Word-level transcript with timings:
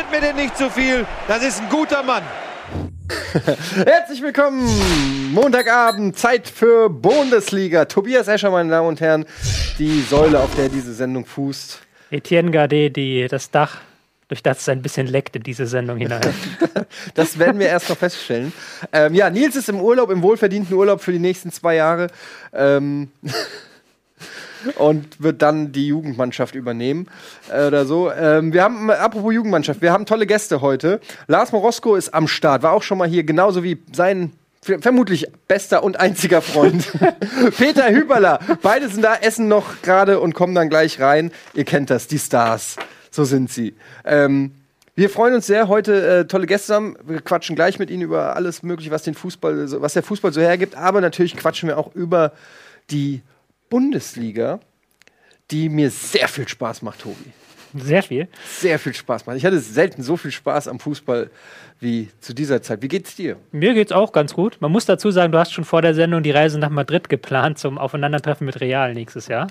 passiert 0.00 0.10
mir 0.10 0.20
denn 0.20 0.36
nicht 0.36 0.56
so 0.56 0.70
viel. 0.70 1.06
Das 1.28 1.42
ist 1.42 1.60
ein 1.60 1.68
guter 1.68 2.02
Mann. 2.02 2.22
Herzlich 3.84 4.22
willkommen! 4.22 4.66
Montagabend, 5.32 6.18
Zeit 6.18 6.48
für 6.48 6.88
Bundesliga. 6.88 7.84
Tobias 7.84 8.28
Escher, 8.28 8.50
meine 8.50 8.70
Damen 8.70 8.88
und 8.88 9.00
Herren, 9.00 9.26
die 9.78 10.00
Säule, 10.02 10.40
auf 10.40 10.54
der 10.54 10.68
diese 10.68 10.94
Sendung 10.94 11.26
fußt. 11.26 11.80
Etienne 12.10 12.50
Gardet, 12.50 12.96
die, 12.96 13.26
das 13.28 13.50
Dach, 13.50 13.78
durch 14.28 14.42
das 14.42 14.60
es 14.60 14.68
ein 14.68 14.80
bisschen 14.80 15.06
leckt 15.06 15.36
in 15.36 15.42
diese 15.42 15.66
Sendung 15.66 15.98
hinein. 15.98 16.22
Das 17.14 17.38
werden 17.38 17.60
wir 17.60 17.66
erst 17.66 17.88
noch 17.88 17.98
feststellen. 17.98 18.52
Ähm, 18.92 19.14
ja, 19.14 19.30
Nils 19.30 19.54
ist 19.54 19.68
im 19.68 19.80
Urlaub, 19.80 20.10
im 20.10 20.22
wohlverdienten 20.22 20.74
Urlaub 20.74 21.00
für 21.02 21.12
die 21.12 21.18
nächsten 21.18 21.52
zwei 21.52 21.76
Jahre. 21.76 22.08
Ähm, 22.52 23.10
und 24.76 25.22
wird 25.22 25.42
dann 25.42 25.72
die 25.72 25.88
Jugendmannschaft 25.88 26.54
übernehmen 26.54 27.06
äh, 27.52 27.66
oder 27.66 27.84
so. 27.86 28.10
Ähm, 28.12 28.52
wir 28.52 28.62
haben, 28.62 28.90
apropos 28.90 29.32
Jugendmannschaft, 29.32 29.82
wir 29.82 29.92
haben 29.92 30.06
tolle 30.06 30.26
Gäste 30.26 30.60
heute. 30.60 31.00
Lars 31.26 31.52
Morosko 31.52 31.96
ist 31.96 32.12
am 32.14 32.28
Start, 32.28 32.62
war 32.62 32.72
auch 32.72 32.82
schon 32.82 32.98
mal 32.98 33.08
hier, 33.08 33.24
genauso 33.24 33.62
wie 33.62 33.78
sein 33.92 34.32
vermutlich 34.62 35.26
bester 35.48 35.82
und 35.82 35.98
einziger 35.98 36.42
Freund 36.42 36.92
Peter 37.56 37.90
Hüberler. 37.90 38.40
Beide 38.60 38.88
sind 38.88 39.02
da, 39.02 39.14
essen 39.14 39.48
noch 39.48 39.80
gerade 39.82 40.20
und 40.20 40.34
kommen 40.34 40.54
dann 40.54 40.68
gleich 40.68 41.00
rein. 41.00 41.32
Ihr 41.54 41.64
kennt 41.64 41.88
das, 41.88 42.08
die 42.08 42.18
Stars. 42.18 42.76
So 43.10 43.24
sind 43.24 43.50
sie. 43.50 43.74
Ähm, 44.04 44.52
wir 44.94 45.08
freuen 45.08 45.34
uns 45.34 45.46
sehr, 45.46 45.68
heute 45.68 46.06
äh, 46.06 46.24
tolle 46.26 46.46
Gäste 46.46 46.74
haben. 46.74 46.96
Wir 47.06 47.22
quatschen 47.22 47.56
gleich 47.56 47.78
mit 47.78 47.88
Ihnen 47.90 48.02
über 48.02 48.36
alles 48.36 48.62
Mögliche, 48.62 48.90
was, 48.90 49.02
den 49.02 49.14
Fußball, 49.14 49.80
was 49.80 49.94
der 49.94 50.02
Fußball 50.02 50.32
so 50.32 50.42
hergibt. 50.42 50.74
Aber 50.74 51.00
natürlich 51.00 51.36
quatschen 51.36 51.68
wir 51.68 51.78
auch 51.78 51.94
über 51.94 52.32
die 52.90 53.22
Bundesliga, 53.70 54.60
die 55.50 55.68
mir 55.68 55.90
sehr 55.90 56.28
viel 56.28 56.46
Spaß 56.46 56.82
macht, 56.82 57.00
Tobi. 57.00 57.32
Sehr 57.74 58.02
viel. 58.02 58.28
Sehr 58.58 58.78
viel 58.80 58.92
Spaß 58.92 59.26
macht. 59.26 59.36
Ich 59.36 59.44
hatte 59.46 59.60
selten 59.60 60.02
so 60.02 60.16
viel 60.16 60.32
Spaß 60.32 60.66
am 60.66 60.80
Fußball 60.80 61.30
wie 61.78 62.08
zu 62.20 62.34
dieser 62.34 62.62
Zeit. 62.62 62.82
Wie 62.82 62.88
geht's 62.88 63.14
dir? 63.14 63.36
Mir 63.52 63.74
geht's 63.74 63.92
auch 63.92 64.12
ganz 64.12 64.34
gut. 64.34 64.56
Man 64.60 64.72
muss 64.72 64.86
dazu 64.86 65.10
sagen, 65.12 65.30
du 65.32 65.38
hast 65.38 65.52
schon 65.52 65.64
vor 65.64 65.80
der 65.80 65.94
Sendung 65.94 66.22
die 66.22 66.32
Reise 66.32 66.58
nach 66.58 66.68
Madrid 66.68 67.08
geplant 67.08 67.58
zum 67.58 67.78
Aufeinandertreffen 67.78 68.44
mit 68.44 68.60
Real 68.60 68.92
nächstes 68.92 69.28
Jahr. 69.28 69.46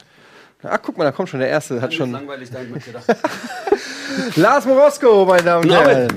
Ach, 0.64 0.80
guck 0.82 0.98
mal, 0.98 1.06
da 1.06 1.14
kommt 1.14 1.30
schon 1.30 1.40
der 1.40 1.48
Erste. 1.50 1.82
Hat 1.82 1.94
schon 1.94 2.12
langweilig 2.12 2.52
damit 2.52 2.72
mitgedacht. 2.72 3.06
Lars 4.36 4.66
Morosko, 4.66 5.26
meine 5.26 5.44
Damen 5.44 5.64
und 5.64 5.70
Guten. 5.70 5.90
Herren. 5.90 6.08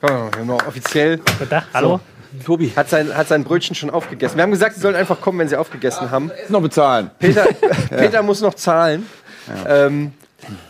Komm, 0.00 0.10
wir 0.32 0.38
haben 0.38 0.46
noch 0.46 0.66
offiziell. 0.66 1.20
Gedacht, 1.40 1.66
hallo? 1.74 2.00
Tobi. 2.44 2.72
Hat 2.74 2.88
sein, 2.88 3.16
hat 3.16 3.28
sein 3.28 3.44
Brötchen 3.44 3.74
schon 3.74 3.90
aufgegessen. 3.90 4.36
Wir 4.36 4.42
haben 4.42 4.50
gesagt, 4.50 4.74
sie 4.74 4.80
sollen 4.80 4.96
einfach 4.96 5.20
kommen, 5.20 5.38
wenn 5.38 5.48
sie 5.48 5.56
aufgegessen 5.56 6.10
haben. 6.10 6.30
Essen 6.30 6.52
noch 6.52 6.62
bezahlen. 6.62 7.10
Peter, 7.18 7.44
Peter 7.90 8.22
muss 8.22 8.40
noch 8.40 8.54
zahlen. 8.54 9.06
Ja, 9.64 9.86
ähm, 9.86 10.12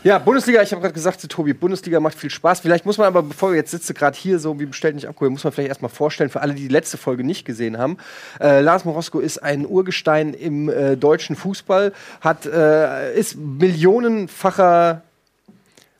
ja 0.03 0.19
Bundesliga, 0.19 0.63
ich 0.63 0.73
habe 0.73 0.83
gerade 0.83 0.95
gesagt 0.95 1.21
zu 1.21 1.29
Tobi, 1.29 1.53
Bundesliga 1.53 2.01
macht 2.01 2.19
viel 2.19 2.31
Spaß. 2.31 2.61
Vielleicht 2.61 2.87
muss 2.87 2.99
man 2.99 3.07
aber, 3.07 3.23
bevor 3.23 3.51
wir 3.51 3.57
jetzt 3.57 3.71
sitze, 3.71 3.95
gerade 3.95 4.17
hier 4.17 4.39
so 4.39 4.59
wie 4.61 4.67
bestellt 4.67 4.95
nicht 4.95 5.09
abgeholt, 5.09 5.33
muss 5.33 5.45
man 5.45 5.53
vielleicht 5.53 5.69
erstmal 5.69 5.91
vorstellen, 5.91 6.31
für 6.31 6.41
alle, 6.41 6.55
die 6.55 6.63
die 6.63 6.69
letzte 6.69 6.97
Folge 6.97 7.25
nicht 7.25 7.45
gesehen 7.45 7.79
haben. 7.79 7.97
Äh, 8.41 8.61
Lars 8.61 8.85
Morosko 8.85 9.21
ist 9.21 9.43
ein 9.43 9.67
Urgestein 9.67 10.35
im 10.35 10.69
äh, 10.69 10.97
deutschen 10.97 11.37
Fußball, 11.37 11.93
hat, 12.21 12.47
äh, 12.47 13.15
ist 13.15 13.37
millionenfacher 13.37 15.03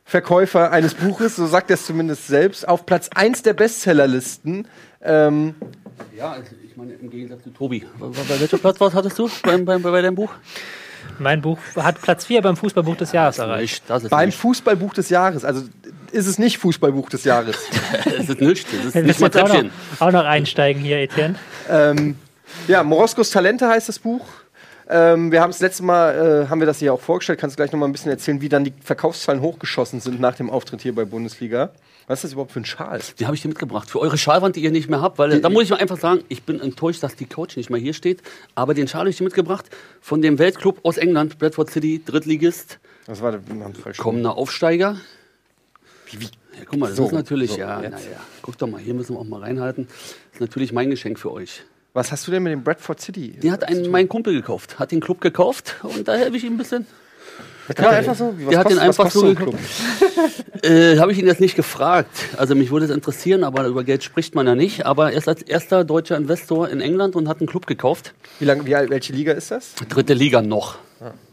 Verkäufer 0.05 0.71
eines 0.73 0.95
Buches, 0.95 1.37
so 1.37 1.47
sagt 1.47 1.71
er 1.71 1.75
es 1.75 1.87
zumindest 1.87 2.27
selbst, 2.27 2.69
auf 2.69 2.85
Platz 2.85 3.09
1 3.15 3.43
der 3.43 3.55
Bestsellerlisten. 3.55 4.69
Ähm, 5.05 5.55
Ja, 6.17 6.33
also 6.33 6.51
ich 6.65 6.77
meine, 6.77 6.93
im 6.95 7.11
Gegensatz 7.11 7.43
zu 7.43 7.51
Tobi. 7.51 7.85
Bei, 7.99 8.07
bei 8.07 8.41
welcher 8.41 8.59
Platz 8.59 8.81
was 8.81 8.95
hattest 8.95 9.19
du 9.19 9.29
beim, 9.43 9.65
beim, 9.65 9.83
bei 9.83 10.01
deinem 10.03 10.15
Buch? 10.15 10.33
Mein 11.19 11.43
Buch 11.43 11.59
hat 11.77 12.01
Platz 12.01 12.27
4 12.27 12.43
beim 12.43 12.57
Fußballbuch 12.57 12.97
des 12.97 13.13
Jahres 13.13 13.39
erreicht. 13.39 13.83
Nicht, 13.83 13.91
das 13.91 14.05
ist 14.05 14.11
beim 14.11 14.27
nicht. 14.27 14.39
Fußballbuch 14.39 14.95
des 14.95 15.09
Jahres. 15.11 15.45
Also 15.45 15.63
ist 16.13 16.27
es 16.27 16.39
nicht 16.39 16.59
Fußballbuch 16.59 17.09
des 17.11 17.25
Jahres. 17.25 17.57
Das 18.05 18.29
ist 18.29 18.41
nicht. 18.41 18.67
Das 18.73 18.85
ist 18.87 18.95
Wir 18.95 19.03
nicht 19.03 19.21
müssen 19.21 19.43
mal 19.43 19.43
auch 19.43 19.63
noch, 19.63 19.71
auch 20.01 20.13
noch 20.13 20.25
einsteigen 20.25 20.81
hier, 20.83 20.99
Etienne. 20.99 21.35
ähm, 21.69 22.17
ja, 22.69 22.83
Moroskos 22.83 23.31
Talente 23.31 23.69
heißt 23.69 23.89
das 23.89 23.99
Buch. 23.99 24.27
Ähm, 24.89 25.33
wir 25.33 25.41
haben 25.41 25.51
das 25.51 25.61
letzte 25.61 25.83
Mal, 25.83 26.45
äh, 26.45 26.49
haben 26.49 26.61
wir 26.61 26.67
das 26.67 26.79
hier 26.79 26.93
auch 26.93 27.01
vorgestellt. 27.01 27.41
Kannst 27.41 27.57
du 27.57 27.59
gleich 27.59 27.73
noch 27.73 27.79
mal 27.81 27.87
ein 27.87 27.93
bisschen 27.93 28.11
erzählen, 28.11 28.41
wie 28.41 28.49
dann 28.49 28.65
die 28.65 28.73
Verkaufszahlen 28.83 29.41
hochgeschossen 29.41 30.01
sind 30.01 30.21
nach 30.21 30.35
dem 30.37 30.51
Auftritt 30.51 30.83
hier 30.83 30.95
bei 30.95 31.05
Bundesliga? 31.05 31.71
Was 32.13 32.19
ist 32.19 32.25
das 32.25 32.33
überhaupt 32.33 32.53
für 32.53 32.61
ein 32.61 32.67
Schal? 32.67 33.01
Die 33.19 33.25
habe 33.25 33.35
ich 33.35 33.41
dir 33.41 33.49
mitgebracht. 33.49 33.89
Für 33.91 33.99
eure 33.99 34.19
Schalwand, 34.19 34.57
die 34.57 34.61
ihr 34.61 34.71
nicht 34.71 34.91
mehr 34.91 35.01
habt. 35.01 35.19
Weil 35.19 35.41
da 35.41 35.49
muss 35.49 35.63
ich 35.63 35.71
mal 35.71 35.79
einfach 35.79 35.97
sagen, 35.97 36.23
ich 36.29 36.43
bin 36.43 36.61
enttäuscht, 36.61 37.03
dass 37.03 37.17
die 37.17 37.25
Coach 37.25 37.57
nicht 37.57 37.71
mehr 37.71 37.81
hier 37.81 37.95
steht. 37.95 38.21
Aber 38.55 38.75
den 38.75 38.87
Schal 38.87 39.01
habe 39.01 39.09
ich 39.09 39.17
dir 39.17 39.25
mitgebracht. 39.25 39.71
Von 40.03 40.21
dem 40.21 40.39
Weltclub 40.39 40.81
aus 40.83 40.99
England, 40.99 41.39
Bradford 41.39 41.71
City, 41.71 42.03
Drittligist. 42.05 42.81
Das 43.07 43.23
war 43.23 43.33
der. 43.33 43.41
Kommender 43.97 44.37
Aufsteiger. 44.37 44.99
Wie, 46.11 46.21
wie? 46.21 46.25
Ja, 46.25 46.65
guck 46.67 46.81
mal, 46.81 46.89
das 46.89 46.99
So, 46.99 47.07
ist 47.07 47.13
natürlich, 47.13 47.53
so, 47.53 47.61
ja, 47.61 47.81
naja. 47.81 47.97
Guck 48.43 48.59
doch 48.59 48.67
mal, 48.67 48.79
hier 48.79 48.93
müssen 48.93 49.15
wir 49.15 49.19
auch 49.19 49.25
mal 49.25 49.41
reinhalten. 49.41 49.87
Das 49.87 50.35
ist 50.35 50.41
natürlich 50.43 50.75
mein 50.75 50.91
Geschenk 50.91 51.19
für 51.19 51.33
euch. 51.33 51.63
Was 51.95 52.13
hast 52.13 52.27
du 52.27 52.31
denn 52.31 52.43
mit 52.43 52.53
dem 52.53 52.63
Bradford 52.63 53.01
City? 53.01 53.31
Den 53.31 53.53
hat 53.53 53.65
einen, 53.65 53.91
mein 53.91 54.07
Kumpel 54.07 54.35
gekauft, 54.35 54.79
hat 54.79 54.93
den 54.93 55.01
Club 55.01 55.23
gekauft 55.23 55.77
und 55.83 56.09
da 56.09 56.15
helfe 56.15 56.37
ich 56.37 56.45
ihm 56.45 56.57
ein 56.57 56.59
bisschen. 56.59 56.87
Kann 57.75 57.87
man 57.87 57.95
einfach 57.95 58.15
so? 58.15 58.35
Was 58.39 58.49
Der 58.51 58.59
hat 58.59 58.71
den 58.71 58.79
einfach 58.79 59.11
so. 59.11 59.35
Äh, 60.63 60.99
Habe 60.99 61.11
ich 61.11 61.19
ihn 61.19 61.27
jetzt 61.27 61.41
nicht 61.41 61.57
gefragt. 61.57 62.09
Also 62.37 62.55
mich 62.55 62.71
würde 62.71 62.87
es 62.87 62.93
interessieren, 62.93 63.43
aber 63.43 63.67
über 63.67 63.83
Geld 63.83 64.05
spricht 64.05 64.37
man 64.37 64.47
ja 64.47 64.55
nicht. 64.55 64.87
Aber 64.87 65.11
er 65.11 65.19
ist 65.19 65.27
als 65.27 65.43
erster 65.43 65.83
deutscher 65.83 66.17
Investor 66.17 66.69
in 66.69 66.81
England 66.81 67.17
und 67.17 67.29
hat 67.29 67.41
einen 67.41 67.49
Club 67.49 67.67
gekauft. 67.67 68.15
Wie 68.39 68.45
lange, 68.45 68.65
wie, 68.65 68.71
welche 68.71 69.13
Liga 69.13 69.33
ist 69.33 69.51
das? 69.51 69.75
Dritte 69.89 70.15
Liga 70.15 70.41
noch. 70.41 70.77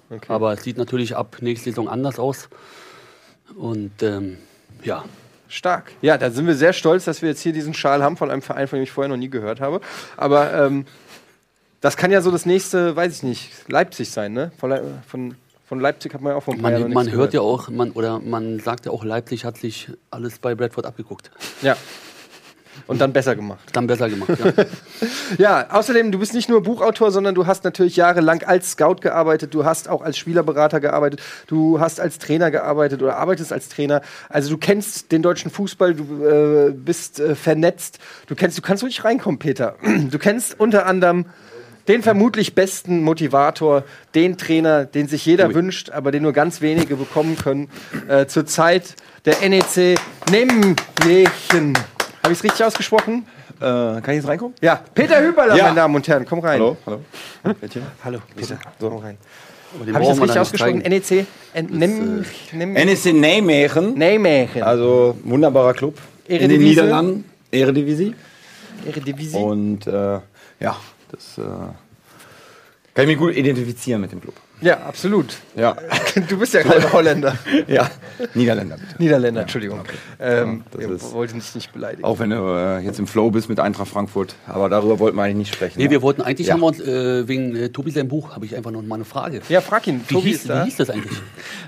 Okay. 0.09 0.25
Aber 0.29 0.53
es 0.53 0.63
sieht 0.63 0.77
natürlich 0.77 1.15
ab 1.15 1.37
nächste 1.41 1.69
Saison 1.69 1.87
anders 1.87 2.17
aus. 2.17 2.49
Und 3.55 4.01
ähm, 4.01 4.37
ja, 4.83 5.05
Stark. 5.47 5.91
Ja, 6.01 6.17
da 6.17 6.29
sind 6.29 6.45
wir 6.45 6.55
sehr 6.55 6.73
stolz, 6.73 7.05
dass 7.05 7.23
wir 7.23 7.29
jetzt 7.29 7.41
hier 7.41 7.53
diesen 7.53 7.73
Schal 7.73 8.03
haben 8.03 8.17
von 8.17 8.29
einem 8.29 8.43
Verein, 8.43 8.67
von 8.67 8.77
dem 8.77 8.83
ich 8.83 8.91
vorher 8.91 9.09
noch 9.09 9.17
nie 9.17 9.29
gehört 9.29 9.61
habe. 9.61 9.81
Aber 10.15 10.53
ähm, 10.53 10.85
das 11.81 11.97
kann 11.97 12.11
ja 12.11 12.21
so 12.21 12.29
das 12.29 12.45
nächste, 12.45 12.95
weiß 12.95 13.15
ich 13.17 13.23
nicht, 13.23 13.51
Leipzig 13.67 14.11
sein, 14.11 14.33
ne? 14.33 14.51
Von, 14.59 14.79
von, 15.07 15.35
von 15.69 15.79
Leipzig 15.79 16.15
hat 16.15 16.21
man 16.21 16.31
ja 16.31 16.37
auch 16.37 16.47
Jahren 16.47 16.81
man, 16.81 16.93
man 16.93 17.11
hört 17.11 17.31
ja 17.31 17.41
auch, 17.41 17.69
man, 17.69 17.91
oder 17.91 18.19
man 18.19 18.59
sagt 18.59 18.87
ja 18.87 18.91
auch, 18.91 19.03
Leipzig 19.03 19.45
hat 19.45 19.55
sich 19.55 19.91
alles 20.09 20.39
bei 20.39 20.55
Bradford 20.55 20.87
abgeguckt. 20.87 21.29
Ja. 21.61 21.77
Und 22.87 22.99
dann 22.99 23.13
besser 23.13 23.35
gemacht. 23.35 23.69
Dann 23.73 23.85
besser 23.85 24.09
gemacht. 24.09 24.29
Ja. 24.29 24.51
Ja, 25.37 25.69
außerdem, 25.69 26.11
du 26.11 26.17
bist 26.17 26.33
nicht 26.33 26.49
nur 26.49 26.63
Buchautor, 26.63 27.11
sondern 27.11 27.35
du 27.35 27.45
hast 27.45 27.63
natürlich 27.63 27.95
jahrelang 27.95 28.41
als 28.41 28.71
Scout 28.71 28.95
gearbeitet, 29.01 29.53
du 29.53 29.63
hast 29.63 29.87
auch 29.87 30.01
als 30.01 30.17
Spielerberater 30.17 30.79
gearbeitet, 30.79 31.21
du 31.45 31.79
hast 31.79 31.99
als 31.99 32.17
Trainer 32.17 32.49
gearbeitet 32.49 33.03
oder 33.03 33.17
arbeitest 33.17 33.53
als 33.53 33.69
Trainer. 33.69 34.01
Also 34.27 34.49
du 34.49 34.57
kennst 34.57 35.11
den 35.11 35.21
deutschen 35.21 35.51
Fußball, 35.51 35.93
du 35.93 36.25
äh, 36.25 36.71
bist 36.71 37.19
äh, 37.19 37.35
vernetzt, 37.35 37.99
du 38.25 38.33
kennst, 38.33 38.57
du 38.57 38.63
kannst 38.63 38.81
ruhig 38.81 39.03
reinkommen, 39.03 39.37
Peter. 39.37 39.75
Du 40.09 40.17
kennst 40.17 40.59
unter 40.59 40.87
anderem 40.87 41.25
den 41.89 42.03
vermutlich 42.03 42.53
besten 42.55 43.03
Motivator, 43.03 43.83
den 44.15 44.37
Trainer, 44.37 44.85
den 44.85 45.07
sich 45.07 45.25
jeder 45.25 45.53
wünscht, 45.53 45.89
aber 45.89 46.11
den 46.11 46.23
nur 46.23 46.33
ganz 46.33 46.61
wenige 46.61 46.95
bekommen 46.95 47.35
können. 47.35 47.67
Äh, 48.07 48.27
zur 48.27 48.45
Zeit 48.45 48.95
der 49.25 49.37
NEC 49.49 49.99
Nijmegen. 50.31 51.77
Habe 52.23 52.31
ich 52.31 52.37
es 52.39 52.43
richtig 52.43 52.63
ausgesprochen? 52.63 53.25
Äh, 53.57 53.61
kann 53.61 54.03
ich 54.09 54.15
jetzt 54.17 54.27
reinkommen? 54.27 54.53
Ja, 54.61 54.81
Peter 54.93 55.21
Hüberler, 55.21 55.55
Ja. 55.55 55.63
meine 55.65 55.75
Damen 55.75 55.95
und 55.95 56.07
Herren, 56.07 56.25
komm 56.25 56.39
rein. 56.39 56.61
Hallo, 56.61 56.77
hallo. 56.85 56.99
Mädchen. 57.59 57.81
Hallo, 58.05 58.19
Peter. 58.35 58.59
So. 58.79 58.89
Komm 58.89 58.99
rein. 58.99 59.17
Habe 59.73 59.83
ich 59.85 59.93
das 59.93 60.01
brauchen 60.01 60.17
wir 60.17 60.23
richtig 60.23 60.39
ausgesprochen? 60.39 60.77
NEC? 60.79 61.25
NSC 61.53 63.13
Nijmegen, 63.13 63.93
Nijmegen. 63.95 64.63
also 64.63 65.17
wunderbarer 65.23 65.73
Club 65.73 65.97
in 66.27 66.49
den. 66.49 66.61
Niederlanden, 66.61 67.25
Eredivisie. 67.51 68.15
Eredivisie. 68.87 69.37
Und 69.37 69.87
äh, 69.87 70.19
ja, 70.59 70.77
das 71.09 71.37
äh, 71.37 71.41
kann 72.93 73.03
ich 73.03 73.07
mich 73.07 73.17
gut 73.17 73.35
identifizieren 73.35 74.01
mit 74.01 74.11
dem 74.11 74.19
Club. 74.21 74.33
Ja, 74.61 74.77
absolut. 74.81 75.37
Ja, 75.55 75.77
Du 76.27 76.37
bist 76.37 76.53
ja 76.53 76.61
gerade 76.63 76.91
Holländer. 76.91 77.37
ja. 77.67 77.89
Niederländer 78.33 78.75
bitte. 78.75 79.01
Niederländer, 79.01 79.41
Entschuldigung. 79.43 79.79
Ähm, 80.19 80.65
das 80.71 80.81
wir 80.81 80.89
ist- 80.91 81.13
wollten 81.13 81.39
dich 81.39 81.55
nicht 81.55 81.71
beleidigen. 81.71 82.03
Auch 82.03 82.19
wenn 82.19 82.31
du 82.31 82.35
äh, 82.35 82.79
jetzt 82.79 82.99
im 82.99 83.07
Flow 83.07 83.31
bist 83.31 83.47
mit 83.47 83.57
Eintracht 83.61 83.87
Frankfurt, 83.87 84.35
aber 84.47 84.67
darüber 84.67 84.99
wollten 84.99 85.15
wir 85.15 85.23
eigentlich 85.23 85.37
nicht 85.37 85.53
sprechen. 85.55 85.77
Nee, 85.77 85.85
ja. 85.85 85.91
wir 85.91 86.01
wollten 86.01 86.21
eigentlich, 86.21 86.47
Ja. 86.47 86.55
haben 86.55 86.59
wir 86.59 86.65
uns, 86.67 86.81
äh, 86.81 87.25
wegen 87.25 87.55
äh, 87.55 87.69
Tobi 87.69 87.91
sein 87.91 88.09
Buch, 88.09 88.35
habe 88.35 88.43
ich 88.45 88.53
einfach 88.53 88.71
noch 88.71 88.81
mal 88.81 88.95
eine 88.95 89.05
Frage. 89.05 89.39
Ja, 89.47 89.61
frag 89.61 89.87
ihn. 89.87 90.01
Wie 90.05 90.13
Tobi 90.15 90.27
hieß, 90.29 90.35
ist 90.41 90.49
da. 90.49 90.61
wie 90.61 90.65
hieß 90.65 90.75
das 90.77 90.89
eigentlich? 90.89 91.17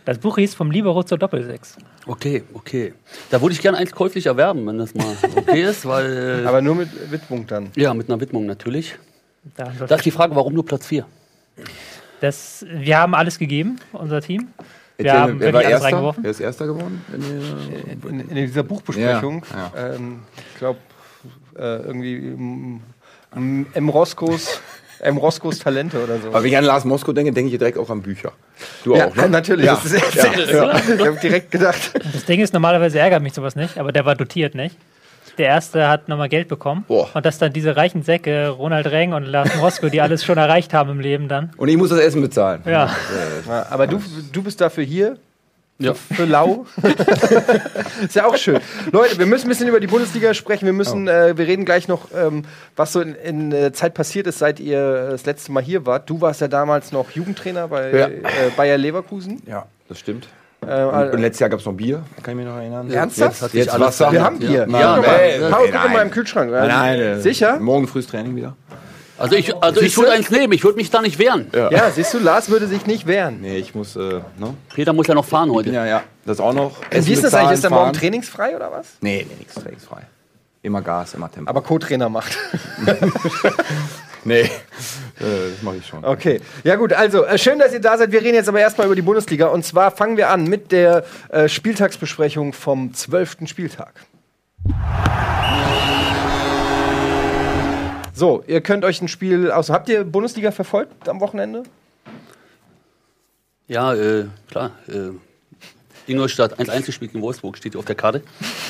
Das 0.03 0.17
Buch 0.17 0.35
hieß 0.37 0.53
Vom 0.55 0.69
Libero 0.69 1.03
zur 1.03 1.17
Doppelsechs. 1.17 1.77
Okay, 2.07 2.43
okay. 2.53 2.93
Da 3.29 3.41
würde 3.41 3.53
ich 3.53 3.61
gerne 3.61 3.77
eins 3.77 3.93
käuflich 3.93 4.25
erwerben, 4.25 4.67
wenn 4.67 4.79
das 4.79 4.93
mal 4.95 5.05
okay 5.37 5.63
ist, 5.63 5.85
weil. 5.85 6.41
Äh, 6.43 6.45
Aber 6.47 6.61
nur 6.61 6.75
mit 6.75 6.89
Widmung 7.09 7.47
dann. 7.47 7.69
ja, 7.77 7.93
mit 7.93 8.09
einer 8.09 8.19
Widmung 8.19 8.45
natürlich. 8.47 8.97
Da, 9.55 9.71
Da 9.87 9.95
ist 9.95 10.05
die 10.05 10.11
Frage, 10.11 10.35
warum 10.35 10.53
nur 10.53 10.65
Platz 10.65 10.85
4? 10.85 11.05
das, 12.21 12.65
wir 12.69 12.97
haben 12.99 13.15
alles 13.15 13.39
gegeben, 13.39 13.79
unser 13.93 14.21
Team. 14.21 14.49
Wir 14.97 15.07
Erzähl, 15.07 15.19
haben 15.21 15.39
wer 15.39 15.53
war 15.53 15.59
alles 15.61 15.71
Erster? 15.71 15.85
reingeworfen. 15.87 16.23
Wer 16.23 16.31
ist 16.31 16.39
Erster 16.39 16.67
geworden? 16.67 17.03
In 17.13 17.21
der- 18.01 18.09
In, 18.11 18.19
in 18.29 18.35
dieser 18.35 18.63
Buchbesprechung, 18.63 19.43
Ja, 19.51 19.93
Ähm, 19.95 20.19
ich 20.53 20.59
glaube, 20.59 20.79
äh, 21.57 21.77
irgendwie 21.77 22.15
M. 23.33 23.65
M. 23.73 23.89
Roskos 23.89 24.61
M. 24.99 25.17
Roskos 25.17 25.57
Talente 25.57 26.03
oder 26.03 26.19
so. 26.19 26.27
Aber 26.27 26.43
wenn 26.43 26.51
ich 26.51 26.57
an 26.57 26.63
Lars 26.65 26.85
Moskau 26.85 27.11
denke, 27.11 27.31
denke 27.31 27.51
ich 27.51 27.57
direkt 27.57 27.79
auch 27.79 27.89
an 27.89 28.03
Bücher. 28.03 28.33
Du 28.83 28.95
ja, 28.95 29.07
auch, 29.07 29.15
ne? 29.15 29.27
natürlich. 29.29 29.65
Ja. 29.65 29.73
Das 29.73 29.85
ist 29.91 30.13
ja. 30.51 30.77
Ich 30.95 31.07
habe 31.07 31.17
direkt 31.19 31.49
gedacht. 31.49 31.93
Das 32.13 32.25
Ding 32.25 32.39
ist, 32.39 32.53
normalerweise 32.53 32.99
ärgert 32.99 33.23
mich 33.23 33.33
sowas 33.33 33.55
nicht, 33.55 33.79
aber 33.79 33.91
der 33.91 34.05
war 34.05 34.13
dotiert 34.15 34.53
nicht. 34.53 34.77
Der 35.37 35.47
erste 35.47 35.87
hat 35.87 36.07
nochmal 36.09 36.29
Geld 36.29 36.47
bekommen. 36.47 36.85
Boah. 36.87 37.09
Und 37.13 37.25
dass 37.25 37.37
dann 37.37 37.53
diese 37.53 37.75
reichen 37.75 38.03
Säcke, 38.03 38.49
Ronald 38.49 38.87
Reng 38.87 39.13
und 39.13 39.25
Lars 39.25 39.55
Mosko, 39.57 39.89
die 39.89 40.01
alles 40.01 40.23
schon 40.23 40.37
erreicht 40.37 40.73
haben 40.73 40.89
im 40.91 40.99
Leben 40.99 41.27
dann. 41.27 41.51
Und 41.57 41.67
ich 41.67 41.77
muss 41.77 41.89
das 41.89 41.99
Essen 41.99 42.21
bezahlen. 42.21 42.61
Ja. 42.65 42.89
Ja, 43.47 43.65
aber 43.69 43.87
du, 43.87 44.01
du 44.31 44.43
bist 44.43 44.61
dafür 44.61 44.83
hier. 44.83 45.17
Ja. 45.79 45.95
Für 45.95 46.25
Lau. 46.25 46.67
ist 48.03 48.15
ja 48.15 48.27
auch 48.27 48.37
schön. 48.37 48.59
Leute, 48.91 49.17
wir 49.17 49.25
müssen 49.25 49.47
ein 49.47 49.49
bisschen 49.49 49.67
über 49.67 49.79
die 49.79 49.87
Bundesliga 49.87 50.33
sprechen. 50.35 50.67
Wir 50.67 50.73
müssen, 50.73 51.07
äh, 51.07 51.35
wir 51.35 51.47
reden 51.47 51.65
gleich 51.65 51.87
noch, 51.87 52.09
ähm, 52.15 52.43
was 52.75 52.93
so 52.93 53.01
in, 53.01 53.15
in 53.15 53.51
äh, 53.51 53.71
Zeit 53.71 53.95
passiert 53.95 54.27
ist, 54.27 54.37
seit 54.37 54.59
ihr 54.59 54.77
äh, 54.77 55.11
das 55.11 55.25
letzte 55.25 55.51
Mal 55.51 55.63
hier 55.63 55.87
wart. 55.87 56.07
Du 56.07 56.21
warst 56.21 56.39
ja 56.41 56.47
damals 56.47 56.91
noch 56.91 57.09
Jugendtrainer 57.11 57.67
bei 57.67 57.91
Ja. 57.91 58.07
äh, 58.09 58.21
Bayer 58.55 58.77
Leverkusen. 58.77 59.41
Ja, 59.47 59.65
das 59.89 59.97
stimmt. 59.99 60.27
Äh, 60.65 60.83
Und, 60.83 61.13
und 61.13 61.21
letztes 61.21 61.39
Jahr 61.39 61.49
gab 61.49 61.59
es 61.59 61.65
noch 61.65 61.73
Bier, 61.73 62.03
kann 62.21 62.33
ich 62.33 62.35
mich 62.37 62.45
noch 62.45 62.57
erinnern. 62.59 62.91
Ernsthaft? 62.91 63.41
Jetzt, 63.41 63.53
jetzt 63.53 63.79
Wasser. 63.79 64.11
wir 64.11 64.23
haben 64.23 64.37
Bier. 64.37 64.67
Nein, 64.67 64.81
Guck 64.95 65.05
mal, 65.07 65.39
nein, 65.39 65.51
Paul, 65.51 65.71
guck 65.71 65.91
mal 65.91 66.01
im 66.03 66.11
Kühlschrank. 66.11 66.51
Nein, 66.51 66.67
nein, 66.67 66.99
äh, 66.99 67.19
Sicher? 67.19 67.59
Morgen 67.59 67.87
frühes 67.87 68.05
Training 68.05 68.35
wieder. 68.35 68.55
Also 69.17 69.35
ich, 69.35 69.55
also 69.55 69.81
ich 69.81 69.95
würde 69.97 70.11
eins 70.11 70.29
nehmen, 70.29 70.53
ich 70.53 70.63
würde 70.63 70.77
mich 70.77 70.89
da 70.89 71.01
nicht 71.01 71.17
wehren. 71.19 71.47
Ja, 71.53 71.89
siehst 71.91 72.13
du, 72.13 72.19
Lars 72.19 72.49
würde 72.49 72.67
sich 72.67 72.85
nicht 72.85 73.05
wehren. 73.07 73.39
Nee, 73.41 73.57
ich 73.57 73.73
muss, 73.75 73.95
äh, 73.95 73.99
ne? 73.99 74.53
Peter 74.73 74.93
muss 74.93 75.07
ja 75.07 75.13
noch 75.15 75.25
fahren 75.25 75.51
heute. 75.51 75.71
Ja, 75.71 75.85
ja, 75.85 76.03
das 76.25 76.39
auch 76.39 76.53
noch. 76.53 76.73
Wie 76.91 76.97
ist 76.97 77.07
das 77.07 77.21
bezahlen, 77.21 77.45
eigentlich? 77.45 77.53
Ist 77.55 77.63
der 77.63 77.69
morgen 77.71 77.93
trainingsfrei 77.93 78.55
oder 78.55 78.71
was? 78.71 78.87
Nee, 79.01 79.25
nee, 79.29 79.35
nichts 79.37 79.55
trainingsfrei. 79.55 80.01
Immer 80.63 80.81
Gas, 80.81 81.15
immer 81.15 81.31
Tempo. 81.31 81.49
Aber 81.49 81.61
Co-Trainer 81.61 82.09
macht. 82.09 82.37
nee, 84.23 84.41
äh, 84.41 84.49
das 85.19 85.61
mache 85.61 85.77
ich 85.77 85.85
schon. 85.85 86.03
Okay, 86.03 86.41
ja 86.63 86.75
gut, 86.75 86.93
also 86.93 87.25
äh, 87.25 87.37
schön, 87.37 87.59
dass 87.59 87.73
ihr 87.73 87.81
da 87.81 87.97
seid. 87.97 88.11
Wir 88.11 88.21
reden 88.21 88.35
jetzt 88.35 88.49
aber 88.49 88.59
erstmal 88.59 88.87
über 88.87 88.95
die 88.95 89.01
Bundesliga. 89.01 89.47
Und 89.47 89.65
zwar 89.65 89.91
fangen 89.91 90.17
wir 90.17 90.29
an 90.29 90.45
mit 90.45 90.71
der 90.71 91.05
äh, 91.29 91.47
Spieltagsbesprechung 91.47 92.53
vom 92.53 92.93
12. 92.93 93.47
Spieltag. 93.47 94.05
So, 98.13 98.43
ihr 98.45 98.61
könnt 98.61 98.85
euch 98.85 99.01
ein 99.01 99.07
Spiel 99.07 99.51
aus. 99.51 99.69
Habt 99.69 99.89
ihr 99.89 100.03
Bundesliga 100.03 100.51
verfolgt 100.51 101.09
am 101.09 101.19
Wochenende? 101.19 101.63
Ja, 103.67 103.93
äh, 103.93 104.25
klar. 104.49 104.71
Äh, 104.87 105.11
Ingolstadt 106.07 106.59
1-1 106.59 106.85
gespielt 106.85 107.15
in 107.15 107.21
Wolfsburg, 107.21 107.57
steht 107.57 107.75
auf 107.75 107.85
der 107.85 107.95
Karte. 107.95 108.21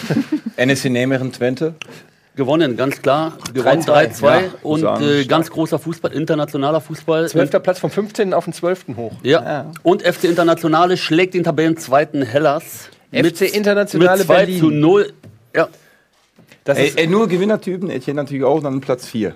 NSC 0.57 0.89
Nijmegen 0.89 1.31
Twente. 1.31 1.75
Gewonnen, 2.36 2.78
ganz 2.78 3.01
klar. 3.01 3.33
Gewonnen 3.54 3.81
3-2, 3.81 4.22
3-2 4.22 4.24
ja, 4.24 4.42
und 4.63 5.01
äh, 5.01 5.25
ganz 5.25 5.50
großer 5.50 5.80
Fußball, 5.80 6.13
internationaler 6.13 6.80
Fußball. 6.80 7.28
12. 7.28 7.62
Platz 7.62 7.80
vom 7.80 7.92
15. 7.92 8.33
auf 8.33 8.45
den 8.45 8.54
12. 8.54 8.86
hoch. 8.95 9.12
Ja. 9.22 9.72
Und 9.83 10.01
FC 10.04 10.25
Internationale 10.25 10.95
schlägt 10.95 11.33
den 11.33 11.44
Tabellenzweiten 11.44 12.22
Hellas. 12.22 12.89
FC 13.12 13.54
Internationale 13.54 14.18
mit 14.19 14.28
2 14.28 14.33
Berlin. 14.33 14.60
zu 14.60 14.69
0. 14.69 15.13
Ja, 15.54 15.68
Ey, 16.66 16.88
ist, 16.90 17.00
ey, 17.00 17.08
nur 17.08 17.28
Gewinnertypen, 17.28 17.90
Etienne 17.90 18.22
natürlich 18.22 18.44
auch, 18.44 18.62
dann 18.62 18.81
Platz 18.81 19.08
4. 19.08 19.34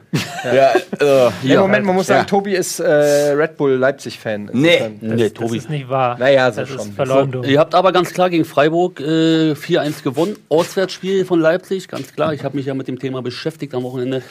ja, 0.54 0.74
äh, 1.02 1.32
Im 1.54 1.60
Moment, 1.60 1.84
man 1.86 1.96
muss 1.96 2.06
sagen, 2.08 2.20
Ja. 2.20 2.26
Tobi 2.26 2.54
ist 2.54 2.80
äh, 2.80 2.86
Red 3.32 3.58
Bull 3.58 3.72
Leipzig-Fan. 3.72 4.52
Nee. 4.54 4.76
Insofern- 4.76 4.98
nee, 5.02 5.24
Das 5.24 5.34
Tobi. 5.34 5.58
ist 5.58 5.70
nicht 5.72 5.90
wahr. 5.90 6.18
Naja, 6.20 6.52
so 6.52 6.62
das 6.62 6.70
schon. 6.70 6.80
ist 6.82 6.94
Verleumdung. 6.94 7.44
Ihr 7.46 7.60
habt 7.60 7.74
aber 7.74 7.92
ganz 7.92 8.14
klar 8.14 8.30
gegen 8.30 8.46
Freiburg 8.46 9.00
äh, 9.00 9.54
4-1 9.54 10.04
gewonnen. 10.04 10.36
Auswärtsspiel 10.50 11.26
von 11.26 11.40
Leipzig, 11.40 11.88
ganz 11.88 12.14
klar. 12.14 12.32
Ich 12.34 12.44
habe 12.44 12.56
mich 12.58 12.68
ja 12.68 12.76
mit 12.76 12.88
dem 12.88 13.00
Thema 13.00 13.24
beschäftigt 13.24 13.74
am 13.74 13.82
Wochenende. 13.82 14.22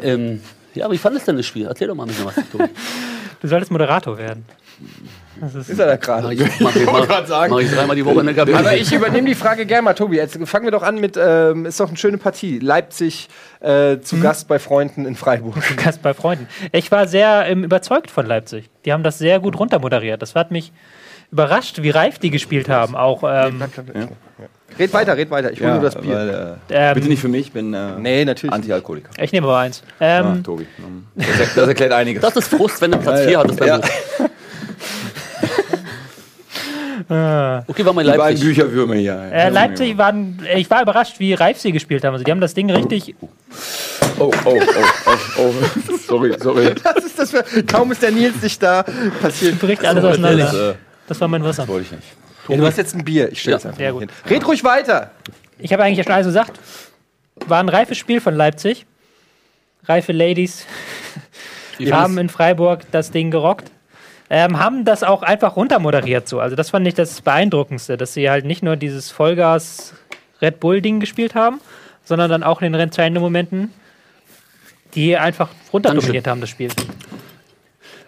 Ähm, 0.00 0.40
ja, 0.74 0.90
wie 0.90 0.96
fandest 0.98 1.26
du 1.28 1.32
denn 1.32 1.36
das 1.38 1.46
Spiel? 1.46 1.66
Erzähl 1.66 1.88
doch 1.88 1.94
mal 1.94 2.04
ein 2.04 2.08
bisschen 2.08 2.24
was, 2.24 2.34
Tobi. 2.50 2.64
Du 3.42 3.48
solltest 3.48 3.70
Moderator 3.70 4.18
werden. 4.18 4.44
Das 5.40 5.54
ist, 5.54 5.68
Ist 5.70 5.78
er 5.78 5.86
da 5.86 5.92
Mach 5.94 6.00
gerade? 6.00 6.34
ich, 6.34 6.40
mach 6.60 6.76
ich, 6.76 6.84
mach, 6.86 7.48
mach 7.48 7.58
ich 7.60 7.70
dreimal 7.70 7.96
die 7.96 8.04
Woche 8.04 8.20
in 8.20 8.26
der 8.26 8.34
Kabine. 8.34 8.58
Aber 8.58 8.76
ich 8.76 8.92
übernehme 8.92 9.28
die 9.28 9.34
Frage 9.34 9.64
gerne 9.66 9.82
mal, 9.82 9.94
Tobi. 9.94 10.16
Jetzt 10.16 10.38
fangen 10.46 10.64
wir 10.66 10.70
doch 10.72 10.82
an 10.82 11.00
mit, 11.00 11.18
ähm, 11.22 11.66
ist 11.66 11.80
doch 11.80 11.88
eine 11.88 11.96
schöne 11.96 12.18
Partie. 12.18 12.58
Leipzig 12.58 13.28
äh, 13.60 13.98
zu 14.00 14.20
Gast 14.20 14.48
bei 14.48 14.58
Freunden 14.58 15.06
in 15.06 15.16
Freiburg. 15.16 15.54
Gast 15.76 16.02
bei 16.02 16.14
Freunden. 16.14 16.46
Ich 16.72 16.90
war 16.92 17.06
sehr 17.08 17.46
ähm, 17.46 17.64
überzeugt 17.64 18.10
von 18.10 18.26
Leipzig. 18.26 18.68
Die 18.84 18.92
haben 18.92 19.02
das 19.02 19.18
sehr 19.18 19.40
gut 19.40 19.58
runtermoderiert. 19.58 20.20
Das 20.20 20.34
hat 20.34 20.50
mich 20.50 20.72
überrascht, 21.32 21.80
wie 21.82 21.90
reif 21.90 22.18
die 22.18 22.30
gespielt 22.30 22.68
haben. 22.68 22.96
Auch 22.96 23.22
ähm, 23.24 23.62
Red 24.78 24.92
weiter, 24.92 25.16
red 25.16 25.30
weiter. 25.30 25.50
Ich 25.52 25.60
hole 25.60 25.68
ja, 25.70 25.74
nur 25.74 25.82
das 25.84 25.96
Bier. 25.96 26.14
Weil, 26.14 26.58
äh, 26.70 26.88
Ähm, 26.90 26.94
bitte 26.94 27.08
nicht 27.08 27.20
für 27.20 27.28
mich, 27.28 27.46
ich 27.46 27.52
bin 27.52 27.74
äh, 27.74 27.98
Nee, 27.98 28.24
natürlich. 28.24 28.52
Antialkoholiker. 28.52 29.10
ich 29.22 29.32
nehme 29.32 29.46
aber 29.48 29.58
eins. 29.58 29.82
Ja, 29.98 30.20
Ähm, 30.20 30.42
Tobi. 30.44 30.66
Das, 31.16 31.26
erklärt- 31.28 31.56
das 31.56 31.68
erklärt 31.68 31.92
einiges. 31.92 32.22
Das 32.22 32.36
ist 32.36 32.48
Frust, 32.48 32.80
wenn 32.80 32.92
du 32.92 32.98
Platz 32.98 33.20
4 33.26 33.38
hattest. 33.38 33.58
beim 33.58 33.68
Ja. 33.68 33.80
Buch. 37.04 37.64
Okay, 37.68 37.84
war 37.84 37.92
mal 37.92 38.04
Die 38.04 38.10
beiden 38.10 38.18
Leipzig. 38.26 38.44
Bücherwürmer 38.44 38.94
hier. 38.94 39.14
äh, 39.32 39.48
Leipzig 39.50 39.96
waren, 39.98 40.38
ich 40.54 40.68
war 40.70 40.82
überrascht, 40.82 41.18
wie 41.18 41.34
reif 41.34 41.58
sie 41.58 41.72
gespielt 41.72 42.04
haben. 42.04 42.12
Also 42.14 42.24
die 42.24 42.30
haben 42.30 42.40
das 42.40 42.54
Ding 42.54 42.70
richtig. 42.70 43.14
Oh, 43.20 43.28
oh, 44.18 44.32
oh, 44.44 44.60
oh, 45.06 45.14
oh. 45.38 45.52
Sorry, 46.06 46.34
sorry. 46.38 46.74
Was 46.82 47.04
ist 47.04 47.18
das 47.18 47.30
für. 47.30 47.42
Kaum 47.64 47.90
ist 47.92 48.02
der 48.02 48.10
Nils 48.10 48.42
nicht 48.42 48.62
da, 48.62 48.84
passiert. 49.22 49.58
bricht 49.58 49.84
alles 49.84 50.02
Das, 50.02 50.12
auseinander. 50.18 50.70
äh, 50.70 50.74
Das 51.06 51.20
war 51.20 51.28
mein 51.28 51.42
Wasser. 51.44 51.66
wollte 51.68 51.86
ich 51.86 51.92
nicht. 51.92 52.02
Ja, 52.48 52.56
du 52.56 52.66
hast 52.66 52.78
jetzt 52.78 52.94
ein 52.94 53.04
Bier. 53.04 53.30
Ich 53.30 53.40
stell's 53.40 53.62
Ja, 53.64 53.68
einfach 53.70 53.78
sehr 53.78 53.92
mal 53.92 54.00
gut. 54.00 54.10
hin. 54.10 54.30
Red 54.36 54.46
ruhig 54.46 54.64
weiter. 54.64 55.10
Ich 55.58 55.72
habe 55.72 55.84
eigentlich 55.84 55.98
ja 55.98 56.04
schon 56.04 56.12
alles 56.12 56.26
gesagt. 56.26 56.58
War 57.46 57.60
ein 57.60 57.68
reifes 57.68 57.96
Spiel 57.98 58.20
von 58.20 58.34
Leipzig. 58.34 58.86
Reife 59.86 60.12
Ladies. 60.12 60.64
Haben 61.90 62.18
in 62.18 62.28
Freiburg 62.28 62.80
das 62.92 63.10
Ding 63.10 63.30
gerockt. 63.30 63.70
Ähm, 64.30 64.58
haben 64.58 64.84
das 64.84 65.02
auch 65.02 65.22
einfach 65.22 65.56
runtermoderiert 65.56 66.28
so. 66.28 66.38
Also 66.40 66.54
das 66.56 66.70
fand 66.70 66.86
ich 66.86 66.94
das 66.94 67.20
Beeindruckendste, 67.20 67.96
dass 67.96 68.14
sie 68.14 68.30
halt 68.30 68.44
nicht 68.44 68.62
nur 68.62 68.76
dieses 68.76 69.10
Vollgas 69.10 69.94
Red 70.40 70.60
Bull 70.60 70.80
Ding 70.80 71.00
gespielt 71.00 71.34
haben, 71.34 71.60
sondern 72.04 72.30
dann 72.30 72.42
auch 72.42 72.62
in 72.62 72.72
den 72.72 72.80
entscheidenden 72.80 73.22
Momenten 73.22 73.72
die 74.94 75.16
einfach 75.16 75.50
runterdominiert 75.72 76.26
haben 76.26 76.40
das 76.40 76.50
Spiel. 76.50 76.70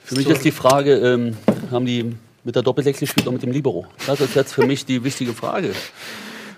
Für 0.05 0.17
mich 0.17 0.29
ist 0.29 0.45
die 0.45 0.51
Frage, 0.51 0.95
ähm, 0.95 1.37
haben 1.71 1.87
die 1.87 2.17
mit 2.45 2.57
der 2.57 2.63
Doppelsechs 2.63 3.01
gespielt 3.01 3.27
oder 3.27 3.35
mit 3.35 3.43
dem 3.43 3.53
Libero? 3.53 3.87
Das 4.07 4.21
ist 4.21 4.35
jetzt 4.35 4.53
für 4.53 4.67
mich 4.67 4.85
die 4.85 5.05
wichtige 5.05 5.33
Frage. 5.33 5.75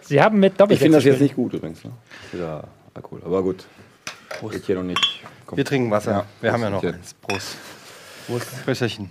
Sie 0.01 0.21
haben 0.23 0.41
mit 0.41 0.53
Ich 0.53 0.59
Doppelsechs 0.59 0.83
finde 0.83 0.99
das 0.99 1.05
jetzt 1.05 1.21
nicht 1.21 1.37
gut 1.37 1.53
übrigens. 1.53 1.85
Ne? 1.85 1.91
Wieder 2.33 2.65
Alkohol. 2.95 3.23
Aber 3.25 3.43
gut. 3.43 3.65
Geht 4.51 4.67
hier 4.67 4.77
noch 4.77 4.83
nicht. 4.83 5.01
Komm. 5.47 5.57
Wir 5.57 5.65
trinken 5.65 5.91
Wasser. 5.91 6.11
Ja. 6.11 6.27
Wir 6.41 6.53
haben 6.53 6.63
ja 6.63 6.71
noch 6.71 6.81
Prost. 6.81 6.95
eins. 6.95 7.15
Prost. 7.15 7.57
Prost. 8.27 8.65
Prösterchen. 8.65 9.11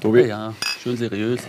Tobi, 0.00 0.20
Ja, 0.20 0.26
ja, 0.26 0.54
schön 0.80 0.96
seriös. 0.96 1.40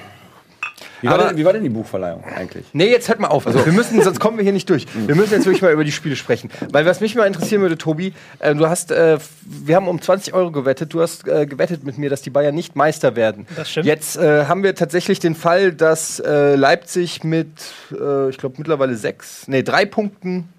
wie, 1.01 1.07
war 1.07 1.17
denn, 1.29 1.37
wie 1.37 1.45
war 1.45 1.53
denn 1.53 1.61
die 1.63 1.69
Buchverleihung 1.69 2.23
eigentlich? 2.23 2.65
Nee, 2.73 2.89
jetzt 2.89 3.07
hört 3.07 3.19
mal 3.19 3.27
auf. 3.27 3.45
Wir 3.45 3.71
müssen, 3.71 4.01
sonst 4.01 4.19
kommen 4.19 4.37
wir 4.37 4.43
hier 4.43 4.53
nicht 4.53 4.67
durch. 4.69 4.87
Wir 5.05 5.15
müssen 5.15 5.33
jetzt 5.33 5.45
wirklich 5.45 5.61
mal 5.61 5.71
über 5.71 5.83
die 5.83 5.91
Spiele 5.91 6.15
sprechen. 6.15 6.49
Weil 6.71 6.85
was 6.85 6.99
mich 6.99 7.13
mal 7.15 7.25
interessieren 7.27 7.61
würde, 7.61 7.77
Tobi, 7.77 8.13
äh, 8.39 8.55
du 8.55 8.67
hast, 8.67 8.91
äh, 8.91 9.19
wir 9.43 9.75
haben 9.75 9.87
um 9.87 10.01
20 10.01 10.33
Euro 10.33 10.51
gewettet. 10.51 10.93
Du 10.93 11.01
hast 11.01 11.27
äh, 11.27 11.45
gewettet 11.45 11.83
mit 11.83 11.99
mir, 11.99 12.09
dass 12.09 12.23
die 12.23 12.31
Bayern 12.31 12.55
nicht 12.55 12.75
Meister 12.75 13.15
werden. 13.15 13.45
Das 13.55 13.69
stimmt. 13.69 13.85
Jetzt 13.85 14.17
äh, 14.17 14.45
haben 14.45 14.63
wir 14.63 14.73
tatsächlich 14.73 15.19
den 15.19 15.35
Fall, 15.35 15.73
dass 15.73 16.19
äh, 16.19 16.55
Leipzig 16.55 17.23
mit, 17.23 17.47
äh, 17.91 18.29
ich 18.29 18.37
glaube 18.39 18.55
mittlerweile 18.57 18.95
sechs, 18.95 19.47
nee, 19.47 19.61
drei 19.61 19.85
Punkten 19.85 20.49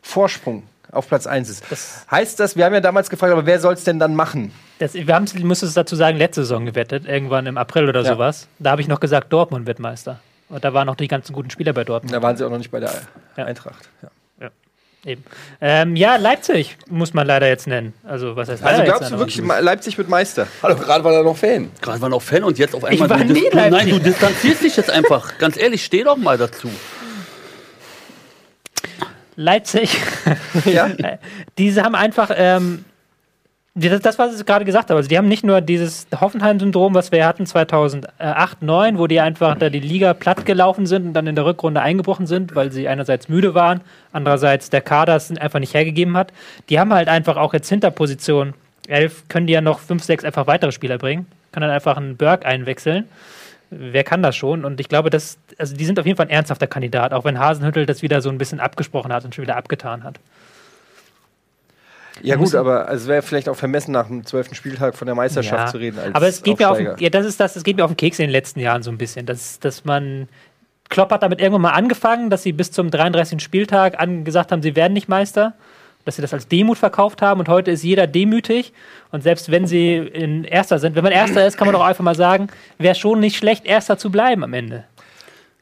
Vorsprung 0.00 0.62
auf 0.96 1.08
Platz 1.08 1.26
1 1.26 1.48
ist. 1.48 1.64
Das- 1.70 2.04
heißt 2.10 2.40
das, 2.40 2.56
wir 2.56 2.64
haben 2.64 2.74
ja 2.74 2.80
damals 2.80 3.10
gefragt, 3.10 3.32
aber 3.32 3.46
wer 3.46 3.60
soll 3.60 3.74
es 3.74 3.84
denn 3.84 3.98
dann 3.98 4.14
machen? 4.14 4.52
Das, 4.78 4.94
wir 4.94 5.14
haben, 5.14 5.26
muss 5.44 5.62
es 5.62 5.74
dazu 5.74 5.96
sagen, 5.96 6.16
letzte 6.18 6.42
Saison 6.42 6.66
gewettet, 6.66 7.06
irgendwann 7.06 7.46
im 7.46 7.56
April 7.58 7.88
oder 7.88 8.02
Ja. 8.02 8.14
sowas. 8.14 8.48
Da 8.58 8.70
habe 8.72 8.80
ich 8.82 8.88
noch 8.88 9.00
gesagt, 9.00 9.32
Dortmund 9.32 9.66
wird 9.66 9.78
Meister. 9.78 10.18
Und 10.48 10.64
da 10.64 10.72
waren 10.74 10.86
noch 10.86 10.96
die 10.96 11.08
ganzen 11.08 11.32
guten 11.32 11.50
Spieler 11.50 11.72
bei 11.72 11.84
Dortmund. 11.84 12.14
Da 12.14 12.22
waren 12.22 12.36
sie 12.36 12.44
auch 12.44 12.50
noch 12.50 12.58
nicht 12.58 12.70
bei 12.70 12.80
der 12.80 12.90
Ja. 13.36 13.44
Eintracht. 13.46 13.88
Ja. 14.02 14.08
Eben. 15.04 15.22
Ähm, 15.60 15.94
ja, 15.94 16.16
Leipzig 16.16 16.76
muss 16.90 17.14
man 17.14 17.28
leider 17.28 17.46
jetzt 17.46 17.68
nennen. 17.68 17.92
Also, 18.02 18.34
was 18.34 18.48
heißt 18.48 18.64
Also 18.64 18.82
glaubst 18.82 19.12
du 19.12 19.18
wirklich, 19.20 19.40
Leipzig 19.60 19.96
wird 19.98 20.08
Meister? 20.08 20.48
Hallo, 20.64 20.74
gerade 20.74 21.04
war 21.04 21.12
er 21.12 21.22
noch 21.22 21.36
Fan. 21.36 21.70
Gerade 21.80 22.00
war 22.00 22.08
noch 22.08 22.22
Fan 22.22 22.42
und 22.42 22.58
jetzt 22.58 22.74
auf 22.74 22.82
einmal. 22.82 23.08
war 23.10 23.18
du, 23.18 23.32
nie 23.32 23.48
du, 23.48 23.56
nein, 23.56 23.70
Leipzig. 23.72 23.92
du 23.92 24.00
distanzierst 24.00 24.64
dich 24.64 24.76
jetzt 24.76 24.90
einfach. 24.90 25.38
Ganz 25.38 25.56
ehrlich, 25.58 25.84
steh 25.84 26.02
doch 26.02 26.16
mal 26.16 26.36
dazu. 26.36 26.68
Leipzig, 29.36 29.96
ja. 30.64 30.90
diese 31.58 31.82
haben 31.82 31.94
einfach, 31.94 32.30
ähm, 32.34 32.84
das, 33.74 34.00
das, 34.00 34.18
was 34.18 34.40
ich 34.40 34.46
gerade 34.46 34.64
gesagt 34.64 34.88
habe, 34.88 34.96
also 34.96 35.08
die 35.08 35.18
haben 35.18 35.28
nicht 35.28 35.44
nur 35.44 35.60
dieses 35.60 36.06
Hoffenheim-Syndrom, 36.18 36.94
was 36.94 37.12
wir 37.12 37.26
hatten 37.26 37.44
2008, 37.44 38.14
2009, 38.16 38.98
wo 38.98 39.06
die 39.06 39.20
einfach 39.20 39.54
da 39.58 39.68
die 39.68 39.80
Liga 39.80 40.14
platt 40.14 40.46
gelaufen 40.46 40.86
sind 40.86 41.08
und 41.08 41.12
dann 41.12 41.26
in 41.26 41.34
der 41.34 41.44
Rückrunde 41.44 41.82
eingebrochen 41.82 42.26
sind, 42.26 42.54
weil 42.54 42.72
sie 42.72 42.88
einerseits 42.88 43.28
müde 43.28 43.54
waren, 43.54 43.82
andererseits 44.12 44.70
der 44.70 44.80
Kader 44.80 45.16
es 45.16 45.30
einfach 45.36 45.60
nicht 45.60 45.74
hergegeben 45.74 46.16
hat. 46.16 46.32
Die 46.70 46.80
haben 46.80 46.92
halt 46.94 47.08
einfach 47.08 47.36
auch 47.36 47.52
jetzt 47.52 47.68
Hinterposition 47.68 48.54
11, 48.88 49.28
können 49.28 49.46
die 49.46 49.52
ja 49.52 49.60
noch 49.60 49.80
5, 49.80 50.02
6 50.02 50.24
einfach 50.24 50.46
weitere 50.46 50.72
Spieler 50.72 50.96
bringen, 50.96 51.26
können 51.52 51.66
dann 51.66 51.70
einfach 51.70 51.98
einen 51.98 52.16
Berg 52.16 52.46
einwechseln. 52.46 53.04
Wer 53.70 54.04
kann 54.04 54.22
das 54.22 54.36
schon? 54.36 54.64
Und 54.64 54.78
ich 54.80 54.88
glaube, 54.88 55.10
dass, 55.10 55.38
also 55.58 55.74
die 55.76 55.84
sind 55.84 55.98
auf 55.98 56.06
jeden 56.06 56.16
Fall 56.16 56.26
ein 56.26 56.30
ernsthafter 56.30 56.66
Kandidat, 56.66 57.12
auch 57.12 57.24
wenn 57.24 57.38
Hasenhüttel 57.38 57.84
das 57.86 58.02
wieder 58.02 58.20
so 58.20 58.28
ein 58.30 58.38
bisschen 58.38 58.60
abgesprochen 58.60 59.12
hat 59.12 59.24
und 59.24 59.34
schon 59.34 59.42
wieder 59.42 59.56
abgetan 59.56 60.04
hat. 60.04 60.20
Ja 62.22 62.36
gut, 62.36 62.54
aber 62.54 62.90
es 62.90 63.06
wäre 63.06 63.20
vielleicht 63.22 63.48
auch 63.48 63.56
vermessen, 63.56 63.92
nach 63.92 64.06
dem 64.06 64.24
zwölften 64.24 64.54
Spieltag 64.54 64.96
von 64.96 65.06
der 65.06 65.14
Meisterschaft 65.14 65.66
Ja. 65.66 65.70
zu 65.70 65.78
reden. 65.78 65.98
Aber 66.14 66.26
es 66.26 66.42
geht 66.42 66.58
mir 66.58 66.70
auf, 66.70 66.78
ja, 66.80 67.10
das 67.10 67.26
ist 67.26 67.38
das, 67.40 67.56
es 67.56 67.62
geht 67.64 67.76
mir 67.76 67.84
auf 67.84 67.90
den 67.90 67.96
Keks 67.96 68.18
in 68.18 68.24
den 68.24 68.30
letzten 68.30 68.60
Jahren 68.60 68.82
so 68.82 68.90
ein 68.90 68.96
bisschen, 68.98 69.26
dass, 69.26 69.60
dass 69.60 69.84
man 69.84 70.28
Klopp 70.88 71.10
hat 71.10 71.22
damit 71.22 71.40
irgendwann 71.40 71.62
mal 71.62 71.72
angefangen, 71.72 72.30
dass 72.30 72.42
sie 72.42 72.52
bis 72.52 72.70
zum 72.70 72.90
33. 72.90 73.42
Spieltag 73.42 73.98
gesagt 74.24 74.52
haben, 74.52 74.62
sie 74.62 74.76
werden 74.76 74.92
nicht 74.92 75.08
Meister, 75.08 75.54
dass 76.06 76.16
sie 76.16 76.22
das 76.22 76.32
als 76.32 76.48
Demut 76.48 76.78
verkauft 76.78 77.20
haben 77.20 77.40
und 77.40 77.48
heute 77.50 77.70
ist 77.72 77.82
jeder 77.82 78.06
demütig 78.06 78.72
und 79.12 79.22
selbst 79.22 79.50
wenn 79.50 79.66
sie 79.66 79.96
in 79.96 80.44
Erster 80.44 80.78
sind, 80.78 80.94
wenn 80.96 81.04
man 81.04 81.12
Erster 81.12 81.46
ist, 81.46 81.58
kann 81.58 81.66
man 81.66 81.74
doch 81.74 81.84
einfach 81.84 82.02
mal 82.04 82.14
sagen, 82.14 82.46
wäre 82.78 82.94
schon 82.94 83.20
nicht 83.20 83.36
schlecht, 83.36 83.66
Erster 83.66 83.98
zu 83.98 84.10
bleiben 84.10 84.42
am 84.42 84.54
Ende. 84.54 84.84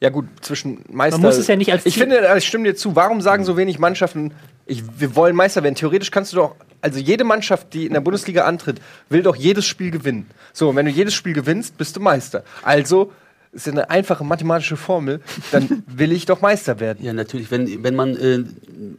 Ja 0.00 0.10
gut, 0.10 0.26
zwischen 0.42 0.84
Meister. 0.90 1.18
Man 1.18 1.28
muss 1.28 1.38
es 1.38 1.46
ja 1.46 1.56
nicht 1.56 1.72
als 1.72 1.86
Ich 1.86 1.94
Ziel- 1.94 2.02
finde, 2.02 2.34
ich 2.36 2.46
stimme 2.46 2.64
dir 2.64 2.74
zu. 2.76 2.94
Warum 2.94 3.22
sagen 3.22 3.44
so 3.44 3.56
wenig 3.56 3.78
Mannschaften, 3.78 4.32
ich, 4.66 4.82
wir 4.98 5.16
wollen 5.16 5.34
Meister 5.34 5.62
werden? 5.62 5.76
Theoretisch 5.76 6.10
kannst 6.10 6.32
du 6.32 6.36
doch, 6.36 6.56
also 6.82 6.98
jede 6.98 7.24
Mannschaft, 7.24 7.72
die 7.72 7.86
in 7.86 7.94
der 7.94 8.00
Bundesliga 8.00 8.44
antritt, 8.44 8.82
will 9.08 9.22
doch 9.22 9.36
jedes 9.36 9.64
Spiel 9.64 9.90
gewinnen. 9.90 10.28
So, 10.52 10.68
und 10.68 10.76
wenn 10.76 10.84
du 10.84 10.92
jedes 10.92 11.14
Spiel 11.14 11.32
gewinnst, 11.32 11.78
bist 11.78 11.96
du 11.96 12.00
Meister. 12.00 12.44
Also 12.62 13.12
ist 13.54 13.66
ja 13.66 13.72
eine 13.72 13.90
einfache 13.90 14.24
mathematische 14.24 14.76
Formel, 14.76 15.20
dann 15.52 15.82
will 15.86 16.12
ich 16.12 16.26
doch 16.26 16.40
Meister 16.40 16.80
werden. 16.80 17.04
Ja, 17.04 17.12
natürlich. 17.12 17.50
Wenn, 17.50 17.82
wenn 17.82 17.94
man 17.94 18.16
äh, 18.16 18.44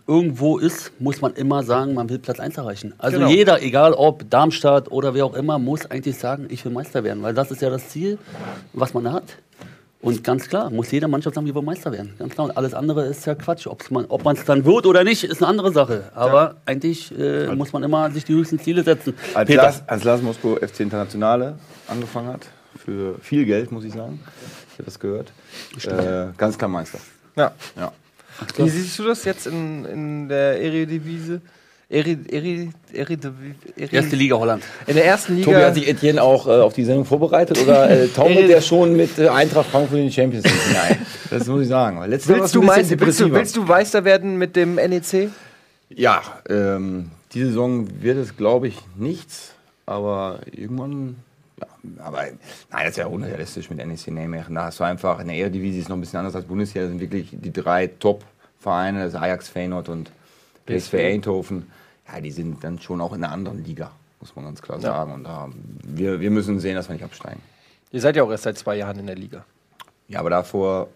irgendwo 0.07 0.57
ist, 0.57 0.91
muss 0.99 1.21
man 1.21 1.33
immer 1.33 1.63
sagen, 1.63 1.93
man 1.93 2.09
will 2.09 2.19
Platz 2.19 2.39
1 2.39 2.57
erreichen. 2.57 2.93
Also 2.97 3.17
Genau. 3.17 3.29
jeder, 3.29 3.61
egal 3.61 3.93
ob 3.93 4.29
Darmstadt 4.29 4.91
oder 4.91 5.13
wer 5.13 5.25
auch 5.25 5.33
immer, 5.35 5.59
muss 5.59 5.85
eigentlich 5.89 6.17
sagen, 6.17 6.47
ich 6.49 6.63
will 6.65 6.71
Meister 6.71 7.03
werden. 7.03 7.21
Weil 7.23 7.33
das 7.33 7.51
ist 7.51 7.61
ja 7.61 7.69
das 7.69 7.89
Ziel, 7.89 8.17
was 8.73 8.93
man 8.93 9.11
hat. 9.11 9.23
Und 10.01 10.23
ganz 10.23 10.47
klar, 10.47 10.69
muss 10.69 10.91
jede 10.91 11.07
Mannschaft 11.07 11.33
sagen, 11.33 11.47
wir 11.47 11.55
wollen 11.55 11.65
Meister 11.65 11.91
werden. 11.91 12.13
Ganz 12.19 12.33
klar. 12.35 12.45
Und 12.47 12.57
alles 12.57 12.75
andere 12.75 13.05
ist 13.07 13.25
ja 13.25 13.33
Quatsch. 13.33 13.65
Ob's 13.65 13.89
man, 13.89 14.05
ob 14.05 14.23
man 14.23 14.35
es 14.35 14.45
dann 14.45 14.63
wird 14.63 14.85
oder 14.85 15.03
nicht, 15.03 15.23
ist 15.23 15.41
eine 15.41 15.47
andere 15.47 15.71
Sache. 15.73 16.03
Aber 16.13 16.57
eigentlich 16.67 17.11
äh, 17.17 17.47
muss 17.55 17.73
man 17.73 17.81
immer 17.81 18.11
sich 18.11 18.23
die 18.23 18.33
höchsten 18.35 18.59
Ziele 18.59 18.83
setzen. 18.83 19.15
Als, 19.33 19.47
Peter, 19.47 19.63
Las, 19.63 19.83
als 19.87 20.03
Las 20.03 20.21
Moskau 20.21 20.57
FC 20.57 20.81
Internationale 20.81 21.55
angefangen 21.87 22.27
hat, 22.27 22.41
für 22.85 23.17
viel 23.19 23.45
Geld, 23.45 23.71
muss 23.71 23.83
ich 23.83 23.93
sagen, 23.93 24.19
ich 24.71 24.73
habe 24.73 24.85
das 24.85 24.99
gehört, 24.99 25.33
äh, 25.83 26.31
ganz 26.37 26.57
klar 26.57 26.69
Meister. 26.69 26.99
Ja. 27.35 27.53
Ja. 27.75 27.91
Wie 28.57 28.69
siehst 28.69 28.99
du 28.99 29.03
das 29.03 29.23
jetzt 29.25 29.47
in, 29.47 29.85
in 29.85 30.29
der 30.29 30.61
Eredivisie? 30.61 31.41
Eri, 31.87 32.17
Eri, 32.29 32.71
Eri, 32.93 33.17
Eri, 33.77 33.95
erste 33.95 34.15
Liga 34.15 34.35
Holland. 34.37 34.63
In 34.87 34.95
der 34.95 35.05
ersten 35.05 35.35
Liga. 35.35 35.51
Tobi, 35.51 35.63
hat 35.63 35.75
sich 35.75 35.87
Etienne 35.87 36.21
auch 36.21 36.47
äh, 36.47 36.49
auf 36.49 36.73
die 36.73 36.83
Sendung 36.83 37.05
vorbereitet 37.05 37.59
oder 37.61 37.89
äh, 37.89 38.07
taumelt 38.15 38.49
der 38.49 38.61
schon 38.61 38.95
mit 38.95 39.19
äh, 39.19 39.27
Eintracht 39.27 39.69
Frankfurt 39.69 39.99
in 39.99 40.07
die 40.07 40.11
Champions 40.11 40.45
League 40.45 40.61
hinein? 40.67 41.05
Das 41.29 41.47
muss 41.47 41.61
ich 41.61 41.67
sagen. 41.67 41.99
War's 41.99 42.27
willst, 42.27 42.55
du 42.55 42.63
meinst, 42.63 42.99
willst, 42.99 43.19
du, 43.19 43.31
willst 43.31 43.55
du 43.55 43.63
Meister 43.63 44.03
werden 44.03 44.37
mit 44.37 44.55
dem 44.55 44.75
NEC? 44.75 45.29
Ja, 45.89 46.23
ähm, 46.49 47.11
diese 47.33 47.47
Saison 47.47 47.87
wird 48.01 48.17
es, 48.17 48.35
glaube 48.35 48.67
ich, 48.67 48.77
nichts. 48.95 49.51
Aber 49.85 50.39
irgendwann. 50.51 51.17
Aber 51.99 52.23
nein, 52.23 52.37
das 52.71 52.89
ist 52.89 52.97
ja 52.97 53.07
unrealistisch 53.07 53.69
mit 53.69 53.85
NEC 53.85 54.07
Nijmegen. 54.07 54.55
Da 54.55 54.65
hast 54.65 54.79
du 54.79 54.83
einfach, 54.83 55.19
in 55.19 55.27
der 55.27 55.37
Eredivisie 55.37 55.79
ist 55.79 55.89
noch 55.89 55.97
ein 55.97 56.01
bisschen 56.01 56.19
anders 56.19 56.35
als 56.35 56.45
Bundesliga. 56.45 56.81
Das 56.85 56.91
sind 56.91 57.01
wirklich 57.01 57.29
die 57.31 57.51
drei 57.51 57.87
Top-Vereine, 57.87 59.05
das 59.05 59.15
Ajax, 59.15 59.49
Feyenoord 59.49 59.89
und 59.89 60.11
PSV 60.65 60.93
Eindhoven. 60.95 61.71
Ja, 62.11 62.21
die 62.21 62.31
sind 62.31 62.63
dann 62.63 62.79
schon 62.79 63.01
auch 63.01 63.13
in 63.13 63.23
einer 63.23 63.33
anderen 63.33 63.63
Liga, 63.63 63.91
muss 64.19 64.35
man 64.35 64.45
ganz 64.45 64.61
klar 64.61 64.79
sagen. 64.79 65.13
Und 65.13 65.23
da, 65.23 65.49
wir, 65.83 66.19
wir 66.19 66.31
müssen 66.31 66.59
sehen, 66.59 66.75
dass 66.75 66.87
wir 66.87 66.93
nicht 66.93 67.05
absteigen. 67.05 67.41
Ihr 67.91 68.01
seid 68.01 68.15
ja 68.15 68.23
auch 68.23 68.31
erst 68.31 68.43
seit 68.43 68.57
zwei 68.57 68.75
Jahren 68.75 68.99
in 68.99 69.07
der 69.07 69.15
Liga. 69.15 69.45
Ja, 70.07 70.19
aber 70.19 70.29
davor, 70.29 70.89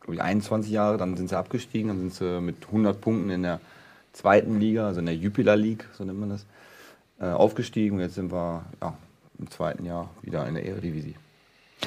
glaube 0.00 0.14
ich, 0.14 0.22
21 0.22 0.72
Jahre, 0.72 0.96
dann 0.96 1.16
sind 1.16 1.28
sie 1.28 1.36
abgestiegen, 1.36 1.88
dann 1.88 1.98
sind 1.98 2.14
sie 2.14 2.40
mit 2.40 2.66
100 2.66 3.00
Punkten 3.00 3.30
in 3.30 3.42
der 3.42 3.60
zweiten 4.12 4.58
Liga, 4.58 4.88
also 4.88 5.00
in 5.00 5.06
der 5.06 5.14
Jupiler 5.14 5.56
League, 5.56 5.86
so 5.96 6.04
nennt 6.04 6.18
man 6.18 6.30
das, 6.30 6.46
äh, 7.20 7.26
aufgestiegen. 7.26 7.96
Und 7.96 8.02
jetzt 8.02 8.14
sind 8.14 8.32
wir 8.32 8.64
ja, 8.80 8.96
im 9.38 9.50
zweiten 9.50 9.84
Jahr 9.84 10.10
wieder 10.22 10.46
in 10.46 10.54
der 10.54 10.64
Eredivisie. 10.66 11.14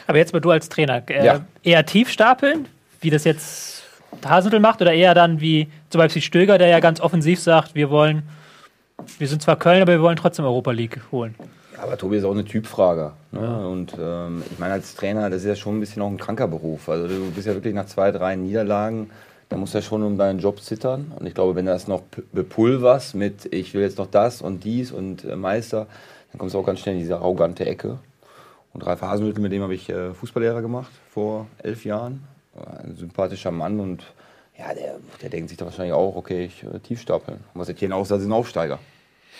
Aber 0.07 0.17
jetzt 0.17 0.33
mal 0.33 0.39
du 0.39 0.51
als 0.51 0.69
Trainer, 0.69 1.03
äh, 1.09 1.25
Ja. 1.25 1.41
eher 1.63 1.85
tief 1.85 2.09
stapeln, 2.09 2.67
wie 3.01 3.09
das 3.09 3.23
jetzt 3.23 3.83
Hasenhüttl 4.25 4.59
macht, 4.59 4.81
oder 4.81 4.93
eher 4.93 5.13
dann 5.13 5.41
wie 5.41 5.67
zum 5.89 5.99
Beispiel 5.99 6.21
Stöger, 6.21 6.57
der 6.57 6.67
ja 6.67 6.79
ganz 6.79 6.99
offensiv 7.01 7.39
sagt, 7.39 7.75
wir 7.75 7.89
wollen, 7.89 8.23
wir 9.17 9.27
sind 9.27 9.41
zwar 9.41 9.57
Köln, 9.57 9.81
aber 9.81 9.93
wir 9.93 10.01
wollen 10.01 10.15
trotzdem 10.17 10.45
Europa 10.45 10.71
League 10.71 10.99
holen. 11.11 11.35
Ja, 11.75 11.83
aber 11.83 11.97
Tobi 11.97 12.17
ist 12.17 12.23
auch 12.25 12.31
eine 12.31 12.45
Typfrage. 12.45 13.13
Ne? 13.31 13.67
Und 13.67 13.95
ähm, 13.99 14.43
ich 14.51 14.59
meine, 14.59 14.73
als 14.73 14.95
Trainer, 14.95 15.29
das 15.29 15.41
ist 15.41 15.47
ja 15.47 15.55
schon 15.55 15.77
ein 15.77 15.79
bisschen 15.79 16.01
auch 16.01 16.09
ein 16.09 16.17
kranker 16.17 16.47
Beruf. 16.47 16.87
Also 16.89 17.07
du 17.07 17.31
bist 17.31 17.47
ja 17.47 17.53
wirklich 17.53 17.73
nach 17.73 17.85
zwei, 17.87 18.11
drei 18.11 18.35
Niederlagen, 18.35 19.09
da 19.49 19.57
musst 19.57 19.73
du 19.73 19.79
ja 19.79 19.81
schon 19.81 20.03
um 20.03 20.17
deinen 20.17 20.39
Job 20.39 20.61
zittern. 20.61 21.11
Und 21.19 21.25
ich 21.25 21.33
glaube, 21.33 21.55
wenn 21.55 21.65
du 21.65 21.71
das 21.73 21.87
noch 21.87 22.03
bepulverst 22.31 23.15
mit, 23.15 23.51
ich 23.53 23.73
will 23.73 23.81
jetzt 23.81 23.97
noch 23.97 24.07
das 24.09 24.41
und 24.41 24.63
dies 24.63 24.91
und 24.91 25.25
äh, 25.25 25.35
Meister, 25.35 25.87
dann 26.31 26.39
kommst 26.39 26.55
du 26.55 26.59
auch 26.59 26.65
ganz 26.65 26.79
schnell 26.79 26.95
in 26.95 27.01
diese 27.01 27.17
arrogante 27.17 27.65
Ecke. 27.65 27.99
Und 28.73 28.85
Ralf 28.85 29.01
Hasenhüttl, 29.01 29.41
mit 29.41 29.51
dem 29.51 29.63
habe 29.63 29.75
ich 29.75 29.89
äh, 29.89 30.13
Fußballlehrer 30.13 30.61
gemacht 30.61 30.91
vor 31.09 31.47
elf 31.61 31.83
Jahren. 31.83 32.23
Ein 32.55 32.95
sympathischer 32.95 33.51
Mann 33.51 33.79
und 33.79 34.03
ja, 34.57 34.73
der, 34.73 34.95
der 35.21 35.29
denkt 35.29 35.49
sich 35.49 35.57
da 35.57 35.65
wahrscheinlich 35.65 35.93
auch, 35.93 36.15
okay, 36.15 36.45
ich 36.45 36.63
äh, 36.63 36.79
tief 36.79 37.01
stapeln. 37.01 37.39
Und 37.53 37.61
was 37.61 37.69
Etienne 37.69 37.99
ist 37.99 38.11
ein 38.11 38.31
Aufsteiger. 38.31 38.79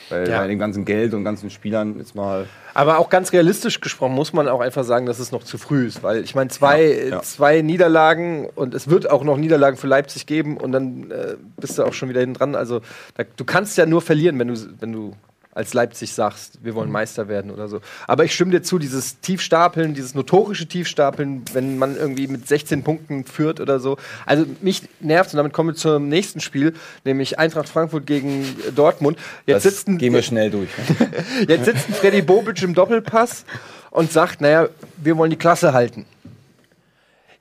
Weil 0.10 0.28
Ja. 0.28 0.40
bei 0.40 0.48
dem 0.48 0.60
ganzen 0.60 0.84
Geld 0.84 1.14
und 1.14 1.24
ganzen 1.24 1.50
Spielern 1.50 1.98
jetzt 2.00 2.16
mal 2.16 2.48
Aber 2.74 2.98
auch 2.98 3.10
ganz 3.10 3.32
realistisch 3.32 3.80
gesprochen 3.82 4.14
muss 4.14 4.34
man 4.34 4.48
auch 4.48 4.60
einfach 4.60 4.84
sagen, 4.84 5.06
dass 5.06 5.20
es 5.20 5.32
noch 5.32 5.44
zu 5.44 5.58
früh 5.58 5.86
ist. 5.88 6.02
Weil 6.04 6.24
ich 6.24 6.34
meine, 6.36 6.50
zwei, 6.50 6.84
Ja, 6.84 7.04
ja. 7.10 7.22
zwei 7.22 7.62
Niederlagen 7.62 8.48
und 8.56 8.74
es 8.74 8.90
wird 8.90 9.10
auch 9.10 9.24
noch 9.24 9.38
Niederlagen 9.38 9.78
für 9.78 9.88
Leipzig 9.88 10.26
geben 10.26 10.58
und 10.58 10.72
dann 10.72 11.12
äh, 11.12 11.36
bist 11.58 11.78
du 11.78 11.84
auch 11.84 11.94
schon 11.94 12.10
wieder 12.10 12.22
hinten 12.22 12.36
dran. 12.36 12.56
Also 12.56 12.82
da, 13.16 13.24
du 13.36 13.46
kannst 13.46 13.78
ja 13.78 13.86
nur 13.86 14.02
verlieren, 14.02 14.40
wenn 14.40 14.48
du, 14.48 14.56
wenn 14.80 14.92
du 14.92 15.14
als 15.54 15.74
Leipzig 15.74 16.14
sagst, 16.14 16.60
wir 16.64 16.76
wollen 16.76 16.92
Meister 16.92 17.28
werden 17.28 17.52
oder 17.52 17.68
so. 17.68 17.82
Aber 18.08 18.24
ich 18.24 18.34
stimme 18.34 18.52
dir 18.52 18.62
zu, 18.62 18.80
dieses 18.80 19.20
Tiefstapeln, 19.20 19.94
dieses 19.94 20.16
notorische 20.16 20.66
Tiefstapeln, 20.66 21.44
wenn 21.54 21.78
man 21.78 21.98
irgendwie 21.98 22.28
mit 22.28 22.48
16 22.48 22.84
Punkten 22.84 23.26
führt 23.26 23.60
oder 23.60 23.80
so. 23.80 23.98
Also 24.26 24.46
mich 24.62 24.84
nervt 25.02 25.34
und 25.34 25.38
damit 25.38 25.54
kommen 25.54 25.70
wir 25.70 25.76
zum 25.76 26.08
nächsten 26.08 26.40
Spiel, 26.40 26.74
nämlich 27.04 27.38
Eintracht 27.38 27.68
Frankfurt 27.68 28.06
gegen 28.08 28.44
äh, 28.44 28.72
Dortmund. 28.72 29.18
Jetzt 29.46 29.66
Das 29.66 29.74
sitzt 29.74 29.88
ein, 29.88 29.98
gehen 29.98 30.14
wir 30.14 30.22
schnell 30.22 30.52
durch. 30.52 30.70
Jetzt 31.48 31.66
sitzt 31.66 31.86
Freddy 31.96 32.22
Bobic 32.22 32.62
im 32.64 32.74
Doppelpass 32.74 33.46
und 33.90 34.12
sagt, 34.12 34.40
naja, 34.40 34.70
wir 34.98 35.18
wollen 35.18 35.32
die 35.32 35.38
Klasse 35.38 35.74
halten. 35.74 36.06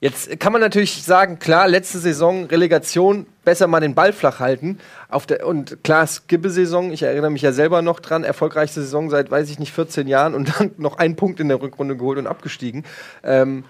Jetzt 0.00 0.40
kann 0.40 0.52
man 0.52 0.62
natürlich 0.62 1.02
sagen, 1.02 1.38
klar, 1.38 1.69
letzte 1.69 1.99
Saison 1.99 2.47
Relegation, 2.47 3.26
besser 3.45 3.66
mal 3.66 3.80
den 3.80 3.95
Ball 3.95 4.14
flach 4.14 4.40
halten. 4.40 4.78
Auf 5.11 5.26
der, 5.26 5.47
und 5.47 5.85
klar, 5.85 6.07
Skibbe-Saison, 6.07 6.90
ich 6.90 7.02
erinnere 7.02 7.30
mich 7.30 7.42
ja 7.42 7.52
selber 7.52 7.83
noch 7.83 8.00
dran, 8.00 8.25
erfolgreichste 8.25 8.80
Saison 8.80 9.11
seit, 9.11 9.30
weiß 9.30 9.50
ich 9.50 9.59
nicht, 9.59 9.73
14 9.73 10.09
Jahren 10.09 10.35
und 10.35 10.59
dann 10.59 10.71
noch 10.78 10.97
einen 10.97 11.16
Punkt 11.16 11.38
in 11.38 11.49
der 11.49 11.61
Rückrunde 11.61 11.99
geholt 11.99 12.19
und 12.19 12.26
abgestiegen. 12.26 12.85
Ähm, 13.23 13.64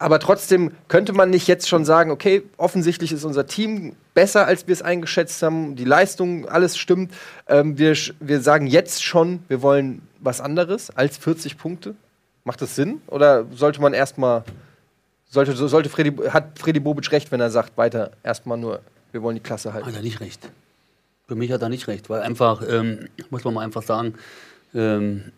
aber 0.00 0.18
trotzdem 0.18 0.72
könnte 0.88 1.12
man 1.12 1.28
nicht 1.28 1.46
jetzt 1.46 1.68
schon 1.68 1.84
sagen, 1.84 2.10
okay, 2.10 2.42
offensichtlich 2.56 3.12
ist 3.12 3.24
unser 3.24 3.46
Team 3.46 3.96
besser, 4.14 4.46
als 4.46 4.66
wir 4.66 4.72
es 4.72 4.80
eingeschätzt 4.80 5.42
haben. 5.42 5.76
Die 5.76 5.84
Leistung, 5.84 6.48
alles 6.48 6.76
stimmt. 6.78 7.12
Ähm, 7.48 7.78
wir, 7.78 7.94
wir 8.18 8.40
sagen 8.40 8.66
jetzt 8.66 9.04
schon, 9.04 9.42
wir 9.48 9.60
wollen 9.60 10.02
was 10.18 10.40
anderes 10.40 10.90
als 10.90 11.18
40 11.18 11.58
Punkte. 11.58 11.94
Macht 12.44 12.62
das 12.62 12.76
Sinn? 12.76 13.02
Oder 13.08 13.46
sollte 13.54 13.82
man 13.82 13.92
erstmal, 13.92 14.44
sollte, 15.30 15.52
so- 15.54 15.68
sollte 15.68 15.88
Freddy, 15.88 16.14
hat 16.28 16.58
Freddy 16.58 16.80
Bobic 16.80 17.10
recht, 17.12 17.32
wenn 17.32 17.40
er 17.40 17.50
sagt, 17.50 17.76
weiter 17.78 18.10
erstmal 18.22 18.58
nur, 18.58 18.80
wir 19.12 19.22
wollen 19.22 19.36
die 19.36 19.42
Klasse 19.42 19.72
halten? 19.72 19.86
Hat 19.86 19.94
er 19.96 20.02
nicht 20.02 20.20
recht. 20.20 20.48
Für 21.26 21.34
mich 21.36 21.50
hat 21.52 21.62
er 21.62 21.68
nicht 21.68 21.86
recht, 21.88 22.10
weil 22.10 22.20
einfach, 22.22 22.62
ähm, 22.68 23.08
muss 23.30 23.44
man 23.44 23.54
mal 23.54 23.64
einfach 23.64 23.82
sagen, 23.82 24.14
ähm, 24.74 25.32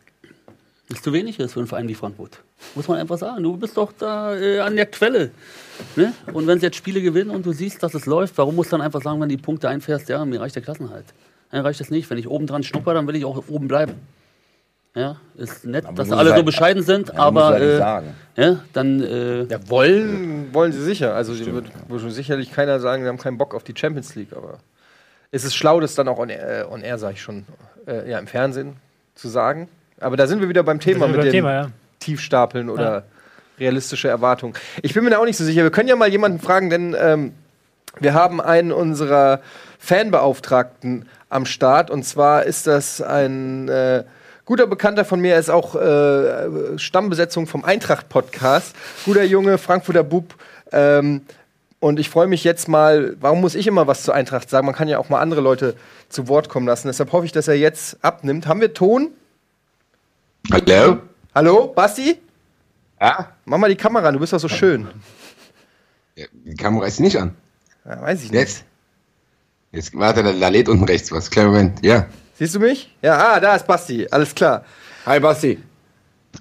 es 0.90 1.00
zu 1.02 1.12
wenig 1.12 1.38
ist 1.38 1.52
für 1.52 1.60
einen 1.60 1.66
Verein 1.68 1.88
wie 1.88 1.94
Frankfurt. 1.94 2.40
Muss 2.74 2.86
man 2.88 2.98
einfach 2.98 3.16
sagen. 3.18 3.42
Du 3.42 3.56
bist 3.56 3.76
doch 3.76 3.92
da 3.98 4.34
äh, 4.36 4.60
an 4.60 4.76
der 4.76 4.86
Quelle. 4.86 5.30
Ne? 5.96 6.12
Und 6.32 6.46
wenn 6.46 6.58
sie 6.58 6.66
jetzt 6.66 6.76
Spiele 6.76 7.00
gewinnen 7.00 7.30
und 7.30 7.46
du 7.46 7.52
siehst, 7.52 7.82
dass 7.82 7.94
es 7.94 8.04
läuft, 8.06 8.36
warum 8.38 8.56
musst 8.56 8.72
du 8.72 8.76
dann 8.76 8.84
einfach 8.84 9.00
sagen, 9.02 9.20
wenn 9.20 9.28
du 9.28 9.36
die 9.36 9.42
Punkte 9.42 9.68
einfährst, 9.68 10.08
ja, 10.08 10.24
mir 10.24 10.40
reicht 10.40 10.54
der 10.54 10.62
Klassenhalt. 10.62 11.06
Mir 11.50 11.64
reicht 11.64 11.80
das 11.80 11.90
nicht. 11.90 12.08
Wenn 12.10 12.18
ich 12.18 12.28
oben 12.28 12.46
dran 12.46 12.62
schnupper, 12.62 12.94
dann 12.94 13.06
will 13.06 13.16
ich 13.16 13.24
auch 13.24 13.42
oben 13.48 13.68
bleiben. 13.68 13.94
Ja, 14.94 15.16
ist 15.36 15.64
nett, 15.64 15.86
Aber 15.86 15.96
dass 15.96 16.12
alle 16.12 16.30
halt- 16.30 16.40
so 16.40 16.44
bescheiden 16.44 16.82
sind, 16.82 17.08
Ja, 17.08 17.14
aber 17.14 17.46
halt 17.46 17.62
äh, 17.62 17.78
sagen. 17.78 18.14
ja, 18.36 18.58
dann 18.74 19.02
äh, 19.02 19.44
Ja, 19.44 19.58
wollen, 19.68 20.52
wollen 20.52 20.72
sie 20.72 20.82
sicher. 20.82 21.14
Also 21.14 21.32
sie 21.32 21.50
wird, 21.52 21.66
wird 21.88 22.12
sicherlich 22.12 22.52
keiner 22.52 22.78
sagen, 22.78 23.02
wir 23.02 23.08
haben 23.08 23.16
keinen 23.18 23.38
Bock 23.38 23.54
auf 23.54 23.64
die 23.64 23.72
Champions 23.74 24.14
League, 24.16 24.34
aber 24.36 24.58
es 25.30 25.44
ist 25.44 25.54
schlau, 25.54 25.80
das 25.80 25.94
dann 25.94 26.08
auch 26.08 26.18
on 26.18 26.28
air, 26.28 26.60
äh, 26.60 26.64
on 26.70 26.82
air 26.82 26.98
sag 26.98 27.12
ich 27.14 27.22
schon, 27.22 27.46
äh, 27.86 28.10
ja, 28.10 28.18
im 28.18 28.26
Fernsehen 28.26 28.76
zu 29.14 29.28
sagen. 29.28 29.68
Aber 29.98 30.18
da 30.18 30.26
sind 30.26 30.40
wir 30.42 30.50
wieder 30.50 30.62
beim 30.62 30.78
Thema 30.78 31.06
mit 31.06 31.16
beim 31.16 31.24
dem 31.24 31.32
Thema, 31.32 31.52
ja. 31.54 31.66
Tiefstapeln 32.00 32.68
oder 32.68 33.04
realistische 33.58 34.08
Erwartungen. 34.08 34.54
Ich 34.82 34.92
bin 34.92 35.04
mir 35.04 35.10
da 35.10 35.18
auch 35.18 35.24
nicht 35.24 35.38
so 35.38 35.44
sicher. 35.44 35.62
Wir 35.62 35.70
können 35.70 35.88
ja 35.88 35.96
mal 35.96 36.08
jemanden 36.08 36.38
fragen, 36.38 36.68
denn 36.68 36.94
ähm, 36.98 37.32
wir 37.98 38.12
haben 38.12 38.42
einen 38.42 38.72
unserer 38.72 39.40
Fanbeauftragten 39.78 41.06
am 41.30 41.46
Start. 41.46 41.90
Und 41.90 42.02
zwar 42.04 42.44
ist 42.44 42.66
das 42.66 43.00
ein 43.00 43.68
äh, 43.68 44.04
guter 44.44 44.66
Bekannter 44.66 45.04
von 45.04 45.20
mir. 45.20 45.34
Er 45.34 45.40
ist 45.40 45.50
auch 45.50 45.74
äh, 45.74 46.78
Stammbesetzung 46.78 47.46
vom 47.46 47.64
Eintracht-Podcast. 47.64 48.74
Guter 49.04 49.24
Junge, 49.24 49.58
Frankfurter 49.58 50.02
Bub. 50.04 50.34
Ähm, 50.72 51.22
Und 51.80 51.98
ich 51.98 52.08
freue 52.10 52.26
mich 52.28 52.44
jetzt 52.44 52.68
mal, 52.68 53.16
warum 53.20 53.40
muss 53.40 53.54
ich 53.54 53.66
immer 53.66 53.86
was 53.86 54.02
zur 54.04 54.14
Eintracht 54.14 54.48
sagen? 54.48 54.66
Man 54.66 54.74
kann 54.74 54.88
ja 54.88 54.98
auch 54.98 55.08
mal 55.08 55.20
andere 55.20 55.40
Leute 55.40 55.74
zu 56.08 56.28
Wort 56.28 56.48
kommen 56.48 56.66
lassen. 56.66 56.86
Deshalb 56.88 57.10
hoffe 57.12 57.26
ich, 57.26 57.32
dass 57.32 57.48
er 57.48 57.54
jetzt 57.56 57.96
abnimmt. 58.04 58.46
Haben 58.46 58.60
wir 58.60 58.72
Ton? 58.72 59.08
Hallo? 60.52 60.98
Hallo, 61.34 61.66
Basti? 61.68 62.18
Ja? 63.00 63.32
Mach 63.46 63.58
mal 63.58 63.68
die 63.68 63.76
Kamera 63.76 64.06
an, 64.08 64.14
du 64.14 64.20
bist 64.20 64.32
doch 64.32 64.38
so 64.40 64.48
schön. 64.48 64.88
Ja, 66.14 66.26
Die 66.32 66.54
Kamera 66.54 66.86
ist 66.86 67.00
nicht 67.00 67.16
an. 67.16 67.34
Ja, 67.84 68.00
weiß 68.00 68.22
ich 68.24 68.30
nicht. 68.30 68.38
Jetzt. 68.40 68.64
Jetzt, 69.72 69.94
warte, 69.98 70.22
da, 70.22 70.32
da 70.32 70.48
lädt 70.48 70.68
unten 70.68 70.84
rechts 70.84 71.10
was. 71.10 71.30
Kleiner 71.30 71.48
Moment. 71.50 71.84
Ja. 71.84 72.06
Siehst 72.42 72.56
du 72.56 72.58
mich? 72.58 72.92
Ja, 73.02 73.34
ah, 73.34 73.38
da 73.38 73.54
ist 73.54 73.68
Basti. 73.68 74.08
Alles 74.10 74.34
klar. 74.34 74.64
Hi 75.06 75.20
Basti. 75.20 75.62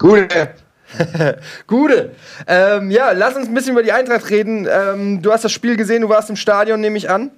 Gute. 0.00 0.48
Gute. 1.68 2.16
Ähm, 2.48 2.90
ja, 2.90 3.12
lass 3.12 3.36
uns 3.36 3.46
ein 3.46 3.54
bisschen 3.54 3.74
über 3.74 3.84
die 3.84 3.92
Eintracht 3.92 4.28
reden. 4.28 4.66
Ähm, 4.68 5.22
du 5.22 5.30
hast 5.30 5.44
das 5.44 5.52
Spiel 5.52 5.76
gesehen, 5.76 6.02
du 6.02 6.08
warst 6.08 6.28
im 6.28 6.34
Stadion, 6.34 6.80
nehme 6.80 6.98
ich 6.98 7.08
an. 7.08 7.30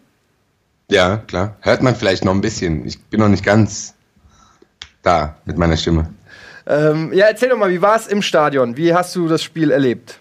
Ja, 0.91 1.19
klar. 1.19 1.57
Hört 1.61 1.83
man 1.83 1.95
vielleicht 1.95 2.25
noch 2.25 2.33
ein 2.33 2.41
bisschen. 2.41 2.87
Ich 2.87 2.99
bin 3.03 3.21
noch 3.21 3.29
nicht 3.29 3.45
ganz 3.45 3.93
da 5.03 5.37
mit 5.45 5.59
meiner 5.59 5.77
Stimme. 5.77 6.09
Ähm, 6.67 7.13
ja, 7.13 7.27
erzähl 7.27 7.51
doch 7.51 7.59
mal, 7.59 7.69
wie 7.69 7.83
war 7.83 7.97
es 7.97 8.07
im 8.07 8.23
Stadion? 8.23 8.79
Wie 8.79 8.95
hast 8.95 9.15
du 9.15 9.29
das 9.29 9.43
Spiel 9.43 9.73
erlebt? 9.73 10.21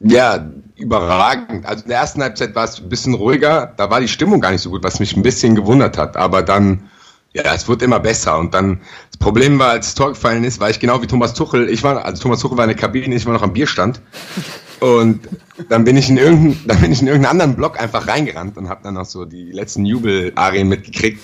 Ja, 0.00 0.50
überragend. 0.76 1.66
Also 1.66 1.82
in 1.82 1.90
der 1.90 1.98
ersten 1.98 2.22
Halbzeit 2.22 2.54
war 2.54 2.64
es 2.64 2.80
ein 2.80 2.88
bisschen 2.88 3.12
ruhiger. 3.12 3.74
Da 3.76 3.90
war 3.90 4.00
die 4.00 4.08
Stimmung 4.08 4.40
gar 4.40 4.52
nicht 4.52 4.62
so 4.62 4.70
gut, 4.70 4.82
was 4.82 5.00
mich 5.00 5.14
ein 5.18 5.22
bisschen 5.22 5.54
gewundert 5.54 5.98
hat. 5.98 6.16
Aber 6.16 6.40
dann, 6.40 6.88
ja, 7.34 7.54
es 7.54 7.68
wurde 7.68 7.84
immer 7.84 8.00
besser. 8.00 8.38
Und 8.38 8.54
dann, 8.54 8.80
das 9.10 9.18
Problem 9.18 9.58
war, 9.58 9.70
als 9.70 9.86
das 9.86 9.94
Tor 9.94 10.10
gefallen 10.10 10.44
ist, 10.44 10.60
war 10.60 10.70
ich 10.70 10.80
genau 10.80 11.00
wie 11.02 11.06
Thomas 11.06 11.34
Tuchel. 11.34 11.68
Ich 11.68 11.82
war, 11.82 12.04
also 12.04 12.22
Thomas 12.22 12.40
Tuchel 12.40 12.58
war 12.58 12.64
in 12.64 12.70
der 12.70 12.76
Kabine, 12.76 13.14
ich 13.14 13.24
war 13.24 13.32
noch 13.32 13.42
am 13.42 13.52
Bierstand. 13.52 14.00
Und 14.80 15.28
dann 15.68 15.84
bin 15.84 15.96
ich 15.96 16.10
in 16.10 16.18
irgendeinen, 16.18 16.60
dann 16.66 16.80
bin 16.80 16.92
ich 16.92 17.00
in 17.00 17.06
irgendeinen 17.06 17.30
anderen 17.30 17.56
Block 17.56 17.80
einfach 17.80 18.06
reingerannt 18.06 18.56
und 18.56 18.68
habe 18.68 18.80
dann 18.82 18.94
noch 18.94 19.06
so 19.06 19.24
die 19.24 19.50
letzten 19.52 19.84
Jubelarien 19.84 20.68
mitgekriegt. 20.68 21.20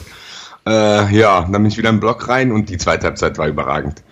Äh, 0.67 1.15
ja, 1.15 1.43
dann 1.43 1.53
bin 1.53 1.67
ich 1.67 1.77
wieder 1.77 1.91
im 1.91 2.01
Block 2.01 2.29
rein 2.29 2.53
und 2.53 2.69
die 2.69 2.79
zweite 2.79 3.07
Halbzeit 3.07 3.37
war 3.37 3.49
überragend. 3.49 4.03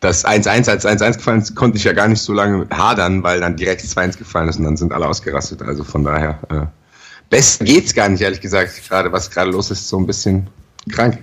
Das 0.00 0.24
1-1 0.24 0.68
als 0.68 0.86
1-1 0.86 1.14
gefallen 1.16 1.40
ist, 1.40 1.54
konnte 1.54 1.78
ich 1.78 1.84
ja 1.84 1.92
gar 1.92 2.08
nicht 2.08 2.20
so 2.20 2.32
lange 2.32 2.66
hadern, 2.70 3.22
weil 3.22 3.40
dann 3.40 3.56
direkt 3.56 3.82
2-1 3.82 4.18
gefallen 4.18 4.48
ist 4.48 4.58
und 4.58 4.64
dann 4.64 4.76
sind 4.76 4.92
alle 4.92 5.06
ausgerastet. 5.08 5.62
Also 5.62 5.82
von 5.82 6.04
daher, 6.04 6.38
äh, 6.50 6.66
besser 7.30 7.64
geht's 7.64 7.94
gar 7.94 8.08
nicht, 8.08 8.20
ehrlich 8.20 8.40
gesagt. 8.40 8.82
Gerade 8.88 9.12
was 9.12 9.30
gerade 9.30 9.50
los 9.50 9.70
ist, 9.70 9.88
so 9.88 9.98
ein 9.98 10.06
bisschen 10.06 10.48
krank. 10.90 11.18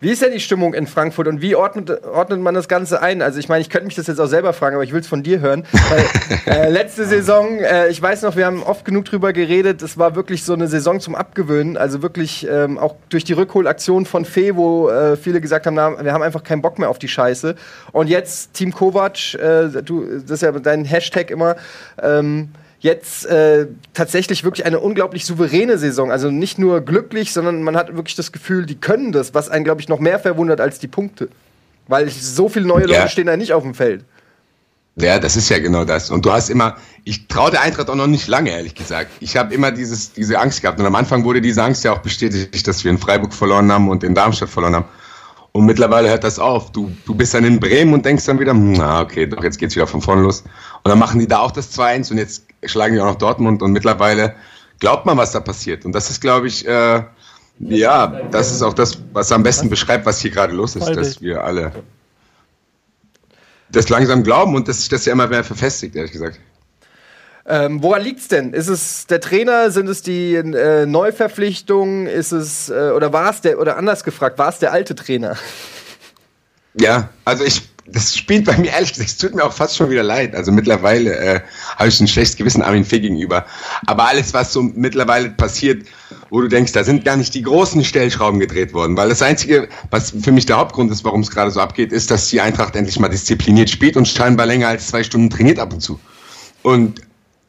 Wie 0.00 0.10
ist 0.10 0.22
denn 0.22 0.30
die 0.30 0.38
Stimmung 0.38 0.74
in 0.74 0.86
Frankfurt 0.86 1.26
und 1.26 1.42
wie 1.42 1.56
ordnet, 1.56 2.04
ordnet 2.04 2.40
man 2.40 2.54
das 2.54 2.68
Ganze 2.68 3.02
ein? 3.02 3.20
Also 3.20 3.40
ich 3.40 3.48
meine, 3.48 3.62
ich 3.62 3.68
könnte 3.68 3.86
mich 3.86 3.96
das 3.96 4.06
jetzt 4.06 4.20
auch 4.20 4.28
selber 4.28 4.52
fragen, 4.52 4.76
aber 4.76 4.84
ich 4.84 4.92
will 4.92 5.00
es 5.00 5.08
von 5.08 5.24
dir 5.24 5.40
hören. 5.40 5.64
Weil, 5.72 6.04
äh, 6.54 6.70
letzte 6.70 7.04
Saison, 7.04 7.58
äh, 7.58 7.88
ich 7.88 8.00
weiß 8.00 8.22
noch, 8.22 8.36
wir 8.36 8.46
haben 8.46 8.62
oft 8.62 8.84
genug 8.84 9.06
drüber 9.06 9.32
geredet, 9.32 9.82
es 9.82 9.98
war 9.98 10.14
wirklich 10.14 10.44
so 10.44 10.52
eine 10.52 10.68
Saison 10.68 11.00
zum 11.00 11.16
Abgewöhnen. 11.16 11.76
Also 11.76 12.00
wirklich 12.00 12.46
ähm, 12.48 12.78
auch 12.78 12.94
durch 13.08 13.24
die 13.24 13.32
Rückholaktion 13.32 14.06
von 14.06 14.24
Fee, 14.24 14.54
wo 14.54 14.88
äh, 14.88 15.16
viele 15.16 15.40
gesagt 15.40 15.66
haben, 15.66 15.74
na, 15.74 16.04
wir 16.04 16.12
haben 16.12 16.22
einfach 16.22 16.44
keinen 16.44 16.62
Bock 16.62 16.78
mehr 16.78 16.90
auf 16.90 17.00
die 17.00 17.08
Scheiße. 17.08 17.56
Und 17.90 18.08
jetzt 18.08 18.54
Team 18.54 18.72
Kovac, 18.72 19.34
äh, 19.34 19.82
du, 19.82 20.06
das 20.20 20.30
ist 20.30 20.42
ja 20.42 20.52
dein 20.52 20.84
Hashtag 20.84 21.32
immer, 21.32 21.56
ähm, 22.00 22.50
jetzt 22.80 23.26
äh, 23.26 23.66
tatsächlich 23.94 24.44
wirklich 24.44 24.64
eine 24.66 24.78
unglaublich 24.80 25.24
souveräne 25.24 25.78
Saison. 25.78 26.10
Also 26.12 26.30
nicht 26.30 26.58
nur 26.58 26.80
glücklich, 26.80 27.32
sondern 27.32 27.62
man 27.62 27.76
hat 27.76 27.94
wirklich 27.96 28.14
das 28.16 28.32
Gefühl, 28.32 28.66
die 28.66 28.76
können 28.76 29.12
das, 29.12 29.34
was 29.34 29.48
einen, 29.48 29.64
glaube 29.64 29.80
ich, 29.80 29.88
noch 29.88 29.98
mehr 29.98 30.18
verwundert 30.18 30.60
als 30.60 30.78
die 30.78 30.88
Punkte. 30.88 31.28
Weil 31.88 32.08
so 32.08 32.48
viele 32.48 32.66
neue 32.66 32.88
Ja. 32.88 33.00
Leute 33.00 33.10
stehen 33.10 33.26
da 33.26 33.36
nicht 33.36 33.52
auf 33.52 33.62
dem 33.62 33.74
Feld. 33.74 34.04
Ja, 34.96 35.18
das 35.20 35.36
ist 35.36 35.48
ja 35.48 35.58
genau 35.60 35.84
das. 35.84 36.10
Und 36.10 36.24
du 36.24 36.32
hast 36.32 36.50
immer, 36.50 36.76
ich 37.04 37.28
traue 37.28 37.52
der 37.52 37.62
Eintracht 37.62 37.88
auch 37.88 37.94
noch 37.94 38.08
nicht 38.08 38.26
lange, 38.26 38.50
ehrlich 38.50 38.74
gesagt. 38.74 39.10
Ich 39.20 39.36
habe 39.36 39.54
immer 39.54 39.70
dieses, 39.70 40.12
diese 40.12 40.40
Angst 40.40 40.60
gehabt. 40.60 40.80
Und 40.80 40.86
am 40.86 40.94
Anfang 40.96 41.24
wurde 41.24 41.40
diese 41.40 41.62
Angst 41.62 41.84
ja 41.84 41.92
auch 41.92 41.98
bestätigt, 41.98 42.66
dass 42.66 42.82
wir 42.84 42.90
in 42.90 42.98
Freiburg 42.98 43.32
verloren 43.32 43.70
haben 43.70 43.88
und 43.88 44.02
in 44.02 44.14
Darmstadt 44.14 44.50
verloren 44.50 44.74
haben. 44.74 44.86
Und 45.58 45.66
mittlerweile 45.66 46.08
hört 46.08 46.22
das 46.22 46.38
auf. 46.38 46.70
Du, 46.70 46.92
du 47.04 47.16
bist 47.16 47.34
dann 47.34 47.44
in 47.44 47.58
Bremen 47.58 47.92
und 47.92 48.04
denkst 48.06 48.24
dann 48.26 48.38
wieder, 48.38 48.52
hm, 48.52 48.74
na 48.74 49.00
okay, 49.00 49.26
doch 49.26 49.42
jetzt 49.42 49.58
geht's 49.58 49.74
wieder 49.74 49.88
von 49.88 50.00
vorne 50.00 50.22
los. 50.22 50.42
Und 50.42 50.88
dann 50.88 51.00
machen 51.00 51.18
die 51.18 51.26
da 51.26 51.40
auch 51.40 51.50
das 51.50 51.76
2-1 51.76 52.12
und 52.12 52.18
jetzt 52.18 52.44
schlagen 52.62 52.94
die 52.94 53.00
auch 53.00 53.06
noch 53.06 53.16
Dortmund 53.16 53.60
und 53.60 53.72
mittlerweile 53.72 54.36
glaubt 54.78 55.04
man, 55.04 55.16
was 55.16 55.32
da 55.32 55.40
passiert. 55.40 55.84
Und 55.84 55.90
das 55.96 56.10
ist, 56.10 56.20
glaube 56.20 56.46
ich, 56.46 56.64
äh, 56.64 57.02
ja, 57.58 58.06
das 58.30 58.52
ist 58.52 58.62
auch 58.62 58.72
das, 58.72 58.98
was 59.12 59.32
am 59.32 59.42
besten 59.42 59.68
beschreibt, 59.68 60.06
was 60.06 60.20
hier 60.20 60.30
gerade 60.30 60.54
los 60.54 60.76
ist, 60.76 60.94
dass 60.94 61.20
wir 61.20 61.42
alle 61.42 61.72
das 63.72 63.88
langsam 63.88 64.22
glauben 64.22 64.54
und 64.54 64.68
dass 64.68 64.78
sich 64.78 64.88
das 64.88 65.06
ja 65.06 65.12
immer 65.12 65.26
mehr 65.26 65.42
verfestigt, 65.42 65.96
ehrlich 65.96 66.12
gesagt. 66.12 66.38
Ähm, 67.50 67.82
woran 67.82 68.02
liegt's 68.02 68.28
denn? 68.28 68.52
Ist 68.52 68.68
es 68.68 69.06
der 69.06 69.22
Trainer? 69.22 69.70
Sind 69.70 69.88
es 69.88 70.02
die 70.02 70.34
äh, 70.34 70.84
Neuverpflichtungen? 70.84 72.06
Ist 72.06 72.32
es 72.32 72.68
äh, 72.68 72.90
oder 72.94 73.14
war 73.14 73.30
es 73.30 73.40
der 73.40 73.58
oder 73.58 73.78
anders 73.78 74.04
gefragt, 74.04 74.38
war 74.38 74.50
es 74.50 74.58
der 74.58 74.70
alte 74.70 74.94
Trainer? 74.94 75.34
Ja, 76.74 77.08
also 77.24 77.44
ich, 77.44 77.62
das 77.86 78.14
spielt 78.14 78.44
bei 78.44 78.54
mir 78.58 78.72
ehrlich 78.72 78.92
gesagt, 78.92 79.08
es 79.08 79.16
tut 79.16 79.34
mir 79.34 79.44
auch 79.44 79.54
fast 79.54 79.78
schon 79.78 79.88
wieder 79.88 80.02
leid. 80.02 80.34
Also 80.34 80.52
mittlerweile 80.52 81.16
äh, 81.16 81.40
habe 81.76 81.88
ich 81.88 81.98
ein 81.98 82.06
schlechtes 82.06 82.36
Gewissen 82.36 82.60
Armin 82.60 82.84
Fee 82.84 83.00
gegenüber. 83.00 83.46
Aber 83.86 84.06
alles, 84.06 84.34
was 84.34 84.52
so 84.52 84.60
mittlerweile 84.60 85.30
passiert, 85.30 85.86
wo 86.28 86.42
du 86.42 86.48
denkst, 86.48 86.72
da 86.72 86.84
sind 86.84 87.06
gar 87.06 87.16
nicht 87.16 87.32
die 87.32 87.42
großen 87.42 87.82
Stellschrauben 87.82 88.40
gedreht 88.40 88.74
worden. 88.74 88.94
Weil 88.98 89.08
das 89.08 89.22
Einzige, 89.22 89.70
was 89.90 90.10
für 90.10 90.32
mich 90.32 90.44
der 90.44 90.58
Hauptgrund 90.58 90.92
ist, 90.92 91.02
warum 91.02 91.22
es 91.22 91.30
gerade 91.30 91.50
so 91.50 91.60
abgeht, 91.60 91.92
ist, 91.92 92.10
dass 92.10 92.28
die 92.28 92.42
Eintracht 92.42 92.76
endlich 92.76 93.00
mal 93.00 93.08
diszipliniert 93.08 93.70
spielt 93.70 93.96
und 93.96 94.06
scheinbar 94.06 94.44
länger 94.44 94.68
als 94.68 94.88
zwei 94.88 95.02
Stunden 95.02 95.30
trainiert 95.30 95.58
ab 95.58 95.72
und 95.72 95.80
zu. 95.80 95.98
Und 96.62 97.07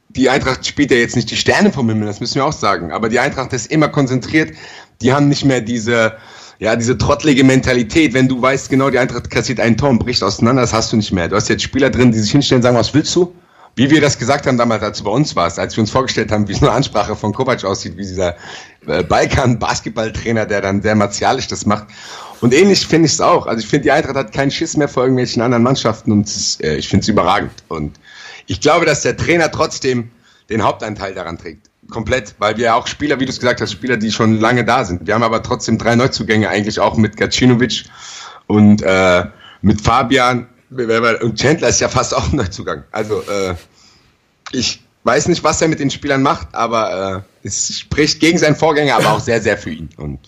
die 0.10 0.30
Eintracht 0.30 0.66
spielt 0.66 0.92
ja 0.92 0.98
jetzt 0.98 1.16
nicht 1.16 1.30
die 1.30 1.38
Sterne 1.38 1.72
vom 1.72 1.88
Himmel, 1.88 2.08
das 2.08 2.20
müssen 2.20 2.36
wir 2.36 2.46
auch 2.46 2.54
sagen. 2.54 2.92
Aber 2.92 3.10
die 3.10 3.20
Eintracht 3.20 3.54
ist 3.54 3.72
immer 3.72 3.88
konzentriert. 3.88 4.54
Die 5.02 5.14
haben 5.14 5.30
nicht 5.30 5.46
mehr 5.46 5.62
diese, 5.62 6.18
ja, 6.58 6.76
diese 6.76 6.98
trottlige 6.98 7.44
Mentalität. 7.44 8.14
Wenn 8.14 8.28
du 8.28 8.42
weißt, 8.42 8.70
genau, 8.70 8.90
die 8.90 8.98
Eintracht 8.98 9.30
kassiert 9.30 9.60
einen 9.60 9.78
Tor 9.78 9.90
und 9.90 10.00
bricht 10.00 10.24
auseinander, 10.24 10.64
das 10.64 10.74
hast 10.74 10.92
du 10.92 10.98
nicht 10.98 11.12
mehr. 11.12 11.28
Du 11.28 11.36
hast 11.36 11.48
jetzt 11.48 11.64
Spieler 11.64 11.90
drin, 11.92 12.12
die 12.12 12.20
sich 12.20 12.32
hinstellen 12.32 12.60
und 12.60 12.64
sagen, 12.64 12.78
was 12.78 12.94
willst 12.94 13.16
du? 13.16 13.34
Wie 13.76 13.90
wir 13.90 14.02
das 14.02 14.18
gesagt 14.18 14.48
haben 14.48 14.58
damals, 14.58 14.84
als 14.84 14.98
du 14.98 15.04
bei 15.06 15.12
uns 15.12 15.36
warst, 15.36 15.60
als 15.60 15.78
wir 15.78 15.82
uns 15.82 15.92
vorgestellt 15.92 16.32
haben, 16.32 16.48
wie 16.48 16.54
so 16.54 16.66
eine 16.66 16.72
Ansprache 16.72 17.16
von 17.16 17.32
Kovac 17.32 17.64
aussieht, 17.64 17.96
wie 17.96 18.02
dieser 18.02 18.36
äh, 18.88 19.04
Balkan-Basketballtrainer, 19.04 20.48
der 20.48 20.62
dann 20.62 20.82
sehr 20.82 20.96
martialisch 20.96 21.48
das 21.48 21.66
macht. 21.66 21.86
Und 22.42 22.54
ähnlich 22.54 22.86
finde 22.86 23.06
ich 23.06 23.14
es 23.14 23.22
auch. 23.22 23.46
Also 23.46 23.64
ich 23.64 23.68
finde, 23.68 23.84
die 23.84 23.92
Eintracht 23.92 24.16
hat 24.16 24.34
keinen 24.34 24.52
Schiss 24.52 24.76
mehr 24.76 24.90
vor 24.90 25.04
irgendwelchen 25.04 25.42
anderen 25.42 25.64
Mannschaften 25.64 26.12
und 26.12 26.28
ist, 26.28 26.62
äh, 26.64 26.76
ich 26.78 26.90
finde 26.90 27.04
es 27.04 27.08
überragend. 27.08 27.52
Und 27.68 28.00
ich 28.50 28.60
glaube, 28.60 28.86
dass 28.86 29.04
der 29.04 29.16
Trainer 29.16 29.52
trotzdem 29.52 30.10
den 30.50 30.64
Hauptanteil 30.64 31.14
daran 31.14 31.38
trägt. 31.38 31.70
Komplett, 31.90 32.34
weil 32.40 32.58
wir 32.58 32.66
ja 32.66 32.74
auch 32.74 32.88
Spieler, 32.88 33.20
wie 33.20 33.26
du 33.26 33.32
es 33.32 33.40
gesagt 33.40 33.62
hast, 33.62 33.72
Spieler, 33.72 33.96
die 33.96 34.12
schon 34.12 34.40
lange 34.40 34.66
da 34.66 34.84
sind. 34.84 35.06
Wir 35.06 35.14
haben 35.14 35.24
aber 35.24 35.44
trotzdem 35.44 35.78
drei 35.78 35.96
Neuzugänge 35.96 36.50
eigentlich 36.50 36.80
auch 36.80 36.98
mit 36.98 37.16
Gacinovic 37.16 37.86
und 38.48 38.82
äh, 38.82 39.26
mit 39.62 39.82
Fabian 39.82 40.48
und 40.72 41.40
Chandler 41.40 41.70
ist 41.70 41.80
ja 41.80 41.90
fast 41.90 42.16
auch 42.16 42.32
ein 42.32 42.36
Neuzugang. 42.36 42.84
Also 42.92 43.22
äh, 43.22 43.56
ich 44.52 44.84
weiß 45.04 45.28
nicht, 45.28 45.44
was 45.44 45.62
er 45.62 45.68
mit 45.68 45.80
den 45.80 45.92
Spielern 45.92 46.24
macht, 46.24 46.54
aber 46.54 47.26
äh, 47.44 47.48
es 47.48 47.80
spricht 47.80 48.20
gegen 48.20 48.40
seinen 48.40 48.56
Vorgänger, 48.56 48.96
aber 48.96 49.12
auch 49.14 49.20
sehr, 49.20 49.42
sehr 49.42 49.58
für 49.58 49.72
ihn. 49.72 49.90
Und 49.98 50.20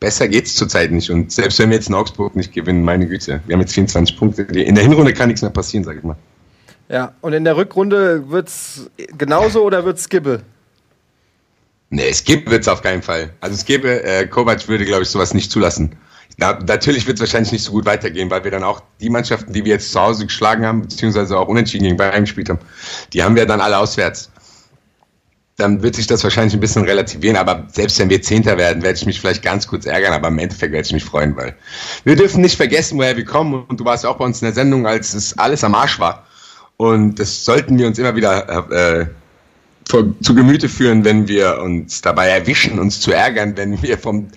besser 0.00 0.28
geht's 0.28 0.54
zurzeit 0.54 0.92
nicht. 0.92 1.10
Und 1.10 1.30
selbst 1.30 1.58
wenn 1.58 1.68
wir 1.68 1.76
jetzt 1.76 1.88
in 1.88 1.94
Augsburg 1.94 2.36
nicht 2.36 2.54
gewinnen, 2.54 2.84
meine 2.84 3.06
Güte, 3.06 3.42
wir 3.46 3.54
haben 3.54 3.60
jetzt 3.60 3.74
24 3.74 4.16
Punkte. 4.16 4.42
In 4.42 4.74
der 4.74 4.84
Hinrunde 4.84 5.12
kann 5.12 5.28
nichts 5.28 5.42
mehr 5.42 5.50
passieren, 5.50 5.84
sag 5.84 5.98
ich 5.98 6.02
mal. 6.02 6.16
Ja, 6.88 7.14
und 7.20 7.32
in 7.32 7.44
der 7.44 7.56
Rückrunde 7.56 8.30
wird's 8.30 8.90
genauso 9.16 9.62
oder 9.62 9.84
wird's 9.84 10.08
Gibbe? 10.08 10.42
Nee, 11.90 12.08
es 12.08 12.24
gibt 12.24 12.50
wird's 12.50 12.68
auf 12.68 12.82
keinen 12.82 13.02
Fall. 13.02 13.30
Also 13.40 13.54
es 13.54 13.64
gäbe, 13.64 14.02
äh, 14.02 14.26
Kovac 14.26 14.66
würde, 14.68 14.84
glaube 14.84 15.04
ich, 15.04 15.08
sowas 15.08 15.32
nicht 15.32 15.50
zulassen. 15.50 15.96
Na, 16.36 16.58
natürlich 16.66 17.06
wird 17.06 17.18
es 17.18 17.20
wahrscheinlich 17.20 17.52
nicht 17.52 17.62
so 17.62 17.70
gut 17.70 17.86
weitergehen, 17.86 18.30
weil 18.30 18.42
wir 18.42 18.50
dann 18.50 18.64
auch 18.64 18.82
die 19.00 19.08
Mannschaften, 19.08 19.52
die 19.52 19.64
wir 19.64 19.74
jetzt 19.74 19.92
zu 19.92 20.00
Hause 20.00 20.26
geschlagen 20.26 20.66
haben, 20.66 20.82
beziehungsweise 20.82 21.38
auch 21.38 21.46
unentschieden 21.46 21.84
gegen 21.84 21.96
Bayern 21.96 22.24
gespielt 22.24 22.48
haben, 22.48 22.58
die 23.12 23.22
haben 23.22 23.36
wir 23.36 23.46
dann 23.46 23.60
alle 23.60 23.78
auswärts. 23.78 24.30
Dann 25.56 25.84
wird 25.84 25.94
sich 25.94 26.08
das 26.08 26.24
wahrscheinlich 26.24 26.54
ein 26.54 26.58
bisschen 26.58 26.84
relativieren, 26.84 27.36
aber 27.36 27.68
selbst 27.72 27.96
wenn 28.00 28.10
wir 28.10 28.20
Zehnter 28.20 28.58
werden, 28.58 28.82
werde 28.82 28.98
ich 28.98 29.06
mich 29.06 29.20
vielleicht 29.20 29.44
ganz 29.44 29.68
kurz 29.68 29.86
ärgern, 29.86 30.12
aber 30.12 30.26
im 30.26 30.38
Endeffekt 30.40 30.72
werde 30.72 30.84
ich 30.84 30.92
mich 30.92 31.04
freuen, 31.04 31.36
weil 31.36 31.54
wir 32.02 32.16
dürfen 32.16 32.40
nicht 32.40 32.56
vergessen, 32.56 32.98
woher 32.98 33.16
wir 33.16 33.24
kommen 33.24 33.64
und 33.68 33.78
du 33.78 33.84
warst 33.84 34.02
ja 34.02 34.10
auch 34.10 34.16
bei 34.16 34.24
uns 34.24 34.42
in 34.42 34.46
der 34.46 34.54
Sendung, 34.54 34.88
als 34.88 35.14
es 35.14 35.38
alles 35.38 35.62
am 35.62 35.76
Arsch 35.76 36.00
war. 36.00 36.26
Und 36.76 37.18
das 37.20 37.44
sollten 37.44 37.78
wir 37.78 37.86
uns 37.86 37.98
immer 37.98 38.16
wieder 38.16 38.70
äh, 38.70 39.06
vor, 39.88 40.04
zu 40.22 40.34
Gemüte 40.34 40.68
führen, 40.68 41.04
wenn 41.04 41.28
wir 41.28 41.60
uns 41.60 42.00
dabei 42.00 42.28
erwischen, 42.28 42.78
uns 42.78 43.00
zu 43.00 43.12
ärgern, 43.12 43.56
wenn 43.56 43.80
wir 43.82 43.98
vom 43.98 44.28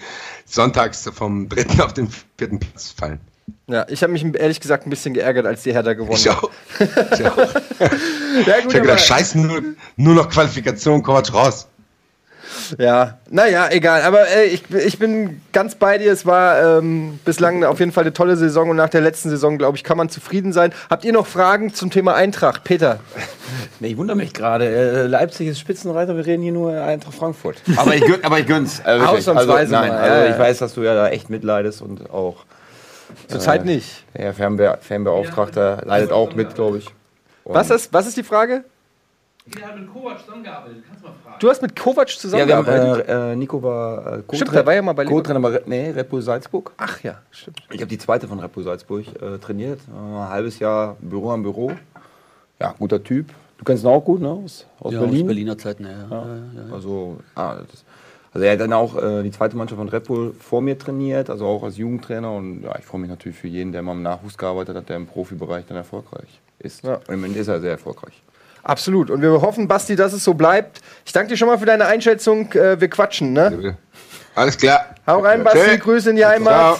Sonntags 0.46 1.10
vom 1.14 1.50
dritten 1.50 1.82
auf 1.82 1.94
den 1.94 2.10
vierten 2.38 2.60
Platz 2.60 2.92
fallen. 2.92 3.20
Ja, 3.68 3.86
ich 3.90 4.04
habe 4.04 4.12
mich 4.14 4.26
ehrlich 4.36 4.60
gesagt 4.60 4.86
ein 4.86 4.90
bisschen 4.90 5.14
geärgert, 5.14 5.46
als 5.46 5.64
die 5.64 5.74
Hertha 5.74 5.94
gewonnen 5.94 6.14
Ich 6.18 6.28
hat. 6.28 6.44
auch. 6.44 6.52
Ich 6.80 7.26
auch. 7.26 7.38
Ja, 8.46 8.58
Ich 8.60 8.64
gut, 8.66 8.74
habe 8.74 8.76
aber, 8.76 8.80
gedacht, 8.82 9.00
scheiße, 9.02 9.40
nur, 9.40 9.64
nur 9.96 10.14
noch 10.14 10.30
Qualifikation, 10.30 11.02
Kovac 11.02 11.34
raus. 11.34 11.68
Ja, 12.78 13.18
naja, 13.30 13.68
egal. 13.70 14.02
Aber 14.02 14.28
äh, 14.28 14.46
ich, 14.46 14.64
ich 14.72 15.00
bin 15.00 15.42
ganz 15.54 15.76
bei 15.76 15.98
dir. 15.98 16.12
Es 16.12 16.26
war 16.26 16.80
ähm, 16.80 17.20
bislang 17.26 17.64
auf 17.64 17.80
jeden 17.80 17.92
Fall 17.92 18.04
eine 18.04 18.14
tolle 18.14 18.36
Saison 18.36 18.70
und 18.70 18.78
nach 18.78 18.90
der 18.90 19.02
letzten 19.02 19.30
Saison, 19.30 19.58
glaube 19.58 19.78
ich, 19.78 19.84
kann 19.84 19.98
man 19.98 20.10
zufrieden 20.10 20.54
sein. 20.54 20.74
Habt 20.90 21.06
ihr 21.06 21.14
noch 21.14 21.28
Fragen 21.28 21.74
zum 21.74 21.92
Thema 21.92 22.16
Eintracht? 22.16 22.64
Peter? 22.64 23.00
Nee, 23.80 23.90
ich 23.90 23.98
wundere 23.98 24.18
mich 24.18 24.34
gerade. 24.34 24.66
Äh, 24.66 25.08
Leipzig 25.08 25.48
ist 25.48 25.60
Spitzenreiter, 25.60 26.18
wir 26.18 26.26
reden 26.26 26.44
hier 26.44 26.52
nur 26.52 26.82
Eintracht 26.82 27.14
Frankfurt. 27.14 27.62
Aber 27.78 27.96
ich, 27.96 28.04
aber 28.26 28.40
ich 28.40 28.48
gönn's. 28.48 28.80
Äh. 28.80 29.00
Ausnahmsweise 29.00 29.54
also, 29.54 29.74
nein, 29.74 29.90
mal, 29.90 29.98
also 29.98 30.16
ja, 30.16 30.26
ich 30.26 30.32
ja. 30.32 30.40
weiß, 30.40 30.58
dass 30.58 30.74
du 30.74 30.82
ja 30.82 30.96
da 30.96 31.10
echt 31.10 31.30
mitleidest 31.30 31.82
und 31.82 32.10
auch 32.10 32.44
Zurzeit 33.28 33.66
nicht. 33.66 34.04
der 34.18 34.34
Fernbe 34.34 34.78
Fernbeauftragter 34.82 35.84
leidet 35.86 36.12
auch 36.12 36.34
mit, 36.34 36.56
glaube 36.56 36.80
ich. 36.80 36.88
Und 37.44 37.56
Was 37.56 37.70
ist, 37.70 37.94
was 37.94 38.08
ist 38.08 38.18
die 38.18 38.24
Frage? 38.24 38.64
Wie 39.50 39.64
hat 39.64 39.80
mit 39.80 39.92
Kovac 39.94 40.20
zusammengearbeitet? 40.20 40.84
Kannst 40.88 41.04
du 41.04 41.08
mal 41.08 41.16
fragen. 41.24 41.36
Du 41.40 41.50
hast 41.50 41.62
mit 41.62 41.76
Kovac 41.76 42.10
Ja, 42.10 42.48
wir 42.48 42.56
haben, 42.56 42.66
zusammengearbeitet. 42.66 43.08
äh, 43.10 43.32
äh, 43.32 43.36
Nico 43.36 43.64
war 43.64 44.18
äh, 44.20 44.36
Stimmt, 44.36 44.54
der 44.54 44.66
war 44.66 44.74
ja 44.74 44.82
mal 44.82 44.94
bei 44.94 45.06
Co-Trainer 45.06 45.40
bei 45.40 45.62
nee, 45.66 45.90
Red 45.92 46.10
Bull 46.10 46.22
Salzburg. 46.22 46.74
Ach 46.78 47.02
ja, 47.02 47.22
stimmt. 47.32 47.62
Ich 47.72 47.80
habe 47.80 47.88
die 47.88 47.98
zweite 47.98 48.28
von 48.28 48.40
Red 48.40 48.52
Bull 48.52 48.64
Salzburg 48.64 49.06
äh, 49.22 49.38
trainiert. 49.38 49.80
Äh, 49.88 49.98
ein 49.98 50.30
halbes 50.30 50.60
Jahr 50.60 50.98
Büro 51.00 51.32
am 51.32 51.44
Büro. 51.44 51.72
Ja, 52.60 52.74
guter 52.78 53.02
Typ. 53.04 53.30
Du 53.58 53.64
kennst 53.64 53.84
ihn 53.84 53.88
auch 53.88 54.04
gut, 54.04 54.22
ne? 54.22 54.30
Aus, 54.30 54.66
aus 54.80 54.94
Ja, 54.94 55.00
Berlin. 55.00 55.22
Aus 55.22 55.28
Berliner 55.28 55.58
Zeiten, 55.58 55.84
ja. 55.86 55.92
ja. 55.92 56.08
ja. 56.10 56.26
ja, 56.26 56.68
ja. 56.68 56.74
Also, 56.74 57.18
ah, 57.36 57.56
das, 57.56 57.84
also 58.34 58.46
er 58.46 58.54
hat 58.54 58.60
dann 58.60 58.74
auch 58.74 59.02
äh, 59.02 59.24
die 59.24 59.32
zweite 59.32 59.56
Mannschaft 59.56 59.80
von 59.80 59.90
Red 59.90 60.04
Bull 60.04 60.36
vor 60.40 60.62
mir 60.62 60.78
trainiert, 60.78 61.30
also 61.30 61.46
auch 61.46 61.64
als 61.64 61.78
Jugendtrainer. 61.78 62.32
Und 62.32 62.64
ja, 62.64 62.78
ich 62.78 62.86
freue 62.86 63.02
mich 63.02 63.10
natürlich 63.10 63.38
für 63.38 63.48
jeden, 63.48 63.72
der 63.72 63.82
mal 63.82 63.94
im 63.94 64.04
Nachwuchs 64.04 64.38
gearbeitet 64.38 64.76
hat, 64.76 64.90
der 64.90 64.98
im 64.98 65.08
Profibereich 65.08 65.66
dann 65.66 65.78
erfolgreich 65.78 66.40
ist. 66.60 66.84
Ja. 66.84 66.96
Und 66.96 67.10
im 67.10 67.22
Moment 67.22 67.38
ist 67.38 67.48
er 67.48 67.60
sehr 67.62 67.72
erfolgreich. 67.72 68.22
Absolut. 68.68 69.10
Und 69.10 69.22
wir 69.22 69.32
hoffen, 69.42 69.70
Basti, 69.70 69.96
dass 69.96 70.12
es 70.12 70.26
so 70.26 70.34
bleibt. 70.34 70.82
Ich 71.06 71.14
danke 71.14 71.30
dir 71.30 71.38
schon 71.38 71.48
mal 71.48 71.58
für 71.58 71.66
deine 71.66 71.86
Einschätzung. 71.86 72.52
Äh, 72.52 72.82
wir 72.82 72.90
quatschen, 72.90 73.32
ne? 73.32 73.78
Alles 74.36 74.58
klar. 74.58 74.88
Hau 75.08 75.20
rein, 75.20 75.42
Basti. 75.42 75.60
Tschö. 75.60 75.78
Grüße 75.78 76.10
in 76.10 76.18
die 76.18 76.26
Heimat. 76.26 76.54
Ciao. 76.54 76.78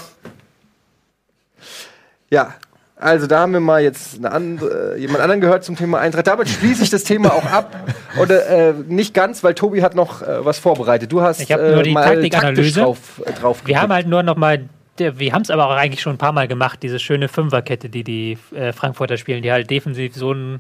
Ja, 2.30 2.56
also 2.98 3.26
da 3.26 3.40
haben 3.40 3.54
wir 3.54 3.62
mal 3.62 3.82
jetzt 3.82 4.18
eine 4.18 4.32
andere, 4.32 4.98
jemand 4.98 5.22
anderen 5.22 5.40
gehört 5.40 5.64
zum 5.64 5.78
Thema 5.78 6.00
Eintracht. 6.00 6.28
Damit 6.28 6.50
schließe 6.50 6.84
ich 6.84 6.90
das 6.90 7.06
Thema 7.06 7.34
auch 7.34 7.46
ab. 7.46 7.74
Oder 8.20 8.48
äh, 8.48 8.74
nicht 8.88 9.14
ganz, 9.14 9.42
weil 9.46 9.54
Tobi 9.54 9.82
hat 9.82 9.96
noch 9.96 10.22
äh, 10.22 10.44
was 10.44 10.60
vorbereitet. 10.60 11.10
Du 11.10 11.22
hast 11.22 11.40
Ich 11.40 11.48
nur 11.48 11.84
die 11.84 11.92
mal 11.92 12.04
Taktikanalyse. 12.04 12.82
taktisch 12.82 12.84
drauf, 12.84 13.22
äh, 13.26 13.32
drauf 13.32 13.62
Wir 13.64 13.82
haben 13.82 13.94
halt 13.94 14.08
nur 14.08 14.24
noch 14.24 14.36
mal, 14.36 14.68
wir 14.98 15.32
haben 15.32 15.44
es 15.44 15.52
aber 15.52 15.68
auch 15.68 15.76
eigentlich 15.78 16.02
schon 16.02 16.16
ein 16.16 16.18
paar 16.18 16.34
Mal 16.34 16.50
gemacht, 16.50 16.80
diese 16.84 17.00
schöne 17.00 17.30
Fünferkette, 17.30 17.88
die 17.88 18.04
die 18.04 18.38
äh, 18.54 18.74
Frankfurter 18.74 19.16
spielen, 19.16 19.42
die 19.42 19.54
halt 19.54 19.70
defensiv 19.70 20.16
so 20.16 20.34
ein 20.34 20.60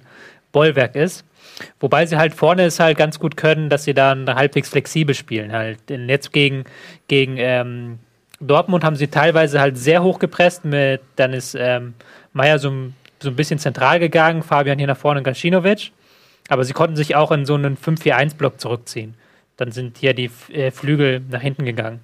Bollwerk 0.58 0.96
ist. 0.96 1.24
Wobei 1.80 2.06
sie 2.06 2.18
halt 2.18 2.34
vorne 2.34 2.64
es 2.66 2.80
halt 2.80 2.98
ganz 2.98 3.20
gut 3.20 3.38
können, 3.38 3.70
dass 3.70 3.84
sie 3.84 3.94
dann 3.94 4.28
halbwegs 4.34 4.70
flexibel 4.70 5.16
spielen. 5.16 5.52
Halt. 5.52 5.80
Denn 5.90 6.08
jetzt 6.10 6.32
gegen, 6.34 6.66
gegen 7.08 7.36
ähm, 7.38 8.00
Dortmund 8.40 8.84
haben 8.84 8.96
sie 8.96 9.08
teilweise 9.08 9.60
halt 9.60 9.78
sehr 9.78 10.04
hoch 10.04 10.20
gepresst. 10.20 10.66
Mit, 10.66 11.02
dann 11.16 11.34
ist 11.34 11.56
ähm, 11.60 11.94
so, 12.58 12.70
ein- 12.70 12.94
so 13.20 13.30
ein 13.30 13.36
bisschen 13.36 13.58
zentral 13.60 14.00
gegangen, 14.00 14.44
Fabian 14.44 14.78
hier 14.78 14.88
nach 14.88 14.98
vorne 14.98 15.20
und 15.20 15.24
Gacinovic. 15.24 15.92
Aber 16.50 16.64
sie 16.64 16.74
konnten 16.74 16.96
sich 16.96 17.16
auch 17.16 17.32
in 17.32 17.46
so 17.46 17.56
einen 17.56 17.76
5-4-1-Block 17.78 18.60
zurückziehen. 18.60 19.16
Dann 19.58 19.72
sind 19.72 19.98
hier 19.98 20.14
die 20.14 20.30
äh, 20.54 20.70
Flügel 20.72 21.22
nach 21.30 21.42
hinten 21.42 21.66
gegangen. 21.66 22.00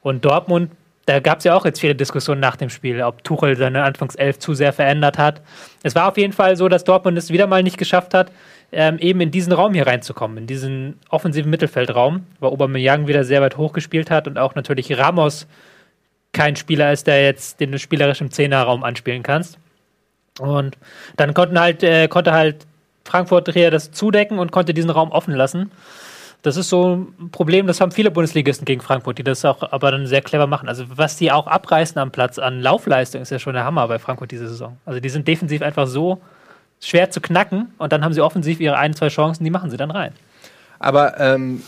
Und 0.00 0.24
Dortmund, 0.24 0.70
da 1.08 1.20
gab 1.20 1.38
es 1.38 1.44
ja 1.44 1.54
auch 1.54 1.64
jetzt 1.64 1.80
viele 1.80 1.94
Diskussionen 1.94 2.40
nach 2.40 2.56
dem 2.56 2.68
Spiel, 2.68 3.02
ob 3.02 3.24
Tuchel 3.24 3.56
seine 3.56 3.82
Anfangself 3.82 4.38
zu 4.38 4.52
sehr 4.52 4.74
verändert 4.74 5.16
hat. 5.16 5.40
Es 5.82 5.94
war 5.94 6.08
auf 6.08 6.18
jeden 6.18 6.34
Fall 6.34 6.56
so, 6.56 6.68
dass 6.68 6.84
Dortmund 6.84 7.16
es 7.16 7.30
wieder 7.30 7.46
mal 7.46 7.62
nicht 7.62 7.78
geschafft 7.78 8.12
hat, 8.12 8.30
ähm, 8.72 8.98
eben 8.98 9.22
in 9.22 9.30
diesen 9.30 9.52
Raum 9.54 9.72
hier 9.72 9.86
reinzukommen, 9.86 10.36
in 10.36 10.46
diesen 10.46 10.98
offensiven 11.08 11.50
Mittelfeldraum, 11.50 12.26
weil 12.40 12.50
Aubameyang 12.50 13.06
wieder 13.06 13.24
sehr 13.24 13.40
weit 13.40 13.56
hoch 13.56 13.72
gespielt 13.72 14.10
hat 14.10 14.28
und 14.28 14.38
auch 14.38 14.54
natürlich 14.54 14.98
Ramos 14.98 15.46
kein 16.32 16.56
Spieler 16.56 16.92
ist, 16.92 17.06
der 17.06 17.24
jetzt 17.24 17.60
den 17.60 17.72
du 17.72 17.78
spielerisch 17.78 18.20
im 18.20 18.30
Zehnerraum 18.30 18.84
anspielen 18.84 19.22
kannst. 19.22 19.58
Und 20.38 20.76
dann 21.16 21.32
konnten 21.32 21.58
halt, 21.58 21.82
äh, 21.82 22.08
konnte 22.08 22.32
halt 22.32 22.66
Frankfurt 23.04 23.50
hier 23.54 23.70
das 23.70 23.92
zudecken 23.92 24.38
und 24.38 24.52
konnte 24.52 24.74
diesen 24.74 24.90
Raum 24.90 25.10
offen 25.10 25.32
lassen. 25.32 25.70
Das 26.42 26.56
ist 26.56 26.68
so 26.68 26.94
ein 26.94 27.30
Problem, 27.30 27.66
das 27.66 27.80
haben 27.80 27.90
viele 27.90 28.10
Bundesligisten 28.10 28.64
gegen 28.64 28.80
Frankfurt, 28.80 29.18
die 29.18 29.24
das 29.24 29.44
auch 29.44 29.72
aber 29.72 29.90
dann 29.90 30.06
sehr 30.06 30.22
clever 30.22 30.46
machen. 30.46 30.68
Also 30.68 30.84
was 30.88 31.16
die 31.16 31.32
auch 31.32 31.46
abreißen 31.46 31.98
am 31.98 32.12
Platz 32.12 32.38
an 32.38 32.60
Laufleistung 32.60 33.22
ist 33.22 33.30
ja 33.30 33.38
schon 33.38 33.54
der 33.54 33.64
Hammer 33.64 33.88
bei 33.88 33.98
Frankfurt 33.98 34.30
diese 34.30 34.48
Saison. 34.48 34.76
Also 34.86 35.00
die 35.00 35.08
sind 35.08 35.26
defensiv 35.26 35.62
einfach 35.62 35.88
so 35.88 36.20
schwer 36.80 37.10
zu 37.10 37.20
knacken 37.20 37.72
und 37.78 37.92
dann 37.92 38.04
haben 38.04 38.12
sie 38.12 38.20
offensiv 38.20 38.60
ihre 38.60 38.76
ein, 38.76 38.94
zwei 38.94 39.08
Chancen, 39.08 39.42
die 39.42 39.50
machen 39.50 39.70
sie 39.70 39.76
dann 39.76 39.90
rein. 39.90 40.12
Aber 40.78 41.18
ähm, 41.18 41.62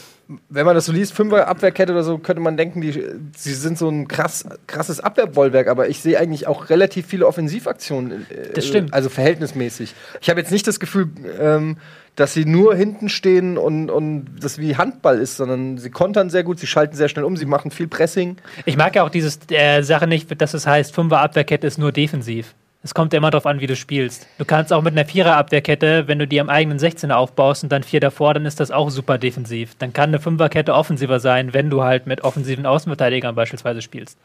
wenn 0.49 0.65
man 0.65 0.77
das 0.77 0.87
so 0.87 0.93
liest, 0.93 1.13
Fünfer 1.13 1.49
Abwehrkette 1.49 1.93
oder 1.93 2.05
so, 2.05 2.19
könnte 2.19 2.41
man 2.41 2.57
denken, 2.57 2.81
die, 2.81 2.93
sie 3.37 3.55
sind 3.55 3.77
so 3.77 3.89
ein 3.89 4.07
krass, 4.07 4.45
krasses 4.69 5.01
Abwehrbollwerk, 5.01 5.67
aber 5.67 5.89
ich 5.89 6.01
sehe 6.01 6.19
eigentlich 6.19 6.47
auch 6.47 6.71
relativ 6.71 7.07
viele 7.07 7.27
Offensivaktionen. 7.27 8.27
Äh, 8.31 8.53
Das 8.55 8.67
stimmt. 8.67 8.95
Also 8.95 9.09
verhältnismäßig. 9.09 9.95
Ich 10.21 10.31
habe 10.31 10.41
jetzt 10.41 10.53
nicht 10.53 10.67
das 10.67 10.79
Gefühl, 10.79 11.09
ähm, 11.41 11.79
dass 12.21 12.35
sie 12.35 12.45
nur 12.45 12.75
hinten 12.75 13.09
stehen 13.09 13.57
und, 13.57 13.91
und 13.91 14.27
das 14.41 14.59
wie 14.59 14.77
Handball 14.77 15.19
ist, 15.19 15.39
sondern 15.39 15.79
sie 15.79 15.89
kontern 15.89 16.29
sehr 16.29 16.45
gut, 16.45 16.59
sie 16.59 16.67
schalten 16.67 16.95
sehr 16.95 17.09
schnell 17.09 17.25
um, 17.25 17.37
sie 17.37 17.47
machen 17.47 17.71
viel 17.71 17.89
Pressing. 17.89 18.37
Ich 18.67 18.77
mag 18.77 18.95
ja 18.95 19.05
auch 19.05 19.09
diese 19.09 19.39
äh, 19.51 19.83
Sache 19.83 20.07
nicht, 20.07 20.41
dass 20.41 20.53
es 20.53 20.67
heißt, 20.67 20.95
Fünfer 20.95 21.21
Abwehrkette 21.21 21.67
ist 21.67 21.79
nur 21.79 21.93
defensiv. 21.93 22.55
Es 22.83 22.95
kommt 22.95 23.13
ja 23.13 23.19
immer 23.19 23.31
darauf 23.31 23.47
an, 23.47 23.61
wie 23.61 23.67
du 23.67 23.77
spielst. 23.77 24.27
Du 24.39 24.45
kannst 24.45 24.73
auch 24.73 24.83
mit 24.83 24.93
einer 24.93 25.07
Vierer-Abwehrkette, 25.07 26.09
wenn 26.09 26.19
du 26.19 26.27
die 26.27 26.41
am 26.41 26.49
eigenen 26.49 26.79
16er 26.79 27.13
aufbaust 27.13 27.63
und 27.63 27.73
dann 27.73 27.83
vier 27.83 28.01
davor, 28.01 28.35
dann 28.35 28.45
ist 28.45 28.61
das 28.61 28.71
auch 28.71 28.91
super 28.91 29.17
defensiv. 29.17 29.75
Dann 29.79 29.93
kann 29.93 30.11
eine 30.11 30.19
Fünferkette 30.19 30.75
offensiver 30.75 31.21
sein, 31.21 31.55
wenn 31.55 31.71
du 31.71 31.83
halt 31.83 32.07
mit 32.07 32.23
offensiven 32.23 32.67
Außenverteidigern 32.67 33.35
beispielsweise 33.35 33.83
spielst. 33.83 34.19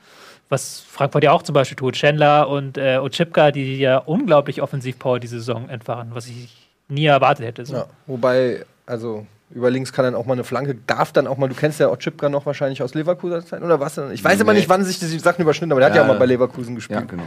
Was 0.47 0.81
Frankfurt 0.87 1.23
ja 1.23 1.31
auch 1.31 1.43
zum 1.43 1.53
Beispiel 1.53 1.77
tut. 1.77 1.95
Chandler 1.95 2.49
und 2.49 2.77
äh, 2.77 2.97
Ochipka, 2.97 3.51
die 3.51 3.77
ja 3.77 3.97
unglaublich 3.97 4.61
Offensivpower 4.61 5.19
diese 5.19 5.39
Saison 5.39 5.69
entfachen, 5.69 6.09
was 6.13 6.27
ich 6.27 6.64
nie 6.87 7.05
erwartet 7.05 7.45
hätte. 7.45 7.65
So. 7.65 7.75
Ja, 7.75 7.85
wobei, 8.07 8.65
also 8.85 9.25
über 9.51 9.69
links 9.69 9.93
kann 9.93 10.05
dann 10.05 10.15
auch 10.15 10.25
mal 10.25 10.33
eine 10.33 10.43
Flanke, 10.43 10.75
darf 10.87 11.11
dann 11.11 11.27
auch 11.27 11.37
mal, 11.37 11.47
du 11.47 11.55
kennst 11.55 11.79
ja 11.79 11.89
Otschipka 11.89 12.29
noch 12.29 12.45
wahrscheinlich 12.45 12.81
aus 12.83 12.93
Leverkusen 12.93 13.41
sein, 13.41 13.63
oder 13.63 13.79
was? 13.79 13.97
Ich 14.11 14.23
weiß 14.23 14.39
immer 14.41 14.53
Nee. 14.53 14.59
nicht, 14.59 14.69
wann 14.69 14.83
sich 14.83 14.99
die 14.99 15.05
Sachen 15.19 15.41
überschnitten, 15.41 15.71
aber 15.71 15.81
der 15.81 15.89
hat 15.89 15.95
ja 15.95 16.01
Ja. 16.01 16.07
auch 16.07 16.13
mal 16.13 16.19
bei 16.19 16.25
Leverkusen 16.25 16.75
gespielt. 16.75 16.99
Ja, 17.01 17.05
genau. 17.05 17.23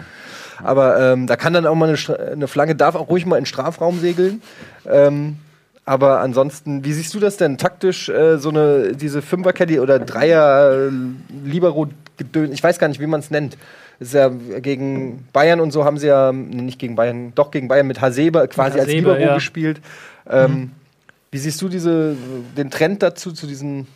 Aber 0.62 0.98
ähm, 1.12 1.26
da 1.28 1.36
kann 1.36 1.52
dann 1.52 1.66
auch 1.66 1.74
mal 1.76 1.88
eine, 1.88 2.32
eine 2.32 2.48
Flanke, 2.48 2.74
darf 2.74 2.96
auch 2.96 3.08
ruhig 3.08 3.24
mal 3.24 3.36
in 3.36 3.42
den 3.42 3.46
Strafraum 3.46 4.00
segeln. 4.00 4.42
Ähm, 4.86 5.38
aber 5.84 6.20
ansonsten, 6.20 6.84
wie 6.84 6.92
siehst 6.92 7.14
du 7.14 7.20
das 7.20 7.36
denn 7.36 7.56
taktisch, 7.56 8.08
äh, 8.08 8.38
so 8.38 8.50
eine, 8.50 8.92
diese 8.94 9.22
Fünferkette 9.22 9.80
oder 9.80 9.98
Dreier, 10.00 10.90
äh, 10.90 12.44
ich 12.50 12.62
weiß 12.62 12.78
gar 12.78 12.88
nicht, 12.88 13.00
wie 13.00 13.06
man 13.06 13.20
es 13.20 13.30
nennt. 13.30 13.56
Ist 14.00 14.14
ja 14.14 14.28
gegen 14.28 15.26
Bayern 15.32 15.60
und 15.60 15.72
so 15.72 15.84
haben 15.84 15.98
sie 15.98 16.06
ja, 16.06 16.30
nee, 16.32 16.62
nicht 16.62 16.78
gegen 16.78 16.94
Bayern, 16.94 17.32
doch 17.34 17.50
gegen 17.50 17.66
Bayern 17.66 17.86
mit 17.86 18.00
Hasebe 18.00 18.46
quasi 18.48 18.78
als 18.78 18.88
Hasebe, 18.88 19.10
Libero 19.10 19.18
ja. 19.18 19.34
gespielt. 19.34 19.80
Ähm, 20.28 20.70
Wie 21.32 21.38
siehst 21.38 21.60
du 21.60 21.68
diese, 21.68 22.16
den 22.56 22.70
Trend 22.70 23.02
dazu, 23.02 23.32
zu 23.32 23.46
diesen 23.46 23.86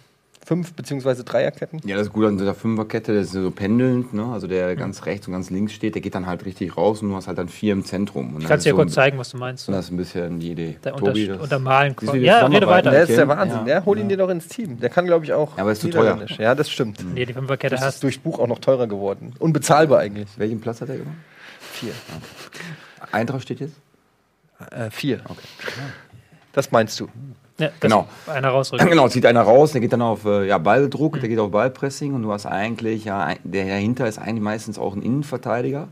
Fünf- 0.44 0.72
bzw. 0.74 1.22
Dreierketten? 1.22 1.80
Ja, 1.84 1.96
das 1.96 2.08
ist 2.08 2.12
gut 2.12 2.24
an 2.26 2.36
dieser 2.36 2.54
Fünferkette, 2.54 3.14
das 3.14 3.26
ist 3.26 3.32
so 3.32 3.50
pendelnd, 3.52 4.12
ne? 4.12 4.24
Also 4.32 4.48
der 4.48 4.74
ganz 4.74 5.06
rechts 5.06 5.28
und 5.28 5.34
ganz 5.34 5.50
links 5.50 5.72
steht, 5.72 5.94
der 5.94 6.02
geht 6.02 6.16
dann 6.16 6.26
halt 6.26 6.44
richtig 6.44 6.76
raus 6.76 7.00
und 7.00 7.10
du 7.10 7.14
hast 7.16 7.28
halt 7.28 7.38
dann 7.38 7.48
vier 7.48 7.72
im 7.72 7.84
Zentrum. 7.84 8.34
Und 8.34 8.42
Ich 8.42 8.48
kann 8.48 8.56
es 8.56 8.62
ist 8.62 8.64
dir 8.66 8.70
so 8.70 8.76
kurz 8.76 8.92
zeigen, 8.92 9.18
was 9.18 9.30
du 9.30 9.36
meinst. 9.38 9.68
Das 9.68 9.84
ist 9.84 9.92
ein 9.92 9.96
bisschen 9.96 10.40
die 10.40 10.50
Idee. 10.50 10.78
Der 10.82 10.94
Tobi, 10.96 11.22
unter, 11.24 11.32
das- 11.34 11.42
untermalen. 11.44 11.94
Ja, 12.14 12.48
wir 12.50 12.56
rede 12.56 12.66
weiter. 12.66 12.90
Der 12.90 13.02
ist 13.04 13.10
der? 13.16 13.28
Wahnsinn. 13.28 13.66
Ja. 13.66 13.74
Ja, 13.78 13.84
hol 13.84 13.96
ihn 13.98 14.08
dir 14.08 14.16
doch 14.16 14.30
ins 14.30 14.48
Team. 14.48 14.80
Der 14.80 14.90
kann, 14.90 15.04
glaube 15.06 15.24
ich, 15.24 15.32
auch. 15.32 15.56
Ja, 15.56 15.62
aber 15.62 15.72
ist 15.72 15.80
zu 15.80 15.90
teuer. 15.90 16.18
Ja, 16.38 16.54
das 16.56 16.68
stimmt. 16.68 17.04
Nee, 17.14 17.24
die 17.24 17.34
Fünferkette 17.34 17.76
Das 17.76 17.80
ist 17.82 17.86
hast. 17.86 18.02
durch 18.02 18.20
Buch 18.20 18.40
auch 18.40 18.48
noch 18.48 18.58
teurer 18.58 18.88
geworden. 18.88 19.34
Unbezahlbar 19.38 20.00
eigentlich. 20.00 20.28
Welchen 20.38 20.60
Platz 20.60 20.80
hat 20.80 20.88
er 20.88 20.96
gemacht? 20.96 21.16
Vier. 21.60 21.92
Eintracht 23.12 23.42
steht 23.42 23.60
jetzt? 23.60 23.74
Äh, 24.72 24.90
vier. 24.90 25.20
Das 26.52 26.70
meinst 26.72 26.98
du? 27.00 27.08
Ja, 27.62 27.68
das 27.68 27.80
Genau. 27.80 28.08
Einer 28.26 28.48
rausrücken. 28.48 28.88
Genau, 28.92 29.08
zieht 29.08 29.24
einer 29.24 29.42
raus, 29.42 29.72
der 29.72 29.80
geht 29.80 29.92
dann 29.92 30.02
auf 30.02 30.24
äh, 30.24 30.46
ja, 30.46 30.58
Balldruck, 30.58 31.20
der 31.20 31.28
geht 31.28 31.38
auf 31.38 31.50
Ballpressing 31.50 32.12
und 32.12 32.22
du 32.22 32.32
hast 32.32 32.46
eigentlich, 32.46 33.04
ja, 33.04 33.34
der 33.44 33.66
dahinter 33.66 34.06
ist 34.08 34.18
eigentlich 34.18 34.42
meistens 34.42 34.78
auch 34.78 34.94
ein 34.94 35.02
Innenverteidiger. 35.02 35.88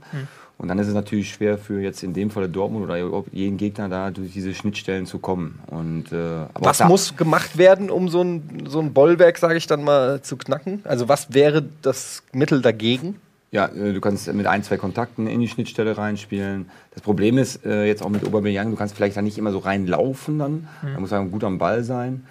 Und 0.59 0.69
dann 0.69 0.79
ist 0.79 0.89
es 0.89 0.95
natürlich 0.95 1.31
schwer 1.31 1.57
für 1.57 1.81
jetzt 1.81 2.03
in 2.03 2.13
dem 2.13 2.31
Fall 2.31 2.47
Dortmund 2.47 2.85
oder 2.85 2.99
jeden 3.33 3.57
Gegner 3.57 3.89
da 3.89 4.11
durch 4.11 4.33
diese 4.33 4.53
Schnittstellen 4.55 5.07
zu 5.07 5.19
kommen. 5.19 5.59
Und, 5.69 6.13
äh, 6.13 6.17
aber 6.53 6.67
Was 6.67 6.85
muss 6.85 7.17
gemacht 7.17 7.57
werden, 7.57 7.89
um 7.89 8.11
so 8.11 8.21
ein, 8.21 8.65
so 8.67 8.81
ein 8.81 8.93
Bollwerk, 8.93 9.39
sage 9.39 9.57
ich 9.57 9.67
dann 9.67 9.83
mal, 9.83 10.21
zu 10.21 10.37
knacken? 10.37 10.83
Also 10.85 11.09
was 11.09 11.33
wäre 11.33 11.65
das 11.81 12.23
Mittel 12.33 12.61
dagegen? 12.61 13.17
Ja, 13.53 13.67
äh, 13.67 13.93
du 13.93 14.01
kannst 14.01 14.33
mit 14.33 14.47
ein, 14.47 14.63
zwei 14.63 14.77
Kontakten 14.77 15.27
in 15.27 15.41
die 15.41 15.49
Schnittstelle 15.49 15.99
reinspielen. 15.99 16.71
Das 16.93 17.03
Problem 17.03 17.39
ist 17.39 17.65
äh, 17.65 17.85
jetzt 17.87 18.03
auch 18.03 18.09
mit 18.09 18.25
Aubameyang, 18.25 18.71
du 18.71 18.77
kannst 18.77 18.95
vielleicht 18.95 19.17
da 19.17 19.23
nicht 19.23 19.39
immer 19.39 19.53
so 19.53 19.59
reinlaufen 19.59 20.39
dann. 20.39 20.69
Da 20.95 21.01
muss 21.01 21.11
man 21.11 21.31
gut 21.31 21.45
am 21.45 21.59
Ball 21.59 21.83
sein. 21.83 22.25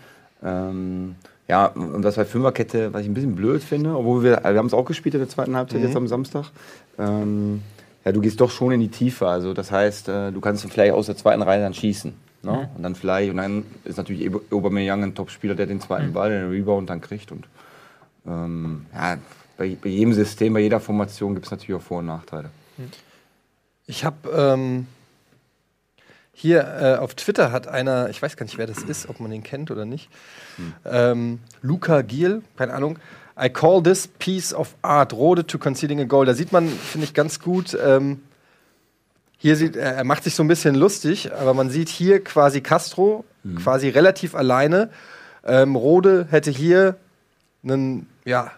Ähm, 0.43 1.15
ja, 1.47 1.65
und 1.65 2.03
das 2.03 2.15
bei 2.15 2.25
Fünferkette, 2.25 2.93
was 2.93 3.01
ich 3.01 3.07
ein 3.07 3.15
bisschen 3.15 3.35
blöd 3.35 3.63
finde, 3.63 3.97
obwohl 3.97 4.23
wir, 4.23 4.43
wir 4.43 4.57
haben 4.57 4.67
es 4.67 4.73
auch 4.73 4.85
gespielt 4.85 5.15
in 5.15 5.21
der 5.21 5.29
zweiten 5.29 5.55
Halbzeit 5.55 5.81
jetzt 5.81 5.95
am 5.95 6.07
Samstag. 6.07 6.51
Ähm, 6.99 7.63
ja, 8.05 8.11
du 8.11 8.21
gehst 8.21 8.39
doch 8.39 8.51
schon 8.51 8.71
in 8.71 8.79
die 8.79 8.89
Tiefe. 8.89 9.27
Also 9.27 9.53
das 9.53 9.71
heißt, 9.71 10.09
äh, 10.09 10.31
du 10.31 10.39
kannst 10.41 10.63
vielleicht 10.71 10.93
aus 10.93 11.07
der 11.07 11.17
zweiten 11.17 11.41
Reihe 11.41 11.61
dann 11.61 11.73
schießen. 11.73 12.13
Ne? 12.43 12.69
Und 12.75 12.83
dann 12.83 12.95
vielleicht, 12.95 13.31
und 13.31 13.37
dann 13.37 13.65
ist 13.83 13.97
natürlich 13.97 14.29
Aubameyang 14.51 15.03
ein 15.03 15.15
Topspieler, 15.15 15.55
der 15.55 15.65
den 15.65 15.81
zweiten 15.81 16.13
Ball, 16.13 16.29
den 16.29 16.49
Rebound 16.49 16.89
dann 16.89 17.01
kriegt. 17.01 17.31
Und 17.31 17.47
ähm, 18.25 18.85
ja, 18.93 19.17
bei, 19.59 19.77
bei 19.79 19.89
jedem 19.89 20.13
System, 20.13 20.53
bei 20.53 20.61
jeder 20.61 20.79
Formation 20.79 21.35
gibt 21.35 21.45
es 21.45 21.51
natürlich 21.51 21.75
auch 21.75 21.85
Vor- 21.85 21.99
und 21.99 22.05
Nachteile. 22.05 22.49
Ich 23.85 24.05
habe 24.05 24.29
ähm, 24.31 24.87
hier 26.33 26.61
äh, 26.61 26.95
auf 26.95 27.13
Twitter 27.13 27.51
hat 27.51 27.67
einer, 27.67 28.09
ich 28.09 28.21
weiß 28.21 28.37
gar 28.37 28.45
nicht, 28.45 28.57
wer 28.57 28.67
das 28.67 28.83
ist, 28.83 29.09
ob 29.09 29.19
man 29.19 29.29
den 29.29 29.43
kennt 29.43 29.69
oder 29.69 29.83
nicht, 29.85 30.09
ähm, 30.85 31.39
Luca 31.61 32.01
Giel, 32.01 32.41
keine 32.57 32.73
Ahnung. 32.73 32.97
I 33.41 33.49
call 33.49 33.83
this 33.83 34.07
piece 34.07 34.53
of 34.53 34.75
art, 34.81 35.13
Rode 35.13 35.45
to 35.45 35.57
conceding 35.57 35.99
a 35.99 36.05
goal. 36.05 36.25
Da 36.25 36.33
sieht 36.33 36.51
man, 36.51 36.67
finde 36.67 37.05
ich, 37.05 37.13
ganz 37.13 37.39
gut. 37.39 37.77
Ähm, 37.81 38.21
hier 39.37 39.55
sieht, 39.55 39.77
er 39.77 40.03
macht 40.03 40.25
sich 40.25 40.35
so 40.35 40.43
ein 40.43 40.49
bisschen 40.49 40.75
lustig, 40.75 41.33
aber 41.33 41.53
man 41.53 41.69
sieht 41.69 41.87
hier 41.87 42.21
quasi 42.21 42.59
Castro 42.59 43.23
quasi 43.55 43.87
relativ 43.87 44.35
alleine. 44.35 44.89
Ähm, 45.45 45.77
Rode 45.77 46.27
hätte 46.29 46.51
hier 46.51 46.97
einen, 47.63 48.07
ja, 48.25 48.51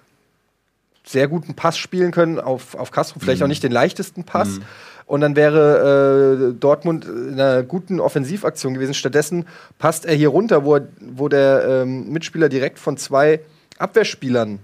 sehr 1.11 1.27
guten 1.27 1.53
Pass 1.53 1.77
spielen 1.77 2.11
können 2.11 2.39
auf, 2.39 2.75
auf 2.75 2.91
Castro, 2.91 3.19
vielleicht 3.19 3.43
auch 3.43 3.47
nicht 3.47 3.63
den 3.63 3.71
leichtesten 3.71 4.23
Pass. 4.23 4.59
Und 5.05 5.21
dann 5.21 5.35
wäre 5.35 6.51
äh, 6.51 6.53
Dortmund 6.57 7.05
in 7.05 7.33
einer 7.33 7.63
guten 7.63 7.99
Offensivaktion 7.99 8.73
gewesen. 8.73 8.93
Stattdessen 8.93 9.45
passt 9.77 10.05
er 10.05 10.15
hier 10.15 10.29
runter, 10.29 10.63
wo, 10.63 10.75
er, 10.75 10.87
wo 11.01 11.27
der 11.27 11.65
ähm, 11.67 12.09
Mitspieler 12.13 12.47
direkt 12.47 12.79
von 12.79 12.95
zwei 12.95 13.41
Abwehrspielern 13.77 14.59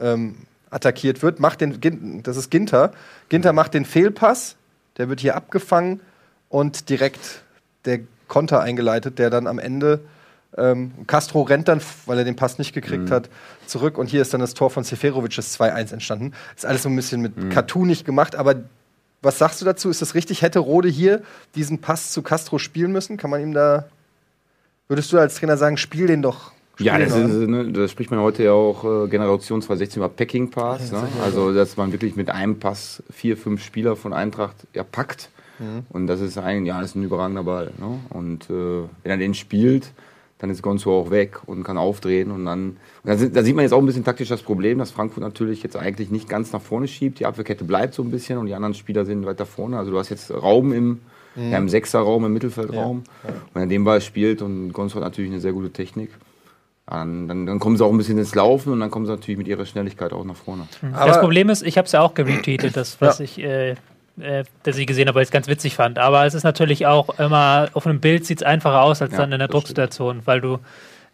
ähm, 0.00 0.36
attackiert 0.70 1.22
wird. 1.22 1.40
Macht 1.40 1.60
den, 1.60 2.22
das 2.22 2.38
ist 2.38 2.50
Ginter. 2.50 2.92
Ginter 3.28 3.52
macht 3.52 3.74
den 3.74 3.84
Fehlpass, 3.84 4.56
der 4.96 5.10
wird 5.10 5.20
hier 5.20 5.36
abgefangen 5.36 6.00
und 6.48 6.88
direkt 6.88 7.42
der 7.84 8.00
Konter 8.28 8.60
eingeleitet, 8.60 9.18
der 9.18 9.28
dann 9.28 9.46
am 9.46 9.58
Ende 9.58 10.00
ähm, 10.56 10.92
Castro 11.06 11.42
rennt 11.42 11.68
dann, 11.68 11.80
weil 12.06 12.18
er 12.18 12.24
den 12.24 12.36
Pass 12.36 12.58
nicht 12.58 12.72
gekriegt 12.72 13.10
hat, 13.10 13.30
zurück 13.66 13.96
und 13.98 14.06
hier 14.06 14.20
ist 14.22 14.34
dann 14.34 14.40
das 14.40 14.54
Tor 14.54 14.70
von 14.70 14.84
Seferovic, 14.84 15.34
das 15.34 15.58
2-1 15.58 15.92
entstanden. 15.92 16.32
Ist 16.54 16.66
alles 16.66 16.82
so 16.82 16.88
ein 16.88 16.96
bisschen 16.96 17.22
mit 17.22 17.50
cartoonig 17.50 18.04
gemacht, 18.04 18.36
aber 18.36 18.56
was 19.22 19.38
sagst 19.38 19.60
du 19.60 19.64
dazu? 19.64 19.88
Ist 19.88 20.02
das 20.02 20.14
richtig? 20.14 20.42
Hätte 20.42 20.58
Rode 20.58 20.88
hier 20.88 21.22
diesen 21.54 21.80
Pass 21.80 22.10
zu 22.10 22.22
Castro 22.22 22.58
spielen 22.58 22.92
müssen? 22.92 23.16
Kann 23.16 23.30
man 23.30 23.40
ihm 23.40 23.54
da. 23.54 23.86
Würdest 24.88 25.12
du 25.12 25.18
als 25.18 25.36
Trainer 25.36 25.56
sagen, 25.56 25.76
spiel 25.76 26.08
den 26.08 26.22
doch? 26.22 26.52
Spiel 26.74 26.86
Ja, 26.86 26.98
den 26.98 27.08
das, 27.08 27.18
ist, 27.18 27.48
ne, 27.48 27.72
das 27.72 27.90
spricht 27.92 28.10
man 28.10 28.20
heute 28.20 28.42
ja 28.42 28.52
auch 28.52 28.84
äh, 28.84 29.08
Generation 29.08 29.62
2016 29.62 30.00
über 30.02 30.08
Packing 30.08 30.50
Pass. 30.50 30.90
Ne? 30.90 31.06
Also, 31.22 31.54
dass 31.54 31.76
man 31.76 31.92
wirklich 31.92 32.16
mit 32.16 32.30
einem 32.30 32.58
Pass 32.58 33.02
vier, 33.12 33.36
fünf 33.36 33.62
Spieler 33.64 33.94
von 33.94 34.12
Eintracht 34.12 34.56
ja, 34.74 34.82
packt. 34.82 35.30
Und 35.90 36.08
das 36.08 36.20
ist 36.20 36.38
ein, 36.38 36.66
ja, 36.66 36.80
das 36.80 36.90
ist 36.90 36.96
ein 36.96 37.04
überragender 37.04 37.44
Ball. 37.44 37.70
Ne? 37.78 38.00
Und 38.10 38.50
äh, 38.50 38.82
wenn 39.02 39.10
er 39.10 39.16
den 39.16 39.34
spielt, 39.34 39.92
dann 40.42 40.50
ist 40.50 40.60
Gonzo 40.60 41.00
auch 41.00 41.10
weg 41.10 41.38
und 41.46 41.62
kann 41.64 41.78
aufdrehen. 41.78 42.30
Und 42.30 42.44
dann, 42.44 42.70
und 42.70 42.76
da, 43.04 43.16
si- 43.16 43.32
da 43.32 43.42
sieht 43.42 43.54
man 43.56 43.62
jetzt 43.62 43.72
auch 43.72 43.78
ein 43.78 43.86
bisschen 43.86 44.04
taktisch 44.04 44.28
das 44.28 44.42
Problem, 44.42 44.78
dass 44.78 44.90
Frankfurt 44.90 45.22
natürlich 45.22 45.62
jetzt 45.62 45.76
eigentlich 45.76 46.10
nicht 46.10 46.28
ganz 46.28 46.52
nach 46.52 46.60
vorne 46.60 46.86
schiebt. 46.88 47.20
Die 47.20 47.26
Abwehrkette 47.26 47.64
bleibt 47.64 47.94
so 47.94 48.02
ein 48.02 48.10
bisschen 48.10 48.36
und 48.38 48.46
die 48.46 48.54
anderen 48.54 48.74
Spieler 48.74 49.06
sind 49.06 49.24
weiter 49.24 49.46
vorne. 49.46 49.78
Also 49.78 49.90
du 49.92 49.98
hast 49.98 50.10
jetzt 50.10 50.30
Raum 50.30 50.72
im, 50.74 51.00
ja, 51.36 51.56
im 51.58 51.68
Sechserraum, 51.70 52.26
im 52.26 52.32
Mittelfeldraum. 52.34 52.98
Und 53.24 53.34
wenn 53.54 53.62
er 53.62 53.68
den 53.68 53.84
Ball 53.84 54.00
spielt 54.02 54.42
und 54.42 54.72
Gonzo 54.72 54.96
hat 54.96 55.02
natürlich 55.04 55.30
eine 55.30 55.40
sehr 55.40 55.52
gute 55.52 55.70
Technik, 55.70 56.10
ja, 56.90 56.98
dann, 56.98 57.28
dann, 57.28 57.46
dann 57.46 57.58
kommen 57.60 57.76
sie 57.76 57.84
auch 57.84 57.92
ein 57.92 57.96
bisschen 57.96 58.18
ins 58.18 58.34
Laufen 58.34 58.72
und 58.72 58.80
dann 58.80 58.90
kommen 58.90 59.06
sie 59.06 59.12
natürlich 59.12 59.38
mit 59.38 59.46
ihrer 59.46 59.64
Schnelligkeit 59.64 60.12
auch 60.12 60.24
nach 60.24 60.34
vorne. 60.36 60.66
Aber- 60.92 61.06
das 61.06 61.20
Problem 61.20 61.48
ist, 61.50 61.62
ich 61.62 61.78
habe 61.78 61.86
es 61.86 61.92
ja 61.92 62.00
auch 62.00 62.14
geretweetet, 62.14 62.76
das, 62.76 63.00
was 63.00 63.20
ich, 63.20 63.38
äh, 63.40 63.76
äh, 64.20 64.44
das 64.62 64.76
ich 64.78 64.86
gesehen 64.86 65.08
habe, 65.08 65.16
weil 65.16 65.22
ich 65.22 65.28
es 65.28 65.32
ganz 65.32 65.48
witzig 65.48 65.74
fand. 65.74 65.98
Aber 65.98 66.24
es 66.26 66.34
ist 66.34 66.44
natürlich 66.44 66.86
auch 66.86 67.18
immer, 67.18 67.68
auf 67.74 67.86
einem 67.86 68.00
Bild 68.00 68.26
sieht 68.26 68.38
es 68.40 68.46
einfacher 68.46 68.82
aus 68.82 69.02
als 69.02 69.12
Ja, 69.12 69.18
dann 69.18 69.32
in 69.32 69.38
der 69.38 69.48
Drucksituation, 69.48 70.22
weil 70.24 70.40
du 70.40 70.58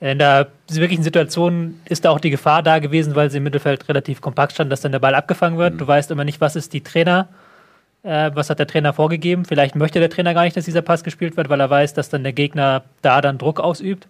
in 0.00 0.18
der 0.18 0.46
wirklichen 0.70 1.02
Situation 1.02 1.80
ist 1.86 2.04
da 2.04 2.10
auch 2.10 2.20
die 2.20 2.30
Gefahr 2.30 2.62
da 2.62 2.78
gewesen, 2.78 3.16
weil 3.16 3.30
sie 3.30 3.38
im 3.38 3.42
Mittelfeld 3.42 3.88
relativ 3.88 4.20
kompakt 4.20 4.52
stand, 4.52 4.70
dass 4.70 4.80
dann 4.80 4.92
der 4.92 5.00
Ball 5.00 5.14
abgefangen 5.16 5.58
wird. 5.58 5.80
Du 5.80 5.86
weißt 5.86 6.10
immer 6.12 6.22
nicht, 6.24 6.40
was 6.40 6.54
ist 6.54 6.72
die 6.72 6.82
Trainer, 6.82 7.26
äh, 8.04 8.30
was 8.32 8.48
hat 8.48 8.60
der 8.60 8.68
Trainer 8.68 8.92
vorgegeben. 8.92 9.44
Vielleicht 9.44 9.74
möchte 9.74 9.98
der 9.98 10.08
Trainer 10.08 10.34
gar 10.34 10.44
nicht, 10.44 10.56
dass 10.56 10.66
dieser 10.66 10.82
Pass 10.82 11.02
gespielt 11.02 11.36
wird, 11.36 11.48
weil 11.48 11.60
er 11.60 11.68
weiß, 11.68 11.94
dass 11.94 12.10
dann 12.10 12.22
der 12.22 12.32
Gegner 12.32 12.84
da 13.02 13.20
dann 13.20 13.38
Druck 13.38 13.58
ausübt. 13.58 14.06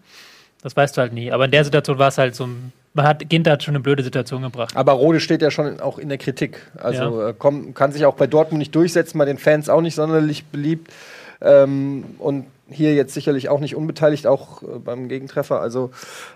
Das 0.63 0.77
weißt 0.77 0.95
du 0.97 1.01
halt 1.01 1.13
nie. 1.15 1.33
Aber 1.33 1.47
in 1.47 1.53
der 1.53 1.65
Situation 1.65 1.99
war 1.99 2.09
es 2.09 2.19
halt 2.19 2.35
so, 2.35 2.45
ein- 2.47 2.73
man 2.99 3.07
hat 3.07 3.29
Ginter 3.29 3.53
hat 3.53 3.63
schon 3.63 3.73
eine 3.73 3.83
blöde 3.83 4.03
Situation 4.03 4.43
gebracht. 4.43 4.77
Aber 4.77 4.93
Rode 4.93 5.21
steht 5.21 5.41
ja 5.41 5.51
schon 5.51 5.81
auch 5.81 5.99
in 5.99 6.09
der 6.09 6.19
Kritik. 6.19 6.61
Also 6.77 7.21
Ja. 7.21 7.29
äh, 7.29 7.35
komm, 7.39 7.73
kann 7.73 7.93
sich 7.93 8.05
auch 8.05 8.15
bei 8.15 8.27
Dortmund 8.27 8.59
nicht 8.59 8.75
durchsetzen, 8.75 9.19
bei 9.19 9.25
den 9.25 9.39
Fans 9.39 9.69
auch 9.69 9.81
nicht 9.81 9.95
sonderlich 9.95 10.45
beliebt. 10.47 10.93
Ähm, 11.41 12.05
und 12.19 12.47
hier 12.69 12.95
jetzt 12.95 13.15
sicherlich 13.15 13.49
auch 13.49 13.61
nicht 13.61 13.77
unbeteiligt, 13.77 14.27
auch 14.27 14.63
äh, 14.63 14.79
beim 14.85 15.09
Gegentreffer. 15.09 15.61
Also 15.61 15.91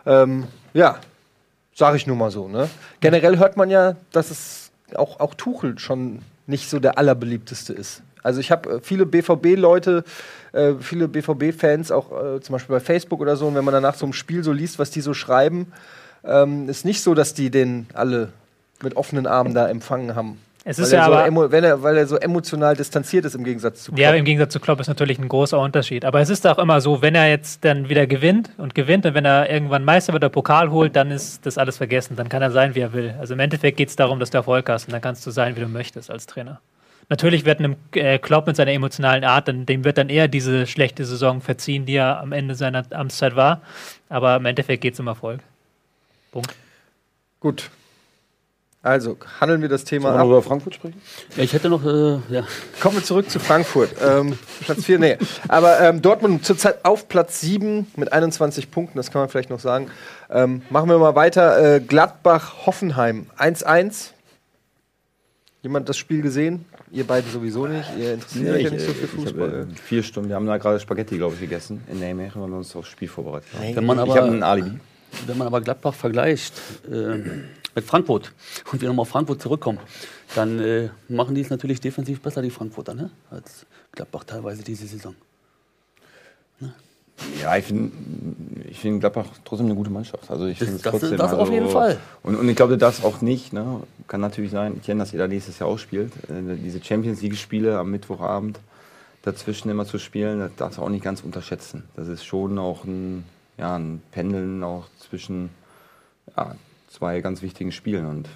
ähm, 0.07 0.44
ja, 0.72 0.96
sage 1.75 1.96
ich 1.96 2.07
nur 2.07 2.16
mal 2.16 2.31
so. 2.31 2.46
Ne? 2.48 2.70
Generell 3.01 3.38
hört 3.38 3.57
man 3.57 3.68
ja, 3.68 3.96
dass 4.12 4.31
es 4.31 4.70
auch, 4.94 5.18
auch 5.20 5.35
Tuchel 5.35 5.79
schon 5.79 6.20
nicht 6.46 6.70
so 6.70 6.79
der 6.79 6.96
allerbeliebteste 6.98 7.72
ist. 7.72 8.03
Also 8.22 8.38
ich 8.40 8.53
habe 8.53 8.75
äh, 8.75 8.81
viele 8.81 9.05
BVB-Leute, 9.05 10.05
äh, 10.53 10.75
viele 10.81 11.09
BVB-Fans, 11.09 11.90
auch 11.90 12.12
äh, 12.12 12.40
zum 12.40 12.53
Beispiel 12.53 12.77
bei 12.77 12.81
Facebook 12.81 13.20
oder 13.20 13.37
so, 13.37 13.48
und 13.48 13.55
wenn 13.57 13.64
man 13.64 13.75
danach 13.75 13.96
so 13.96 14.07
ein 14.07 14.12
Spiel 14.12 14.44
so 14.44 14.53
liest, 14.53 14.79
was 14.79 14.90
die 14.90 15.01
so 15.01 15.14
schreiben, 15.14 15.72
ähm, 16.24 16.68
ist 16.68 16.85
nicht 16.85 17.02
so, 17.02 17.14
dass 17.14 17.35
die 17.35 17.50
den 17.50 17.87
alle 17.94 18.28
mit 18.82 18.96
offenen 18.96 19.26
Armen 19.26 19.54
da 19.54 19.68
empfangen 19.68 20.14
haben. 20.14 20.38
Es 20.64 20.78
Weil 20.78 20.85
ist 20.85 20.92
er 20.92 20.98
ja 21.00 21.04
so 21.06 21.12
aber. 21.12 21.64
er, 21.64 21.82
weil 21.82 21.96
er 21.96 22.06
so 22.06 22.16
emotional 22.16 22.76
distanziert 22.76 23.24
ist 23.24 23.35
im 23.35 23.42
Gegensatz 23.42 23.82
zu 23.82 23.90
Klopp. 23.90 23.98
Ja, 23.98 24.12
im 24.12 24.24
Gegensatz 24.24 24.52
zu 24.52 24.61
Klopp 24.61 24.78
ist 24.78 24.87
natürlich 24.87 25.18
ein 25.18 25.28
großer 25.28 25.58
Unterschied. 25.58 26.04
Aber 26.04 26.20
es 26.20 26.30
ist 26.30 26.46
auch 26.46 26.58
immer 26.58 26.80
so, 26.80 27.02
wenn 27.02 27.16
er 27.16 27.28
jetzt 27.28 27.64
dann 27.64 27.88
wieder 27.88 28.06
gewinnt 28.06 28.50
und 28.58 28.74
gewinnt 28.74 29.04
und 29.04 29.14
wenn 29.14 29.24
er 29.24 29.50
irgendwann 29.50 29.85
Meister 29.85 30.12
wird, 30.12 30.22
der 30.22 30.28
Pokal 30.28 30.70
holt, 30.70 30.94
dann 30.94 31.11
ist 31.11 31.44
das 31.46 31.58
alles 31.58 31.78
vergessen. 31.78 32.14
Dann 32.14 32.28
kann 32.28 32.42
er 32.42 32.52
sein, 32.52 32.76
wie 32.76 32.80
er 32.80 32.92
will. 32.92 33.14
Also 33.18 33.35
im 33.35 33.40
Endeffekt 33.40 33.76
geht 33.76 33.88
es 33.88 33.96
darum, 33.96 34.20
dass 34.20 34.30
du 34.30 34.38
Erfolg 34.38 34.68
hast 34.68 34.87
und 34.87 34.92
dann 34.92 35.00
kannst 35.00 35.26
du 35.26 35.32
sein, 35.32 35.56
wie 35.56 35.61
du 35.61 35.66
möchtest 35.66 36.12
als 36.12 36.26
Trainer. 36.26 36.61
Natürlich 37.08 37.44
wird 37.44 37.58
einem 37.58 37.74
äh, 37.94 38.18
Klopp 38.18 38.46
mit 38.46 38.54
seiner 38.54 38.70
emotionalen 38.70 39.24
Art, 39.24 39.48
dann, 39.48 39.66
dem 39.66 39.85
wird 39.85 39.98
dann 39.98 40.08
eher 40.08 40.28
diese 40.28 40.68
schlechte 40.68 41.04
Saison 41.04 41.40
verziehen, 41.40 41.87
die 41.87 41.96
er 41.96 42.20
am 42.20 42.30
Ende 42.30 42.54
seiner 42.54 42.85
Amtszeit 42.92 43.35
war. 43.35 43.62
Aber 44.08 44.37
im 44.37 44.46
Endeffekt 44.46 44.80
geht 44.80 44.94
es 44.94 45.00
um 45.00 45.08
Erfolg. 45.08 45.40
Punkt. 46.33 46.53
Gut. 47.40 47.71
Also, 48.85 49.16
handeln 49.40 49.62
wir 49.62 49.68
das 49.68 49.85
Thema 49.85 50.07
Wollen 50.09 50.16
wir 50.16 50.21
ab. 50.23 50.27
über 50.27 50.42
Frankfurt 50.42 50.75
sprechen? 50.75 51.01
Ja, 51.37 51.45
ich 51.45 51.53
hätte 51.53 51.68
noch, 51.68 51.85
äh, 51.85 52.18
ja, 52.35 52.45
Kommen 52.81 52.97
wir 52.97 53.05
zurück 53.05 53.31
zu 53.31 53.38
Frankfurt. 53.38 53.90
ähm, 54.05 54.37
Platz 54.64 54.85
4, 54.85 54.99
nee. 54.99 55.18
Aber 55.47 55.79
ähm, 55.81 56.03
Dortmund 56.03 56.45
zurzeit 56.45 56.85
auf 56.85 57.07
Platz 57.09 57.40
7 57.42 57.87
mit 57.95 58.12
21 58.12 58.73
Punkten, 58.73 58.97
das 58.99 59.12
kann 59.12 59.21
man 59.23 59.29
vielleicht 59.29 59.51
noch 59.51 59.61
sagen. 59.61 59.88
Ähm, 60.31 60.62
machen 60.68 60.88
wir 60.88 60.99
mal 60.99 61.14
weiter. 61.14 61.77
Äh, 61.77 61.81
Gladbach-Hoffenheim 61.81 63.27
1-1. 63.38 64.09
Jemand 65.62 65.88
das 65.88 65.97
Spiel 65.97 66.23
gesehen? 66.23 66.64
Ihr 66.90 67.07
beiden 67.07 67.31
sowieso 67.31 67.68
nicht. 67.68 67.88
Ihr 67.97 68.14
interessiert 68.14 68.49
euch 68.57 68.62
ja 68.64 68.71
nicht 68.71 68.85
so 68.85 68.92
für 68.92 69.05
ich 69.05 69.11
Fußball. 69.12 69.49
habe 69.49 69.68
äh, 69.73 69.77
vier 69.77 70.03
Stunden, 70.03 70.29
wir 70.29 70.35
haben 70.35 70.47
da 70.47 70.57
gerade 70.57 70.81
Spaghetti, 70.81 71.18
glaube 71.18 71.35
ich, 71.35 71.40
gegessen 71.40 71.85
in 71.88 72.01
Nijmegen, 72.01 72.42
weil 72.42 72.49
wir 72.49 72.57
uns 72.57 72.75
aufs 72.75 72.88
Spiel 72.88 73.07
vorbereitet 73.07 73.49
haben. 73.57 73.77
wenn 73.77 73.87
man 73.87 74.05
Ich 74.05 74.16
habe 74.16 74.27
ein 74.27 74.42
Alibi. 74.42 74.81
Wenn 75.27 75.38
man 75.38 75.46
aber 75.46 75.61
Gladbach 75.61 75.94
vergleicht 75.94 76.55
äh, 76.90 77.16
mit 77.75 77.85
Frankfurt 77.85 78.33
und 78.70 78.81
wir 78.81 78.88
nochmal 78.88 79.03
auf 79.03 79.09
Frankfurt 79.09 79.40
zurückkommen, 79.42 79.79
dann 80.35 80.59
äh, 80.61 80.88
machen 81.09 81.35
die 81.35 81.40
es 81.40 81.51
natürlich 81.51 81.81
defensiv 81.81 82.20
besser, 82.20 82.42
die 82.42 82.51
Frankfurter, 82.51 82.94
ne? 82.94 83.11
als 83.31 83.66
Gladbach 83.92 84.25
teilweise 84.25 84.62
diese 84.62 84.87
Saison. 84.87 85.14
Ja, 87.40 87.57
ich 87.57 87.66
finde 87.66 87.92
ich 88.68 88.81
find 88.81 88.98
Gladbach 89.01 89.27
trotzdem 89.44 89.66
eine 89.66 89.75
gute 89.77 89.90
Mannschaft. 89.90 90.29
Also 90.31 90.46
ich 90.46 90.59
Das- 90.59 90.70
das- 90.72 90.83
trotzdem. 90.83 91.16
das 91.16 91.31
also, 91.31 91.42
auf 91.42 91.51
jeden 91.51 91.68
Fall. 91.68 91.98
Und, 92.22 92.37
und 92.37 92.48
ich 92.48 92.57
glaube, 92.57 92.79
das 92.79 93.05
auch 93.05 93.20
nicht. 93.20 93.53
Ne? 93.53 93.81
Kann 94.09 94.20
natürlich 94.20 94.51
sein, 94.51 94.75
ich 94.79 94.83
kenne, 94.83 95.01
dass 95.01 95.12
ihr 95.12 95.18
da 95.18 95.29
nächstes 95.29 95.59
Jahr 95.59 95.68
auch 95.68 95.79
spielt. 95.79 96.12
Äh, 96.29 96.57
diese 96.57 96.83
Champions 96.83 97.20
League-Spiele 97.22 97.79
am 97.79 97.90
Mittwochabend 97.90 98.59
dazwischen 99.22 99.70
immer 99.70 99.87
zu 99.87 99.98
spielen, 99.98 100.40
das 100.40 100.51
darfst 100.57 100.79
du 100.79 100.83
auch 100.83 100.88
nicht 100.88 101.05
ganz 101.05 101.20
unterschätzen. 101.22 101.85
Das 101.94 102.09
ist 102.09 102.25
schon 102.25 102.59
auch 102.59 102.85
ein, 102.85 103.25
ja, 103.59 103.77
ein 103.77 104.03
Pendeln 104.11 104.62
auch 104.62 104.87
zwischen 104.99 105.51
ja, 106.37 106.57
zwei 106.88 107.21
ganz 107.21 107.43
wichtigen 107.43 107.73
Spielen. 107.73 108.07
Und 108.07 108.29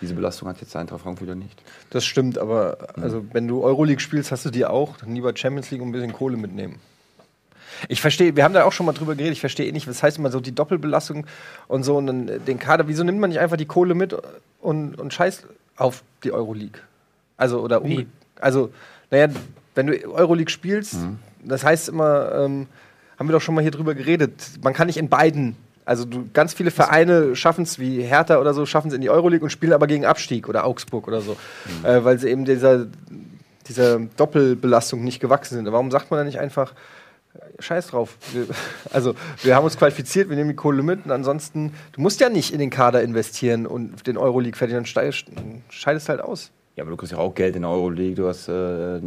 diese 0.00 0.14
Belastung 0.14 0.48
hat 0.48 0.60
jetzt 0.60 0.74
Eintracht 0.76 1.02
Frankfurt 1.02 1.28
ja 1.28 1.34
nicht. 1.34 1.62
Das 1.90 2.04
stimmt, 2.04 2.38
aber 2.38 2.88
also, 3.00 3.24
wenn 3.32 3.48
du 3.48 3.62
Euroleague 3.62 4.00
spielst, 4.00 4.30
hast 4.30 4.44
du 4.44 4.50
dir 4.50 4.70
auch 4.70 4.96
dann 4.98 5.14
lieber 5.14 5.34
Champions 5.36 5.70
League 5.70 5.80
und 5.80 5.88
ein 5.88 5.92
bisschen 5.92 6.12
Kohle 6.12 6.36
mitnehmen. 6.36 6.80
Ich 7.88 8.00
verstehe, 8.00 8.36
wir 8.36 8.44
haben 8.44 8.54
da 8.54 8.64
auch 8.64 8.72
schon 8.72 8.86
mal 8.86 8.92
drüber 8.92 9.14
geredet, 9.14 9.34
ich 9.34 9.40
verstehe 9.40 9.66
eh 9.66 9.72
nicht, 9.72 9.86
was 9.86 10.02
heißt 10.02 10.18
immer 10.18 10.30
so 10.30 10.40
die 10.40 10.54
Doppelbelastung 10.54 11.26
und 11.68 11.82
so 11.82 11.96
und 11.96 12.06
dann 12.06 12.44
den 12.46 12.58
Kader, 12.58 12.88
wieso 12.88 13.04
nimmt 13.04 13.18
man 13.18 13.30
nicht 13.30 13.40
einfach 13.40 13.56
die 13.56 13.66
Kohle 13.66 13.94
mit 13.94 14.16
und, 14.60 14.98
und 14.98 15.12
scheißt 15.12 15.46
auf 15.76 16.02
die 16.24 16.32
Euroleague? 16.32 16.80
Also, 17.36 17.60
oder 17.60 17.84
Wie? 17.84 18.06
Also, 18.40 18.72
naja, 19.10 19.28
wenn 19.74 19.86
du 19.88 20.10
Euroleague 20.10 20.50
spielst, 20.50 20.96
das 21.44 21.64
heißt 21.64 21.88
immer, 21.88 22.32
ähm, 22.32 22.66
haben 23.18 23.28
wir 23.28 23.32
doch 23.32 23.40
schon 23.40 23.54
mal 23.54 23.62
hier 23.62 23.70
drüber 23.70 23.94
geredet, 23.94 24.32
man 24.62 24.72
kann 24.72 24.86
nicht 24.86 24.98
in 24.98 25.08
beiden, 25.08 25.56
also 25.84 26.04
du, 26.04 26.28
ganz 26.32 26.54
viele 26.54 26.70
Vereine 26.70 27.36
schaffen 27.36 27.62
es, 27.62 27.78
wie 27.78 28.02
Hertha 28.02 28.38
oder 28.38 28.54
so, 28.54 28.66
schaffen 28.66 28.88
es 28.88 28.94
in 28.94 29.00
die 29.00 29.10
Euroleague 29.10 29.44
und 29.44 29.50
spielen 29.50 29.72
aber 29.72 29.86
gegen 29.86 30.04
Abstieg 30.04 30.48
oder 30.48 30.64
Augsburg 30.64 31.08
oder 31.08 31.20
so, 31.20 31.36
äh, 31.82 32.04
weil 32.04 32.18
sie 32.18 32.28
eben 32.28 32.44
dieser, 32.44 32.86
dieser 33.68 33.98
Doppelbelastung 33.98 35.02
nicht 35.02 35.20
gewachsen 35.20 35.54
sind. 35.54 35.70
Warum 35.72 35.90
sagt 35.90 36.10
man 36.10 36.18
da 36.18 36.24
nicht 36.24 36.38
einfach, 36.38 36.74
scheiß 37.58 37.88
drauf. 37.88 38.16
Wir, 38.32 38.46
also, 38.92 39.14
wir 39.42 39.54
haben 39.54 39.64
uns 39.64 39.76
qualifiziert, 39.76 40.28
wir 40.28 40.36
nehmen 40.36 40.50
die 40.50 40.56
Kohle 40.56 40.82
mit 40.82 41.04
und 41.04 41.10
ansonsten, 41.10 41.72
du 41.92 42.00
musst 42.00 42.20
ja 42.20 42.28
nicht 42.28 42.52
in 42.52 42.58
den 42.58 42.70
Kader 42.70 43.02
investieren 43.02 43.66
und 43.66 44.06
den 44.06 44.16
Euroleague 44.16 44.56
fertig, 44.56 44.76
dann 44.76 44.86
steigst- 44.86 45.26
scheidest 45.70 46.08
halt 46.08 46.20
aus. 46.20 46.50
Ja, 46.76 46.84
aber 46.84 46.90
du 46.90 46.96
kriegst 46.96 47.12
ja 47.12 47.18
auch 47.18 47.34
Geld 47.34 47.56
in 47.56 47.62
der 47.62 47.70
Euroleague. 47.70 48.14
Du 48.14 48.28
hast, 48.28 48.48
äh, 48.48 48.96
äh, 48.96 49.00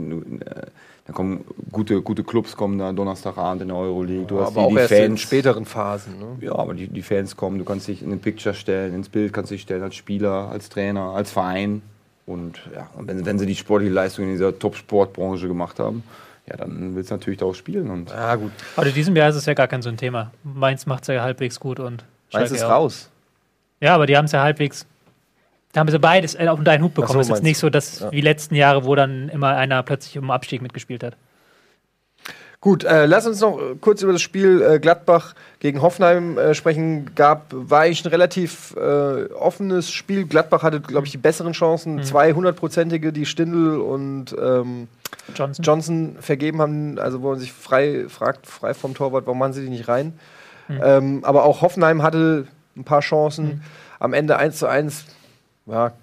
da 1.05 1.13
kommen 1.13 1.45
gute, 1.71 2.01
gute 2.01 2.23
Clubs 2.23 2.55
kommen 2.57 2.79
da 2.79 2.91
Donnerstagabend 2.91 3.61
in 3.61 3.67
der 3.67 3.77
Euroleague. 3.77 4.25
Du 4.25 4.41
hast 4.41 4.49
aber 4.49 4.61
auch 4.61 4.69
die, 4.69 4.75
die 4.75 4.81
erst 4.81 4.91
in 4.91 5.07
Fans. 5.09 5.21
späteren 5.21 5.65
Phasen. 5.65 6.19
Ne? 6.19 6.25
Ja, 6.41 6.55
aber 6.55 6.73
die, 6.73 6.87
die 6.87 7.03
Fans 7.03 7.37
kommen, 7.37 7.59
du 7.59 7.65
kannst 7.65 7.87
dich 7.87 8.01
in 8.01 8.09
den 8.09 8.19
Picture 8.19 8.55
stellen, 8.55 8.95
ins 8.95 9.07
Bild 9.07 9.33
kannst 9.33 9.51
dich 9.51 9.61
stellen 9.61 9.83
als 9.83 9.95
Spieler, 9.95 10.49
als 10.51 10.69
Trainer, 10.69 11.13
als 11.13 11.31
Verein. 11.31 11.83
Und 12.25 12.59
ja, 12.73 12.89
und 12.95 13.07
wenn, 13.07 13.25
wenn 13.25 13.39
sie 13.39 13.45
die 13.45 13.55
sportliche 13.55 13.93
Leistung 13.93 14.25
in 14.25 14.31
dieser 14.31 14.57
Top-Sportbranche 14.57 15.47
gemacht 15.47 15.79
haben, 15.79 16.03
ja, 16.47 16.57
dann 16.57 16.95
willst 16.95 17.11
du 17.11 17.15
natürlich 17.15 17.39
da 17.39 17.45
auch 17.45 17.55
spielen. 17.55 17.89
Und 17.89 18.09
Ja, 18.09 18.35
gut. 18.35 18.51
Aber 18.75 18.87
in 18.87 18.93
diesem 18.93 19.15
Jahr 19.15 19.29
ist 19.29 19.35
es 19.35 19.45
ja 19.45 19.53
gar 19.53 19.67
kein 19.67 19.81
so 19.81 19.89
ein 19.89 19.97
Thema. 19.97 20.31
Mainz 20.43 20.85
macht 20.87 21.03
es 21.03 21.07
ja 21.07 21.21
halbwegs 21.21 21.59
gut 21.59 21.79
und 21.79 22.03
Mainz 22.33 22.51
ist 22.51 22.63
auch. 22.63 22.71
raus. 22.71 23.09
Ja, 23.79 23.95
aber 23.95 24.07
die 24.07 24.17
haben 24.17 24.25
es 24.25 24.31
ja 24.31 24.41
halbwegs. 24.41 24.85
Da 25.71 25.81
haben 25.81 25.89
sie 25.89 25.99
beides 25.99 26.35
äh, 26.35 26.47
auf 26.47 26.63
deinen 26.63 26.83
Hut 26.83 26.93
bekommen. 26.95 27.13
So, 27.13 27.19
es 27.19 27.27
ist 27.27 27.31
meinst 27.31 27.43
nicht 27.43 27.57
so, 27.59 27.69
dass 27.69 27.99
Ja. 27.99 28.11
wie 28.11 28.21
letzten 28.21 28.55
Jahre, 28.55 28.85
wo 28.85 28.95
dann 28.95 29.29
immer 29.29 29.49
einer 29.55 29.83
plötzlich 29.83 30.17
um 30.17 30.31
Abstieg 30.31 30.61
mitgespielt 30.61 31.03
hat. 31.03 31.15
Gut, 32.61 32.83
äh, 32.83 33.05
lass 33.05 33.25
uns 33.25 33.39
noch 33.39 33.57
äh, 33.57 33.75
kurz 33.79 34.01
über 34.01 34.11
das 34.11 34.21
Spiel 34.21 34.61
äh, 34.61 34.79
Gladbach 34.79 35.33
gegen 35.59 35.81
Hoffenheim 35.81 36.37
äh, 36.37 36.53
sprechen. 36.53 37.15
Gab, 37.15 37.45
war 37.51 37.81
eigentlich 37.81 38.03
ein 38.03 38.09
relativ 38.09 38.75
äh, 38.75 39.31
offenes 39.31 39.89
Spiel. 39.91 40.25
Gladbach 40.25 40.61
hatte, 40.61 40.81
glaube 40.81 41.05
ich, 41.05 41.11
die 41.11 41.17
besseren 41.17 41.53
Chancen. 41.53 42.03
Zwei 42.03 42.33
hundertprozentige, 42.33 43.13
die 43.13 43.25
Stindl 43.25 43.77
und 43.79 44.35
ähm, 44.41 44.89
Johnson. 45.35 45.63
Johnson 45.63 46.15
vergeben 46.19 46.59
haben. 46.61 46.99
Also, 46.99 47.21
wo 47.21 47.29
man 47.29 47.39
sich 47.39 47.53
frei 47.53 48.05
fragt, 48.09 48.45
frei 48.45 48.73
vom 48.73 48.93
Torwart, 48.93 49.25
warum 49.25 49.39
machen 49.39 49.53
sie 49.53 49.61
die 49.61 49.69
nicht 49.69 49.87
rein? 49.87 50.13
Ähm, 50.69 51.23
aber 51.23 51.45
auch 51.45 51.61
Hoffenheim 51.61 52.03
hatte 52.03 52.45
ein 52.75 52.83
paar 52.83 52.99
Chancen. 52.99 53.61
Am 53.99 54.13
Ende 54.13 54.35
1 54.37 54.57
zu 54.59 54.67
1. 54.67 55.05
Ja, 55.69 55.93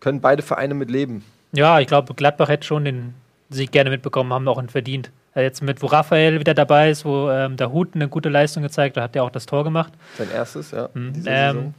können 0.00 0.20
beide 0.20 0.42
Vereine 0.42 0.74
mit 0.74 0.90
leben. 0.90 1.24
Ja, 1.52 1.80
ich 1.80 1.86
glaube, 1.86 2.14
Gladbach 2.14 2.48
hätte 2.48 2.66
schon 2.66 2.84
den 2.84 3.14
Sieg 3.50 3.72
gerne 3.72 3.90
mitbekommen, 3.90 4.32
haben 4.32 4.48
auch 4.48 4.58
einen 4.58 4.68
verdient. 4.68 5.10
Jetzt 5.34 5.62
mit, 5.62 5.80
wo 5.82 5.86
Raphael 5.86 6.40
wieder 6.40 6.52
dabei 6.54 6.90
ist, 6.90 7.04
wo 7.04 7.30
ähm, 7.30 7.56
der 7.56 7.72
Hut 7.72 7.94
eine 7.94 8.08
gute 8.08 8.28
Leistung 8.28 8.62
gezeigt 8.62 8.96
hat, 8.96 9.04
hat 9.04 9.16
er 9.16 9.24
auch 9.24 9.30
das 9.30 9.46
Tor 9.46 9.64
gemacht. 9.64 9.92
Sein 10.18 10.30
erstes, 10.30 10.70
ja. 10.72 10.88
Mhm. 10.92 11.22
Ähm, 11.26 11.74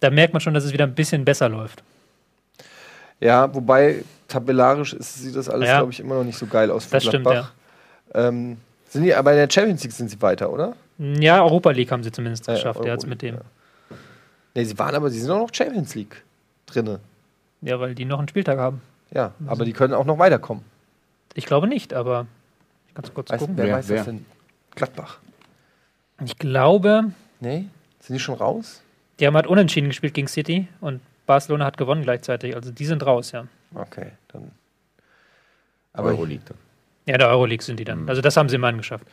da 0.00 0.10
merkt 0.10 0.34
man 0.34 0.40
schon, 0.40 0.52
dass 0.54 0.64
es 0.64 0.72
wieder 0.72 0.84
ein 0.84 0.94
bisschen 0.94 1.24
besser 1.24 1.48
läuft. 1.48 1.82
Ja, 3.20 3.52
wobei 3.54 4.04
tabellarisch 4.28 4.92
ist, 4.92 5.14
sieht 5.14 5.34
das 5.36 5.48
alles, 5.48 5.68
Ja. 5.68 5.78
glaube 5.78 5.92
ich, 5.92 6.00
immer 6.00 6.16
noch 6.16 6.24
nicht 6.24 6.38
so 6.38 6.46
geil 6.46 6.70
aus 6.70 6.84
für 6.84 6.92
Das 6.92 7.04
stimmt, 7.04 7.24
Gladbach. 7.24 7.52
Ähm, 8.14 8.58
sind 8.88 9.04
die, 9.04 9.14
aber 9.14 9.32
in 9.32 9.38
der 9.38 9.50
Champions 9.50 9.82
League 9.82 9.92
sind 9.92 10.10
sie 10.10 10.20
weiter, 10.22 10.50
oder? 10.52 10.74
Ja, 10.98 11.42
Europa 11.42 11.70
League 11.70 11.90
haben 11.90 12.02
sie 12.02 12.12
zumindest 12.12 12.46
Ja, 12.46 12.54
geschafft, 12.54 12.80
jetzt 12.84 13.04
Euroleague, 13.04 13.08
mit 13.08 13.22
dem. 13.22 13.34
ja. 13.36 13.40
Nee, 14.54 14.64
sie 14.64 14.78
waren 14.78 14.94
aber, 14.94 15.10
sie 15.10 15.20
sind 15.20 15.30
auch 15.30 15.38
noch 15.38 15.50
Champions 15.52 15.94
League 15.94 16.22
drinne. 16.68 17.00
Ja, 17.60 17.80
weil 17.80 17.94
die 17.94 18.04
noch 18.04 18.18
einen 18.18 18.28
Spieltag 18.28 18.58
haben. 18.58 18.80
Ja, 19.10 19.32
aber 19.46 19.64
die 19.64 19.72
können 19.72 19.94
auch 19.94 20.04
noch 20.04 20.18
weiterkommen. 20.18 20.64
Ich 21.34 21.46
glaube 21.46 21.66
nicht, 21.66 21.94
aber 21.94 22.26
ich 22.88 22.94
kann 22.94 23.04
kurz 23.14 23.30
Weiß, 23.30 23.40
gucken. 23.40 23.56
wer 23.56 23.66
Wer- 23.66 23.74
weiß 23.76 23.88
wer? 23.88 23.96
das 23.96 24.04
denn? 24.06 24.26
Gladbach. 24.74 25.18
Ich 26.24 26.38
glaube, 26.38 27.12
Nee? 27.40 27.66
Sind 28.00 28.14
die 28.14 28.20
schon 28.20 28.34
raus? 28.36 28.82
die 29.20 29.26
haben 29.26 29.34
halt 29.34 29.46
unentschieden 29.48 29.88
gespielt 29.88 30.14
gegen 30.14 30.28
City 30.28 30.68
und 30.80 31.00
Barcelona 31.26 31.64
hat 31.64 31.76
gewonnen 31.76 32.02
gleichzeitig. 32.02 32.54
Also 32.54 32.70
die 32.70 32.86
sind 32.86 33.04
raus, 33.04 33.32
ja. 33.32 33.46
Okay, 33.74 34.12
dann. 34.28 34.50
Aber 35.92 36.08
Euroleague 36.10 36.44
dann. 36.46 36.56
Ja, 37.06 37.18
der 37.18 37.28
Euroleague 37.28 37.64
sind 37.64 37.80
die 37.80 37.84
dann. 37.84 38.08
Also 38.08 38.20
das 38.22 38.36
haben 38.36 38.48
sie 38.48 38.54
immerhin 38.56 38.78
geschafft. 38.78 39.04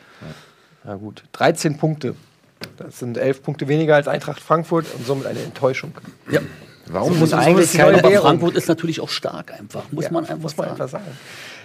ja 0.84 0.94
gut. 0.96 1.24
13 1.32 1.78
Punkte. 1.78 2.16
Das 2.78 3.00
sind 3.00 3.18
11 3.18 3.42
Punkte 3.44 3.68
weniger 3.68 3.96
als 3.96 4.08
Eintracht 4.08 4.40
Frankfurt 4.40 4.86
und 4.96 5.06
somit 5.06 5.26
eine 5.26 5.40
Enttäuschung. 5.42 5.94
Ja. 6.32 6.42
Warum 6.88 7.14
So 7.14 7.20
muss 7.20 7.34
eigentlich 7.34 7.82
Aber 7.82 7.94
Währung. 8.04 8.22
Frankfurt 8.28 8.56
ist 8.56 8.68
natürlich 8.68 9.02
auch 9.02 9.10
stark 9.10 9.52
einfach. 9.58 9.84
Muss 9.92 10.06
Ja, 10.06 10.12
man 10.12 10.26
einfach 10.26 10.38
muss 10.44 10.56
man 10.58 10.68
sagen. 10.70 10.82
einfach 10.82 10.90
sagen. 11.00 11.06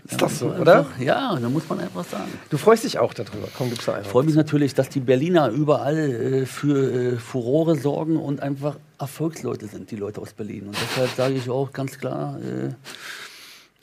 Ist 0.09 0.23
das 0.23 0.39
so, 0.39 0.47
oder? 0.49 0.79
einfach- 0.79 0.99
Ja, 0.99 1.39
da 1.41 1.49
muss 1.51 1.69
man 1.69 1.81
einfach 1.81 2.05
sagen. 2.07 2.31
Du 2.49 2.57
freust 2.57 2.85
dich 2.85 2.99
auch 2.99 3.13
darüber. 3.13 3.49
Komm, 3.57 3.69
gib's 3.69 3.83
Ich 3.83 3.89
einfach. 3.95 4.11
freue 4.11 4.25
mich 4.25 4.35
natürlich, 4.35 4.73
dass 4.75 4.89
die 4.89 5.01
Berliner 5.01 5.49
überall 5.51 5.97
äh, 5.99 6.47
für 6.47 7.13
äh, 7.15 7.17
Furore 7.19 7.77
sorgen 7.77 8.17
und 8.17 8.41
einfach 8.41 8.77
Erfolgsleute 8.99 9.67
sind, 9.67 9.91
die 9.91 9.97
Leute 9.97 10.21
aus 10.23 10.33
Berlin. 10.33 10.69
Und 10.69 10.77
deshalb 10.81 11.11
sage 11.17 11.35
ich 11.35 11.51
auch 11.51 11.71
ganz 11.73 11.99
klar, 11.99 12.39
äh, 12.41 12.71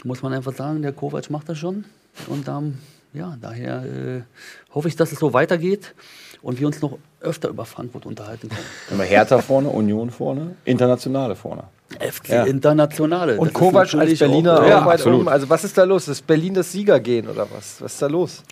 muss 0.03 0.21
man 0.23 0.33
einfach 0.33 0.53
sagen, 0.55 0.81
der 0.81 0.91
Kovac 0.93 1.29
macht 1.29 1.49
das 1.49 1.57
schon. 1.59 1.85
Und 2.27 2.47
ähm, 2.47 2.79
ja, 3.13 3.37
daher 3.39 3.83
äh, 3.83 4.21
hoffe 4.73 4.87
ich, 4.87 4.95
dass 4.95 5.11
es 5.11 5.19
so 5.19 5.33
weitergeht 5.33 5.93
und 6.41 6.59
wir 6.59 6.67
uns 6.67 6.81
noch 6.81 6.97
öfter 7.21 7.49
über 7.49 7.65
Frankfurt 7.65 8.05
unterhalten 8.05 8.49
können. 8.49 8.61
Immer 8.91 9.03
Hertha 9.03 9.39
vorne, 9.39 9.69
Union 9.69 10.09
vorne, 10.09 10.55
Internationale 10.65 11.35
vorne. 11.35 11.63
FC 11.99 12.29
Ja. 12.29 12.43
Internationale. 12.43 13.37
Und 13.37 13.53
Kovac 13.53 13.93
als 13.95 14.19
Berliner 14.19 14.59
auch, 14.59 14.63
auch, 14.63 14.67
ja, 14.67 14.85
weit 14.85 14.95
absolut. 14.95 15.21
oben. 15.21 15.29
Also 15.29 15.49
was 15.49 15.63
ist 15.63 15.77
da 15.77 15.83
los? 15.83 16.07
Ist 16.07 16.27
Berlin 16.27 16.53
das 16.53 16.71
Siegergehen 16.71 17.27
oder 17.27 17.47
was? 17.55 17.81
Was 17.81 17.93
ist 17.93 18.01
da 18.01 18.07
los? 18.07 18.43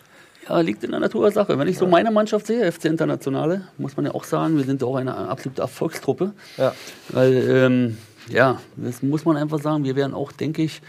Ja, 0.48 0.60
liegt 0.60 0.84
in 0.84 0.92
der 0.92 1.00
Natur 1.00 1.24
der 1.24 1.32
Sache. 1.32 1.58
Wenn 1.58 1.68
ich 1.68 1.78
so 1.78 1.88
meine 1.88 2.12
Mannschaft 2.12 2.48
sehe, 2.48 2.72
FC 2.72 2.86
Internationale, 2.86 3.68
muss 3.78 3.98
man 3.98 4.06
ja 4.06 4.14
auch 4.14 4.24
sagen, 4.24 4.58
wir 4.58 4.64
sind 4.64 4.84
auch 4.84 4.96
eine 4.96 5.16
absolute 5.16 5.62
Erfolgstruppe. 5.62 6.34
Ja. 6.58 6.74
Weil, 7.10 7.34
ähm, 7.50 7.98
ja, 8.30 8.62
das 8.76 9.02
muss 9.02 9.26
man 9.26 9.38
einfach 9.38 9.60
sagen, 9.60 9.84
wir 9.84 9.96
werden 9.96 10.14
auch, 10.14 10.32
denke 10.32 10.62
ich, 10.62 10.82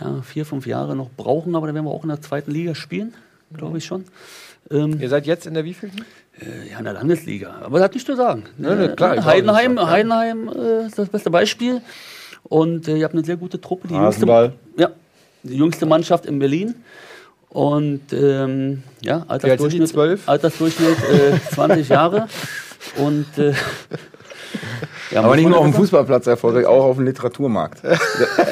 ja, 0.00 0.22
vier, 0.22 0.46
fünf 0.46 0.66
Jahre 0.66 0.96
noch 0.96 1.10
brauchen, 1.10 1.54
aber 1.54 1.66
dann 1.66 1.74
werden 1.74 1.86
wir 1.86 1.90
auch 1.92 2.04
in 2.04 2.08
der 2.08 2.20
zweiten 2.22 2.50
Liga 2.50 2.74
spielen, 2.74 3.14
glaube 3.52 3.78
ich 3.78 3.84
schon. 3.84 4.04
Ähm, 4.70 4.98
Ihr 5.00 5.08
seid 5.08 5.26
jetzt 5.26 5.46
in 5.46 5.54
der 5.54 5.64
wievielten? 5.64 6.04
Äh, 6.40 6.70
ja, 6.70 6.78
in 6.78 6.84
der 6.84 6.94
Landesliga. 6.94 7.54
Aber 7.62 7.78
das 7.78 7.84
hat 7.86 7.94
nichts 7.94 8.06
zu 8.06 8.16
sagen. 8.16 8.44
Nee, 8.58 8.74
nee, 8.74 8.88
klar, 8.88 9.24
Heidenheim, 9.24 9.76
ja. 9.76 9.88
Heidenheim 9.88 10.48
äh, 10.48 10.86
ist 10.86 10.98
das 10.98 11.08
beste 11.08 11.30
Beispiel. 11.30 11.80
Und 12.44 12.88
äh, 12.88 12.96
ihr 12.96 13.04
habt 13.04 13.14
eine 13.14 13.24
sehr 13.24 13.36
gute 13.36 13.60
Truppe. 13.60 13.88
Die 13.88 13.94
jüngste, 13.94 14.52
ja, 14.76 14.90
die 15.42 15.56
jüngste 15.56 15.86
Mannschaft 15.86 16.26
in 16.26 16.38
Berlin. 16.38 16.74
Und 17.48 18.12
ähm, 18.12 18.82
ja? 19.00 19.24
Altersdurchschnitt, 19.28 19.88
12? 19.88 20.28
Altersdurchschnitt 20.28 20.98
äh, 21.10 21.38
20 21.54 21.88
Jahre. 21.88 22.28
Und 22.98 23.26
äh, 23.38 23.54
ja, 25.10 25.22
Aber 25.22 25.36
nicht 25.36 25.48
nur 25.48 25.58
auf 25.58 25.64
dem 25.64 25.74
Fußballplatz 25.74 26.26
erfolgreich, 26.26 26.66
auch 26.66 26.84
auf 26.84 26.96
dem 26.96 27.04
Literaturmarkt. 27.06 27.80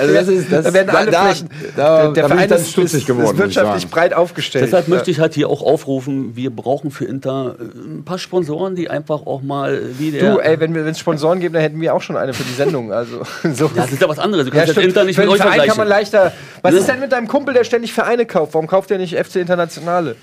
Also 0.00 0.12
das 0.14 0.28
ist, 0.28 0.52
das, 0.52 0.64
Da 0.64 0.74
werden 0.74 0.90
alle 0.90 1.11
da, 1.11 1.24
Flächen. 1.26 1.48
Da, 1.76 2.09
der 2.09 2.22
da 2.24 2.28
Verein 2.28 2.50
ist, 2.50 2.70
stutzig 2.70 3.00
ist, 3.00 3.07
geworden. 3.07 3.35
ist 3.35 3.38
wirtschaftlich 3.38 3.88
breit 3.88 4.12
aufgestellt. 4.14 4.64
Deshalb 4.66 4.88
Ja. 4.88 4.94
möchte 4.94 5.11
ich 5.11 5.20
halt 5.20 5.35
hier 5.35 5.48
auch 5.48 5.62
aufrufen, 5.62 6.35
wir 6.37 6.50
brauchen 6.50 6.90
für 6.90 7.04
Inter 7.04 7.57
äh, 7.59 7.62
ein 7.88 8.04
paar 8.04 8.18
Sponsoren, 8.18 8.74
die 8.74 8.90
einfach 8.90 9.26
auch 9.26 9.42
mal 9.42 9.80
wie 9.98 10.11
der. 10.11 10.33
Du, 10.35 10.38
ey, 10.40 10.59
wenn 10.61 10.74
wir 10.74 10.85
es 10.85 10.98
Sponsoren 10.98 11.40
geben, 11.40 11.54
dann 11.54 11.62
hätten 11.62 11.80
wir 11.80 11.94
auch 11.94 12.02
schon 12.02 12.16
eine 12.16 12.33
für 12.35 12.42
die 12.44 12.52
Sendung. 12.54 12.92
Also, 12.92 13.22
so. 13.54 13.66
ja, 13.66 13.70
das 13.76 13.92
ist 13.92 14.02
ja 14.02 14.09
was 14.09 14.18
anderes. 14.18 14.44
Du 14.46 14.50
Ja, 14.50 14.57
kannst 14.57 14.68
das 14.70 14.74
stimmt. 14.74 14.88
Inter 14.88 15.04
nicht 15.04 15.16
Für 15.16 15.22
mit 15.22 15.30
den 15.30 15.35
euch 15.35 15.42
Verein 15.42 15.68
kann 15.68 15.76
man 15.76 15.88
leichter. 15.88 16.33
Was 16.62 16.72
Ne? 16.72 16.78
ist 16.80 16.88
denn 16.88 17.00
mit 17.00 17.12
deinem 17.12 17.28
Kumpel, 17.28 17.54
der 17.54 17.64
ständig 17.64 17.92
Vereine 17.92 18.26
kauft? 18.26 18.54
Warum 18.54 18.66
kauft 18.66 18.90
der 18.90 18.98
nicht 18.98 19.14
FC 19.16 19.37
Internationale? 19.37 20.16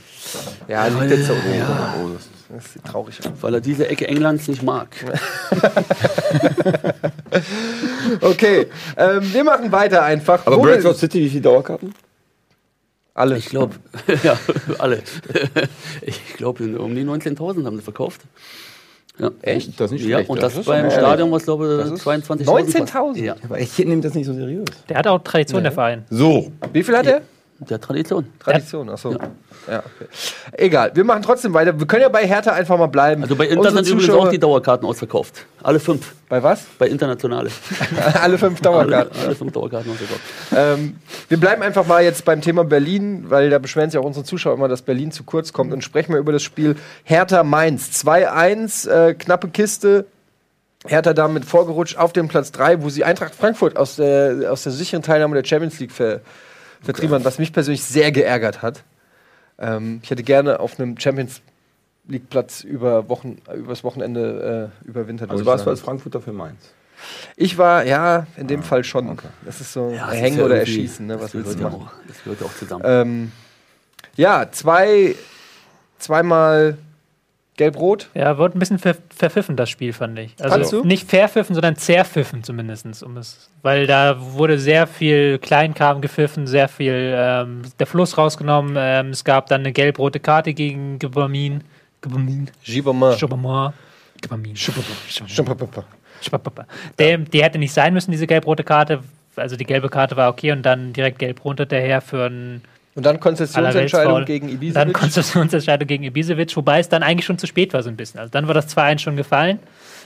Ja, 0.68 0.88
liegt 0.88 1.12
jetzt 1.12 1.28
so. 1.28 1.34
Oh, 1.34 2.08
das 2.54 2.74
sieht 2.74 2.84
traurig 2.84 3.20
aus. 3.20 3.32
Weil 3.42 3.56
er 3.56 3.62
diese 3.62 3.88
Ecke 3.88 4.08
Englands 4.08 4.48
nicht 4.48 4.64
mag. 4.64 4.90
Okay, 8.22 8.68
ähm, 8.98 9.34
wir 9.34 9.44
machen 9.44 9.72
weiter 9.72 10.04
einfach. 10.04 10.46
Aber 10.46 10.58
Bradford 10.58 10.98
City, 10.98 11.22
wie 11.22 11.30
viele 11.30 11.42
Dauerkarten? 11.42 11.94
alle. 13.14 13.38
Ich 13.38 13.46
glaube, 13.48 13.76
ja, 14.24 14.38
alle. 14.80 15.02
Ich 16.02 16.34
glaube, 16.36 16.78
um 16.80 16.96
die 16.96 17.04
19.000 17.04 17.66
haben 17.66 17.78
sie 17.78 17.84
verkauft. 17.84 18.22
Ja. 19.20 19.32
Echt? 19.42 19.80
Das 19.80 19.92
ist 19.92 20.00
nicht 20.00 20.06
Ja, 20.06 20.18
schlecht. 20.18 20.30
und 20.30 20.42
Das 20.42 20.56
das, 20.56 20.66
beim 20.66 20.90
Stadion, 20.90 21.32
was 21.32 21.44
glaube 21.44 21.86
ich, 21.88 21.94
ist 21.94 22.06
22.000. 22.08 22.46
19.000? 22.46 23.18
Ja, 23.24 23.36
Aber 23.44 23.60
ich 23.60 23.78
nehme 23.78 24.02
das 24.02 24.14
nicht 24.14 24.26
so 24.26 24.34
seriös. 24.34 24.66
Der 24.90 24.98
hat 24.98 25.08
auch 25.08 25.20
Tradition, 25.20 25.62
der 25.64 25.72
Verein. 25.72 26.06
So. 26.10 26.52
Wie 26.74 26.84
viel 26.84 26.98
hat 26.98 27.06
er? 27.06 27.22
Der 27.70 27.80
Tradition. 27.80 28.26
Tradition, 28.40 28.90
achso. 28.90 29.12
Ja. 29.68 29.80
okay. 29.80 30.08
Egal, 30.54 30.92
wir 30.96 31.04
machen 31.04 31.22
trotzdem 31.22 31.54
weiter. 31.54 31.80
Wir 31.80 31.86
können 31.86 32.02
ja 32.02 32.10
bei 32.10 32.26
Hertha 32.26 32.52
einfach 32.52 32.78
mal 32.78 32.88
bleiben. 32.88 33.22
Also 33.22 33.36
bei 33.36 33.46
Inter 33.46 33.70
Unsere 33.70 33.84
sind 33.84 33.94
übrigens 33.94 34.16
auch 34.16 34.30
die 34.30 34.40
Dauerkarten 34.40 34.88
ausverkauft. 34.88 35.46
Alle 35.62 35.80
fünf. 35.80 36.14
Bei 36.28 36.42
was? 36.42 36.66
Bei 36.80 36.88
Internationale. 36.88 37.52
Alle 38.22 38.38
fünf 38.38 38.60
Alle, 38.66 38.88
Dauerkarten. 38.88 39.22
alle 39.22 39.36
fünf 39.36 39.52
Dauerkarten 39.52 39.92
ausverkauft. 39.92 40.22
Ähm, 40.56 40.96
wir 41.30 41.40
bleiben 41.40 41.62
einfach 41.62 41.86
mal 41.86 42.04
jetzt 42.04 42.26
beim 42.26 42.42
Thema 42.42 42.64
Berlin, 42.64 43.26
weil 43.28 43.50
da 43.50 43.60
beschweren 43.60 43.90
sich 43.92 44.00
auch 44.00 44.06
unsere 44.06 44.26
Zuschauer 44.26 44.56
immer, 44.56 44.68
dass 44.68 44.82
Berlin 44.82 45.12
zu 45.12 45.24
kurz 45.24 45.54
kommt. 45.54 45.72
Und 45.72 45.84
sprechen 45.84 46.14
wir 46.14 46.20
über 46.20 46.32
das 46.32 46.42
Spiel 46.42 46.78
Hertha-Mainz. 47.04 47.92
2-1, 48.04 48.90
äh, 48.90 49.14
knappe 49.14 49.50
Kiste. 49.50 50.06
Hertha 50.88 51.14
damit 51.14 51.46
vorgerutscht 51.46 51.98
auf 51.98 52.12
den 52.12 52.28
Platz 52.28 52.52
3, 52.54 52.82
wo 52.82 52.90
sie 52.90 53.04
Eintracht 53.04 53.36
Frankfurt 53.36 53.78
aus 53.78 53.98
der, 53.98 54.52
aus 54.52 54.64
der 54.64 54.72
sicheren 54.72 55.04
Teilnahme 55.04 55.36
der 55.36 55.48
Champions 55.48 55.80
League 55.80 55.92
ver, 55.92 56.22
vertrieben 56.82 57.16
hat, 57.16 57.24
was 57.26 57.40
mich 57.40 57.54
persönlich 57.54 57.84
sehr 57.84 58.12
geärgert 58.12 58.62
hat. 58.62 58.84
Ähm, 59.60 60.00
ich 60.04 60.10
hätte 60.10 60.24
gerne 60.24 60.60
auf 60.60 60.80
einem 60.80 60.98
Champions 60.98 61.42
League-Platz 62.08 62.64
über 62.64 63.08
Wochen, 63.10 63.38
übers 63.56 63.84
Wochenende 63.84 64.72
äh, 64.84 64.88
überwintert. 64.88 65.30
Also 65.30 65.46
warst 65.46 65.66
du 65.66 65.70
als 65.70 65.82
Frankfurter 65.82 66.20
für 66.22 66.34
Mainz? 66.34 66.72
Ich 67.36 67.58
war, 67.58 67.84
ja, 67.86 68.28
in 68.38 68.48
dem 68.48 68.62
Fall 68.64 68.84
schon. 68.84 69.10
okay. 69.10 69.28
Das 69.46 69.60
ist 69.62 69.74
so 69.74 69.92
Ja, 69.92 70.12
ist 70.12 70.22
Hängen 70.22 70.38
ja 70.40 70.46
oder 70.46 70.60
Erschießen, 70.60 71.06
ne, 71.08 71.14
das 71.14 71.24
was 71.24 71.34
willst 71.34 71.58
gehört 71.58 71.74
du 71.74 71.76
ja 71.76 71.80
machen. 71.80 71.90
auch, 71.90 72.08
Das 72.08 72.24
gehört 72.24 72.42
ja 72.42 72.48
auch 72.48 72.56
zusammen. 72.56 72.84
Ähm, 72.86 73.32
ja, 74.16 74.52
zwei 74.52 75.16
zweimal 75.98 76.78
gelb-rot. 77.62 78.10
Ja, 78.16 78.40
wurde 78.40 78.58
ein 78.58 78.60
bisschen 78.60 78.80
ver 78.80 78.96
verpfiffen, 79.16 79.56
das 79.56 79.70
Spiel, 79.70 79.94
fand 79.94 80.18
ich. 80.18 80.34
Also 80.40 80.84
nicht 80.84 81.08
verpfiffen, 81.08 81.54
sondern 81.54 81.76
zerpfiffen 81.76 82.44
zumindest. 82.44 83.04
Um 83.04 83.18
es, 83.18 83.52
weil 83.62 83.86
da 83.86 84.18
wurde 84.20 84.58
sehr 84.58 84.88
viel 84.88 85.38
Kleinkram 85.38 86.02
gepfiffen, 86.02 86.48
sehr 86.48 86.68
viel 86.68 87.14
ähm, 87.16 87.62
der 87.80 87.86
Fluss 87.86 88.18
rausgenommen. 88.18 88.76
Ähm, 88.78 89.10
es 89.10 89.24
gab 89.24 89.48
dann 89.48 89.62
eine 89.62 89.72
gelb-rote 89.72 90.20
Karte 90.20 90.54
gegen. 90.54 90.98
Gibbermann. 90.98 91.64
Gbamin. 92.02 92.50
Gbamin. 94.22 94.56
Schwappapa. 96.22 96.66
Der, 96.98 97.20
die 97.20 97.44
hätte 97.44 97.60
nicht 97.60 97.74
sein 97.74 97.94
müssen, 97.94 98.12
diese 98.12 98.26
gelb-rote 98.26 98.64
Karte. 98.64 99.04
Also 99.36 99.56
die 99.56 99.66
gelbe 99.66 99.90
Karte 99.90 100.18
war 100.18 100.30
okay 100.30 100.52
und 100.52 100.64
dann 100.64 100.94
direkt 100.94 101.20
gelb-rot 101.20 101.60
hinterher 101.60 102.02
für 102.02 102.26
ein 102.26 102.62
Und 102.94 103.06
dann 103.06 103.20
Konzessionsentscheidung 103.20 104.26
gegen 104.26 104.48
Dann 104.48 104.56
Ibisevic. 104.58 104.94
Konzessionsentscheidung 104.94 105.88
gegen 105.88 106.04
Ibisevic, 106.04 106.56
wobei 106.58 106.80
es 106.80 106.90
dann 106.90 107.04
eigentlich 107.04 107.26
schon 107.26 107.38
zu 107.38 107.48
spät 107.48 107.74
war 107.74 107.84
so 107.84 107.90
ein 107.90 107.96
bisschen. 107.96 108.20
Also 108.20 108.32
dann 108.32 108.48
war 108.48 108.54
das 108.54 108.76
2-1 108.76 109.00
schon 109.00 109.16
gefallen. 109.16 109.60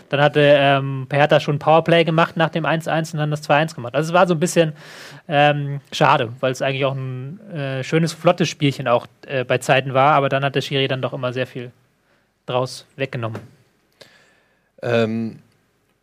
Dann 0.09 0.21
hatte 0.21 0.39
ähm, 0.39 1.07
Hertha 1.11 1.39
schon 1.39 1.55
ein 1.55 1.59
Powerplay 1.59 2.03
gemacht 2.03 2.37
nach 2.37 2.49
dem 2.49 2.65
1-1 2.65 3.13
und 3.13 3.19
dann 3.19 3.31
das 3.31 3.49
2-1 3.49 3.73
gemacht. 3.73 3.95
Also 3.95 4.09
es 4.09 4.13
war 4.13 4.27
so 4.27 4.35
ein 4.35 4.39
bisschen 4.39 4.73
ähm, 5.27 5.81
schade, 5.91 6.31
weil 6.41 6.51
es 6.51 6.61
eigentlich 6.61 6.85
auch 6.85 6.93
ein 6.93 7.39
äh, 7.51 7.83
schönes, 7.83 8.13
flottes 8.13 8.47
Spielchen 8.49 8.87
auch 8.87 9.07
äh, 9.25 9.43
bei 9.43 9.57
Zeiten 9.57 9.95
war, 9.95 10.13
aber 10.13 10.29
dann 10.29 10.45
hat 10.45 10.53
der 10.53 10.61
Schiri 10.61 10.87
dann 10.87 11.01
doch 11.01 11.13
immer 11.13 11.33
sehr 11.33 11.47
viel 11.47 11.71
draus 12.45 12.85
weggenommen. 12.95 13.41
Ähm, 14.83 15.39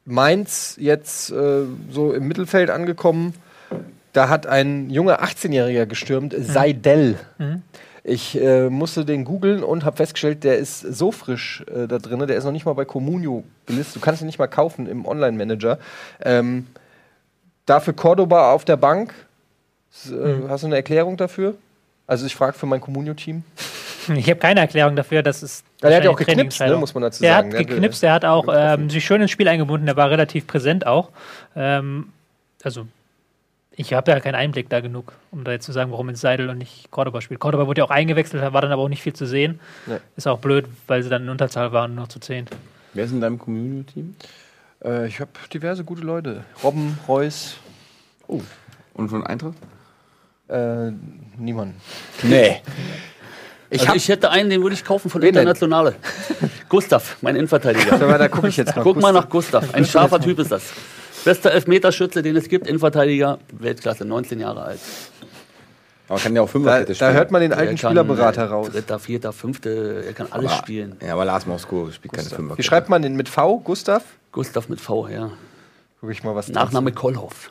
Mainz 0.04 0.76
jetzt 0.80 1.30
äh, 1.30 1.62
so 1.90 2.12
im 2.12 2.26
Mittelfeld 2.26 2.70
angekommen. 2.70 3.34
Da 4.12 4.28
hat 4.28 4.46
ein 4.46 4.90
junger 4.90 5.22
18-Jähriger 5.22 5.86
gestürmt, 5.86 6.34
Seidel. 6.38 7.16
Ich 8.04 8.38
äh, 8.40 8.68
musste 8.68 9.04
den 9.04 9.24
googeln 9.24 9.62
und 9.62 9.84
habe 9.84 9.96
festgestellt, 9.96 10.42
der 10.44 10.58
ist 10.58 10.80
so 10.80 11.12
frisch 11.12 11.64
äh, 11.72 11.86
da 11.86 11.98
drin, 11.98 12.18
der 12.26 12.36
ist 12.36 12.44
noch 12.44 12.50
nicht 12.52 12.66
mal 12.66 12.72
bei 12.74 12.84
Comunio 12.84 13.44
gelistet. 13.66 13.96
Du 13.96 14.00
kannst 14.00 14.20
ihn 14.22 14.26
nicht 14.26 14.38
mal 14.40 14.48
kaufen 14.48 14.86
im 14.88 15.06
Online-Manager. 15.06 15.78
Ähm, 16.20 16.66
dafür 17.64 17.92
Cordoba 17.94 18.52
auf 18.52 18.64
der 18.64 18.76
Bank. 18.76 19.14
S- 19.92 20.10
Äh, 20.10 20.34
Hast 20.48 20.62
du 20.62 20.66
eine 20.66 20.76
Erklärung 20.76 21.16
dafür? 21.16 21.54
Also 22.08 22.26
ich 22.26 22.34
frage 22.34 22.54
für 22.58 22.66
mein 22.66 22.80
Comunio-Team. 22.80 23.44
Ich 24.16 24.28
habe 24.28 24.40
keine 24.40 24.58
Erklärung 24.60 24.96
dafür, 24.96 25.22
dass 25.22 25.42
es. 25.42 25.62
Ja, 25.80 25.88
der 25.88 25.96
hat 25.98 26.04
ja 26.04 26.10
auch 26.10 26.16
geknipst, 26.16 26.58
ne, 26.60 26.76
muss 26.76 26.92
man 26.92 27.04
dazu 27.04 27.22
der 27.22 27.34
sagen. 27.34 27.46
hat 27.46 27.52
Der 27.52 27.60
hat, 27.60 27.66
geknipst, 27.68 28.02
der 28.02 28.12
hat 28.12 28.24
auch 28.24 28.46
ähm, 28.52 28.90
sich 28.90 29.04
schön 29.04 29.22
ins 29.22 29.30
Spiel 29.30 29.46
eingebunden, 29.46 29.86
der 29.86 29.94
war 29.96 30.10
relativ 30.10 30.48
präsent 30.48 30.84
auch. 30.88 31.10
Ähm, 31.54 32.08
also, 32.64 32.86
ich 33.74 33.92
habe 33.92 34.10
ja 34.10 34.20
keinen 34.20 34.34
Einblick 34.34 34.68
da 34.68 34.80
genug, 34.80 35.12
um 35.30 35.44
da 35.44 35.52
jetzt 35.52 35.64
zu 35.64 35.72
sagen, 35.72 35.90
warum 35.90 36.08
jetzt 36.08 36.20
Seidel 36.20 36.50
und 36.50 36.58
nicht 36.58 36.90
Cordoba 36.90 37.20
spielt. 37.20 37.40
Cordoba 37.40 37.66
wurde 37.66 37.80
ja 37.80 37.84
auch 37.84 37.90
eingewechselt, 37.90 38.42
war 38.52 38.60
dann 38.60 38.72
aber 38.72 38.82
auch 38.82 38.88
nicht 38.88 39.02
viel 39.02 39.14
zu 39.14 39.26
sehen. 39.26 39.60
Nee. 39.86 39.96
Ist 40.16 40.28
auch 40.28 40.38
blöd, 40.38 40.66
weil 40.86 41.02
sie 41.02 41.08
dann 41.08 41.22
in 41.22 41.28
Unterzahl 41.28 41.72
waren, 41.72 41.94
nur 41.94 42.08
zu 42.08 42.20
zehn. 42.20 42.46
Wer 42.94 43.04
ist 43.04 43.12
in 43.12 43.20
deinem 43.20 43.38
Community-Team? 43.38 44.14
Äh, 44.84 45.06
ich 45.06 45.20
habe 45.20 45.30
diverse 45.52 45.84
gute 45.84 46.02
Leute. 46.02 46.44
Robben, 46.62 46.98
Reus, 47.08 47.56
Und 48.26 49.08
von 49.08 49.26
Eintracht? 49.26 49.56
äh, 50.48 50.92
niemand. 51.38 51.74
Nee. 52.22 52.60
Ich 53.70 53.80
also 53.80 53.88
hab, 53.88 53.96
ich 53.96 54.08
hätte 54.08 54.30
einen, 54.30 54.50
den 54.50 54.62
würde 54.62 54.74
ich 54.74 54.84
kaufen 54.84 55.08
von 55.08 55.22
Wen? 55.22 55.30
Internationale. 55.30 55.94
Gustav, 56.68 57.16
mein 57.22 57.36
Innenverteidiger. 57.36 57.98
da, 57.98 58.18
da 58.18 58.28
gucke 58.28 58.48
ich 58.48 58.56
jetzt 58.58 58.76
mal. 58.76 58.82
Guck 58.82 59.00
mal 59.00 59.12
nach 59.12 59.28
Gustav. 59.30 59.72
Ein 59.72 59.86
scharfer 59.86 60.20
Typ 60.20 60.38
ist 60.38 60.52
das. 60.52 60.62
Bester 61.24 61.52
Elfmeterschütze, 61.52 62.22
den 62.22 62.36
es 62.36 62.48
gibt, 62.48 62.66
Innenverteidiger, 62.66 63.38
Weltklasse, 63.52 64.04
19 64.04 64.40
Jahre 64.40 64.62
alt. 64.62 64.80
Aber 66.08 66.18
kann 66.18 66.34
ja 66.34 66.42
auch 66.42 66.46
Da, 66.46 66.50
Fünferkette 66.52 66.94
da 66.94 67.12
hört 67.12 67.30
man 67.30 67.40
den 67.40 67.52
alten 67.52 67.62
Er 67.62 67.68
kann, 67.68 67.78
Spielerberater 67.78 68.42
äh, 68.42 68.46
raus. 68.46 68.70
Dritter, 68.70 68.98
vierter, 68.98 69.32
fünfte, 69.32 70.04
er 70.06 70.12
kann 70.12 70.26
alles 70.30 70.50
Aber- 70.50 70.58
spielen. 70.60 70.96
Ja, 71.04 71.12
aber 71.14 71.24
Lars 71.24 71.46
Mosko 71.46 71.90
spielt 71.90 72.12
keine 72.12 72.28
Fünferkette. 72.28 72.58
Wie 72.58 72.62
schreibt 72.62 72.88
man 72.88 73.02
den 73.02 73.16
mit 73.16 73.28
V? 73.28 73.58
Gustav? 73.60 74.02
Gustav 74.32 74.68
mit 74.68 74.80
V, 74.80 75.08
ja. 75.08 75.30
Guck 76.00 76.10
ich 76.10 76.22
mal 76.24 76.34
was. 76.34 76.48
Nachname 76.48 76.92
Kollhoff. 76.92 77.50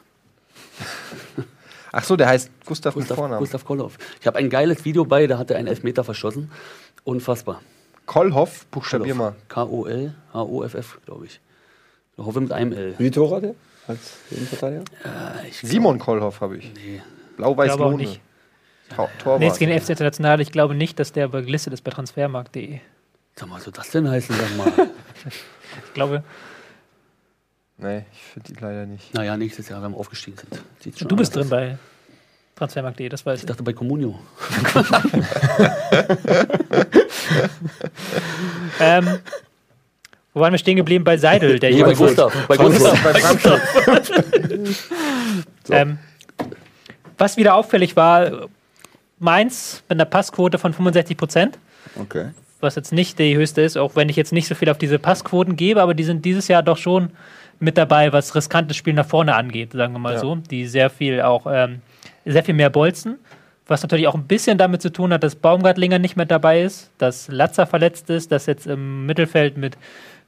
ist. 0.79 1.45
Ach 1.93 2.03
so, 2.03 2.15
der 2.15 2.27
heißt 2.27 2.49
Gustav, 2.65 2.95
mit 2.95 3.03
Gustav, 3.03 3.17
Vornamen. 3.17 3.39
Gustav 3.39 3.65
Kollhoff. 3.65 3.97
Ich 4.19 4.27
habe 4.27 4.37
ein 4.37 4.49
geiles 4.49 4.85
Video 4.85 5.05
bei, 5.05 5.27
da 5.27 5.37
hat 5.37 5.51
er 5.51 5.57
einen 5.57 5.67
Elfmeter 5.67 6.03
verschossen. 6.03 6.51
Unfassbar. 7.03 7.61
Kolhoff, 8.05 8.65
buchstabier 8.67 9.15
mal. 9.15 9.35
K-O-L, 9.47 10.13
H-O-F-F, 10.33 10.99
glaube 11.05 11.25
ich. 11.25 11.39
Ich 12.21 12.27
hoffe 12.27 12.41
mit 12.41 12.51
einem 12.51 12.73
L. 12.73 12.93
Wie 12.97 13.03
die 13.05 13.11
Tore 13.11 13.37
hat 13.37 13.43
er 13.43 13.55
als 13.87 14.17
Innenverteidiger? 14.29 14.83
Äh, 15.03 15.47
ich 15.49 15.57
Simon 15.57 15.97
Kolhoff 15.99 16.41
habe 16.41 16.57
ich. 16.57 16.71
Nee. 16.75 17.01
Blau-Weiß 17.37 17.67
Glaube 17.69 17.85
auch 17.85 17.91
Lohne. 17.91 18.03
nicht. 18.03 18.21
Tor- 18.95 19.09
Nee, 19.17 19.23
Torwart. 19.23 19.41
jetzt 19.43 19.59
gegen 19.59 19.79
FC 19.79 19.89
International, 19.89 20.41
ich 20.41 20.51
glaube 20.51 20.75
nicht, 20.75 20.99
dass 20.99 21.11
der 21.13 21.29
gelistet 21.29 21.73
ist 21.73 21.81
bei 21.83 21.91
transfermarkt.de. 21.91 22.79
Sag 23.35 23.47
mal, 23.49 23.55
was 23.55 23.63
soll 23.63 23.73
das 23.73 23.89
denn 23.91 24.09
heißen, 24.09 24.35
sag 24.35 24.57
mal. 24.57 24.71
Ich 25.87 25.93
glaube, 25.93 26.23
Nee, 27.77 28.03
ich 28.11 28.19
finde 28.21 28.53
die 28.53 28.59
leider 28.59 28.85
nicht. 28.85 29.13
naja, 29.13 29.37
nächstes 29.37 29.69
Jahr, 29.69 29.81
wenn 29.81 29.91
wir 29.93 29.97
aufgestiegen 29.97 30.37
sind. 30.37 30.61
Sieht's 30.79 30.99
schon 30.99 31.07
du 31.07 31.15
bist 31.15 31.33
drin 31.35 31.43
aus. 31.45 31.49
bei 31.49 31.77
transfermarkt.de, 32.57 33.07
das 33.09 33.25
weiß 33.25 33.37
Ich 33.39 33.43
ich. 33.43 33.47
dachte 33.47 33.63
bei 33.63 33.73
Communio. 33.73 34.19
Ähm, 38.79 39.19
wo 40.33 40.39
waren 40.41 40.51
wir 40.53 40.57
stehen 40.57 40.77
geblieben? 40.77 41.03
Bei 41.03 41.17
Seidel, 41.17 41.59
der 41.59 41.71
Nee, 41.71 41.79
junge 41.79 41.91
bei 41.93 41.97
Gustav. 41.97 42.33
Bei 42.47 42.57
Gustav. 42.57 43.03
Bei 43.03 43.13
Frankfurt. 43.13 43.61
Ähm, 45.69 45.99
was 47.17 47.37
wieder 47.37 47.55
auffällig 47.55 47.95
war, 47.95 48.47
Mainz 49.19 49.83
mit 49.87 49.97
einer 49.97 50.05
Passquote 50.05 50.57
von 50.57 50.73
65 50.73 51.15
Prozent, 51.17 51.59
Okay. 51.99 52.29
was 52.59 52.75
jetzt 52.75 52.91
nicht 52.91 53.19
die 53.19 53.35
höchste 53.37 53.61
ist, 53.61 53.77
auch 53.77 53.95
wenn 53.95 54.09
ich 54.09 54.15
jetzt 54.15 54.33
nicht 54.33 54.47
so 54.47 54.55
viel 54.55 54.69
auf 54.69 54.77
diese 54.77 54.99
Passquoten 54.99 55.55
gebe, 55.55 55.81
aber 55.81 55.93
die 55.93 56.03
sind 56.03 56.25
dieses 56.25 56.47
Jahr 56.47 56.63
doch 56.63 56.77
schon 56.77 57.11
mit 57.59 57.77
dabei, 57.77 58.11
was 58.11 58.33
riskantes 58.35 58.75
Spiel 58.75 58.93
nach 58.93 59.05
vorne 59.05 59.35
angeht, 59.35 59.73
sagen 59.73 59.93
wir 59.93 59.99
mal 59.99 60.13
Ja. 60.15 60.19
so. 60.19 60.35
Die 60.49 60.65
sehr 60.65 60.89
viel 60.89 61.21
auch, 61.21 61.45
ähm, 61.49 61.81
sehr 62.25 62.43
viel 62.43 62.55
mehr 62.55 62.69
bolzen. 62.71 63.19
Was 63.67 63.83
natürlich 63.83 64.07
auch 64.07 64.15
ein 64.15 64.25
bisschen 64.25 64.57
damit 64.57 64.81
zu 64.81 64.91
tun 64.91 65.13
hat, 65.13 65.23
dass 65.23 65.35
Baumgartlinger 65.35 65.99
nicht 65.99 66.17
mehr 66.17 66.25
dabei 66.25 66.61
ist, 66.63 66.89
dass 66.97 67.27
Latzer 67.29 67.67
verletzt 67.67 68.09
ist, 68.09 68.31
dass 68.31 68.47
jetzt 68.47 68.65
im 68.67 69.05
Mittelfeld 69.05 69.55
mit 69.57 69.77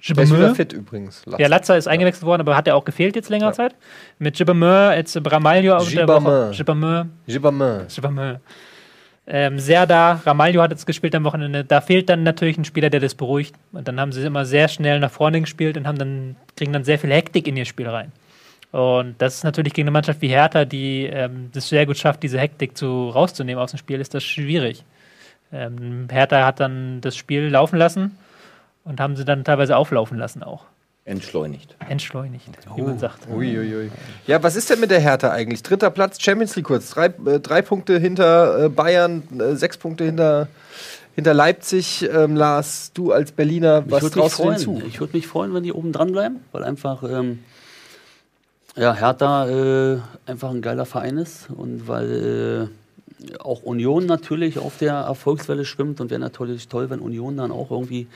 Der 0.09 0.23
ist 0.23 0.55
fit 0.57 0.73
übrigens. 0.73 1.25
Latz. 1.25 1.39
ja, 1.39 1.47
Latzer 1.47 1.77
ist 1.77 1.87
eingewechselt 1.87 2.25
worden, 2.25 2.41
aber 2.41 2.57
hat 2.57 2.67
er 2.67 2.75
auch 2.75 2.83
gefehlt 2.83 3.15
jetzt 3.15 3.29
längere 3.29 3.49
Ja. 3.49 3.53
Zeit. 3.53 3.75
Mit 4.19 4.35
Gibameur, 4.35 4.95
jetzt 4.95 5.15
Ramalho 5.15 5.77
auf 5.77 5.89
der. 5.89 6.07
Woche. 6.07 6.51
Gibameur. 6.53 7.07
Gibbermann. 7.25 7.87
Gibameur. 7.87 8.41
Ähm, 9.25 9.57
Serda, 9.57 10.21
Ramalho 10.25 10.61
hat 10.61 10.71
jetzt 10.71 10.85
gespielt 10.85 11.15
am 11.15 11.23
Wochenende. 11.23 11.63
Da 11.63 11.79
fehlt 11.79 12.09
dann 12.09 12.23
natürlich 12.23 12.57
ein 12.57 12.65
Spieler, 12.65 12.89
der 12.89 12.99
das 12.99 13.15
beruhigt. 13.15 13.55
Und 13.71 13.87
dann 13.87 13.99
haben 14.01 14.11
sie 14.11 14.21
immer 14.21 14.43
sehr 14.43 14.67
schnell 14.67 14.99
nach 14.99 15.11
vorne 15.11 15.39
gespielt 15.39 15.77
und 15.77 15.87
haben 15.87 15.97
dann, 15.97 16.35
kriegen 16.57 16.73
dann 16.73 16.83
sehr 16.83 16.99
viel 16.99 17.11
Hektik 17.11 17.47
in 17.47 17.55
ihr 17.55 17.63
Spiel 17.65 17.87
rein. 17.87 18.11
Und 18.71 19.15
das 19.21 19.35
ist 19.35 19.43
natürlich 19.45 19.73
gegen 19.73 19.87
eine 19.87 19.91
Mannschaft 19.93 20.21
wie 20.21 20.27
Hertha, 20.27 20.65
die 20.65 21.05
ähm, 21.05 21.49
das 21.53 21.69
sehr 21.69 21.85
gut 21.85 21.97
schafft, 21.97 22.23
diese 22.23 22.39
Hektik 22.39 22.75
zu, 22.75 23.09
rauszunehmen 23.09 23.63
aus 23.63 23.71
dem 23.71 23.77
Spiel, 23.77 24.01
ist 24.01 24.13
das 24.13 24.23
schwierig. 24.23 24.83
Ähm, 25.53 26.07
Hertha 26.11 26.45
hat 26.45 26.59
dann 26.59 26.99
das 26.99 27.15
Spiel 27.15 27.47
laufen 27.47 27.77
lassen 27.77 28.17
und 28.83 28.99
haben 28.99 29.15
sie 29.15 29.25
dann 29.25 29.43
teilweise 29.43 29.77
auflaufen 29.77 30.17
lassen 30.17 30.43
auch. 30.43 30.65
Entschleunigt. 31.05 31.75
Entschleunigt, 31.89 32.47
wie 32.75 32.81
man 32.81 32.97
sagt. 32.97 33.27
Uiuiui. 33.29 33.91
Ja, 34.25 34.41
was 34.41 34.55
ist 34.55 34.69
denn 34.69 34.79
mit 34.79 34.89
der 34.89 35.01
Hertha 35.01 35.31
eigentlich? 35.31 35.61
Dritter 35.61 35.89
Platz, 35.89 36.21
Champions 36.21 36.55
League 36.55 36.65
kurz. 36.65 36.91
Drei, 36.91 37.07
äh, 37.07 37.41
drei 37.41 37.61
Punkte 37.61 37.99
hinter 37.99 38.65
äh, 38.65 38.69
Bayern, 38.69 39.23
äh, 39.37 39.55
sechs 39.55 39.77
Punkte 39.77 40.05
hinter, 40.05 40.47
hinter 41.13 41.33
Leipzig. 41.33 42.07
Ähm, 42.09 42.37
Lars, 42.37 42.91
du 42.93 43.11
als 43.11 43.33
Berliner, 43.33 43.83
Ich 43.85 43.91
was 43.91 44.03
würde 44.03 44.19
mich 44.21 44.33
traust 44.33 44.63
du 44.65 44.79
zu? 44.79 44.81
Ich 44.87 45.01
würde 45.01 45.17
mich 45.17 45.27
freuen, 45.27 45.53
wenn 45.53 45.63
die 45.63 45.73
oben 45.73 45.91
dran 45.91 46.13
bleiben, 46.13 46.39
weil 46.53 46.63
einfach 46.63 47.03
ähm, 47.03 47.39
ja, 48.77 48.93
Hertha 48.93 49.49
äh, 49.49 49.99
einfach 50.25 50.51
ein 50.51 50.61
geiler 50.61 50.85
Verein 50.85 51.17
ist 51.17 51.49
und 51.49 51.85
weil 51.87 52.69
äh, 53.29 53.39
auch 53.39 53.63
Union 53.63 54.05
natürlich 54.05 54.57
auf 54.57 54.77
der 54.77 54.93
Erfolgswelle 54.93 55.65
schwimmt 55.65 55.99
und 55.99 56.11
wäre 56.11 56.21
natürlich 56.21 56.69
toll, 56.69 56.89
wenn 56.89 56.99
Union 56.99 57.35
dann 57.35 57.51
auch 57.51 57.71
irgendwie 57.71 58.07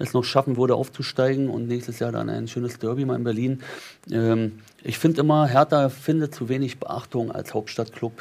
es 0.00 0.12
noch 0.12 0.24
schaffen 0.24 0.56
würde, 0.56 0.74
aufzusteigen 0.74 1.48
und 1.48 1.68
nächstes 1.68 1.98
Jahr 1.98 2.12
dann 2.12 2.28
ein 2.28 2.48
schönes 2.48 2.78
Derby 2.78 3.04
mal 3.04 3.16
in 3.16 3.24
Berlin. 3.24 3.60
Ähm, 4.10 4.60
ich 4.84 4.98
finde 4.98 5.20
immer, 5.20 5.46
Hertha 5.46 5.88
findet 5.88 6.34
zu 6.34 6.48
wenig 6.48 6.78
Beachtung 6.78 7.30
als 7.32 7.54
Hauptstadtclub. 7.54 8.12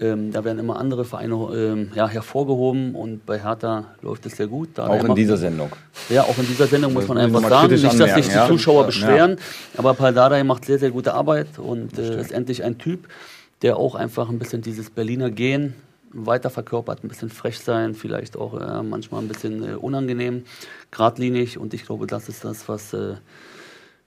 Ähm, 0.00 0.32
da 0.32 0.42
werden 0.44 0.58
immer 0.58 0.76
andere 0.80 1.04
Vereine 1.04 1.34
ähm, 1.54 1.92
ja, 1.94 2.08
hervorgehoben 2.08 2.96
und 2.96 3.24
bei 3.26 3.38
Hertha 3.40 3.84
läuft 4.02 4.26
es 4.26 4.36
sehr 4.36 4.48
gut. 4.48 4.70
Da 4.74 4.88
Auch 4.88 5.00
in 5.00 5.06
macht- 5.06 5.18
dieser 5.18 5.36
Sendung. 5.36 5.70
ja, 6.08 6.22
auch 6.24 6.36
in 6.36 6.46
dieser 6.48 6.66
Sendung 6.66 6.92
muss 6.94 7.06
Das 7.06 7.14
man 7.14 7.30
muss 7.30 7.36
einfach 7.44 7.48
sagen, 7.60 7.72
nicht, 7.72 7.84
dass 7.84 7.92
sich 7.92 8.00
anmerken, 8.02 8.28
die 8.28 8.34
ja. 8.34 8.46
Zuschauer 8.48 8.80
Ja. 8.80 8.86
beschweren, 8.86 9.36
aber 9.76 9.94
Paldadei 9.94 10.42
macht 10.42 10.64
sehr, 10.64 10.80
sehr 10.80 10.90
gute 10.90 11.14
Arbeit 11.14 11.46
und 11.58 11.96
äh, 11.96 12.20
ist 12.20 12.32
endlich 12.32 12.64
ein 12.64 12.76
Typ, 12.78 13.06
der 13.62 13.76
auch 13.76 13.94
einfach 13.94 14.30
ein 14.30 14.38
bisschen 14.40 14.62
dieses 14.62 14.90
Berliner 14.90 15.30
Gehen 15.30 15.74
weiter 16.14 16.50
verkörpert, 16.50 17.04
ein 17.04 17.08
bisschen 17.08 17.28
frech 17.28 17.58
sein, 17.58 17.94
vielleicht 17.94 18.36
auch 18.36 18.58
äh, 18.58 18.82
manchmal 18.82 19.22
ein 19.22 19.28
bisschen 19.28 19.62
äh, 19.62 19.74
unangenehm, 19.74 20.44
geradlinig. 20.90 21.58
Und 21.58 21.74
ich 21.74 21.84
glaube, 21.84 22.06
das 22.06 22.28
ist 22.28 22.44
das, 22.44 22.68
was 22.68 22.92
äh, 22.92 23.16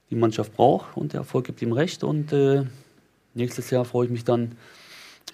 die 0.09 0.15
Mannschaft 0.15 0.55
braucht. 0.55 0.95
Und 0.95 1.13
der 1.13 1.21
Erfolg 1.21 1.45
gibt 1.45 1.61
ihm 1.61 1.73
recht. 1.73 2.03
Und 2.03 2.31
äh, 2.33 2.63
nächstes 3.33 3.69
Jahr 3.69 3.85
freue 3.85 4.05
ich 4.05 4.11
mich 4.11 4.23
dann, 4.23 4.53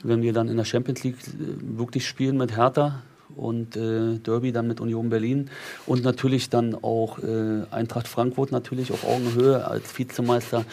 wenn 0.04 0.22
wir 0.22 0.34
dann 0.34 0.50
in 0.50 0.58
der 0.58 0.66
Champions 0.66 1.04
League 1.04 1.18
äh, 1.28 1.78
wirklich 1.78 2.08
spielen 2.08 2.38
mit 2.38 2.56
Hertha 2.58 3.04
und 3.36 3.76
äh, 3.76 4.20
Derby 4.20 4.52
dann 4.52 4.68
mit 4.68 4.80
Union 4.80 5.10
Berlin 5.10 5.50
und 5.86 6.04
natürlich 6.04 6.50
dann 6.50 6.76
auch 6.82 7.20
äh, 7.20 7.64
Eintracht 7.72 8.08
Frankfurt 8.08 8.52
natürlich 8.52 8.92
auf 8.92 9.06
Augenhöhe 9.06 9.66
als 9.68 9.98
Vizemeister. 9.98 10.66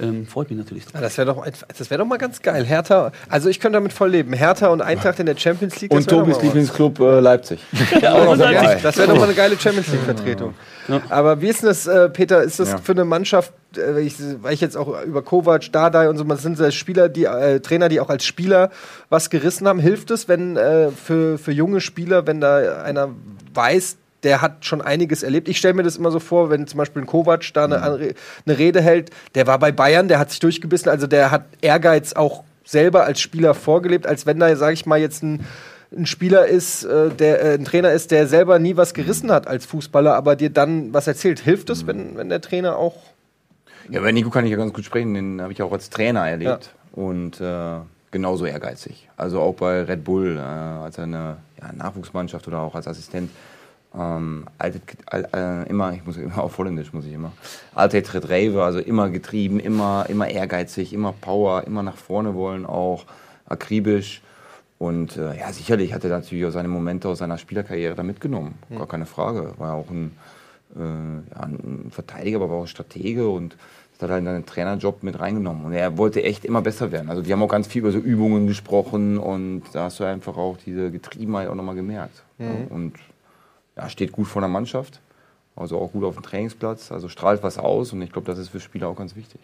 Ähm, 0.00 0.26
freut 0.26 0.50
mich 0.50 0.58
natürlich. 0.58 0.84
Ja, 0.92 1.00
das 1.00 1.16
wäre 1.18 1.34
doch, 1.34 1.46
das 1.46 1.90
wär 1.90 1.98
doch 1.98 2.06
mal 2.06 2.18
ganz 2.18 2.42
geil. 2.42 2.64
Hertha, 2.64 3.12
also 3.28 3.48
ich 3.48 3.60
könnte 3.60 3.76
damit 3.76 3.92
voll 3.92 4.10
leben. 4.10 4.32
Hertha 4.32 4.68
und 4.68 4.82
Eintracht 4.82 5.18
in 5.18 5.26
der 5.26 5.36
Champions 5.36 5.80
League. 5.80 5.92
Und 5.92 6.08
Tobis. 6.08 6.40
Lieblingsclub 6.42 7.00
äh, 7.00 7.20
Leipzig. 7.20 7.60
Ja. 8.00 8.12
Das 8.82 8.96
wäre 8.96 9.08
doch 9.08 9.16
mal 9.16 9.24
eine 9.24 9.34
geile 9.34 9.58
Champions 9.58 9.88
League-Vertretung. 9.88 10.54
Aber 11.08 11.40
wie 11.40 11.48
ist 11.48 11.62
denn 11.62 11.68
das, 11.68 11.86
äh, 11.86 12.08
Peter? 12.08 12.42
Ist 12.42 12.58
das 12.58 12.72
Ja. 12.72 12.78
für 12.78 12.92
eine 12.92 13.04
Mannschaft, 13.04 13.52
äh, 13.76 13.94
weil 13.94 14.02
ich, 14.06 14.16
weil 14.42 14.54
ich 14.54 14.60
jetzt 14.60 14.76
auch 14.76 15.02
über 15.04 15.22
Kovac, 15.22 15.70
Dardai 15.72 16.08
und 16.08 16.16
so, 16.18 16.24
das 16.24 16.42
sind 16.42 16.58
Spieler, 16.74 17.08
die 17.08 17.24
äh, 17.24 17.60
Trainer, 17.60 17.88
die 17.88 18.00
auch 18.00 18.10
als 18.10 18.24
Spieler 18.24 18.70
was 19.08 19.30
gerissen 19.30 19.68
haben. 19.68 19.78
Hilft 19.78 20.10
es, 20.10 20.28
wenn 20.28 20.56
äh, 20.56 20.90
für, 20.90 21.38
für 21.38 21.52
junge 21.52 21.80
Spieler, 21.80 22.26
wenn 22.26 22.40
da 22.40 22.82
einer 22.82 23.10
weiß, 23.54 23.96
der 24.22 24.40
hat 24.40 24.64
schon 24.64 24.80
einiges 24.80 25.22
erlebt. 25.24 25.48
Ich 25.48 25.58
stelle 25.58 25.74
mir 25.74 25.82
das 25.82 25.96
immer 25.96 26.12
so 26.12 26.20
vor, 26.20 26.48
wenn 26.48 26.66
zum 26.68 26.78
Beispiel 26.78 27.02
ein 27.02 27.06
Kovac 27.06 27.52
da 27.54 27.64
eine, 27.64 27.82
Anre- 27.82 28.14
eine 28.46 28.58
Rede 28.58 28.80
hält, 28.80 29.10
der 29.34 29.46
war 29.48 29.58
bei 29.58 29.72
Bayern, 29.72 30.06
der 30.08 30.18
hat 30.20 30.30
sich 30.30 30.38
durchgebissen, 30.38 30.88
also 30.90 31.06
der 31.08 31.30
hat 31.32 31.44
Ehrgeiz 31.60 32.12
auch 32.12 32.44
selber 32.64 33.04
als 33.04 33.20
Spieler 33.20 33.54
vorgelebt, 33.54 34.06
als 34.06 34.24
wenn 34.24 34.38
da, 34.38 34.54
sage 34.54 34.74
ich 34.74 34.86
mal, 34.86 35.00
jetzt 35.00 35.24
ein 35.24 35.44
ein 35.96 36.06
Spieler 36.06 36.46
ist, 36.46 36.84
äh, 36.84 37.10
der 37.10 37.42
äh, 37.42 37.54
ein 37.54 37.64
Trainer 37.64 37.92
ist, 37.92 38.10
der 38.10 38.26
selber 38.26 38.58
nie 38.58 38.76
was 38.76 38.94
gerissen 38.94 39.30
hat 39.30 39.46
als 39.46 39.66
Fußballer, 39.66 40.14
aber 40.14 40.36
dir 40.36 40.50
dann 40.50 40.92
was 40.92 41.06
erzählt. 41.06 41.40
Hilft 41.40 41.70
es, 41.70 41.86
wenn, 41.86 42.16
wenn 42.16 42.28
der 42.28 42.40
Trainer 42.40 42.76
auch. 42.76 42.96
Ja, 43.90 44.00
über 44.00 44.12
Nico 44.12 44.30
kann 44.30 44.44
ich 44.44 44.50
ja 44.50 44.56
ganz 44.56 44.72
gut 44.72 44.84
sprechen, 44.84 45.14
den 45.14 45.40
habe 45.40 45.52
ich 45.52 45.62
auch 45.62 45.72
als 45.72 45.90
Trainer 45.90 46.28
erlebt. 46.28 46.74
Und 46.92 47.40
äh, 47.40 47.78
genauso 48.10 48.44
ehrgeizig. 48.44 49.08
Also 49.16 49.40
auch 49.40 49.54
bei 49.54 49.82
Red 49.82 50.04
Bull, 50.04 50.36
äh, 50.36 50.40
als 50.40 50.98
eine 50.98 51.38
ja, 51.60 51.72
Nachwuchsmannschaft 51.72 52.46
oder 52.46 52.60
auch 52.60 52.74
als 52.74 52.86
Assistent. 52.86 53.30
Ähm, 53.94 54.46
alte, 54.58 54.80
al, 55.06 55.28
äh, 55.34 55.68
immer, 55.68 55.92
ich 55.92 56.04
muss 56.06 56.16
immer 56.18 56.38
auf 56.42 56.56
Holländisch 56.58 56.92
muss 56.92 57.04
ich 57.06 57.12
immer. 57.12 57.32
Alte 57.74 58.02
Redreve, 58.14 58.62
also 58.62 58.78
immer 58.78 59.10
getrieben, 59.10 59.58
immer, 59.60 60.06
immer 60.08 60.28
ehrgeizig, 60.28 60.92
immer 60.92 61.12
Power, 61.12 61.64
immer 61.66 61.82
nach 61.82 61.96
vorne 61.96 62.34
wollen, 62.34 62.64
auch 62.64 63.04
akribisch. 63.46 64.22
Und 64.82 65.16
äh, 65.16 65.38
ja, 65.38 65.52
sicherlich 65.52 65.94
hat 65.94 66.02
er 66.02 66.10
natürlich 66.10 66.44
auch 66.44 66.50
seine 66.50 66.66
Momente 66.66 67.08
aus 67.08 67.18
seiner 67.18 67.38
Spielerkarriere 67.38 67.94
da 67.94 68.02
mitgenommen. 68.02 68.56
Gar 68.78 68.88
keine 68.88 69.06
Frage. 69.06 69.54
War 69.58 69.68
ja 69.68 69.74
auch 69.74 69.88
ein, 69.88 70.16
äh, 70.74 70.80
ja, 70.80 71.40
ein 71.40 71.86
Verteidiger, 71.92 72.40
aber 72.40 72.54
auch 72.54 72.62
ein 72.62 72.66
Stratege 72.66 73.28
und 73.28 73.56
das 74.00 74.10
hat 74.10 74.18
in 74.18 74.24
seinen 74.24 74.44
Trainerjob 74.44 75.04
mit 75.04 75.20
reingenommen. 75.20 75.64
Und 75.66 75.72
er 75.72 75.98
wollte 75.98 76.24
echt 76.24 76.44
immer 76.44 76.62
besser 76.62 76.90
werden. 76.90 77.10
Also 77.10 77.22
die 77.22 77.32
haben 77.32 77.40
auch 77.44 77.48
ganz 77.48 77.68
viel 77.68 77.82
über 77.82 77.92
so 77.92 77.98
Übungen 78.00 78.48
gesprochen 78.48 79.18
und 79.18 79.62
da 79.72 79.84
hast 79.84 80.00
du 80.00 80.04
einfach 80.04 80.36
auch 80.36 80.56
diese 80.56 80.90
Getriebenheit 80.90 81.46
auch 81.46 81.54
nochmal 81.54 81.76
gemerkt. 81.76 82.24
Und 82.74 82.94
ja, 83.76 83.88
steht 83.88 84.10
gut 84.10 84.26
vor 84.26 84.42
der 84.42 84.48
Mannschaft, 84.48 84.98
also 85.54 85.78
auch 85.78 85.92
gut 85.92 86.02
auf 86.02 86.14
dem 86.14 86.24
Trainingsplatz, 86.24 86.90
also 86.90 87.08
strahlt 87.08 87.44
was 87.44 87.56
aus 87.56 87.92
und 87.92 88.02
ich 88.02 88.10
glaube, 88.10 88.26
das 88.26 88.36
ist 88.36 88.48
für 88.48 88.58
Spieler 88.58 88.88
auch 88.88 88.96
ganz 88.96 89.14
wichtig. 89.14 89.40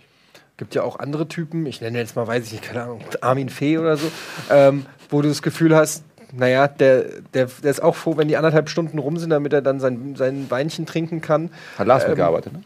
Gibt 0.59 0.75
ja 0.75 0.83
auch 0.83 0.99
andere 0.99 1.29
Typen, 1.29 1.65
ich 1.67 1.81
nenne 1.81 1.99
jetzt 1.99 2.17
mal, 2.17 2.27
weiß 2.27 2.45
ich 2.47 2.53
nicht, 2.53 2.65
keine 2.65 2.83
Ahnung, 2.83 3.01
Armin 3.21 3.49
Fee 3.49 3.79
oder 3.79 3.97
so, 3.97 4.11
ähm, 4.51 4.85
wo 5.09 5.23
du 5.23 5.29
das 5.29 5.41
Gefühl 5.41 5.75
hast, 5.75 6.03
naja, 6.33 6.69
der, 6.69 7.05
der, 7.33 7.47
der 7.47 7.71
ist 7.71 7.83
auch 7.83 7.95
froh, 7.95 8.17
wenn 8.17 8.29
die 8.29 8.37
anderthalb 8.37 8.69
Stunden 8.69 8.99
rum 8.99 9.17
sind, 9.19 9.31
damit 9.31 9.53
er 9.53 9.63
dann 9.63 9.81
sein, 9.81 10.15
sein 10.17 10.51
Weinchen 10.51 10.85
trinken 10.85 11.21
kann. 11.21 11.51
Hat 11.79 11.87
Lars 11.87 12.03
Ähm, 12.05 12.11
mitgearbeitet, 12.11 12.53
ne? 12.53 12.63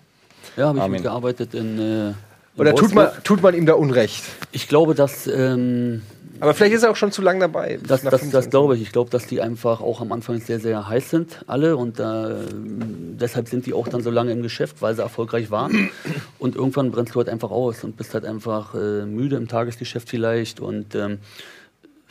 Ja, 0.56 0.66
habe 0.68 0.78
ich 0.78 0.84
Amen. 0.84 0.92
mitgearbeitet 0.92 1.54
in. 1.54 1.78
Äh, 1.78 2.08
in 2.08 2.14
Oder 2.56 2.74
tut 2.74 2.94
man, 2.94 3.10
tut 3.24 3.42
man 3.42 3.54
ihm 3.54 3.66
da 3.66 3.74
Unrecht? 3.74 4.24
Ich 4.52 4.68
glaube, 4.68 4.94
dass. 4.94 5.26
Ähm, 5.26 6.02
Aber 6.38 6.52
vielleicht 6.52 6.74
ist 6.74 6.82
er 6.82 6.90
auch 6.90 6.96
schon 6.96 7.10
zu 7.10 7.22
lang 7.22 7.40
dabei. 7.40 7.78
Das, 7.80 8.02
das, 8.02 8.20
25. 8.20 8.30
das 8.30 8.50
glaube 8.50 8.76
ich. 8.76 8.82
Ich 8.82 8.92
glaube, 8.92 9.10
dass 9.10 9.26
die 9.26 9.40
einfach 9.40 9.80
auch 9.80 10.00
am 10.00 10.12
Anfang 10.12 10.38
sehr, 10.40 10.60
sehr 10.60 10.86
heiß 10.86 11.10
sind, 11.10 11.44
alle. 11.46 11.76
Und 11.76 11.98
äh, 11.98 12.34
deshalb 12.52 13.48
sind 13.48 13.64
die 13.64 13.72
auch 13.72 13.88
dann 13.88 14.02
so 14.02 14.10
lange 14.10 14.32
im 14.32 14.42
Geschäft, 14.42 14.82
weil 14.82 14.94
sie 14.94 15.02
erfolgreich 15.02 15.50
waren. 15.50 15.90
Und 16.38 16.56
irgendwann 16.56 16.90
brennst 16.90 17.14
du 17.14 17.18
halt 17.18 17.28
einfach 17.28 17.50
aus 17.50 17.84
und 17.84 17.96
bist 17.96 18.14
halt 18.14 18.24
einfach 18.24 18.74
äh, 18.74 19.06
müde 19.06 19.36
im 19.36 19.46
Tagesgeschäft 19.46 20.08
vielleicht. 20.08 20.58
Und 20.58 20.96
ähm, 20.96 21.18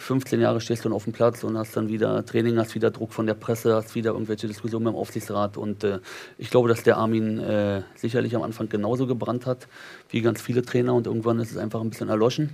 15 0.01 0.41
Jahre 0.41 0.59
stehst 0.61 0.83
du 0.83 0.89
dann 0.89 0.95
auf 0.95 1.03
dem 1.03 1.13
Platz 1.13 1.43
und 1.43 1.57
hast 1.57 1.77
dann 1.77 1.87
wieder 1.87 2.25
Training, 2.25 2.57
hast 2.57 2.75
wieder 2.75 2.91
Druck 2.91 3.13
von 3.13 3.27
der 3.27 3.35
Presse, 3.35 3.75
hast 3.75 3.93
wieder 3.95 4.11
irgendwelche 4.11 4.47
Diskussionen 4.47 4.85
dem 4.85 4.95
Aufsichtsrat. 4.95 5.57
Und 5.57 5.83
äh, 5.83 5.99
ich 6.37 6.49
glaube, 6.49 6.67
dass 6.69 6.83
der 6.83 6.97
Armin 6.97 7.39
äh, 7.39 7.83
sicherlich 7.95 8.35
am 8.35 8.41
Anfang 8.41 8.67
genauso 8.67 9.07
gebrannt 9.07 9.45
hat 9.45 9.67
wie 10.09 10.21
ganz 10.21 10.41
viele 10.41 10.63
Trainer. 10.63 10.93
Und 10.93 11.07
irgendwann 11.07 11.39
ist 11.39 11.51
es 11.51 11.57
einfach 11.57 11.81
ein 11.81 11.89
bisschen 11.89 12.09
erloschen. 12.09 12.49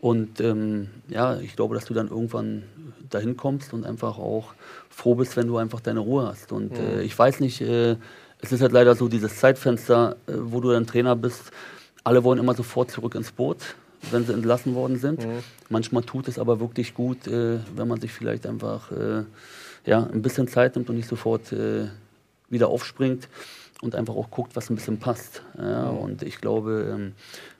Und 0.00 0.40
ähm, 0.40 0.88
ja, 1.08 1.38
ich 1.38 1.56
glaube, 1.56 1.74
dass 1.74 1.86
du 1.86 1.94
dann 1.94 2.08
irgendwann 2.08 2.62
dahin 3.10 3.36
kommst 3.36 3.72
und 3.72 3.86
einfach 3.86 4.18
auch 4.18 4.54
froh 4.90 5.14
bist, 5.14 5.36
wenn 5.36 5.48
du 5.48 5.56
einfach 5.56 5.80
deine 5.80 6.00
Ruhe 6.00 6.26
hast. 6.26 6.52
Und 6.52 6.78
äh, 6.78 7.02
ich 7.02 7.18
weiß 7.18 7.40
nicht, 7.40 7.60
äh, 7.60 7.96
es 8.40 8.52
ist 8.52 8.60
halt 8.60 8.72
leider 8.72 8.94
so 8.94 9.08
dieses 9.08 9.36
Zeitfenster, 9.36 10.16
äh, 10.26 10.32
wo 10.36 10.60
du 10.60 10.70
dann 10.70 10.86
Trainer 10.86 11.16
bist. 11.16 11.50
Alle 12.04 12.22
wollen 12.22 12.38
immer 12.38 12.54
sofort 12.54 12.90
zurück 12.90 13.14
ins 13.14 13.32
Boot, 13.32 13.76
wenn 14.10 14.24
sie 14.26 14.32
entlassen 14.32 14.74
worden 14.74 14.98
sind. 14.98 15.26
Manchmal 15.68 16.02
tut 16.02 16.28
es 16.28 16.38
aber 16.38 16.60
wirklich 16.60 16.94
gut, 16.94 17.26
äh, 17.26 17.58
wenn 17.74 17.88
man 17.88 18.00
sich 18.00 18.12
vielleicht 18.12 18.46
einfach 18.46 18.90
äh, 18.92 19.24
ja, 19.86 20.04
ein 20.04 20.22
bisschen 20.22 20.48
Zeit 20.48 20.76
nimmt 20.76 20.88
und 20.90 20.96
nicht 20.96 21.08
sofort 21.08 21.52
äh, 21.52 21.86
wieder 22.48 22.68
aufspringt 22.68 23.28
und 23.82 23.94
einfach 23.94 24.14
auch 24.14 24.30
guckt, 24.30 24.56
was 24.56 24.70
ein 24.70 24.76
bisschen 24.76 24.98
passt. 24.98 25.42
Ja, 25.58 25.88
Und 25.88 26.22
ich 26.22 26.40
glaube, 26.40 26.90
ähm, 26.94 27.12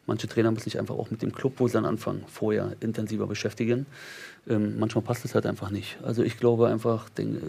manche 0.06 0.28
Trainer 0.28 0.50
müssen 0.50 0.64
sich 0.64 0.78
einfach 0.78 0.94
auch 0.94 1.10
mit 1.10 1.22
dem 1.22 1.32
Club, 1.32 1.54
wo 1.58 1.66
sie 1.66 1.74
dann 1.74 1.84
anfangen, 1.84 2.24
vorher 2.28 2.72
intensiver 2.80 3.26
beschäftigen. 3.26 3.86
Ähm, 4.48 4.78
manchmal 4.78 5.02
passt 5.02 5.24
es 5.24 5.34
halt 5.34 5.46
einfach 5.46 5.70
nicht. 5.70 5.98
Also 6.02 6.22
ich 6.22 6.38
glaube 6.38 6.68
einfach, 6.68 7.08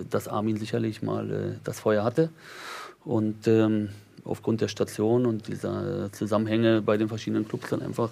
dass 0.10 0.28
Armin 0.28 0.58
sicherlich 0.58 1.02
mal 1.02 1.32
äh, 1.32 1.58
das 1.64 1.80
Feuer 1.80 2.04
hatte. 2.04 2.30
Und 3.04 3.48
ähm, 3.48 3.89
aufgrund 4.24 4.62
der 4.62 4.68
Station 4.68 5.26
und 5.26 5.48
dieser 5.48 6.12
Zusammenhänge 6.12 6.82
bei 6.82 6.98
den 6.98 7.08
verschiedenen 7.08 7.48
Clubs 7.48 7.70
dann 7.70 7.82
einfach 7.82 8.10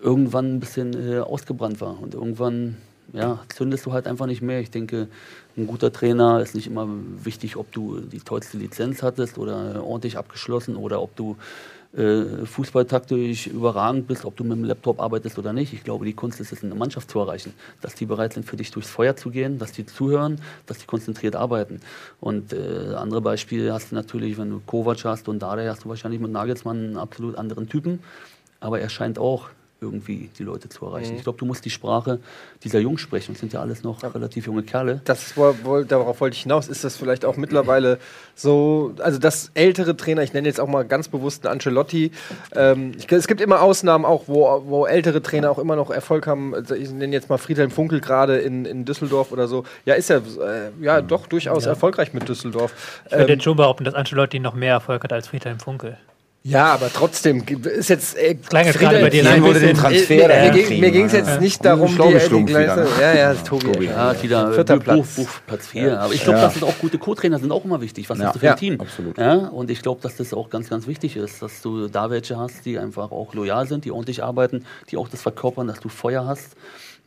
irgendwann 0.00 0.54
ein 0.54 0.60
bisschen 0.60 0.94
äh, 0.94 1.18
ausgebrannt 1.20 1.80
war. 1.80 2.00
Und 2.00 2.14
irgendwann 2.14 2.76
ja, 3.12 3.40
zündest 3.48 3.86
du 3.86 3.92
halt 3.92 4.06
einfach 4.06 4.26
nicht 4.26 4.42
mehr. 4.42 4.60
Ich 4.60 4.70
denke, 4.70 5.08
ein 5.56 5.66
guter 5.66 5.92
Trainer 5.92 6.40
ist 6.40 6.54
nicht 6.54 6.66
immer 6.66 6.88
wichtig, 7.24 7.56
ob 7.56 7.72
du 7.72 8.00
die 8.00 8.20
tollste 8.20 8.58
Lizenz 8.58 9.02
hattest 9.02 9.38
oder 9.38 9.82
ordentlich 9.82 10.18
abgeschlossen 10.18 10.76
oder 10.76 11.00
ob 11.00 11.16
du 11.16 11.36
äh, 11.96 12.44
fußballtaktisch 12.44 13.46
überragend 13.46 14.06
bist, 14.06 14.26
ob 14.26 14.36
du 14.36 14.44
mit 14.44 14.58
dem 14.58 14.64
Laptop 14.64 15.00
arbeitest 15.00 15.38
oder 15.38 15.54
nicht. 15.54 15.72
Ich 15.72 15.84
glaube, 15.84 16.04
die 16.04 16.12
Kunst 16.12 16.38
ist 16.38 16.52
es, 16.52 16.62
eine 16.62 16.74
Mannschaft 16.74 17.10
zu 17.10 17.18
erreichen, 17.18 17.54
dass 17.80 17.94
die 17.94 18.04
bereit 18.04 18.34
sind, 18.34 18.44
für 18.44 18.56
dich 18.56 18.70
durchs 18.70 18.90
Feuer 18.90 19.16
zu 19.16 19.30
gehen, 19.30 19.58
dass 19.58 19.72
die 19.72 19.86
zuhören, 19.86 20.38
dass 20.66 20.78
die 20.78 20.86
konzentriert 20.86 21.34
arbeiten. 21.34 21.80
Und 22.20 22.52
äh, 22.52 22.94
andere 22.94 23.22
Beispiele 23.22 23.72
hast 23.72 23.90
du 23.90 23.94
natürlich, 23.94 24.36
wenn 24.36 24.50
du 24.50 24.60
Kovac 24.66 25.02
hast 25.04 25.28
und 25.28 25.40
Dada 25.40 25.66
hast 25.66 25.84
du 25.84 25.88
wahrscheinlich 25.88 26.20
mit 26.20 26.30
Nagelsmann 26.30 26.76
einen 26.76 26.96
absolut 26.98 27.36
anderen 27.36 27.70
Typen, 27.70 28.00
aber 28.60 28.80
er 28.80 28.90
scheint 28.90 29.18
auch 29.18 29.48
irgendwie 29.80 30.28
die 30.38 30.42
Leute 30.42 30.68
zu 30.68 30.84
erreichen. 30.86 31.14
Ich 31.16 31.22
glaube, 31.22 31.38
du 31.38 31.44
musst 31.44 31.64
die 31.64 31.70
Sprache 31.70 32.18
dieser 32.64 32.80
Jungs 32.80 33.00
sprechen. 33.00 33.32
Es 33.32 33.38
sind 33.38 33.52
ja 33.52 33.60
alles 33.60 33.84
noch 33.84 34.02
relativ 34.02 34.46
junge 34.46 34.64
Kerle. 34.64 35.00
das 35.04 35.36
wo, 35.36 35.54
wo, 35.62 35.82
darauf 35.82 36.20
wollte 36.20 36.34
ich 36.34 36.42
hinaus. 36.42 36.66
Ist 36.68 36.82
das 36.82 36.96
vielleicht 36.96 37.24
auch 37.24 37.36
mittlerweile 37.36 37.98
so, 38.34 38.94
also 38.98 39.18
dass 39.18 39.50
ältere 39.54 39.96
Trainer, 39.96 40.22
ich 40.22 40.32
nenne 40.32 40.48
jetzt 40.48 40.60
auch 40.60 40.66
mal 40.66 40.84
ganz 40.84 41.08
bewusst 41.08 41.46
einen 41.46 41.52
Ancelotti, 41.54 42.10
ähm, 42.56 42.92
ich, 42.96 43.10
es 43.10 43.28
gibt 43.28 43.40
immer 43.40 43.62
Ausnahmen 43.62 44.04
auch, 44.04 44.24
wo, 44.26 44.62
wo 44.66 44.86
ältere 44.86 45.22
Trainer 45.22 45.50
auch 45.50 45.58
immer 45.58 45.76
noch 45.76 45.90
Erfolg 45.90 46.26
haben. 46.26 46.54
Also 46.54 46.74
ich 46.74 46.90
nenne 46.90 47.12
jetzt 47.12 47.28
mal 47.28 47.38
Friedhelm 47.38 47.70
Funkel 47.70 48.00
gerade 48.00 48.38
in, 48.38 48.64
in 48.64 48.84
Düsseldorf 48.84 49.30
oder 49.30 49.46
so. 49.46 49.64
Ja, 49.84 49.94
ist 49.94 50.10
er 50.10 50.18
äh, 50.18 50.70
ja 50.80 51.00
doch 51.02 51.28
durchaus 51.28 51.66
erfolgreich 51.66 52.12
mit 52.12 52.28
Düsseldorf. 52.28 53.02
Ich 53.06 53.12
würde 53.12 53.24
Ähm, 53.24 53.28
jetzt 53.30 53.44
schon 53.44 53.56
behaupten, 53.56 53.84
dass 53.84 53.94
Ancelotti 53.94 54.40
noch 54.40 54.54
mehr 54.54 54.72
Erfolg 54.72 55.04
hat 55.04 55.12
als 55.12 55.28
Friedhelm 55.28 55.60
Funkel. 55.60 55.98
Ja, 56.44 56.66
aber 56.72 56.90
trotzdem 56.92 57.42
ist 57.64 57.90
jetzt 57.90 58.16
äh, 58.16 58.28
jetzt 58.30 58.48
gerade 58.50 59.00
bei 59.00 59.10
dir 59.10 59.22
Friedhelm- 59.24 59.26
ein 59.34 59.42
wollte 59.42 59.60
den 59.60 59.68
bisschen- 59.70 59.82
Transfer 59.82 60.30
Äh, 60.30 60.52
mir 60.52 60.62
ging- 60.64 60.80
mir 60.80 60.90
ging 60.90 61.04
es 61.06 61.12
ja. 61.12 61.18
jetzt 61.18 61.40
nicht 61.40 61.64
darum, 61.64 61.88
Schlau 61.88 62.06
die, 62.06 62.12
die 62.14 62.18
geschlumpft 62.20 62.48
wieder, 62.54 62.64
Gleise. 62.74 62.88
Ja, 63.00 63.14
ja, 63.14 63.34
Tobi. 63.34 63.72
Tobi. 63.72 63.84
Ja, 63.86 64.22
wieder 64.22 64.52
Vierter 64.52 64.76
Buch, 64.76 64.84
Platz. 64.84 64.96
Buch, 65.16 65.24
Buch, 65.24 65.30
Platz 65.46 65.66
4. 65.66 66.00
Aber 66.00 66.14
ich 66.14 66.22
glaube, 66.22 66.38
Ja. 66.38 66.44
das 66.44 66.54
sind 66.54 66.64
auch 66.64 66.78
gute 66.78 66.98
Co-Trainer, 66.98 67.38
sind 67.38 67.52
auch 67.52 67.64
immer 67.64 67.80
wichtig. 67.80 68.08
Was 68.08 68.18
Ja. 68.18 68.26
hast 68.26 68.34
du 68.36 68.38
für 68.38 68.46
ein 68.46 68.50
Ja, 68.50 68.54
Team? 68.56 68.80
absolut. 68.80 69.18
Ja, 69.18 69.34
und 69.48 69.70
ich 69.70 69.82
glaube, 69.82 70.00
dass 70.00 70.16
das 70.16 70.32
auch 70.32 70.48
ganz, 70.48 70.70
ganz 70.70 70.86
wichtig 70.86 71.16
ist, 71.16 71.42
dass 71.42 71.60
du 71.60 71.88
da 71.88 72.10
welche 72.10 72.38
hast, 72.38 72.64
die 72.64 72.78
einfach 72.78 73.10
auch 73.10 73.34
loyal 73.34 73.66
sind, 73.66 73.84
die 73.84 73.90
ordentlich 73.90 74.22
arbeiten, 74.22 74.64
die 74.90 74.96
auch 74.96 75.08
das 75.08 75.20
verkörpern, 75.22 75.66
dass 75.66 75.80
du 75.80 75.88
Feuer 75.88 76.24
hast. 76.26 76.56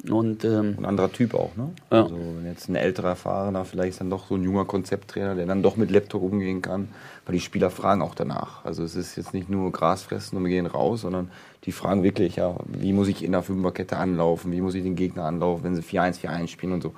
Und 0.10 0.44
ähm, 0.46 0.76
Ein 0.80 0.86
anderer 0.86 1.12
Typ 1.12 1.36
auch, 1.36 1.56
ne? 1.56 1.70
Ja. 1.92 2.04
Also 2.04 2.16
wenn 2.16 2.48
jetzt 2.52 2.68
ein 2.70 2.76
älterer 2.76 3.10
Erfahrener, 3.10 3.66
vielleicht 3.66 3.90
ist 3.92 4.00
dann 4.02 4.10
doch 4.10 4.28
so 4.28 4.34
ein 4.36 4.44
junger 4.44 4.66
Konzepttrainer, 4.66 5.36
der 5.36 5.46
dann 5.46 5.62
doch 5.62 5.78
mit 5.78 5.92
Laptop 5.92 6.24
umgehen 6.24 6.64
kann, 6.64 6.90
weil 7.26 7.34
die 7.34 7.42
Spieler 7.42 7.70
fragen 7.70 8.02
auch 8.02 8.16
danach. 8.16 8.66
Also 8.66 8.84
es 8.84 8.96
ist 8.96 9.16
jetzt 9.16 9.34
nicht 9.34 9.50
nur 9.50 9.72
Gras 9.72 10.04
fressen 10.04 10.38
und 10.38 10.44
wir 10.44 10.50
gehen 10.50 10.66
raus, 10.66 11.02
sondern 11.02 11.32
die 11.66 11.72
fragen 11.72 12.04
wirklich, 12.04 12.38
ja, 12.38 12.56
wie 12.66 12.94
muss 12.94 13.08
ich 13.08 13.24
in 13.24 13.32
der 13.32 13.44
Fünferkette 13.44 13.98
anlaufen, 13.98 14.52
wie 14.52 14.62
muss 14.62 14.74
ich 14.74 14.84
den 14.84 14.96
Gegner 14.96 15.26
anlaufen, 15.26 15.64
wenn 15.64 15.76
sie 15.76 15.82
4-1, 15.82 16.20
4-1 16.20 16.48
spielen 16.48 16.74
und 16.74 16.82
so. 16.82 16.94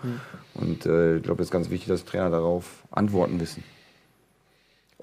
Und 0.55 0.85
äh, 0.85 1.17
ich 1.17 1.23
glaube, 1.23 1.41
es 1.41 1.47
ist 1.47 1.51
ganz 1.51 1.69
wichtig, 1.69 1.89
dass 1.89 2.05
Trainer 2.05 2.29
darauf 2.29 2.83
Antworten 2.91 3.39
wissen. 3.39 3.63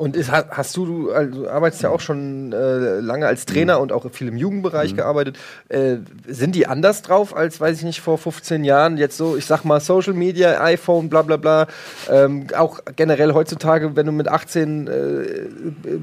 Und 0.00 0.16
ist, 0.16 0.32
ha- 0.32 0.46
hast 0.50 0.74
du, 0.78 0.86
du 0.86 1.12
also, 1.12 1.46
arbeitest 1.46 1.82
ja 1.82 1.90
auch 1.90 2.00
schon 2.00 2.54
äh, 2.54 3.00
lange 3.00 3.26
als 3.26 3.44
Trainer 3.44 3.76
Mhm. 3.76 3.82
und 3.82 3.92
auch 3.92 4.10
viel 4.10 4.28
im 4.28 4.36
Jugendbereich 4.38 4.96
gearbeitet. 4.96 5.36
Äh, 5.68 5.96
sind 6.26 6.54
die 6.54 6.66
anders 6.66 7.02
drauf 7.02 7.36
als, 7.36 7.60
weiß 7.60 7.76
ich 7.76 7.84
nicht, 7.84 8.00
vor 8.00 8.16
15 8.16 8.64
Jahren? 8.64 8.96
Jetzt 8.96 9.18
so, 9.18 9.36
ich 9.36 9.44
sag 9.44 9.64
mal, 9.64 9.78
Social 9.78 10.14
Media, 10.14 10.58
iPhone, 10.62 11.10
bla 11.10 11.20
bla 11.20 11.36
bla. 11.36 11.66
Ähm, 12.10 12.46
auch 12.56 12.80
generell 12.96 13.34
heutzutage, 13.34 13.94
wenn 13.94 14.06
du 14.06 14.12
mit 14.12 14.26
18 14.26 14.86
äh, 14.86 14.90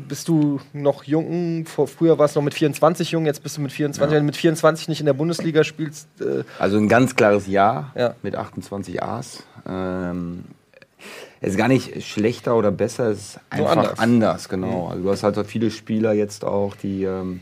bist 0.08 0.28
du 0.28 0.60
noch 0.74 1.04
jung, 1.06 1.66
vor, 1.66 1.88
früher 1.88 2.20
warst 2.20 2.36
du 2.36 2.40
noch 2.40 2.46
mit 2.46 2.54
24 2.54 3.10
jung, 3.10 3.26
jetzt 3.26 3.42
bist 3.42 3.58
du 3.58 3.62
mit 3.62 3.72
24. 3.72 4.14
Wenn 4.14 4.20
du 4.22 4.26
mit 4.28 4.38
24 4.38 4.90
nicht 4.90 5.00
in 5.00 5.08
der 5.08 5.14
Bundesliga 5.14 5.64
spielst, 5.64 6.08
äh, 6.22 6.44
Also 6.60 6.78
ein 6.78 6.88
ganz 6.88 7.16
klares 7.16 7.48
Ja, 7.48 7.92
Ja. 7.96 8.14
mit 8.22 8.36
28 8.36 9.02
A's. 9.02 9.42
Ähm, 9.68 10.44
es 11.42 11.52
ist 11.52 11.58
gar 11.58 11.68
nicht 11.68 12.04
schlechter 12.04 12.56
oder 12.56 12.72
besser, 12.72 13.12
es 13.12 13.20
ist 13.20 13.40
einfach 13.50 13.72
anders. 13.72 14.00
anders, 14.00 14.50
genau. 14.50 14.88
Also 14.88 15.04
du 15.04 15.10
hast 15.10 15.24
halt 15.24 15.48
viele 15.48 15.72
Spieler 15.72 16.14
jetzt 16.14 16.44
auch, 16.44 16.76
die, 16.76 17.04
ähm, 17.04 17.42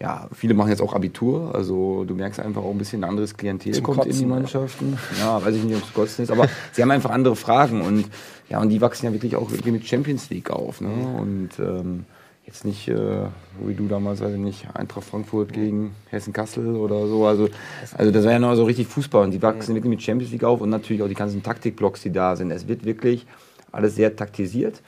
ja, 0.00 0.28
viele 0.34 0.54
machen 0.54 0.70
jetzt 0.70 0.82
auch 0.82 0.94
Abitur, 0.94 1.54
also 1.54 2.04
du 2.04 2.14
merkst 2.14 2.40
einfach 2.40 2.62
auch 2.62 2.70
ein 2.70 2.78
bisschen 2.78 3.04
ein 3.04 3.10
anderes 3.10 3.36
Klientel 3.36 3.74
Zum 3.74 3.84
kommt 3.84 3.98
in 3.98 4.04
die 4.04 4.10
Kotzen, 4.10 4.28
ja. 4.28 4.34
Mannschaften. 4.34 4.98
Ja, 5.20 5.44
weiß 5.44 5.54
ich 5.54 5.62
nicht, 5.62 5.76
ob 5.76 5.84
es 5.84 5.94
Kotzen 5.94 6.24
ist, 6.24 6.30
aber 6.30 6.48
sie 6.72 6.82
haben 6.82 6.90
einfach 6.90 7.10
andere 7.10 7.36
Fragen 7.36 7.82
und 7.82 8.06
ja, 8.48 8.60
und 8.60 8.70
die 8.70 8.80
wachsen 8.80 9.06
ja 9.06 9.12
wirklich 9.12 9.36
auch 9.36 9.50
wirklich 9.50 9.72
mit 9.72 9.86
Champions 9.86 10.28
League 10.30 10.50
auf, 10.50 10.80
ne? 10.80 10.88
Und 10.88 11.50
ähm, 11.60 12.04
jetzt 12.50 12.64
nicht, 12.64 12.88
äh, 12.88 13.26
wie 13.64 13.74
du 13.74 13.86
damals, 13.86 14.20
ich 14.20 14.36
nicht, 14.36 14.66
Eintracht 14.74 15.04
Frankfurt 15.04 15.52
gegen 15.52 15.94
Hessen-Kassel 16.10 16.74
oder 16.74 17.06
so. 17.06 17.24
Also, 17.24 17.48
also 17.96 18.10
das 18.10 18.24
war 18.24 18.32
ja 18.32 18.38
noch 18.40 18.56
so 18.56 18.64
richtig 18.64 18.88
Fußball 18.88 19.22
und 19.24 19.30
die 19.30 19.40
wachsen 19.40 19.74
wirklich 19.76 19.90
mit 19.90 20.02
Champions 20.02 20.32
League 20.32 20.42
auf 20.42 20.60
und 20.60 20.68
natürlich 20.68 21.00
auch 21.02 21.08
die 21.08 21.14
ganzen 21.14 21.44
Taktikblocks, 21.44 22.02
die 22.02 22.10
da 22.10 22.34
sind. 22.34 22.50
Es 22.50 22.66
wird 22.66 22.84
wirklich 22.84 23.26
alles 23.70 23.94
sehr 23.94 24.16
taktisiert 24.16 24.82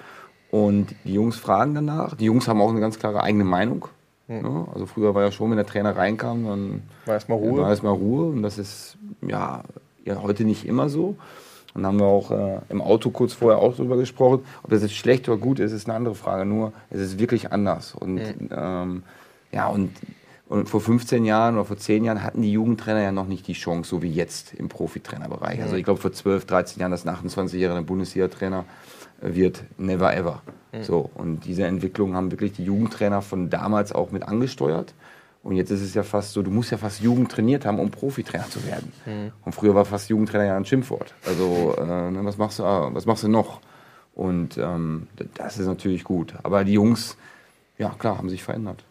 und 0.51 0.89
die 1.05 1.15
Jungs 1.15 1.37
fragen 1.37 1.75
danach. 1.75 2.17
Die 2.17 2.25
Jungs 2.25 2.49
haben 2.49 2.61
auch 2.61 2.71
eine 2.71 2.81
ganz 2.81 2.99
klare 2.99 3.23
eigene 3.23 3.45
Meinung. 3.45 3.87
Ne? 4.27 4.67
Also 4.75 4.87
früher 4.87 5.15
war 5.15 5.23
ja 5.23 5.31
schon, 5.31 5.51
wenn 5.51 5.57
der 5.57 5.67
Trainer 5.67 5.97
reinkam, 5.97 6.45
dann 6.45 6.83
war 7.07 7.15
erstmal 7.15 7.39
Ruhe. 7.39 7.63
war 7.63 7.71
erstmal 7.71 7.95
Ruhe 7.95 8.27
und 8.27 8.43
das 8.43 8.59
ist 8.59 8.97
ja, 9.21 9.63
ja 10.05 10.21
heute 10.21 10.45
nicht 10.45 10.67
immer 10.67 10.89
so. 10.89 11.17
Und 11.75 11.87
haben 11.87 11.99
wir 11.99 12.07
auch 12.07 12.31
äh, 12.31 12.61
im 12.69 12.83
Auto 12.83 13.11
kurz 13.11 13.33
vorher 13.33 13.59
auch 13.59 13.75
drüber 13.75 13.97
gesprochen. 13.97 14.45
Ob 14.63 14.71
das 14.71 14.83
jetzt 14.83 14.95
schlecht 14.95 15.29
oder 15.29 15.39
gut 15.39 15.59
ist, 15.59 15.73
ist 15.73 15.89
eine 15.89 15.97
andere 15.97 16.15
Frage. 16.15 16.45
Nur 16.45 16.73
es 16.91 17.01
ist 17.01 17.19
wirklich 17.19 17.51
anders. 17.53 17.95
Und 17.95 18.21
ähm, 18.51 19.03
ja, 19.53 19.69
und, 19.69 19.91
und 20.49 20.69
vor 20.69 20.81
15 20.81 21.25
Jahren 21.25 21.55
oder 21.55 21.65
vor 21.65 21.79
10 21.79 22.05
Jahren 22.05 22.23
hatten 22.23 22.43
die 22.43 22.53
Jugendtrainer 22.53 23.03
ja 23.03 23.13
noch 23.13 23.27
nicht 23.27 23.47
die 23.47 23.55
Chance, 23.55 23.89
so 23.89 24.03
wie 24.03 24.11
jetzt 24.11 24.53
im 24.55 24.69
Profitrainerbereich. 24.69 25.63
Also 25.63 25.77
ich 25.77 25.85
glaube 25.85 26.01
vor 26.01 26.13
12, 26.13 26.45
13 26.45 26.81
Jahren, 26.81 26.91
dass 26.91 27.07
ein 27.07 27.15
28-jähriger 27.15 27.83
Bundesliga-Trainer 27.83 28.65
wird, 29.23 29.65
never 29.79 30.15
ever. 30.15 30.43
So, 30.83 31.11
und 31.15 31.45
diese 31.45 31.65
Entwicklung 31.65 32.15
haben 32.15 32.31
wirklich 32.31 32.53
die 32.53 32.65
Jugendtrainer 32.65 33.21
von 33.21 33.51
damals 33.51 33.93
auch 33.93 34.11
mit 34.11 34.23
angesteuert. 34.23 34.95
Und 35.43 35.57
jetzt 35.57 35.71
ist 35.71 35.83
es 35.83 35.95
ja 35.95 36.05
fast 36.05 36.33
so, 36.33 36.43
du 36.43 36.51
musst 36.53 36.71
ja 36.71 36.79
fast 36.79 37.01
Jugend 37.01 37.33
trainiert 37.33 37.65
haben, 37.67 37.81
um 37.81 37.91
Profitrainer 37.91 38.49
zu 38.49 38.65
werden. 38.65 38.93
Und 39.45 39.53
früher 39.55 39.75
war 39.75 39.85
fast 39.85 40.09
Jugendtrainer 40.09 40.45
ja 40.45 40.57
ein 40.57 40.65
Schimpfwort. 40.65 41.15
Also, 41.27 41.75
äh, 41.79 41.85
ne, 42.11 42.21
was, 42.23 42.39
machst 42.39 42.61
du, 42.61 42.65
ah, 42.65 42.91
was 42.93 43.07
machst 43.07 43.25
du 43.25 43.29
noch? 43.29 43.61
Und 44.15 44.57
ähm, 44.59 45.09
das 45.35 45.59
ist 45.59 45.67
natürlich 45.67 46.05
gut. 46.05 46.35
Aber 46.45 46.63
die 46.65 46.75
Jungs, 46.75 47.17
ja 47.79 47.89
klar, 47.99 48.19
haben 48.19 48.29
sich 48.29 48.43
verändert. 48.45 48.85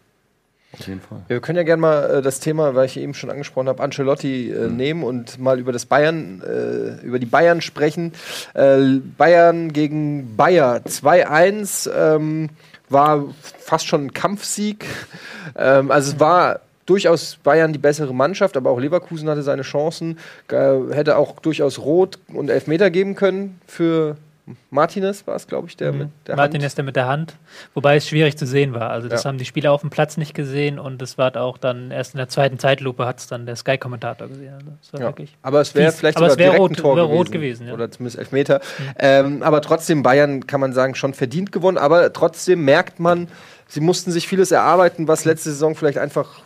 Auf 0.78 0.86
jeden 0.86 1.00
Fall. 1.00 1.20
Wir 1.28 1.40
können 1.40 1.56
ja 1.58 1.64
gerne 1.64 1.80
mal 1.82 2.10
äh, 2.10 2.22
das 2.22 2.40
Thema, 2.40 2.74
weil 2.74 2.86
ich 2.86 2.96
eben 2.98 3.12
schon 3.14 3.30
angesprochen 3.30 3.68
habe, 3.68 3.82
Ancelotti 3.82 4.50
äh, 4.50 4.68
Mhm. 4.68 4.76
nehmen 4.76 5.02
und 5.04 5.38
mal 5.38 5.58
über 5.58 5.70
das 5.72 5.84
Bayern, 5.86 6.42
äh, 6.42 7.04
über 7.04 7.18
die 7.18 7.26
Bayern 7.26 7.60
sprechen. 7.60 8.12
Äh, 8.54 8.98
Bayern 9.18 9.72
gegen 9.72 10.34
Bayer 10.36 10.80
2-1 10.86 11.90
ähm, 11.94 12.48
war 12.92 13.24
fast 13.58 13.86
schon 13.86 14.06
ein 14.06 14.12
Kampfsieg. 14.12 14.86
Ähm, 15.56 15.90
also 15.90 16.12
es 16.12 16.20
war 16.20 16.60
durchaus 16.86 17.38
Bayern 17.42 17.72
die 17.72 17.78
bessere 17.78 18.14
Mannschaft, 18.14 18.56
aber 18.56 18.70
auch 18.70 18.80
Leverkusen 18.80 19.28
hatte 19.28 19.42
seine 19.42 19.62
Chancen. 19.62 20.18
Äh, 20.48 20.74
hätte 20.92 21.16
auch 21.16 21.40
durchaus 21.40 21.78
Rot 21.78 22.18
und 22.32 22.50
Elfmeter 22.50 22.90
geben 22.90 23.14
können 23.14 23.60
für 23.66 24.16
Martinez 24.70 25.24
war 25.26 25.36
es, 25.36 25.46
glaube 25.46 25.68
ich, 25.68 25.76
der 25.76 25.92
mit 25.92 26.08
der 26.26 26.34
Martin 26.34 26.62
Hand. 26.62 26.76
der 26.76 26.84
mit 26.84 26.96
der 26.96 27.06
Hand, 27.06 27.36
wobei 27.74 27.94
es 27.96 28.08
schwierig 28.08 28.36
zu 28.36 28.44
sehen 28.44 28.74
war. 28.74 28.90
Also 28.90 29.08
das 29.08 29.22
Ja. 29.22 29.28
haben 29.28 29.38
die 29.38 29.44
Spieler 29.44 29.70
auf 29.70 29.82
dem 29.82 29.90
Platz 29.90 30.16
nicht 30.16 30.34
gesehen 30.34 30.80
und 30.80 31.00
es 31.00 31.16
war 31.16 31.36
auch 31.36 31.58
dann 31.58 31.92
erst 31.92 32.14
in 32.14 32.18
der 32.18 32.28
zweiten 32.28 32.58
Zeitlupe 32.58 33.06
hat 33.06 33.20
es 33.20 33.28
dann 33.28 33.46
der 33.46 33.54
Sky-Kommentator 33.54 34.26
gesehen. 34.28 34.54
Also 34.54 34.66
das 34.80 34.92
war 34.94 35.00
Ja. 35.00 35.06
wirklich 35.06 35.36
Aber 35.42 35.60
es 35.60 35.74
wäre 35.76 35.92
vielleicht 35.92 36.16
Aber 36.16 36.30
sogar 36.30 36.32
es 36.32 36.38
wäre 36.38 36.50
direkt 36.56 36.60
rot, 36.62 36.70
ein 36.72 36.76
Tor 36.82 36.96
gewesen. 36.96 37.12
rot 37.16 37.32
gewesen. 37.32 37.66
Ja. 37.68 37.74
Oder 37.74 37.90
zumindest 37.90 38.18
Elfmeter. 38.18 38.60
Ähm, 38.98 39.42
aber 39.44 39.60
trotzdem, 39.62 40.02
Bayern 40.02 40.46
kann 40.46 40.60
man 40.60 40.72
sagen, 40.72 40.96
schon 40.96 41.14
verdient 41.14 41.52
gewonnen. 41.52 41.78
Aber 41.78 42.12
trotzdem 42.12 42.64
merkt 42.64 42.98
man, 42.98 43.28
sie 43.68 43.80
mussten 43.80 44.10
sich 44.10 44.26
vieles 44.26 44.50
erarbeiten, 44.50 45.06
was 45.06 45.24
letzte 45.24 45.50
Saison 45.50 45.76
vielleicht 45.76 45.98
einfach 45.98 46.40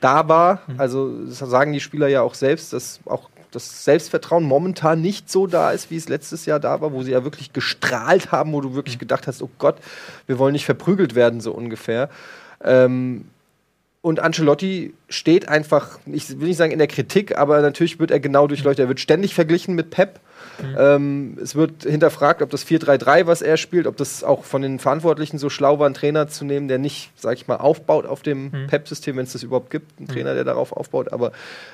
da 0.00 0.28
war. 0.28 0.60
Also 0.78 1.24
das 1.26 1.38
sagen 1.38 1.72
die 1.72 1.80
Spieler 1.80 2.08
ja 2.08 2.20
auch 2.22 2.34
selbst, 2.34 2.72
dass 2.72 3.00
auch 3.06 3.30
das 3.52 3.84
Selbstvertrauen 3.84 4.44
momentan 4.44 5.00
nicht 5.00 5.30
so 5.30 5.46
da 5.46 5.70
ist, 5.70 5.90
wie 5.90 5.96
es 5.96 6.08
letztes 6.08 6.46
Jahr 6.46 6.58
da 6.58 6.80
war, 6.80 6.92
wo 6.92 7.02
sie 7.02 7.12
ja 7.12 7.22
wirklich 7.22 7.52
gestrahlt 7.52 8.32
haben, 8.32 8.52
wo 8.52 8.60
du 8.60 8.74
wirklich 8.74 8.98
gedacht 8.98 9.26
hast, 9.26 9.42
oh 9.42 9.50
Gott, 9.58 9.76
wir 10.26 10.38
wollen 10.38 10.52
nicht 10.52 10.64
verprügelt 10.64 11.14
werden, 11.14 11.40
so 11.40 11.52
ungefähr. 11.52 12.08
Ähm, 12.64 13.26
und 14.00 14.18
Ancelotti 14.18 14.94
steht 15.08 15.48
einfach, 15.48 16.00
ich 16.06 16.40
will 16.40 16.48
nicht 16.48 16.56
sagen 16.56 16.72
in 16.72 16.78
der 16.78 16.88
Kritik, 16.88 17.38
aber 17.38 17.60
natürlich 17.60 18.00
wird 18.00 18.10
er 18.10 18.18
genau 18.18 18.48
durchleuchtet. 18.48 18.84
Er 18.84 18.88
wird 18.88 18.98
ständig 18.98 19.32
verglichen 19.32 19.76
mit 19.76 19.90
Pep. 19.90 20.18
Ähm, 20.76 21.38
es 21.40 21.54
wird 21.54 21.84
hinterfragt, 21.84 22.42
ob 22.42 22.50
das 22.50 22.66
4-3-3, 22.66 23.26
was 23.26 23.42
er 23.42 23.56
spielt, 23.56 23.86
ob 23.86 23.96
das 23.96 24.24
auch 24.24 24.44
von 24.44 24.60
den 24.60 24.80
Verantwortlichen 24.80 25.38
so 25.38 25.50
schlau 25.50 25.78
war, 25.78 25.86
einen 25.86 25.94
Trainer 25.94 26.26
zu 26.26 26.44
nehmen, 26.44 26.66
der 26.66 26.78
nicht, 26.78 27.12
sag 27.16 27.36
ich 27.36 27.46
mal, 27.46 27.56
aufbaut 27.56 28.04
auf 28.06 28.22
dem 28.22 28.50
Pep-System, 28.66 29.16
wenn 29.16 29.24
es 29.24 29.32
das 29.32 29.44
überhaupt 29.44 29.70
gibt, 29.70 29.98
einen 29.98 30.08
Trainer, 30.08 30.34
der 30.34 30.44
darauf 30.44 30.72
aufbaut. 30.72 31.12
Aber 31.12 31.30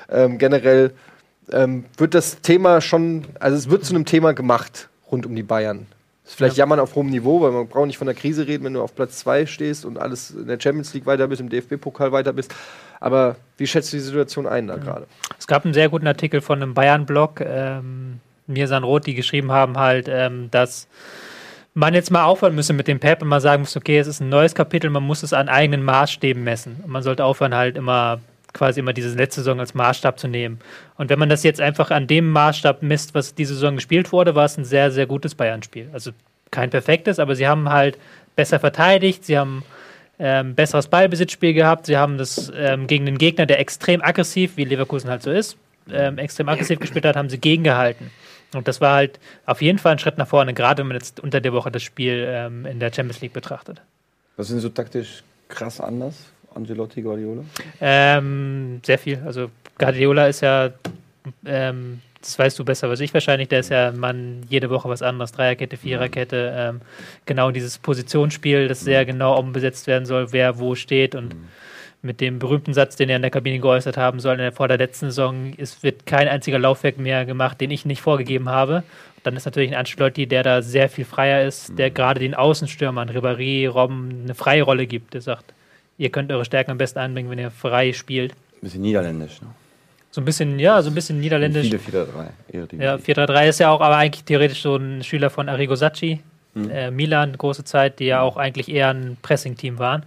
ähm, 0.09 0.37
generell 0.37 0.91
ähm, 1.51 1.85
wird 1.97 2.13
das 2.13 2.41
Thema 2.41 2.81
schon, 2.81 3.25
also 3.39 3.57
es 3.57 3.69
wird 3.69 3.85
zu 3.85 3.93
einem 3.93 4.05
Thema 4.05 4.33
gemacht 4.33 4.89
rund 5.11 5.25
um 5.25 5.35
die 5.35 5.43
Bayern. 5.43 5.87
Ist 6.25 6.35
vielleicht 6.35 6.57
Jammern 6.57 6.79
auf 6.79 6.93
hohem 6.93 7.09
Niveau, 7.09 7.41
weil 7.41 7.51
man 7.51 7.67
braucht 7.67 7.87
nicht 7.87 7.97
von 7.97 8.05
der 8.05 8.15
Krise 8.15 8.45
reden, 8.45 8.63
wenn 8.63 8.73
du 8.73 8.83
auf 8.83 8.93
Platz 8.93 9.17
2 9.19 9.47
stehst 9.47 9.83
und 9.83 9.97
alles 9.97 10.29
in 10.29 10.45
der 10.45 10.59
Champions 10.59 10.93
League 10.93 11.07
weiter 11.07 11.27
bist, 11.27 11.41
im 11.41 11.49
DFB-Pokal 11.49 12.11
weiter 12.11 12.33
bist. 12.33 12.53
Aber 12.99 13.35
wie 13.57 13.65
schätzt 13.65 13.91
du 13.91 13.97
die 13.97 14.03
Situation 14.03 14.45
ein 14.45 14.67
da 14.67 14.75
gerade? 14.75 15.07
Es 15.39 15.47
gab 15.47 15.65
einen 15.65 15.73
sehr 15.73 15.89
guten 15.89 16.05
Artikel 16.05 16.41
von 16.41 16.61
einem 16.61 16.75
Bayern-Blog, 16.75 17.41
ähm, 17.41 18.19
Mirsan 18.45 18.83
Roth, 18.83 19.07
die 19.07 19.15
geschrieben 19.15 19.51
haben 19.51 19.77
halt, 19.77 20.07
ähm, 20.07 20.49
dass 20.51 20.87
man 21.73 21.95
jetzt 21.95 22.11
mal 22.11 22.25
aufhören 22.25 22.53
müsse 22.53 22.73
mit 22.73 22.87
dem 22.87 22.99
Pep 22.99 23.23
und 23.23 23.27
mal 23.27 23.41
sagen 23.41 23.63
muss, 23.63 23.75
okay, 23.75 23.97
es 23.97 24.07
ist 24.07 24.19
ein 24.19 24.29
neues 24.29 24.53
Kapitel, 24.53 24.89
man 24.91 25.03
muss 25.03 25.23
es 25.23 25.33
an 25.33 25.49
eigenen 25.49 25.83
Maßstäben 25.83 26.43
messen. 26.43 26.77
Und 26.83 26.91
man 26.91 27.01
sollte 27.01 27.23
aufhören, 27.23 27.55
halt 27.55 27.75
immer 27.75 28.19
quasi 28.53 28.79
immer 28.79 28.93
diese 28.93 29.15
letzte 29.15 29.41
Saison 29.41 29.59
als 29.59 29.73
Maßstab 29.73 30.19
zu 30.19 30.27
nehmen. 30.27 30.59
Und 30.97 31.09
wenn 31.09 31.19
man 31.19 31.29
das 31.29 31.43
jetzt 31.43 31.61
einfach 31.61 31.91
an 31.91 32.07
dem 32.07 32.31
Maßstab 32.31 32.81
misst, 32.81 33.13
was 33.13 33.35
diese 33.35 33.53
Saison 33.53 33.75
gespielt 33.75 34.11
wurde, 34.11 34.35
war 34.35 34.45
es 34.45 34.57
ein 34.57 34.65
sehr, 34.65 34.91
sehr 34.91 35.05
gutes 35.05 35.35
Bayern-Spiel. 35.35 35.89
Also 35.93 36.11
kein 36.51 36.69
perfektes, 36.69 37.19
aber 37.19 37.35
sie 37.35 37.47
haben 37.47 37.69
halt 37.69 37.97
besser 38.35 38.59
verteidigt, 38.59 39.25
sie 39.25 39.37
haben 39.37 39.63
ähm, 40.17 40.55
besseres 40.55 40.87
Ballbesitzspiel 40.87 41.53
gehabt, 41.53 41.85
sie 41.85 41.97
haben 41.97 42.17
das 42.17 42.51
ähm, 42.55 42.87
gegen 42.87 43.05
den 43.05 43.17
Gegner, 43.17 43.45
der 43.45 43.59
extrem 43.59 44.01
aggressiv, 44.01 44.57
wie 44.57 44.65
Leverkusen 44.65 45.09
halt 45.09 45.23
so 45.23 45.31
ist, 45.31 45.57
ähm, 45.91 46.17
extrem 46.17 46.49
aggressiv 46.49 46.79
gespielt 46.79 47.05
hat, 47.05 47.15
haben 47.15 47.29
sie 47.29 47.37
gegengehalten. 47.37 48.11
Und 48.53 48.67
das 48.67 48.81
war 48.81 48.95
halt 48.95 49.19
auf 49.45 49.61
jeden 49.61 49.77
Fall 49.77 49.93
ein 49.93 49.99
Schritt 49.99 50.17
nach 50.17 50.27
vorne, 50.27 50.53
gerade 50.53 50.79
wenn 50.79 50.87
man 50.87 50.97
jetzt 50.97 51.19
unter 51.19 51.39
der 51.39 51.53
Woche 51.53 51.71
das 51.71 51.83
Spiel 51.83 52.25
ähm, 52.27 52.65
in 52.65 52.79
der 52.79 52.91
Champions 52.91 53.21
League 53.21 53.33
betrachtet. 53.33 53.81
Was 54.37 54.47
sind 54.47 54.59
so 54.59 54.69
taktisch 54.69 55.23
krass 55.47 55.79
anders? 55.79 56.25
Angelotti, 56.53 57.01
Guardiola? 57.01 57.43
Ähm, 57.79 58.81
sehr 58.83 58.97
viel. 58.97 59.21
Also 59.25 59.49
Guardiola 59.77 60.27
ist 60.27 60.41
ja, 60.41 60.71
ähm, 61.45 62.01
das 62.21 62.37
weißt 62.37 62.59
du 62.59 62.65
besser 62.65 62.89
als 62.89 62.99
ich 62.99 63.13
wahrscheinlich, 63.13 63.47
der 63.47 63.61
ist 63.61 63.69
ja 63.69 63.91
Mann 63.91 64.43
jede 64.49 64.69
Woche 64.69 64.89
was 64.89 65.01
anderes, 65.01 65.31
Dreierkette, 65.31 65.77
Viererkette, 65.77 66.53
ähm, 66.55 66.81
genau 67.25 67.51
dieses 67.51 67.77
Positionsspiel, 67.77 68.67
das 68.67 68.81
sehr 68.81 69.05
genau 69.05 69.39
umgesetzt 69.39 69.87
werden 69.87 70.05
soll, 70.05 70.31
wer 70.31 70.59
wo 70.59 70.75
steht 70.75 71.15
und 71.15 71.35
mit 72.01 72.21
dem 72.21 72.39
berühmten 72.39 72.73
Satz, 72.73 72.95
den 72.95 73.09
er 73.09 73.17
in 73.17 73.21
der 73.21 73.31
Kabine 73.31 73.59
geäußert 73.59 73.97
haben 73.97 74.19
soll, 74.19 74.33
in 74.33 74.39
der, 74.39 74.51
vor 74.51 74.67
der 74.67 74.77
letzten 74.77 75.07
Saison, 75.07 75.53
es 75.57 75.83
wird 75.83 76.05
kein 76.05 76.27
einziger 76.27 76.59
Laufwerk 76.59 76.97
mehr 76.97 77.25
gemacht, 77.25 77.59
den 77.59 77.71
ich 77.71 77.85
nicht 77.85 78.01
vorgegeben 78.01 78.49
habe. 78.49 78.83
Dann 79.23 79.35
ist 79.35 79.45
natürlich 79.45 79.71
ein 79.71 79.77
Ancelotti, 79.77 80.25
der 80.25 80.43
da 80.43 80.61
sehr 80.61 80.87
viel 80.87 81.03
freier 81.03 81.45
ist, 81.45 81.77
der 81.77 81.91
gerade 81.91 82.21
den 82.21 82.35
Außenstürmern, 82.35 83.09
Ribéry, 83.09 83.67
Robben, 83.67 84.21
eine 84.23 84.33
freie 84.33 84.63
Rolle 84.63 84.87
gibt, 84.87 85.13
der 85.13 85.21
sagt, 85.21 85.53
ihr 85.99 86.09
könnt 86.09 86.31
eure 86.31 86.45
Stärken 86.45 86.71
am 86.71 86.77
besten 86.79 86.97
einbringen, 86.97 87.29
wenn 87.29 87.37
ihr 87.37 87.51
frei 87.51 87.93
spielt. 87.93 88.31
Ein 88.31 88.61
bisschen 88.61 88.81
niederländisch, 88.81 89.41
ne? 89.41 89.49
So 90.11 90.21
ein 90.21 90.25
bisschen, 90.25 90.57
ja, 90.57 90.81
so 90.81 90.89
ein 90.89 90.95
bisschen 90.95 91.19
niederländisch. 91.19 91.69
Viele 91.69 91.77
4-3. 91.77 92.07
Eredivisie. 92.51 92.83
Ja, 92.83 92.95
4-3-3 92.95 93.49
ist 93.49 93.59
ja 93.59 93.69
auch 93.69 93.81
aber 93.81 93.97
eigentlich 93.97 94.23
theoretisch 94.23 94.63
so 94.63 94.75
ein 94.75 95.03
Schüler 95.03 95.29
von 95.29 95.47
Arrigo 95.47 95.75
Sacchi, 95.75 96.21
äh, 96.55 96.89
Milan, 96.89 97.37
große 97.37 97.63
Zeit, 97.63 97.99
die 97.99 98.05
ja 98.05 98.21
auch 98.21 98.35
eigentlich 98.35 98.69
eher 98.69 98.89
ein 98.89 99.17
Pressing-Team 99.21 99.77
waren. 99.77 100.03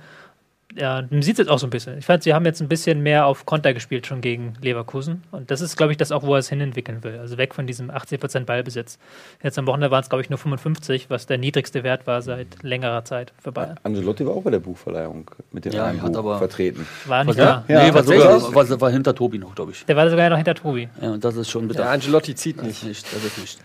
Ja, 0.77 1.03
man 1.11 1.23
sieht 1.23 1.35
es 1.35 1.39
jetzt 1.39 1.49
auch 1.49 1.59
so 1.59 1.67
ein 1.67 1.71
bisschen. 1.71 1.99
Ich 1.99 2.07
fand, 2.07 2.23
sie 2.23 2.33
haben 2.35 2.45
jetzt 2.47 2.61
ein 2.63 2.69
bisschen 2.69 3.03
mehr 3.03 3.27
auf 3.27 3.45
Konter 3.47 3.75
gespielt 3.75 4.07
schon 4.07 4.21
gegen 4.21 4.55
Leverkusen. 4.63 5.23
Und 5.31 5.51
das 5.51 5.61
ist, 5.61 5.77
glaube 5.77 5.93
ich, 5.93 5.99
das 5.99 6.13
auch, 6.13 6.23
wo 6.23 6.35
er 6.35 6.39
es 6.39 6.49
hinentwickeln 6.49 7.03
will. 7.05 7.19
Also 7.19 7.37
weg 7.39 7.55
von 7.55 7.67
diesem 7.67 7.91
80% 7.91 8.45
Ballbesitz. 8.45 8.99
Jetzt 9.43 9.59
am 9.59 9.67
Wochenende 9.67 9.91
waren 9.91 10.03
es, 10.03 10.09
glaube 10.09 10.23
ich, 10.23 10.31
nur 10.31 10.39
55, 10.39 11.11
was 11.11 11.27
der 11.27 11.39
niedrigste 11.39 11.83
Wert 11.83 12.07
war 12.07 12.23
seit 12.23 12.63
längerer 12.63 13.05
Zeit 13.05 13.33
für 13.43 13.53
Bayern. 13.53 13.79
Angelotti 13.83 14.27
war 14.27 14.35
auch 14.35 14.43
bei 14.43 14.51
der 14.51 14.61
Buchverleihung 14.61 15.31
mit 15.53 15.65
dem 15.65 15.73
Ja, 15.73 15.87
einen 15.87 16.01
hat 16.03 16.13
Buch 16.13 16.19
aber- 16.21 16.39
vertreten. 16.39 16.87
War 17.07 17.25
nicht 17.25 17.39
Ja, 17.39 17.65
da. 17.67 17.73
Ja, 17.75 17.85
nee, 17.89 17.95
war, 17.95 18.03
sogar, 18.05 18.55
war, 18.55 18.81
war 18.81 18.91
hinter 18.91 19.15
Tobi 19.15 19.39
noch, 19.39 19.55
glaube 19.55 19.73
ich. 19.73 19.85
Der 19.87 19.97
war 19.97 20.09
sogar 20.09 20.31
noch 20.31 20.37
hinter 20.37 20.55
Tobi. 20.55 20.89
Ja, 21.01 21.11
und 21.13 21.25
das 21.25 21.37
ist 21.37 21.51
schon 21.51 21.69
bitter. 21.69 21.83
Der 21.83 21.91
Angelotti 21.93 22.35
zieht 22.35 22.59
das 22.59 22.65
nicht. 22.67 22.77
ist 22.83 22.89
nicht, 22.89 23.07
das 23.15 23.25
ist 23.25 23.39
nicht. 23.39 23.59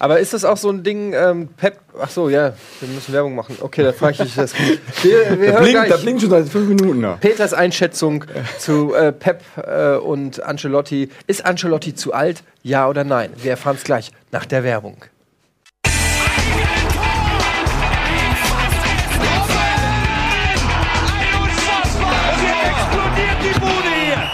Aber 0.00 0.18
ist 0.18 0.32
das 0.32 0.46
auch 0.46 0.56
so 0.56 0.70
ein 0.70 0.82
Ding, 0.82 1.12
ähm, 1.12 1.48
Pep? 1.58 1.78
Ach 2.00 2.08
so, 2.08 2.30
ja, 2.30 2.54
wir 2.80 2.88
müssen 2.88 3.12
Werbung 3.12 3.34
machen. 3.34 3.58
Okay, 3.60 3.82
da 3.82 3.92
frage 3.92 4.14
ich 4.14 4.18
dich 4.20 4.34
das. 4.34 4.54
Wir, 5.02 5.38
wir 5.38 5.52
hören 5.52 5.62
Blinkt, 5.62 5.90
da 5.90 5.96
blinkt 5.98 6.22
schon 6.22 6.30
seit 6.30 6.48
fünf 6.48 6.68
Minuten 6.68 7.02
da. 7.02 7.18
Peters 7.20 7.52
Einschätzung 7.52 8.24
zu 8.58 8.94
äh, 8.94 9.12
Pep 9.12 9.42
äh, 9.56 9.96
und 9.96 10.42
Ancelotti. 10.42 11.10
Ist 11.26 11.44
Ancelotti 11.44 11.94
zu 11.94 12.14
alt? 12.14 12.42
Ja 12.62 12.88
oder 12.88 13.04
nein? 13.04 13.30
Wir 13.36 13.52
erfahren 13.52 13.76
es 13.76 13.84
gleich 13.84 14.10
nach 14.32 14.46
der 14.46 14.64
Werbung. 14.64 14.96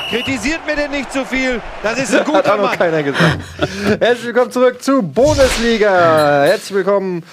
Kritisiert 0.09 0.61
mir 0.67 0.77
denn 0.77 0.91
nicht 0.93 1.13
zu 1.13 1.25
viel. 1.25 1.61
Das 1.83 1.99
ist 1.99 2.13
ein 2.15 2.21
Hat 2.21 2.27
guter 2.27 2.55
auch 2.55 2.59
noch 2.59 2.69
Mann. 2.69 2.79
keiner 2.79 3.03
gesagt. 3.03 3.39
Herzlich 4.01 4.27
willkommen 4.27 4.53
zurück 4.53 4.81
zu 4.83 5.03
Bundesliga. 5.03 6.45
Herzlich 6.45 6.75
willkommen. 6.75 7.25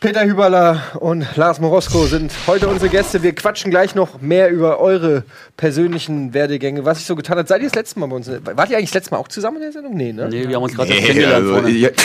Peter 0.00 0.24
Hüberler 0.24 0.82
und 0.98 1.26
Lars 1.36 1.60
Morosko 1.60 2.06
sind 2.06 2.32
heute 2.48 2.66
unsere 2.68 2.88
Gäste. 2.88 3.22
Wir 3.22 3.34
quatschen 3.36 3.70
gleich 3.70 3.94
noch 3.94 4.20
mehr 4.20 4.50
über 4.50 4.80
eure 4.80 5.22
persönlichen 5.56 6.34
Werdegänge, 6.34 6.84
was 6.84 6.98
sich 6.98 7.06
so 7.06 7.14
getan 7.14 7.38
hat. 7.38 7.46
Seid 7.46 7.60
ihr 7.60 7.68
das 7.68 7.76
letzte 7.76 8.00
Mal 8.00 8.06
bei 8.06 8.16
uns? 8.16 8.28
Wart 8.28 8.70
ihr 8.70 8.78
eigentlich 8.78 8.90
das 8.90 8.94
letzte 8.94 9.10
Mal 9.12 9.18
auch 9.18 9.28
zusammen 9.28 9.58
in 9.58 9.62
der 9.62 9.72
Sendung? 9.72 9.94
Nee, 9.94 10.12
ne? 10.12 10.28
Nee, 10.28 10.48
wir 10.48 10.56
haben 10.56 10.62
uns 10.64 10.74
gerade 10.74 10.88
erst 10.92 11.02
Nee, 11.02 11.06
kennengelernt. 11.08 11.46
also, 11.54 11.68
ja. 11.68 11.88
ich 11.90 11.96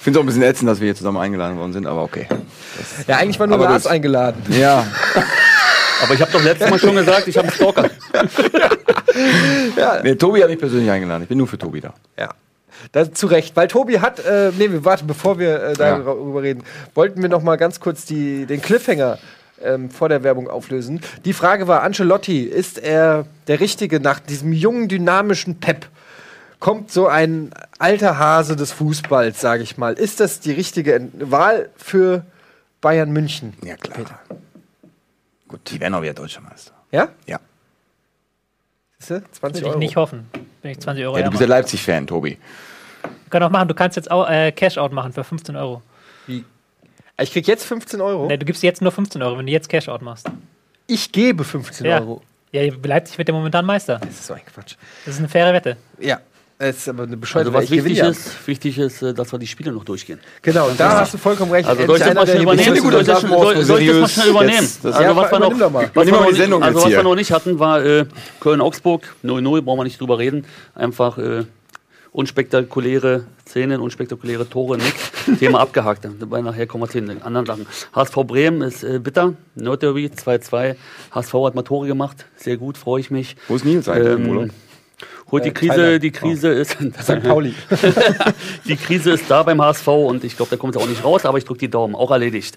finde 0.00 0.10
es 0.10 0.16
auch 0.16 0.20
ein 0.20 0.26
bisschen 0.26 0.42
ätzend, 0.42 0.70
dass 0.70 0.80
wir 0.80 0.86
hier 0.86 0.94
zusammen 0.96 1.18
eingeladen 1.18 1.58
worden 1.58 1.74
sind, 1.74 1.86
aber 1.86 2.02
okay. 2.02 2.26
Ja, 3.06 3.16
eigentlich 3.16 3.38
war 3.38 3.46
nur 3.46 3.58
Lars 3.58 3.86
eingeladen. 3.86 4.42
Ja, 4.48 4.86
Aber 6.02 6.14
ich 6.14 6.20
habe 6.20 6.32
doch 6.32 6.42
letztes 6.42 6.70
Mal 6.70 6.78
schon 6.78 6.96
gesagt, 6.96 7.28
ich 7.28 7.36
habe 7.36 7.48
einen 7.48 7.56
Stalker. 7.56 7.90
nee, 10.02 10.14
Tobi 10.14 10.42
hat 10.42 10.50
mich 10.50 10.58
persönlich 10.58 10.90
eingeladen. 10.90 11.22
Ich 11.22 11.28
bin 11.28 11.38
nur 11.38 11.46
für 11.46 11.58
Tobi 11.58 11.80
da. 11.80 11.94
Ja. 12.18 12.30
Das, 12.92 13.12
zu 13.12 13.26
Recht, 13.26 13.56
weil 13.56 13.68
Tobi 13.68 14.00
hat, 14.00 14.18
äh, 14.20 14.50
nee, 14.58 14.70
wir 14.70 14.84
warten, 14.84 15.06
bevor 15.06 15.38
wir 15.38 15.62
äh, 15.62 15.72
darüber 15.74 16.42
reden, 16.42 16.64
wollten 16.94 17.22
wir 17.22 17.28
noch 17.28 17.42
mal 17.42 17.56
ganz 17.56 17.80
kurz 17.80 18.04
die, 18.04 18.46
den 18.46 18.60
Cliffhanger 18.60 19.18
ähm, 19.62 19.90
vor 19.90 20.08
der 20.08 20.22
Werbung 20.22 20.48
auflösen. 20.48 21.00
Die 21.24 21.32
Frage 21.32 21.68
war, 21.68 21.82
Ancelotti, 21.82 22.42
ist 22.42 22.78
er 22.78 23.26
der 23.46 23.60
Richtige 23.60 24.00
nach 24.00 24.20
diesem 24.20 24.52
jungen, 24.52 24.88
dynamischen 24.88 25.60
Pep? 25.60 25.86
Kommt 26.60 26.90
so 26.90 27.06
ein 27.08 27.50
alter 27.78 28.18
Hase 28.18 28.56
des 28.56 28.72
Fußballs, 28.72 29.40
sage 29.40 29.62
ich 29.62 29.76
mal. 29.76 29.94
Ist 29.94 30.20
das 30.20 30.40
die 30.40 30.52
richtige 30.52 31.08
Wahl 31.18 31.68
für 31.76 32.24
Bayern 32.80 33.12
München? 33.12 33.54
Ja, 33.62 33.76
klar. 33.76 34.20
Gut, 35.48 35.60
die 35.70 35.80
werden 35.80 35.94
auch 35.94 36.02
wieder 36.02 36.14
Deutscher 36.14 36.40
Meister. 36.40 36.72
Ja? 36.90 37.08
Ja. 37.26 37.38
Siehst 38.98 39.10
du? 39.10 39.22
20 39.32 39.42
Würde 39.42 39.58
ich 39.58 39.64
Euro. 39.66 39.78
nicht 39.78 39.96
hoffen. 39.96 40.30
Bin 40.62 40.70
ich 40.70 40.80
20 40.80 41.04
Euro 41.04 41.18
ja 41.18 41.24
du 41.24 41.30
bist 41.30 41.40
ja 41.40 41.46
Leipzig-Fan, 41.46 42.06
Tobi. 42.06 42.38
Können 43.30 43.44
auch 43.44 43.50
machen, 43.50 43.68
du 43.68 43.74
kannst 43.74 43.96
jetzt 43.96 44.10
auch 44.10 44.28
äh, 44.28 44.52
Cash-Out 44.52 44.92
machen 44.92 45.12
für 45.12 45.24
15 45.24 45.56
Euro. 45.56 45.82
Ich 47.20 47.30
krieg 47.32 47.46
jetzt 47.46 47.64
15 47.64 48.00
Euro. 48.00 48.26
Nee, 48.26 48.38
du 48.38 48.46
gibst 48.46 48.62
jetzt 48.62 48.80
nur 48.82 48.90
15 48.90 49.22
Euro, 49.22 49.38
wenn 49.38 49.46
du 49.46 49.52
jetzt 49.52 49.68
Cash-Out 49.68 50.02
machst. 50.02 50.26
Ich 50.86 51.12
gebe 51.12 51.44
15 51.44 51.86
Ja. 51.86 52.00
Euro. 52.00 52.22
Ja, 52.52 52.62
Leipzig 52.82 53.18
wird 53.18 53.28
ja 53.28 53.34
momentan 53.34 53.64
Meister. 53.66 53.98
Das 53.98 54.10
ist 54.10 54.26
so 54.26 54.34
ein 54.34 54.44
Quatsch. 54.46 54.76
Das 55.04 55.14
ist 55.14 55.18
eine 55.20 55.28
faire 55.28 55.52
Wette. 55.52 55.76
Ja. 55.98 56.20
Es 56.56 56.76
ist 56.78 56.88
aber 56.88 57.02
eine 57.02 57.16
bescheuerte 57.16 57.48
Also 57.48 57.58
was 57.58 57.64
ich 57.64 57.70
wichtig 57.84 57.98
ja. 57.98 58.08
ist, 58.08 58.46
wichtig 58.46 58.78
ist, 58.78 59.02
äh, 59.02 59.12
dass 59.12 59.32
wir 59.32 59.38
die 59.40 59.46
Spiele 59.46 59.72
noch 59.72 59.82
durchgehen. 59.84 60.20
Genau, 60.40 60.68
und 60.68 60.78
da 60.78 61.00
hast 61.00 61.12
du 61.14 61.18
vollkommen 61.18 61.50
recht. 61.50 61.68
Also 61.68 61.84
soll 61.84 61.96
ich 61.96 62.02
das 62.04 62.14
mal 62.14 62.26
schnell 62.26 62.42
übernehmen? 62.42 62.74
Bundesliga- 62.78 63.04
Soll, 63.04 63.04
soll, 63.04 63.54
soll, 63.56 63.64
soll 63.64 63.80
ich 63.82 63.88
das 63.88 63.96
mal 64.00 64.08
schnell 64.08 64.28
übernehmen? 64.28 64.60
Jetzt, 64.62 64.84
das- 64.84 64.94
also 64.94 65.02
Ja, 65.08 65.16
was 65.16 65.32
wir 65.32 65.38
noch, 65.40 65.50
was 65.94 66.06
wir 66.06 66.12
noch 66.12 66.26
nicht, 66.26 66.36
Sendung 66.36 66.62
also 66.62 66.80
was 66.82 66.90
wir 66.90 67.02
noch 67.02 67.14
nicht 67.16 67.32
hatten, 67.32 67.58
war 67.58 67.84
äh, 67.84 68.06
Köln-Augsburg 68.40 69.14
0-0, 69.24 69.62
brauchen 69.62 69.78
wir 69.80 69.84
nicht 69.84 70.00
drüber 70.00 70.18
reden. 70.18 70.44
Einfach 70.76 71.18
äh, 71.18 71.44
unspektakuläre 72.12 73.24
Szenen, 73.46 73.80
unspektakuläre 73.80 74.48
Tore, 74.48 74.78
nix. 74.78 74.94
Thema 75.40 75.60
abgehakt. 75.60 76.06
Dabei 76.20 76.40
nachher 76.40 76.66
kommen 76.66 76.84
wir 76.84 76.88
zu 76.88 77.00
den 77.02 77.20
anderen 77.22 77.46
Sachen. 77.46 77.66
HSV 77.94 78.14
Bremen 78.26 78.62
ist 78.62 78.84
äh, 78.84 79.00
bitter. 79.00 79.34
Nordderby 79.56 80.06
2-2. 80.16 80.76
HSV 81.10 81.34
hat 81.46 81.54
mal 81.56 81.62
Tore 81.62 81.86
gemacht. 81.88 82.26
Sehr 82.36 82.56
gut, 82.56 82.78
freue 82.78 83.00
ich 83.00 83.10
mich. 83.10 83.36
Wo 83.48 83.56
ist 83.56 83.64
Nils 83.64 83.88
eigentlich 83.88 84.28
Urlaub? 84.28 84.50
Holt 85.30 85.44
die 85.44 85.48
Äh, 85.48 85.52
Krise, 85.52 85.74
Thailand. 85.74 86.02
die 86.02 86.10
Krise 86.12 86.48
ist. 86.48 86.70
St. 86.72 87.22
Pauli. 87.22 87.54
Die 88.68 88.76
Krise 88.76 89.12
ist 89.12 89.24
da 89.30 89.42
beim 89.42 89.60
HSV 89.60 89.86
und 89.88 90.24
ich 90.24 90.36
glaube, 90.36 90.50
da 90.50 90.56
kommt 90.56 90.76
es 90.76 90.82
auch 90.82 90.86
nicht 90.86 91.04
raus, 91.04 91.24
aber 91.24 91.38
ich 91.38 91.44
drücke 91.44 91.60
die 91.60 91.70
Daumen. 91.70 91.94
Auch 91.94 92.10
erledigt. 92.10 92.56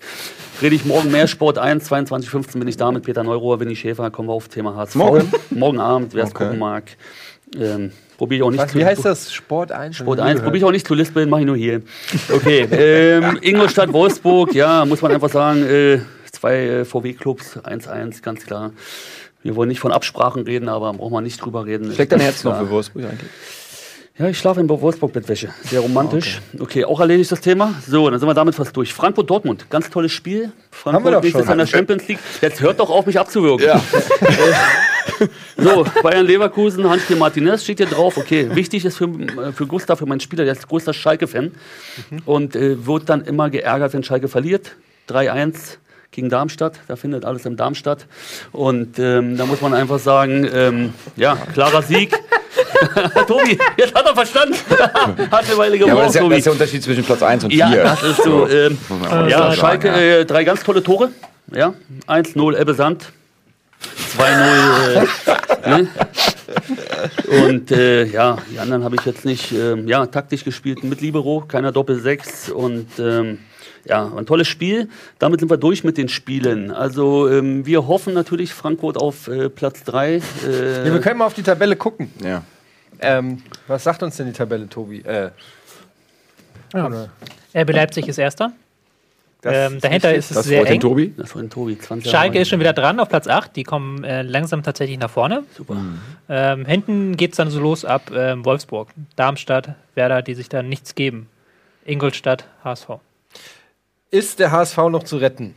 Rede 0.61 0.75
ich 0.75 0.85
morgen 0.85 1.11
mehr 1.11 1.27
Sport 1.27 1.57
1, 1.57 1.89
22.15 1.91 2.59
bin 2.59 2.67
ich 2.67 2.77
da 2.77 2.91
mit 2.91 3.03
Peter 3.03 3.23
Neurohr, 3.23 3.59
Winnie 3.59 3.75
Schäfer, 3.75 4.09
kommen 4.11 4.29
wir 4.29 4.33
auf 4.33 4.47
Thema 4.47 4.75
HSV. 4.75 4.95
Morgen? 4.95 5.31
Morgen 5.49 5.79
Abend, 5.79 6.13
wer 6.13 6.23
es 6.25 6.29
Okay. 6.31 6.43
gucken 6.45 6.59
mag. 6.59 6.83
Ähm, 7.59 7.91
Probiere 8.17 8.37
ich 8.39 8.43
auch 8.43 8.51
nicht 8.51 8.63
Was, 8.63 8.73
wie 8.75 8.83
heißt 8.85 9.05
das? 9.05 9.31
Sport 9.31 9.71
1? 9.71 9.95
Sport 9.97 10.19
1, 10.19 10.39
probiere 10.41 10.57
ich 10.57 10.63
auch 10.63 10.71
nicht 10.71 10.87
zu 10.87 10.95
lispeln, 10.95 11.29
mache 11.29 11.41
ich 11.41 11.47
nur 11.47 11.55
hier. 11.55 11.81
Okay, 12.33 12.67
ähm, 12.71 13.37
Ingolstadt, 13.41 13.93
Wolfsburg, 13.93 14.53
ja, 14.55 14.85
muss 14.85 15.01
man 15.03 15.11
einfach 15.11 15.29
sagen, 15.29 15.63
äh, 15.63 15.99
zwei 16.31 16.55
äh, 16.55 16.85
VW-Clubs, 16.85 17.57
1-1, 17.59 18.21
ganz 18.23 18.43
klar. 18.45 18.71
Wir 19.47 19.55
wollen 19.55 19.69
nicht 19.69 19.79
von 19.79 19.93
Absprachen 19.93 20.43
reden, 20.43 20.67
aber 20.67 20.91
brauchen 20.91 21.13
wir 21.13 21.21
nicht 21.21 21.37
drüber 21.37 21.65
reden. 21.65 21.93
Schlägt 21.93 22.11
dein 22.11 22.19
Herz 22.19 22.43
noch 22.43 22.59
für 22.59 22.69
Wolfsburg 22.69 23.05
eigentlich? 23.05 23.31
Ja, 24.19 24.27
ich 24.27 24.37
schlafe 24.37 24.59
in 24.59 24.67
Wolfsburg-Bettwäsche. 24.67 25.53
Sehr 25.63 25.79
romantisch. 25.79 26.41
Okay. 26.59 26.83
auch 26.83 26.99
erledigt 26.99 27.31
das 27.31 27.39
Thema. 27.39 27.73
So, 27.87 28.09
dann 28.09 28.19
sind 28.19 28.27
wir 28.27 28.33
damit 28.33 28.55
fast 28.55 28.75
durch. 28.75 28.93
Frankfurt-Dortmund, 28.93 29.69
ganz 29.69 29.89
tolles 29.89 30.11
Spiel. 30.11 30.51
Frankfurt 30.69 30.93
Haben 30.93 31.05
wir 31.05 31.11
doch 31.11 31.21
nächstes. 31.21 31.45
Jahr 31.45 31.53
in 31.53 31.59
der 31.59 31.65
Champions 31.65 32.07
League. 32.09 32.19
Jetzt 32.41 32.59
hört 32.59 32.77
doch 32.81 32.89
auf, 32.89 33.05
mich 33.05 33.17
abzuwürgen. 33.17 33.65
Ja. 33.65 33.81
So, 35.57 35.83
Bayern-Leverkusen, 36.03 36.87
Hans 36.87 37.09
Martinez 37.09 37.63
steht 37.63 37.79
hier 37.79 37.87
drauf. 37.87 38.17
Okay, 38.17 38.53
wichtig 38.53 38.85
ist 38.85 38.97
für, 38.97 39.05
äh, 39.05 39.51
für 39.51 39.65
Gustav, 39.65 39.97
für 39.97 40.05
meinen 40.05 40.19
Spieler, 40.19 40.43
der 40.43 40.53
ist 40.53 40.67
größter 40.67 40.93
Schalke-Fan. 40.93 41.53
Und 42.25 42.55
äh, 42.55 42.85
wird 42.85 43.09
dann 43.09 43.21
immer 43.21 43.49
geärgert, 43.49 43.93
wenn 43.93 44.03
Schalke 44.03 44.27
verliert. 44.27 44.75
3-1 45.09 45.77
gegen 46.11 46.29
Darmstadt, 46.29 46.79
da 46.87 46.95
findet 46.95 47.25
alles 47.25 47.45
in 47.45 47.57
Darmstadt. 47.57 48.07
Und 48.51 48.97
ähm, 48.99 49.37
da 49.37 49.45
muss 49.45 49.61
man 49.61 49.73
einfach 49.73 49.99
sagen, 49.99 50.47
ähm, 50.51 50.93
ja, 51.15 51.35
klarer 51.53 51.81
Sieg. 51.81 52.11
Tobi, 53.27 53.57
jetzt 53.77 53.93
hat 53.93 54.05
er 54.05 54.15
verstanden. 54.15 54.55
hat 55.31 55.45
eine 55.45 55.57
Weile 55.57 55.77
Ja, 55.77 55.91
aber 55.91 56.03
das 56.03 56.13
gebraucht, 56.13 56.13
ist, 56.13 56.15
ja, 56.15 56.21
das 56.21 56.23
Tobi. 56.23 56.35
ist 56.37 56.45
der 56.45 56.53
Unterschied 56.53 56.83
zwischen 56.83 57.03
Platz 57.03 57.21
1 57.21 57.43
und 57.43 57.51
4. 57.51 57.59
Ja, 57.59 57.83
das 57.83 58.03
ist 58.03 58.23
so. 58.23 58.47
Ähm, 58.47 58.77
ja, 59.29 59.51
Schalke, 59.53 59.89
äh, 59.89 60.25
drei 60.25 60.43
ganz 60.43 60.63
tolle 60.63 60.83
Tore. 60.83 61.09
Ja, 61.53 61.73
1-0 62.07 62.57
Ebbe 62.59 62.73
Sand. 62.73 63.11
2-0. 64.17 65.07
Äh, 65.63 65.69
ne? 65.69 65.87
Und 67.45 67.71
äh, 67.71 68.05
ja, 68.05 68.37
die 68.51 68.59
anderen 68.59 68.83
habe 68.83 68.95
ich 68.95 69.05
jetzt 69.05 69.23
nicht 69.23 69.51
ähm, 69.51 69.87
ja, 69.87 70.05
taktisch 70.07 70.43
gespielt 70.43 70.83
mit 70.83 71.01
Libero, 71.01 71.43
keiner 71.47 71.71
Doppel-6 71.71 72.51
und 72.51 72.87
ähm, 72.99 73.39
ja, 73.87 74.11
ein 74.17 74.25
tolles 74.25 74.47
Spiel. 74.47 74.89
Damit 75.19 75.39
sind 75.39 75.49
wir 75.49 75.57
durch 75.57 75.83
mit 75.83 75.97
den 75.97 76.09
Spielen. 76.09 76.71
Also 76.71 77.29
ähm, 77.29 77.65
wir 77.65 77.87
hoffen 77.87 78.13
natürlich 78.13 78.53
Frankfurt 78.53 78.97
auf 78.97 79.27
äh, 79.27 79.49
Platz 79.49 79.83
3. 79.83 80.15
Äh, 80.15 80.19
Ja, 80.87 80.93
wir 80.93 80.99
können 81.01 81.19
mal 81.19 81.25
auf 81.25 81.33
die 81.33 81.43
Tabelle 81.43 81.75
gucken. 81.75 82.11
Ja. 82.23 82.43
Ähm, 82.99 83.43
was 83.67 83.83
sagt 83.83 84.01
uns 84.03 84.17
denn 84.17 84.25
die 84.27 84.33
Tabelle, 84.33 84.67
Tobi? 84.67 84.99
Äh, 85.01 85.29
oder- 86.73 87.09
RB 87.55 87.71
Leipzig 87.71 88.07
ist 88.07 88.17
Erster. 88.17 88.51
das 89.41 89.71
Ähm, 89.71 89.79
dahinter 89.79 90.13
ist 90.13 90.31
es 90.31 90.37
Das 90.37 90.45
sehr 90.45 90.59
freut 90.59 90.69
den 90.69 90.73
eng. 90.75 90.79
Tobi. 90.81 91.13
das 91.15 91.35
war 91.35 91.47
Tobi, 91.49 91.77
20 91.77 92.05
Jahre 92.05 92.17
Schalke 92.23 92.33
alt. 92.37 92.41
ist 92.41 92.49
schon 92.49 92.59
wieder 92.59 92.73
dran 92.73 92.99
auf 92.99 93.07
Platz 93.09 93.27
8. 93.27 93.55
Die 93.55 93.63
kommen 93.63 94.03
äh, 94.03 94.21
langsam 94.23 94.63
tatsächlich 94.63 94.97
nach 94.99 95.09
vorne. 95.09 95.43
Super. 95.55 95.77
Ähm, 96.29 96.65
hinten 96.65 97.15
geht 97.17 97.31
es 97.31 97.37
dann 97.37 97.49
so 97.49 97.59
los 97.59 97.85
ab 97.85 98.11
ähm, 98.13 98.43
Wolfsburg, 98.45 98.89
Darmstadt, 99.15 99.75
Werder, 99.95 100.21
die 100.21 100.33
sich 100.33 100.49
dann 100.49 100.67
nichts 100.69 100.93
geben. 100.95 101.29
Ingolstadt, 101.85 102.45
HSV. 102.63 102.89
Ist 104.11 104.39
der 104.39 104.51
HSV 104.51 104.77
noch 104.89 105.03
zu 105.03 105.17
retten? 105.17 105.53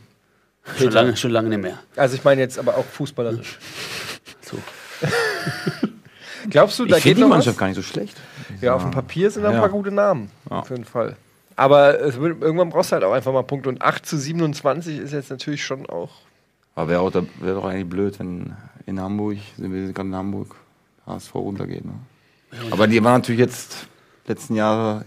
Schon 0.77 0.91
lange, 0.91 1.17
schon 1.17 1.31
lange 1.31 1.49
nicht 1.49 1.61
mehr. 1.61 1.79
Also 1.95 2.15
ich 2.15 2.23
meine 2.23 2.41
jetzt 2.41 2.59
aber 2.59 2.77
auch 2.77 2.85
fußballerisch. 2.85 3.57
So. 4.43 4.57
Glaubst 6.49 6.79
du, 6.79 6.85
da 6.85 6.97
Ich 6.97 7.03
geht 7.03 7.11
finde 7.11 7.15
die 7.15 7.21
noch 7.21 7.29
Mannschaft 7.29 7.55
was? 7.55 7.59
gar 7.59 7.67
nicht 7.67 7.75
so 7.75 7.81
schlecht. 7.83 8.17
Ja, 8.59 8.73
auf 8.75 8.81
dem 8.81 8.91
Papier 8.91 9.29
sind 9.29 9.43
da 9.43 9.49
ein 9.49 9.55
Ja. 9.55 9.61
paar 9.61 9.69
gute 9.69 9.91
Namen. 9.91 10.31
Ja. 10.49 10.59
Auf 10.59 10.69
jeden 10.71 10.85
Fall. 10.85 11.15
Aber 11.55 11.99
es 12.01 12.19
wird, 12.19 12.41
irgendwann 12.41 12.69
brauchst 12.69 12.91
du 12.91 12.93
halt 12.95 13.03
auch 13.03 13.13
einfach 13.13 13.31
mal 13.31 13.43
Punkte. 13.43 13.69
Und 13.69 13.81
8 13.81 14.05
zu 14.05 14.17
27 14.17 14.97
ist 14.97 15.13
jetzt 15.13 15.29
natürlich 15.29 15.63
schon 15.63 15.85
auch. 15.87 16.09
Aber 16.75 16.89
wäre 16.89 17.01
auch 17.01 17.11
da- 17.11 17.23
wär 17.39 17.53
doch 17.53 17.65
eigentlich 17.65 17.87
blöd, 17.89 18.17
wenn 18.19 18.53
in 18.87 18.99
Hamburg, 18.99 19.37
sind 19.57 19.71
wir 19.73 19.93
gerade 19.93 20.09
in 20.09 20.15
Hamburg, 20.15 20.55
HSV 21.05 21.35
runtergeht. 21.35 21.85
Ne? 21.85 21.93
Aber 22.71 22.87
die 22.87 23.03
waren 23.03 23.13
natürlich 23.21 23.39
jetzt 23.39 23.87
letzten 24.27 24.55
Jahre 24.55 25.05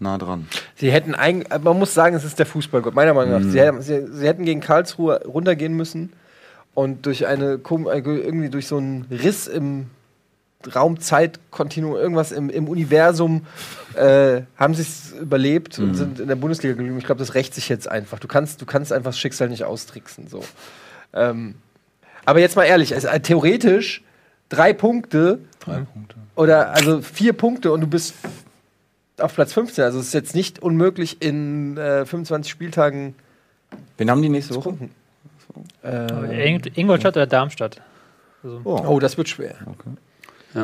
nah 0.00 0.18
dran. 0.18 0.48
Sie 0.76 0.90
hätten 0.90 1.14
eigentlich, 1.14 1.48
man 1.62 1.78
muss 1.78 1.94
sagen, 1.94 2.16
es 2.16 2.24
ist 2.24 2.38
der 2.38 2.46
Fußballgott, 2.46 2.94
meiner 2.94 3.14
Meinung 3.14 3.40
nach. 3.42 3.50
Sie, 3.50 3.60
hätten- 3.60 3.82
sie, 3.82 4.06
sie 4.12 4.26
hätten 4.26 4.44
gegen 4.44 4.60
Karlsruhe 4.60 5.22
runtergehen 5.24 5.74
müssen 5.74 6.12
und 6.74 7.06
durch 7.06 7.26
eine 7.26 7.54
äh, 7.54 7.58
irgendwie 8.00 8.48
durch 8.48 8.66
so 8.66 8.78
einen 8.78 9.06
Riss 9.10 9.46
im 9.46 9.86
Raum-Zeit-Kontinuum, 10.74 11.96
irgendwas 11.96 12.32
im, 12.32 12.50
im 12.50 12.68
Universum, 12.68 13.46
äh, 13.94 14.42
haben 14.56 14.74
sie 14.74 14.82
es 14.82 15.12
überlebt 15.12 15.78
und 15.78 15.94
sind 15.94 16.20
in 16.20 16.28
der 16.28 16.36
Bundesliga 16.36 16.74
geblieben. 16.74 16.98
Ich 16.98 17.04
glaube, 17.06 17.18
das 17.18 17.34
rächt 17.34 17.54
sich 17.54 17.68
jetzt 17.68 17.88
einfach. 17.88 18.18
Du 18.18 18.28
kannst, 18.28 18.60
du 18.60 18.66
kannst 18.66 18.92
einfach 18.92 19.10
das 19.10 19.18
Schicksal 19.18 19.48
nicht 19.48 19.64
austricksen. 19.64 20.28
So. 20.28 20.42
Ähm, 21.14 21.54
aber 22.24 22.40
jetzt 22.40 22.56
mal 22.56 22.64
ehrlich, 22.64 22.92
es, 22.92 23.04
äh, 23.04 23.20
theoretisch 23.20 24.02
drei 24.48 24.72
Punkte 24.72 25.38
Drei 25.60 25.80
Punkte. 25.80 26.16
oder 26.36 26.70
also 26.72 27.00
vier 27.00 27.32
Punkte 27.32 27.72
und 27.72 27.80
du 27.80 27.86
bist 27.86 28.14
auf 29.20 29.34
Platz 29.34 29.52
15. 29.52 29.84
Also 29.84 29.98
es 30.00 30.06
ist 30.08 30.14
jetzt 30.14 30.34
nicht 30.34 30.60
unmöglich 30.60 31.22
in 31.22 31.76
äh, 31.76 32.04
25 32.06 32.50
Spieltagen. 32.50 33.14
Wen 33.98 34.10
haben 34.10 34.22
die 34.22 34.28
nächste 34.28 34.54
Woche? 34.56 34.76
Äh, 35.82 36.48
Ing- 36.48 36.70
Ingolstadt 36.74 37.16
oder 37.16 37.26
Darmstadt? 37.26 37.80
Also, 38.42 38.60
Oh. 38.64 38.82
Oh, 38.86 38.98
das 39.00 39.16
wird 39.18 39.28
schwer. 39.28 39.54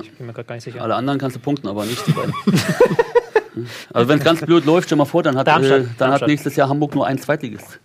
Ich 0.02 0.12
bin 0.14 0.26
mir 0.26 0.32
gerade 0.32 0.48
gar 0.48 0.54
nicht 0.56 0.64
sicher. 0.64 0.82
Alle 0.82 0.94
anderen 0.96 1.18
kannst 1.18 1.36
du 1.36 1.40
punkten, 1.40 1.68
aber 1.68 1.84
nicht 1.84 2.04
die 2.06 2.12
beiden. 2.12 2.34
also 3.92 4.08
wenn 4.08 4.18
es 4.18 4.24
ganz 4.24 4.40
blöd 4.40 4.64
läuft, 4.64 4.86
stell 4.88 4.98
mal 4.98 5.04
vor, 5.04 5.22
dann 5.22 5.36
hat, 5.36 5.46
Darmstadt, 5.46 5.80
äh, 5.82 5.86
dann 5.98 6.10
hat 6.12 6.26
nächstes 6.26 6.56
Jahr 6.56 6.68
Hamburg 6.68 6.94
nur 6.94 7.06
einen 7.06 7.18
Zweitligist. 7.18 7.78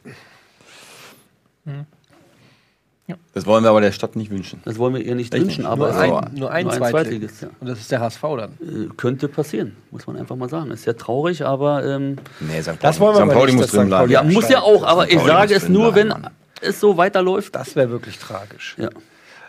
Das 3.33 3.45
wollen 3.45 3.63
wir 3.63 3.69
aber 3.69 3.81
der 3.81 3.91
Stadt 3.91 4.15
nicht 4.15 4.31
wünschen. 4.31 4.61
Das 4.65 4.77
wollen 4.77 4.93
wir 4.93 5.01
ihr 5.01 5.15
nicht 5.15 5.33
Echt 5.33 5.43
wünschen, 5.43 5.61
nicht? 5.61 5.69
aber 5.69 5.87
Nur 5.87 5.95
es- 5.95 5.97
ein, 5.97 6.09
nur 6.09 6.51
ein, 6.51 6.63
nur 6.65 6.73
ein. 6.73 6.89
Zweitligist, 6.91 7.41
ja. 7.41 7.49
Und 7.59 7.67
das 7.67 7.79
ist 7.79 7.91
der 7.91 7.99
HSV 8.01 8.21
dann. 8.21 8.51
äh, 8.61 8.89
könnte 8.97 9.27
passieren, 9.27 9.75
muss 9.91 10.05
man 10.07 10.17
einfach 10.17 10.35
mal 10.35 10.49
sagen. 10.49 10.71
Ist 10.71 10.85
ja 10.85 10.93
traurig, 10.93 11.45
aber 11.45 11.83
ähm, 11.85 12.17
Nee, 12.39 12.61
St. 12.61 12.67
Pauli, 12.67 12.77
Das 12.81 12.99
wollen 12.99 13.13
wir 13.13 13.15
St. 13.17 13.21
aber 13.23 13.33
Pauli 13.33 13.51
nicht, 13.53 13.61
muss 13.61 13.71
drin 13.71 13.87
bleiben. 13.87 14.11
Ja, 14.11 14.23
muss 14.23 14.49
ja 14.49 14.61
auch, 14.61 14.83
aber 14.83 15.09
ich 15.11 15.19
sage 15.21 15.53
es 15.53 15.69
nur, 15.69 15.95
wenn 15.95 16.07
bleiben, 16.09 16.27
es 16.61 16.79
so 16.79 16.97
weiterläuft. 16.97 17.55
Das 17.55 17.75
wäre 17.75 17.89
wirklich 17.89 18.17
tragisch. 18.19 18.75
Ja. 18.77 18.89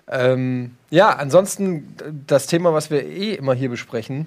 Ähm, 0.08 0.72
ja, 0.90 1.10
ansonsten 1.10 1.94
das 2.26 2.46
Thema, 2.46 2.72
was 2.74 2.90
wir 2.90 3.04
eh 3.04 3.34
immer 3.34 3.54
hier 3.54 3.68
besprechen, 3.70 4.26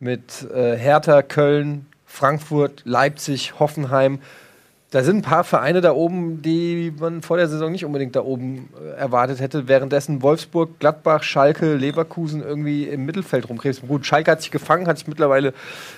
mit 0.00 0.46
äh, 0.54 0.76
Hertha, 0.76 1.22
Köln, 1.22 1.86
Frankfurt, 2.06 2.82
Leipzig, 2.84 3.58
Hoffenheim. 3.58 4.20
Da 4.90 5.04
sind 5.04 5.16
ein 5.16 5.22
paar 5.22 5.44
Vereine 5.44 5.82
da 5.82 5.92
oben, 5.92 6.40
die 6.40 6.94
man 6.98 7.20
vor 7.20 7.36
der 7.36 7.48
Saison 7.48 7.70
nicht 7.70 7.84
unbedingt 7.84 8.16
da 8.16 8.22
oben 8.22 8.70
äh, 8.80 8.96
erwartet 8.96 9.38
hätte. 9.38 9.68
Währenddessen 9.68 10.22
Wolfsburg, 10.22 10.78
Gladbach, 10.78 11.22
Schalke, 11.22 11.74
Leverkusen 11.74 12.42
irgendwie 12.42 12.84
im 12.84 13.04
Mittelfeld 13.04 13.50
rumkrebsen. 13.50 13.86
Gut, 13.86 14.06
Schalke 14.06 14.30
hat 14.30 14.40
sich 14.40 14.50
gefangen, 14.50 14.86
hat 14.86 14.96
sich 14.96 15.06
mittlerweile 15.06 15.52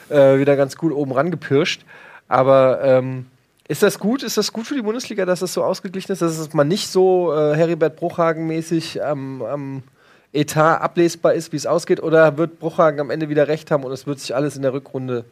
äh, 0.08 0.38
wieder 0.38 0.56
ganz 0.56 0.76
gut 0.76 0.92
oben 0.92 1.12
rangepirscht. 1.12 1.82
Aber 2.26 2.80
ähm, 2.82 3.26
ist 3.68 3.84
das 3.84 4.00
gut? 4.00 4.24
Ist 4.24 4.36
das 4.36 4.52
gut 4.52 4.66
für 4.66 4.74
die 4.74 4.82
Bundesliga, 4.82 5.24
dass 5.24 5.40
es 5.40 5.54
so 5.54 5.62
ausgeglichen 5.62 6.10
ist, 6.10 6.22
dass 6.22 6.36
es 6.36 6.52
mal 6.52 6.64
nicht 6.64 6.88
so 6.88 7.32
äh, 7.32 7.54
Heribert 7.54 7.96
Bruchhagen-mäßig 7.96 9.00
am, 9.04 9.42
am 9.42 9.82
Etat 10.32 10.78
ablesbar 10.80 11.34
ist, 11.34 11.52
wie 11.52 11.56
es 11.56 11.66
ausgeht? 11.66 12.02
Oder 12.02 12.36
wird 12.38 12.58
Bruchhagen 12.58 12.98
am 12.98 13.10
Ende 13.10 13.28
wieder 13.28 13.46
recht 13.46 13.70
haben 13.70 13.84
und 13.84 13.92
es 13.92 14.08
wird 14.08 14.18
sich 14.18 14.34
alles 14.34 14.56
in 14.56 14.62
der 14.62 14.72
Rückrunde 14.72 15.24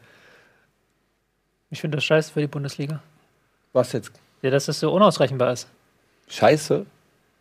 Ich 1.71 1.81
finde 1.81 1.97
das 1.97 2.05
scheiße 2.05 2.33
für 2.33 2.41
die 2.41 2.47
Bundesliga. 2.47 3.01
Was 3.73 3.93
jetzt? 3.93 4.13
Ja, 4.43 4.51
dass 4.51 4.67
das 4.67 4.81
so 4.81 4.93
unausrechenbar 4.93 5.53
ist. 5.53 5.69
Scheiße. 6.29 6.87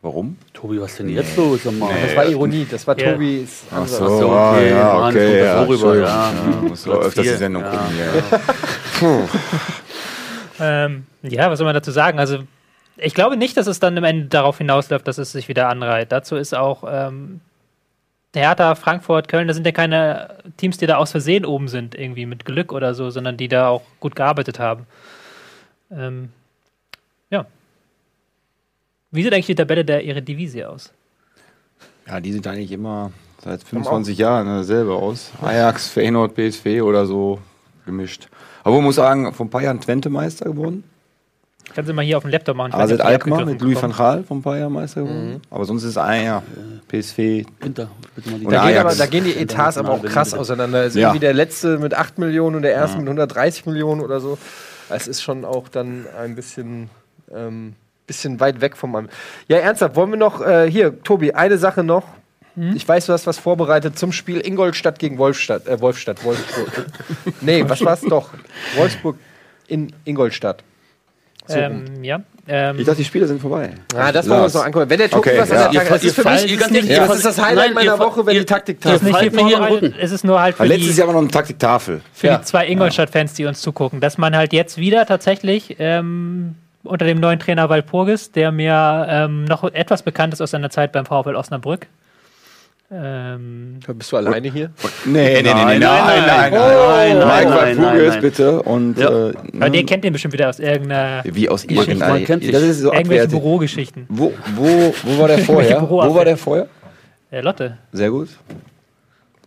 Warum? 0.02 0.38
Tobi, 0.54 0.80
was 0.80 0.96
denn 0.98 1.10
jetzt 1.10 1.36
los? 1.36 1.66
Mal. 1.66 1.92
Das 2.02 2.16
war 2.16 2.26
Ironie, 2.26 2.68
das 2.70 2.86
war 2.86 2.98
Ja. 2.98 3.14
Tobis 3.14 3.64
Ach 3.72 3.78
Ansatz. 3.78 3.98
so, 4.00 4.06
Ach 4.06 4.20
so, 4.20 4.32
ah, 4.32 4.52
okay. 4.54 4.70
ja, 4.70 4.94
Mann, 4.94 5.14
okay, 5.16 5.40
ja, 5.40 5.54
so 5.54 5.60
rüber, 5.64 5.74
Entschuldigung. 5.74 6.08
ja. 6.08 6.34
Ja, 6.34 6.70
muss 6.70 6.88
öfters 6.88 7.24
die 7.24 7.30
Sendung 7.30 7.64
ja. 7.64 7.72
gucken. 7.72 7.98
Ja. 9.02 9.28
Ähm, 10.60 11.06
ja, 11.22 11.52
was 11.52 11.60
soll 11.60 11.66
man 11.66 11.76
dazu 11.76 11.92
sagen? 11.92 12.20
Also, 12.20 12.40
ich 12.98 13.14
glaube 13.14 13.38
nicht, 13.38 13.56
dass 13.58 13.68
es 13.68 13.80
dann 13.80 13.98
am 13.98 14.04
Ende 14.04 14.26
darauf 14.26 14.58
hinausläuft, 14.58 15.08
dass 15.08 15.18
es 15.20 15.32
sich 15.32 15.48
wieder 15.48 15.70
anreiht. 15.70 16.12
Dazu 16.12 16.36
ist 16.36 16.56
auch 16.56 16.84
ähm, 16.90 17.42
Hertha, 18.36 18.76
Frankfurt, 18.76 19.28
Köln, 19.28 19.48
das 19.48 19.56
sind 19.56 19.66
ja 19.66 19.72
keine 19.72 20.38
Teams, 20.58 20.78
die 20.78 20.88
da 20.88 20.98
aus 20.98 21.12
Versehen 21.12 21.46
oben 21.46 21.68
sind, 21.68 21.96
irgendwie 21.96 22.26
mit 22.26 22.46
Glück 22.46 22.72
oder 22.72 22.94
so, 22.94 23.10
sondern 23.10 23.38
die 23.38 23.48
da 23.48 23.70
auch 23.70 23.84
gut 24.00 24.16
gearbeitet 24.16 24.60
haben. 24.60 24.86
Ähm, 25.92 26.30
ja. 27.30 27.46
Wie 29.12 29.24
sieht 29.24 29.34
eigentlich 29.34 29.46
die 29.48 29.56
Tabelle 29.56 29.86
der 29.86 30.04
Eredivisie 30.06 30.66
aus? 30.66 30.92
ja, 32.08 32.20
die 32.22 32.32
sieht 32.34 32.48
eigentlich 32.48 32.72
immer 32.72 33.12
seit 33.44 33.64
25 33.64 34.18
Jahren 34.18 34.48
dasselbe 34.48 34.94
aus. 34.94 35.32
Ajax, 35.42 35.90
Feyenoord, 35.90 36.36
PSV 36.36 36.82
oder 36.82 37.06
so 37.06 37.40
gemischt. 37.86 38.28
Aber 38.64 38.76
man 38.76 38.86
muss 38.86 38.96
sagen, 38.96 39.34
vor 39.34 39.46
ein 39.46 39.50
paar 39.50 39.62
Jahren 39.62 39.80
Twente 39.80 40.10
Meister 40.10 40.46
geworden. 40.46 40.84
Kannst 41.74 41.90
du 41.90 41.94
mal 41.94 42.04
hier 42.06 42.18
auf 42.18 42.24
dem 42.24 42.32
Laptop 42.32 42.56
machen? 42.56 42.74
Ob 42.74 42.88
die 42.88 43.02
Alkmaar 43.02 43.46
mit 43.46 43.62
Louis 43.62 43.82
van. 43.82 43.92
Gaal 43.92 44.24
vor 44.24 44.38
ein 44.38 44.42
paar 44.42 44.58
Jahren 44.58 44.72
Meister 44.72 45.02
geworden. 45.02 45.42
Aber 45.50 45.66
sonst 45.66 45.84
ist 45.84 45.98
ein 45.98 46.26
ja, 46.26 46.44
PSV. 46.88 47.18
Inter, 47.20 47.90
bitte 48.16 48.30
mal 48.30 48.40
die 48.40 48.46
Und 48.46 48.54
Da 48.54 48.62
gehen, 48.62 48.78
Ajax. 48.78 48.80
aber, 48.80 48.96
da 48.96 49.06
gehen 49.06 49.24
die 49.26 49.36
Etats 49.36 49.78
aber 49.78 49.92
auch 49.92 50.04
krass 50.04 50.34
auseinander. 50.34 50.80
Also 50.80 51.00
Ja. 51.00 51.10
irgendwie 51.10 51.20
der 51.20 51.34
letzte 51.34 51.78
mit 51.78 51.94
8 51.94 52.20
Millionen 52.20 52.56
und 52.56 52.62
der 52.62 52.72
erste 52.72 52.98
mit 52.98 53.08
130 53.08 53.66
Millionen 53.66 54.00
oder 54.02 54.22
so. 54.22 54.38
Es 54.90 55.08
ist 55.08 55.22
schon 55.22 55.46
auch 55.46 55.70
dann 55.70 56.06
ein 56.18 56.36
bisschen, 56.36 56.90
ähm, 57.34 57.76
bisschen 58.06 58.40
weit 58.40 58.62
weg 58.62 58.78
vom 58.78 58.92
Mann. 58.92 59.10
Ja, 59.48 59.58
ernsthaft, 59.58 59.96
wollen 59.96 60.12
wir 60.12 60.18
noch, 60.18 60.42
äh, 60.42 60.70
hier, 60.70 61.02
Tobi, 61.04 61.34
eine 61.34 61.58
Sache 61.58 61.84
noch. 61.84 62.06
Ich 62.74 62.88
weiß, 62.88 63.06
du 63.06 63.14
hast 63.14 63.28
was 63.28 63.38
vorbereitet 63.38 64.00
zum 64.00 64.12
Spiel 64.12 64.42
Ingolstadt 64.44 64.98
gegen 64.98 65.20
Wolfstadt, 65.20 65.68
äh, 65.68 65.80
Wolfstadt, 65.80 66.24
Wolfsburg. 66.24 66.88
nee, 67.42 67.64
was 67.68 67.86
war's 67.86 68.02
doch? 68.02 68.32
Wolfsburg 68.76 69.16
in 69.68 69.94
Ingolstadt. 70.06 70.64
So. 71.46 71.56
Ähm, 71.56 72.04
ja. 72.04 72.24
Ähm, 72.50 72.80
Ich 72.80 72.86
dachte, 72.86 72.98
die 73.00 73.04
Spiele 73.06 73.28
sind 73.28 73.42
vorbei. 73.42 73.72
Ah, 73.96 74.12
das 74.12 74.28
wollen 74.30 74.40
wir 74.40 74.44
uns 74.46 74.54
noch 74.54 74.66
angucken. 74.66 74.90
Wenn 74.90 74.98
der 75.00 75.10
Tobi 75.10 75.30
Okay, 75.30 75.40
was 75.40 75.50
ja. 75.50 75.66
an 75.66 75.72
der 75.74 75.84
das 75.84 76.04
ist 76.04 76.16
für 76.16 76.24
mich 76.30 76.58
ganz 76.60 76.72
nicht, 76.72 76.90
ehrlich, 76.90 77.08
das 77.08 77.18
ist 77.18 77.26
das 77.26 77.42
Highlight 77.42 77.66
Nein, 77.68 77.74
meiner 77.74 77.94
ihr- 77.96 78.00
Woche, 78.00 78.26
wenn 78.26 78.34
ihr- 78.36 78.40
die 78.42 78.46
Taktik 78.46 78.80
das 78.82 78.94
ist 78.96 79.04
nicht 79.04 79.12
fallt 79.14 79.24
hier 79.24 79.32
mir 79.34 79.48
hier 79.48 79.58
im 79.58 79.64
vorbereitet, 79.64 79.90
Rücken. 79.96 80.00
es 80.02 80.12
ist 80.12 80.24
nur 80.24 80.40
halt 80.42 80.56
für 80.56 80.62
Aber 80.64 80.70
letztes 80.70 80.94
die, 80.94 81.00
Jahr 81.00 81.08
war 81.08 81.14
noch 81.16 81.22
eine 81.22 81.30
Taktiktafel. 81.32 82.02
für 82.14 82.28
Ja. 82.28 82.38
die 82.38 82.44
zwei 82.46 82.68
Ingolstadt-Fans, 82.68 83.34
die 83.34 83.46
uns 83.46 83.62
zugucken, 83.62 84.00
dass 84.00 84.18
man 84.18 84.36
halt 84.36 84.54
jetzt 84.54 84.78
wieder 84.78 85.06
tatsächlich 85.06 85.76
ähm, 85.80 86.56
unter 86.84 87.06
dem 87.06 87.20
neuen 87.20 87.40
Trainer 87.40 87.70
Walpurgis, 87.70 88.32
der 88.32 88.52
mir 88.54 89.06
ähm, 89.10 89.44
noch 89.46 89.64
etwas 89.66 90.04
bekannt 90.04 90.34
ist 90.34 90.42
aus 90.42 90.52
seiner 90.52 90.70
Zeit 90.70 90.94
beim 90.94 91.06
VfL 91.06 91.36
Osnabrück. 91.36 91.88
Ähm, 92.90 93.80
Bist 93.96 94.12
du 94.14 94.18
alleine 94.18 94.50
hier? 94.50 94.72
Nee, 95.06 95.12
nee, 95.12 95.42
nee, 95.42 95.50
Nein, 95.54 95.68
nee, 95.68 95.80
nein, 95.80 95.80
nein, 95.80 96.26
nein, 96.26 96.26
nein. 96.26 96.52
nein, 96.52 96.52
nein, 96.52 97.18
Mike 97.18 97.20
nein, 97.20 97.48
Walpurgis, 97.50 97.78
nein, 97.78 98.08
nein. 98.08 98.22
bitte. 98.22 98.62
Und, 98.64 98.98
Ja. 98.98 99.28
äh, 99.30 99.34
aber 99.60 99.76
ihr 99.76 99.86
kennt 99.86 100.04
den 100.06 100.14
bestimmt 100.14 100.34
wieder 100.34 100.48
aus 100.48 100.60
irgendeiner, 100.60 101.22
wie 101.26 101.50
aus 101.50 101.66
irgendeiner. 101.66 102.20
Das 102.20 102.64
ist 102.64 102.80
so 102.80 102.94
irgendwelchen 102.94 103.04
abwertend. 103.26 103.32
Bürogeschichten. 103.32 104.06
Wo, 104.08 104.32
wo, 104.56 104.94
wo 105.04 105.20
war 105.20 105.28
der 105.28 105.40
vorher? 105.46 105.82
Wo 105.90 106.16
war 106.16 106.24
der 106.24 106.38
vorher? 106.38 106.68
Äh, 107.30 107.42
Lotte, 107.42 107.78
Sehr 107.92 108.10
gut. 108.10 108.30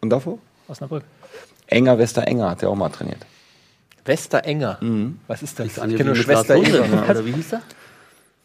Und 0.02 0.10
davor? 0.10 0.38
Osnabrück. 0.68 1.04
Enger 1.66 1.98
Wester 1.98 2.26
Enger 2.26 2.50
hat 2.50 2.60
der 2.60 2.68
auch 2.68 2.74
mal 2.76 2.90
trainiert. 2.90 3.24
Westerenger. 4.04 4.78
Was 5.28 5.42
ist 5.42 5.58
das? 5.58 5.66
Ich 5.68 5.74
kenne 5.76 6.04
nur 6.04 6.14
Schwester 6.16 6.56
Eva. 6.56 7.04
Oder 7.10 7.24
wie 7.24 7.32
hieß 7.32 7.54
er? 7.54 7.62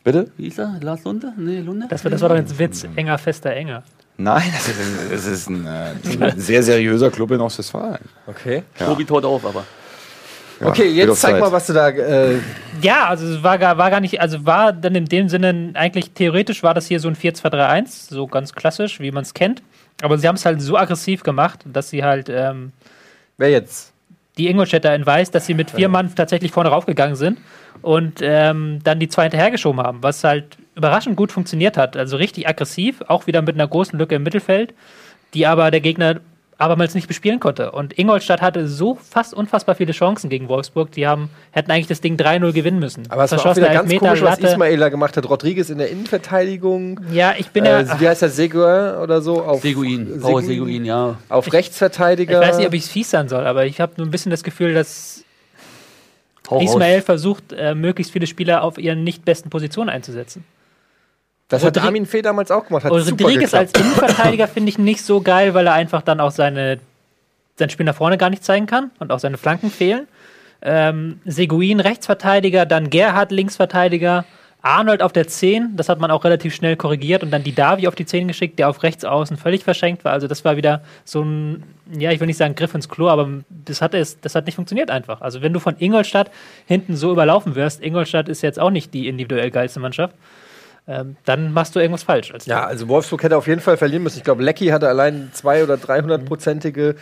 Bitte? 0.05 0.29
Wie 0.37 0.43
hieß 0.45 0.59
er? 0.59 0.77
Lars 0.81 1.03
Lunde? 1.03 1.33
Nee, 1.37 1.59
Lunde? 1.61 1.87
Das, 1.89 2.03
war- 2.05 2.11
das 2.11 2.21
war 2.21 2.29
doch 2.29 2.35
jetzt 2.35 2.57
Witz. 2.59 2.85
Enger, 2.95 3.17
fester, 3.17 3.51
enger. 3.51 3.83
Nein, 4.17 4.43
das 4.53 4.67
ist 4.69 4.79
ein, 4.79 5.09
das 5.11 5.25
ist 5.25 5.49
ein, 5.49 5.67
äh, 5.67 6.23
ein 6.25 6.39
sehr 6.39 6.63
seriöser 6.63 7.11
Club 7.11 7.31
in 7.31 7.41
Ostwestfalen. 7.41 7.99
Okay. 8.27 8.63
Ja. 8.79 8.85
Tobi 8.87 9.05
tot 9.05 9.25
auf, 9.25 9.45
aber. 9.45 9.63
Ja, 10.61 10.67
Okay, 10.67 10.87
jetzt 10.87 11.19
zeig 11.19 11.31
Zeit. 11.33 11.41
mal, 11.41 11.51
was 11.51 11.67
du 11.67 11.73
da. 11.73 11.89
Äh, 11.89 12.37
Ja, 12.81 13.07
also 13.09 13.27
es 13.27 13.43
war 13.43 13.57
gar, 13.57 13.77
war 13.77 13.89
gar 13.89 13.99
nicht, 13.99 14.21
also 14.21 14.45
war 14.45 14.71
dann 14.71 14.95
in 14.95 15.05
dem 15.05 15.27
Sinne, 15.27 15.71
eigentlich 15.73 16.11
theoretisch 16.11 16.63
war 16.63 16.73
das 16.73 16.87
hier 16.87 17.01
so 17.01 17.09
ein 17.09 17.15
4-2-3-1, 17.17 18.13
so 18.13 18.25
ganz 18.27 18.53
klassisch, 18.53 19.01
wie 19.01 19.11
man 19.11 19.23
es 19.23 19.33
kennt. 19.33 19.61
Aber 20.01 20.17
sie 20.17 20.27
haben 20.27 20.35
es 20.35 20.45
halt 20.45 20.61
so 20.61 20.77
aggressiv 20.77 21.23
gemacht, 21.23 21.59
dass 21.65 21.89
sie 21.89 22.03
halt 22.03 22.29
ähm, 22.29 22.71
wer 23.37 23.49
jetzt? 23.49 23.91
Die 24.37 24.49
Ingolstädter 24.49 24.93
in 24.93 25.05
Weiß, 25.05 25.31
dass 25.31 25.45
sie 25.45 25.53
mit 25.53 25.71
vier 25.71 25.89
Mann 25.89 26.13
tatsächlich 26.13 26.51
vorne 26.51 26.69
raufgegangen 26.69 27.15
sind 27.15 27.39
und 27.81 28.19
ähm, 28.21 28.79
dann 28.83 28.99
die 28.99 29.07
zwei 29.07 29.23
hinterhergeschoben 29.23 29.81
haben, 29.81 30.03
was 30.03 30.23
halt 30.23 30.57
überraschend 30.75 31.15
gut 31.15 31.31
funktioniert 31.31 31.77
hat. 31.77 31.95
Also 31.95 32.17
richtig 32.17 32.47
aggressiv, 32.47 33.01
auch 33.07 33.27
wieder 33.27 33.41
mit 33.41 33.55
einer 33.55 33.67
großen 33.67 33.97
Lücke 33.97 34.15
im 34.15 34.23
Mittelfeld, 34.23 34.73
die 35.33 35.47
aber 35.47 35.71
der 35.71 35.81
Gegner 35.81 36.19
abermals 36.57 36.95
nicht 36.95 37.07
bespielen 37.07 37.39
konnte. 37.39 37.71
Und 37.71 37.97
Ingolstadt 37.97 38.41
hatte 38.41 38.67
so 38.67 38.95
fast 38.95 39.33
unfassbar 39.33 39.75
viele 39.75 39.91
Chancen 39.91 40.29
gegen 40.29 40.47
Wolfsburg, 40.47 40.91
die 40.91 41.05
haben, 41.07 41.29
hätten 41.51 41.71
eigentlich 41.71 41.87
das 41.87 42.01
Ding 42.01 42.15
3-0 42.15 42.53
gewinnen 42.53 42.79
müssen. 42.79 43.03
Aber 43.09 43.25
es 43.25 43.31
war 43.31 43.39
auch 43.39 43.55
wieder 43.55 43.67
ganz 43.67 43.91
Elfmeter, 43.91 44.07
komisch, 44.07 44.21
was 44.21 44.39
Latte. 44.41 44.53
Ismaila 44.53 44.89
gemacht 44.89 45.17
hat. 45.17 45.29
Rodriguez 45.29 45.69
in 45.69 45.77
der 45.77 45.89
Innenverteidigung. 45.89 47.01
Ja, 47.11 47.33
ich 47.37 47.49
bin 47.49 47.65
ja. 47.65 47.81
Äh, 47.81 47.99
wie 47.99 48.07
heißt 48.07 48.21
der? 48.21 48.29
Seguin 48.29 48.95
oder 49.01 49.21
so? 49.21 49.41
Auf, 49.41 49.61
Seguin. 49.61 50.19
Paul 50.21 50.43
Seguin, 50.43 50.85
ja. 50.85 51.17
Auf 51.29 51.47
ich 51.47 51.53
Rechtsverteidiger. 51.53 52.39
weiß 52.39 52.57
nicht, 52.57 52.67
ob 52.67 52.73
ich 52.73 52.83
es 52.83 52.89
fies 52.89 53.09
sein 53.09 53.27
soll, 53.27 53.45
aber 53.45 53.65
ich 53.65 53.81
habe 53.81 53.93
nur 53.97 54.07
ein 54.07 54.11
bisschen 54.11 54.29
das 54.29 54.43
Gefühl, 54.43 54.73
dass 54.73 55.23
Hau 56.49 56.57
raus. 56.57 56.71
Ismail 56.71 57.01
versucht, 57.01 57.53
äh, 57.53 57.75
möglichst 57.75 58.13
viele 58.13 58.27
Spieler 58.27 58.63
auf 58.63 58.77
ihren 58.77 59.03
nicht 59.03 59.25
besten 59.25 59.49
Positionen 59.49 59.89
einzusetzen. 59.89 60.45
Das 61.47 61.63
hat 61.63 61.77
Rodri- 61.77 61.85
Armin 61.85 62.05
Fee 62.05 62.21
damals 62.21 62.51
auch 62.51 62.65
gemacht. 62.67 62.83
Hat 62.85 62.91
Rodriguez 62.91 63.53
als. 63.53 63.71
Innenverteidiger 63.73 64.47
finde 64.47 64.69
ich 64.69 64.77
nicht 64.77 65.03
so 65.03 65.21
geil, 65.21 65.53
weil 65.53 65.67
er 65.67 65.73
einfach 65.73 66.01
dann 66.01 66.19
auch 66.19 66.31
seine, 66.31 66.79
sein 67.57 67.69
Spiel 67.69 67.85
nach 67.85 67.95
vorne 67.95 68.17
gar 68.17 68.29
nicht 68.29 68.43
zeigen 68.43 68.65
kann 68.65 68.91
und 68.99 69.11
auch 69.11 69.19
seine 69.19 69.37
Flanken 69.37 69.69
fehlen. 69.71 70.07
ähm, 70.61 71.19
Seguin 71.25 71.79
Rechtsverteidiger, 71.79 72.65
dann 72.65 72.89
Gerhard 72.89 73.31
Linksverteidiger, 73.31 74.25
Arnold 74.63 75.03
auf 75.03 75.13
der 75.13 75.27
10, 75.27 75.75
das 75.75 75.89
hat 75.89 75.99
man 75.99 76.09
auch 76.09 76.23
relativ 76.23 76.55
schnell 76.55 76.75
korrigiert 76.75 77.21
und 77.21 77.29
dann 77.29 77.43
die 77.43 77.53
Davi 77.53 77.87
auf 77.87 77.93
die 77.93 78.07
10 78.07 78.27
geschickt, 78.27 78.57
der 78.57 78.67
auf 78.67 78.81
rechts 78.81 79.05
außen 79.05 79.37
völlig 79.37 79.63
verschenkt 79.63 80.03
war. 80.03 80.11
Also 80.13 80.27
das 80.27 80.43
war 80.43 80.57
wieder 80.57 80.81
so 81.03 81.21
ein, 81.21 81.61
ja, 81.95 82.09
ich 82.11 82.19
will 82.19 82.25
nicht 82.25 82.37
sagen 82.37 82.55
Griff 82.55 82.73
ins 82.73 82.89
Klo, 82.89 83.09
aber 83.09 83.29
das 83.63 83.83
hat, 83.83 83.93
es, 83.93 84.19
das 84.21 84.33
hat 84.33 84.47
nicht 84.47 84.55
funktioniert 84.55 84.89
einfach. 84.89 85.21
Also 85.21 85.43
wenn 85.43 85.53
du 85.53 85.59
von 85.59 85.75
Ingolstadt 85.77 86.31
hinten 86.65 86.95
so 86.95 87.11
überlaufen 87.11 87.53
wirst, 87.53 87.79
Ingolstadt 87.83 88.27
ist 88.27 88.41
jetzt 88.41 88.59
auch 88.59 88.71
nicht 88.71 88.91
die 88.95 89.07
individuell 89.07 89.51
geilste 89.51 89.79
Mannschaft, 89.79 90.15
ähm, 90.87 91.15
dann 91.25 91.51
machst 91.53 91.75
du 91.75 91.79
irgendwas 91.79 92.03
falsch. 92.03 92.31
Als 92.33 92.45
Ja, 92.45 92.65
also 92.65 92.87
Wolfsburg 92.87 93.23
hätte 93.23 93.37
auf 93.37 93.47
jeden 93.47 93.61
Fall 93.61 93.77
verlieren 93.77 94.03
müssen. 94.03 94.17
Ich 94.17 94.23
glaube, 94.23 94.43
Lecky 94.43 94.67
hatte 94.67 94.87
allein 94.87 95.29
zwei 95.33 95.63
oder 95.63 95.75
300-prozentige. 95.75 96.95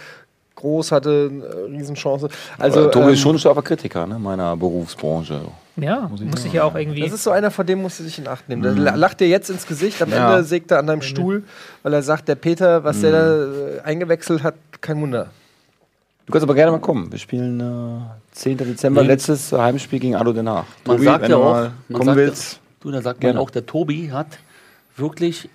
Groß 0.56 0.92
hatte 0.92 1.32
eine 1.32 1.80
Riesenchance. 1.80 2.30
Also, 2.60 2.80
Also, 2.80 2.90
Tobi 2.92 3.08
ähm, 3.08 3.14
ist 3.14 3.20
schon 3.22 3.36
ein 3.36 3.40
scharfer 3.40 3.64
Kritiker 3.64 4.06
ne, 4.06 4.20
meiner 4.20 4.56
Berufsbranche. 4.56 5.42
ja, 5.78 6.10
muss 6.22 6.46
ich 6.46 6.54
ja 6.54 6.64
auch 6.64 6.76
irgendwie. 6.76 7.02
Das 7.02 7.12
ist 7.12 7.24
so 7.24 7.32
einer, 7.32 7.50
vor 7.50 7.66
dem 7.66 7.82
musst 7.82 8.00
du 8.00 8.04
dich 8.04 8.20
in 8.20 8.28
Acht 8.28 8.48
nehmen. 8.48 8.62
Der 8.62 8.72
la- 8.74 8.96
lacht 8.96 9.20
dir 9.20 9.28
jetzt 9.28 9.50
ins 9.50 9.66
Gesicht, 9.66 10.00
am 10.02 10.12
Ja. 10.12 10.32
Ende 10.36 10.44
sägt 10.44 10.70
er 10.72 10.78
an 10.78 10.86
deinem 10.88 11.02
Stuhl, 11.02 11.44
weil 11.82 11.94
er 11.94 12.04
sagt, 12.04 12.28
der 12.28 12.36
Peter, 12.36 12.84
was 12.84 13.02
der 13.02 13.12
da 13.12 13.44
äh, 13.44 13.82
eingewechselt 13.84 14.44
hat, 14.44 14.54
kein 14.80 15.02
Wunder. 15.02 15.32
Du 16.28 16.32
kannst 16.32 16.44
aber 16.44 16.54
gerne 16.54 16.72
mal 16.72 16.80
kommen. 16.80 17.12
Wir 17.12 17.20
spielen 17.20 17.60
äh, 17.60 18.34
10. 18.34 18.58
Dezember, 18.60 19.02
Nee. 19.02 19.08
letztes 19.08 19.52
Heimspiel 19.52 20.00
gegen 20.00 20.16
Ado 20.16 20.34
Haag. 20.34 20.46
Man 20.46 20.66
Tobi, 20.86 21.04
sagt 21.04 21.24
wenn 21.24 21.32
ja 21.32 21.38
du 21.38 21.44
auch, 21.44 21.52
mal 21.52 21.72
man 21.90 21.98
kommen 21.98 22.06
sagt, 22.06 22.18
willst. 22.18 22.60
Du, 22.84 22.92
da 22.92 23.02
sagt 23.02 23.22
Gerne. 23.22 23.36
man 23.36 23.44
auch, 23.44 23.50
der 23.50 23.66
Tobi 23.66 24.12
hat 24.12 24.28
wirklich 24.96 25.50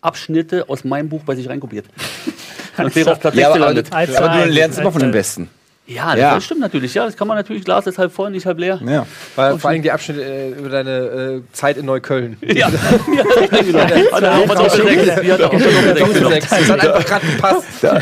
Abschnitte 0.00 0.68
aus 0.68 0.84
meinem 0.84 1.08
Buch 1.08 1.22
bei 1.24 1.34
sich 1.34 1.48
reinkopiert. 1.48 1.86
Und 2.78 2.94
wäre 2.94 3.12
auf 3.12 3.20
Platz 3.20 3.34
Ja, 3.34 3.52
6 3.52 4.16
aber, 4.16 4.30
aber 4.30 4.44
du 4.44 4.50
lernst 4.50 4.78
immer 4.78 4.92
von 4.92 5.00
den. 5.00 5.10
Besten. 5.10 5.50
Ja, 5.90 6.10
das, 6.10 6.18
Ja. 6.20 6.34
das 6.34 6.44
stimmt 6.44 6.60
natürlich. 6.60 6.94
Ja, 6.94 7.04
das 7.04 7.16
kann 7.16 7.26
man 7.26 7.36
natürlich. 7.36 7.64
Glas 7.64 7.86
ist 7.86 7.98
halb 7.98 8.12
voll, 8.12 8.30
nicht 8.30 8.46
halb 8.46 8.58
leer. 8.58 8.80
Ja. 8.86 9.06
Weil 9.34 9.58
vor 9.58 9.70
allem 9.70 9.82
die 9.82 9.90
Abschnitte 9.90 10.22
äh, 10.22 10.50
über 10.50 10.68
deine 10.68 10.90
äh, 10.90 11.42
Zeit 11.52 11.76
in 11.76 11.86
Neukölln. 11.86 12.36
Ja, 12.50 12.68
ja 12.68 13.60
genau. 13.60 14.46
Doppel 14.46 14.70
sechs. 14.70 15.20
Die 15.20 15.32
hat 15.32 15.40
er 15.40 15.48
auch 15.48 15.58
sechs 15.58 16.14
genommen. 16.14 16.38
Das 16.40 16.68
hat 16.68 16.80
einfach 16.80 17.04
gerade 17.04 17.26
gepasst. 17.26 17.66
Da, 17.80 18.00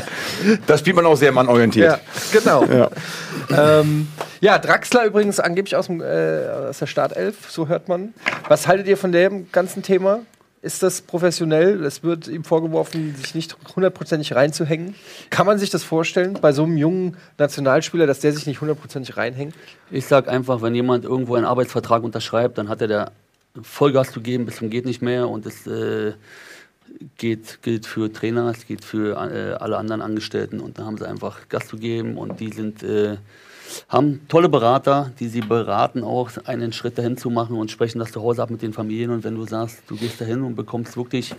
da 0.67 0.79
spielt 0.79 0.97
man 0.97 1.07
auch 1.07 1.17
sehr 1.17 1.31
mannorientiert. 1.33 1.93
Ja, 1.93 2.39
genau. 2.39 2.65
Ja. 2.65 2.91
Ähm, 3.81 4.09
ja, 4.41 4.59
Draxler 4.59 5.05
übrigens 5.05 5.39
angeblich 5.41 5.77
aus, 5.77 5.87
dem, 5.87 6.01
äh, 6.01 6.69
aus 6.69 6.79
der 6.79 6.87
Startelf, 6.87 7.37
so 7.49 7.69
hört 7.69 7.89
man. 7.89 8.13
Was 8.49 8.67
haltet 8.67 8.87
ihr 8.89 8.97
von 8.97 9.13
dem 9.13 9.51
ganzen 9.53 9.83
Thema? 9.83 10.21
Ist 10.61 10.83
das 10.83 11.03
professionell? 11.03 11.85
Es 11.85 12.03
wird 12.03 12.27
ihm 12.27 12.43
vorgeworfen, 12.43 13.15
sich 13.15 13.35
nicht 13.35 13.57
hundertprozentig 13.77 14.35
reinzuhängen. 14.35 14.95
Kann 15.31 15.47
man 15.47 15.59
sich 15.59 15.71
das 15.71 15.85
vorstellen, 15.85 16.37
bei 16.41 16.53
so 16.53 16.65
einem 16.65 16.77
jungen 16.77 17.17
Nationalspieler, 17.39 18.07
dass 18.07 18.21
der 18.21 18.33
sich 18.33 18.47
nicht 18.47 18.61
hundertprozentig 18.61 19.17
reinhängt? 19.17 19.55
Ich 19.91 20.07
sag 20.07 20.27
einfach, 20.27 20.61
wenn 20.61 20.75
jemand 20.75 21.05
irgendwo 21.05 21.37
einen 21.37 21.45
Arbeitsvertrag 21.45 22.03
unterschreibt, 22.03 22.59
dann 22.59 22.69
hat 22.69 22.81
er 22.81 22.89
da 22.89 23.13
Vollgas 23.63 24.13
zu 24.13 24.21
geben 24.21 24.47
bis 24.47 24.57
zum 24.57 24.71
geht 24.71 24.85
nicht 24.85 25.03
mehr 25.03 25.29
und 25.29 25.47
es 25.47 25.67
äh, 25.67 26.13
geht, 27.17 27.63
gilt 27.63 27.87
für 27.87 28.13
Trainer, 28.13 28.51
es 28.51 28.67
geht 28.67 28.85
für 28.85 29.17
äh, 29.17 29.55
alle 29.55 29.77
anderen 29.77 30.03
Angestellten 30.03 30.61
und 30.61 30.79
da 30.79 30.85
haben 30.85 30.99
sie 30.99 31.09
einfach 31.09 31.49
Gas 31.49 31.69
zu 31.69 31.77
geben 31.77 32.17
und 32.17 32.41
die 32.41 32.53
sind 32.53 32.83
äh, 32.83 33.17
haben 33.89 34.21
tolle 34.29 34.49
Berater, 34.49 35.13
die 35.19 35.29
sie 35.29 35.41
beraten 35.41 36.03
auch 36.05 36.31
einen 36.45 36.73
Schritt 36.73 36.99
dahin 36.99 37.17
zu 37.17 37.31
machen 37.31 37.57
und 37.57 37.71
sprechen 37.71 37.99
das 37.99 38.13
zu 38.13 38.23
Hause 38.23 38.43
ab 38.43 38.51
mit 38.51 38.63
den 38.63 38.73
Familien. 38.73 39.11
Und 39.11 39.25
wenn 39.25 39.35
du 39.35 39.45
sagst, 39.45 39.83
du 39.89 39.97
gehst 39.97 40.21
dahin 40.21 40.43
und 40.43 40.55
bekommst 40.55 40.97
wirklich 40.97 41.35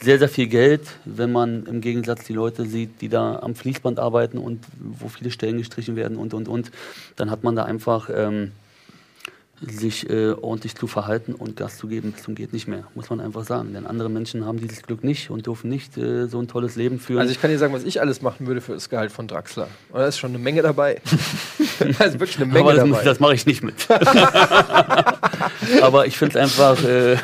sehr, 0.00 0.18
sehr 0.18 0.28
viel 0.28 0.48
Geld, 0.48 0.82
wenn 1.04 1.30
man 1.30 1.66
im 1.66 1.80
Gegensatz 1.80 2.24
die 2.24 2.32
Leute 2.32 2.66
sieht, 2.66 3.00
die 3.00 3.08
da 3.08 3.38
am 3.38 3.54
Fließband 3.54 3.98
arbeiten 3.98 4.38
und 4.38 4.64
wo 4.78 5.08
viele 5.08 5.30
Stellen 5.30 5.58
gestrichen 5.58 5.96
werden 5.96 6.16
und, 6.16 6.34
und, 6.34 6.48
und, 6.48 6.70
dann 7.16 7.30
hat 7.30 7.44
man 7.44 7.54
da 7.54 7.64
einfach 7.64 8.10
ähm, 8.12 8.52
sich 9.70 10.08
äh, 10.10 10.30
ordentlich 10.32 10.74
zu 10.74 10.86
verhalten 10.86 11.34
und 11.34 11.56
Gas 11.56 11.78
zu 11.78 11.86
geben 11.88 12.12
bis 12.12 12.22
zum 12.22 12.34
geht 12.34 12.52
nicht 12.52 12.68
mehr, 12.68 12.84
muss 12.94 13.10
man 13.10 13.20
einfach 13.20 13.44
sagen. 13.44 13.72
Denn 13.74 13.86
andere 13.86 14.08
Menschen 14.08 14.44
haben 14.44 14.58
dieses 14.58 14.82
Glück 14.82 15.04
nicht 15.04 15.30
und 15.30 15.46
dürfen 15.46 15.70
nicht 15.70 15.96
äh, 15.96 16.26
so 16.26 16.38
ein 16.40 16.48
tolles 16.48 16.76
Leben 16.76 16.98
führen. 16.98 17.20
Also 17.20 17.32
ich 17.32 17.40
kann 17.40 17.50
dir 17.50 17.58
sagen, 17.58 17.72
was 17.72 17.84
ich 17.84 18.00
alles 18.00 18.22
machen 18.22 18.46
würde 18.46 18.60
für 18.60 18.72
das 18.72 18.88
Gehalt 18.88 19.12
von 19.12 19.28
Draxler. 19.28 19.68
Und 19.90 20.00
da 20.00 20.06
ist 20.06 20.18
schon 20.18 20.30
eine 20.30 20.38
Menge 20.38 20.62
dabei. 20.62 21.00
da 21.98 22.04
ist 22.04 22.18
wirklich 22.20 22.36
eine 22.36 22.46
Menge 22.46 22.60
Aber 22.60 22.74
das, 22.74 22.88
dabei. 22.88 23.04
das 23.04 23.20
mache 23.20 23.34
ich 23.34 23.46
nicht 23.46 23.62
mit. 23.62 23.74
Aber 25.82 26.06
ich 26.06 26.16
finde 26.16 26.38
es 26.38 26.42
einfach 26.42 26.82
äh, 26.84 27.16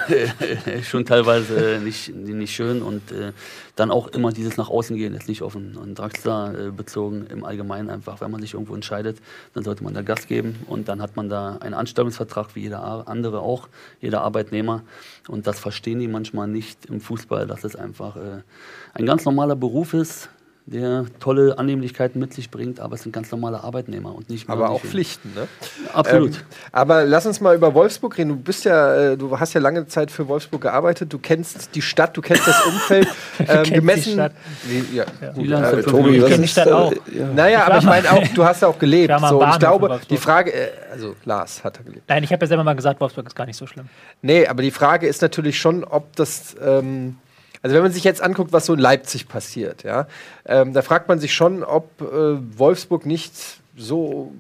schon 0.83 1.05
teilweise 1.05 1.77
äh, 1.77 1.79
nicht, 1.79 2.15
nicht 2.15 2.55
schön 2.55 2.83
und 2.83 3.13
äh, 3.13 3.33
dann 3.77 3.91
auch 3.91 4.09
immer 4.09 4.33
dieses 4.33 4.57
nach 4.57 4.69
außen 4.69 4.97
gehen, 4.97 5.15
jetzt 5.15 5.29
nicht 5.29 5.43
auf 5.43 5.57
einen, 5.57 5.95
Draxler 5.95 6.69
äh, 6.69 6.71
bezogen, 6.71 7.27
im 7.31 7.45
Allgemeinen 7.45 7.91
einfach, 7.91 8.21
wenn 8.21 8.31
man 8.31 8.41
sich 8.41 8.55
irgendwo 8.55 8.75
entscheidet, 8.75 9.19
dann 9.55 9.65
sollte 9.65 9.83
man 9.85 9.95
da 9.95 10.03
Gas 10.03 10.27
geben 10.27 10.61
und 10.67 10.89
dann 10.89 11.01
hat 11.01 11.17
man 11.17 11.29
da 11.29 11.57
einen 11.61 11.75
Anstellungsvertrag 11.75 12.55
wie 12.55 12.61
jeder 12.61 13.09
andere 13.09 13.41
auch, 13.41 13.69
jeder 14.01 14.23
Arbeitnehmer 14.23 14.83
und 15.29 15.47
das 15.47 15.59
verstehen 15.59 15.99
die 15.99 16.09
manchmal 16.09 16.49
nicht 16.49 16.87
im 16.87 17.01
Fußball, 17.01 17.47
dass 17.47 17.65
es 17.65 17.77
einfach 17.77 18.17
äh, 18.17 18.43
ein 18.95 19.07
ganz 19.07 19.25
normaler 19.25 19.57
Beruf 19.57 19.95
ist, 19.95 20.29
der 20.73 21.05
tolle 21.19 21.59
Annehmlichkeiten 21.59 22.21
mit 22.21 22.33
sich 22.33 22.49
bringt, 22.51 22.79
aber 22.79 22.95
es 22.95 23.03
sind 23.03 23.11
ganz 23.13 23.31
normale 23.33 23.65
Arbeitnehmer 23.65 24.15
und 24.15 24.31
nicht 24.31 24.49
Aber 24.49 24.71
auch 24.71 24.81
Pflichten, 24.81 25.33
ne? 25.35 25.49
Absolut. 25.93 26.37
Ähm, 26.37 26.43
aber 26.71 27.05
lass 27.05 27.27
uns 27.27 27.41
mal 27.41 27.57
über 27.57 27.75
Wolfsburg 27.75 28.17
reden. 28.17 28.29
Du 28.29 28.37
bist 28.37 28.65
ja, 28.65 28.95
äh, 29.13 29.17
du 29.17 29.39
hast 29.41 29.53
ja 29.55 29.61
lange 29.61 29.89
Zeit 29.89 30.13
für 30.13 30.29
Wolfsburg 30.29 30.63
gearbeitet. 30.63 31.13
Du 31.13 31.19
kennst 31.19 31.75
die 31.75 31.83
Stadt, 31.83 32.17
du 32.17 32.21
kennst 32.21 32.47
das 32.47 32.65
Umfeld. 32.67 33.09
ähm, 33.41 33.47
kennst 33.47 33.67
die 33.67 33.73
gemessen. 33.75 34.13
Stadt. 34.13 34.33
Wie, 34.65 34.97
ja, 34.97 35.05
gut. 35.35 35.47
Lange 35.49 35.67
ist 35.67 35.73
Äh, 35.73 35.77
das 35.77 35.85
Tobi, 35.87 36.03
Tobi, 36.05 36.23
was 36.23 36.31
kenn 36.31 36.43
die 36.43 36.49
Stadt 36.49 36.69
auch. 36.71 36.93
ja. 37.13 37.27
Naja, 37.35 37.67
aber 37.67 37.79
ich 37.79 37.85
meine 37.85 38.13
auch, 38.13 38.29
du 38.29 38.45
hast 38.45 38.63
ja 38.63 38.69
auch 38.69 38.79
gelebt. 38.79 39.11
am 39.11 39.29
So, 39.29 39.43
und 39.43 39.51
ich 39.51 39.59
glaube, 39.59 40.01
die 40.09 40.17
Frage, 40.19 40.53
äh, 40.53 40.69
also 40.93 41.17
Lars 41.25 41.65
hat 41.65 41.79
er 41.79 41.83
gelebt. 41.85 42.05
Nein, 42.09 42.23
ich 42.23 42.33
habe 42.33 42.45
ja 42.45 42.49
selber 42.49 42.63
mal 42.63 42.77
gesagt, 42.77 43.01
Wolfsburg 43.01 43.27
ist 43.27 43.35
gar 43.35 43.47
nicht 43.47 43.57
so 43.57 43.67
schlimm. 43.67 43.87
Nee, 44.23 44.47
aber 44.47 44.63
die 44.63 44.71
Frage 44.71 45.09
ist 45.09 45.21
natürlich 45.21 45.59
schon, 45.59 45.83
ob 45.83 46.15
das. 46.15 46.55
Ähm, 46.65 47.17
also 47.63 47.75
wenn 47.75 47.83
man 47.83 47.93
sich 47.93 48.05
jetzt 48.05 48.23
anguckt, 48.23 48.53
was 48.53 48.67
so 48.67 48.75
in 48.75 48.81
Leipzig 48.81 49.29
passiert, 49.29 49.83
ja, 49.83 50.07
ähm, 50.47 50.73
da 50.73 50.83
fragt 50.83 51.09
man 51.09 51.19
sich 51.19 51.35
schon, 51.35 51.63
ob 51.63 52.01
äh, 52.01 52.59
Wolfsburg 52.59 53.07
nicht 53.07 53.33
so 53.77 54.33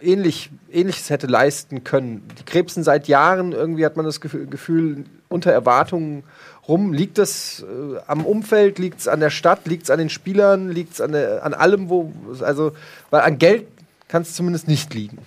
ähnlich, 0.00 0.50
ähnliches 0.70 1.10
hätte 1.10 1.26
leisten 1.26 1.84
können. 1.84 2.28
Die 2.38 2.44
krebsen 2.44 2.82
seit 2.82 3.08
Jahren, 3.08 3.52
irgendwie 3.52 3.84
hat 3.84 3.96
man 3.96 4.04
das 4.04 4.20
Gefühl, 4.20 5.04
unter 5.28 5.50
Erwartungen 5.50 6.24
rum. 6.68 6.92
Liegt 6.92 7.18
das 7.18 7.62
äh, 7.62 7.98
am 8.06 8.24
Umfeld, 8.24 8.78
liegt 8.78 9.00
es 9.00 9.08
an 9.08 9.20
der 9.20 9.30
Stadt, 9.30 9.66
liegt 9.66 9.84
es 9.84 9.90
an 9.90 9.98
den 9.98 10.10
Spielern, 10.10 10.70
liegt 10.70 10.94
es 10.94 11.00
an, 11.00 11.14
an 11.14 11.54
allem, 11.54 11.88
wo, 11.88 12.12
also, 12.40 12.72
weil 13.10 13.22
an 13.22 13.38
Geld 13.38 13.66
kann 14.08 14.22
es 14.22 14.34
zumindest 14.34 14.68
nicht 14.68 14.94
liegen. 14.94 15.18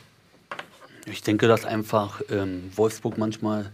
Ich 1.06 1.24
denke, 1.24 1.48
dass 1.48 1.66
einfach 1.66 2.22
ähm, 2.30 2.72
Wolfsburg 2.76 3.18
manchmal 3.18 3.72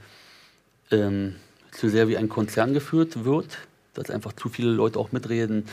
ähm, 0.92 1.36
zu 1.74 1.90
sehr 1.90 2.08
wie 2.08 2.18
ein 2.18 2.30
Konzern 2.30 2.74
geführt 2.74 3.26
wird, 3.26 3.58
dass 3.94 4.10
einfach 4.10 4.34
zu 4.34 4.50
viele 4.50 4.72
Leute 4.72 5.00
auch 5.00 5.12
mitreden, 5.12 5.66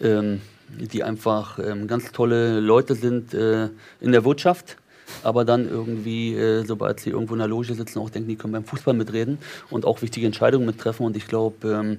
ähm, 0.00 0.40
die 0.68 1.02
einfach 1.02 1.58
ähm, 1.58 1.86
ganz 1.86 2.12
tolle 2.12 2.60
Leute 2.60 2.94
sind 2.94 3.34
äh, 3.34 3.68
in 4.00 4.12
der 4.12 4.24
Wirtschaft, 4.24 4.76
aber 5.22 5.44
dann 5.44 5.68
irgendwie, 5.68 6.34
äh, 6.34 6.64
sobald 6.64 7.00
sie 7.00 7.10
irgendwo 7.10 7.34
in 7.34 7.40
der 7.40 7.48
Loge 7.48 7.74
sitzen, 7.74 7.98
auch 7.98 8.10
denken, 8.10 8.28
die 8.28 8.36
können 8.36 8.52
beim 8.52 8.64
Fußball 8.64 8.94
mitreden 8.94 9.38
und 9.70 9.84
auch 9.84 10.02
wichtige 10.02 10.26
Entscheidungen 10.26 10.66
mittreffen. 10.66 11.04
Und 11.06 11.16
ich 11.16 11.26
glaube, 11.26 11.68
ähm, 11.68 11.98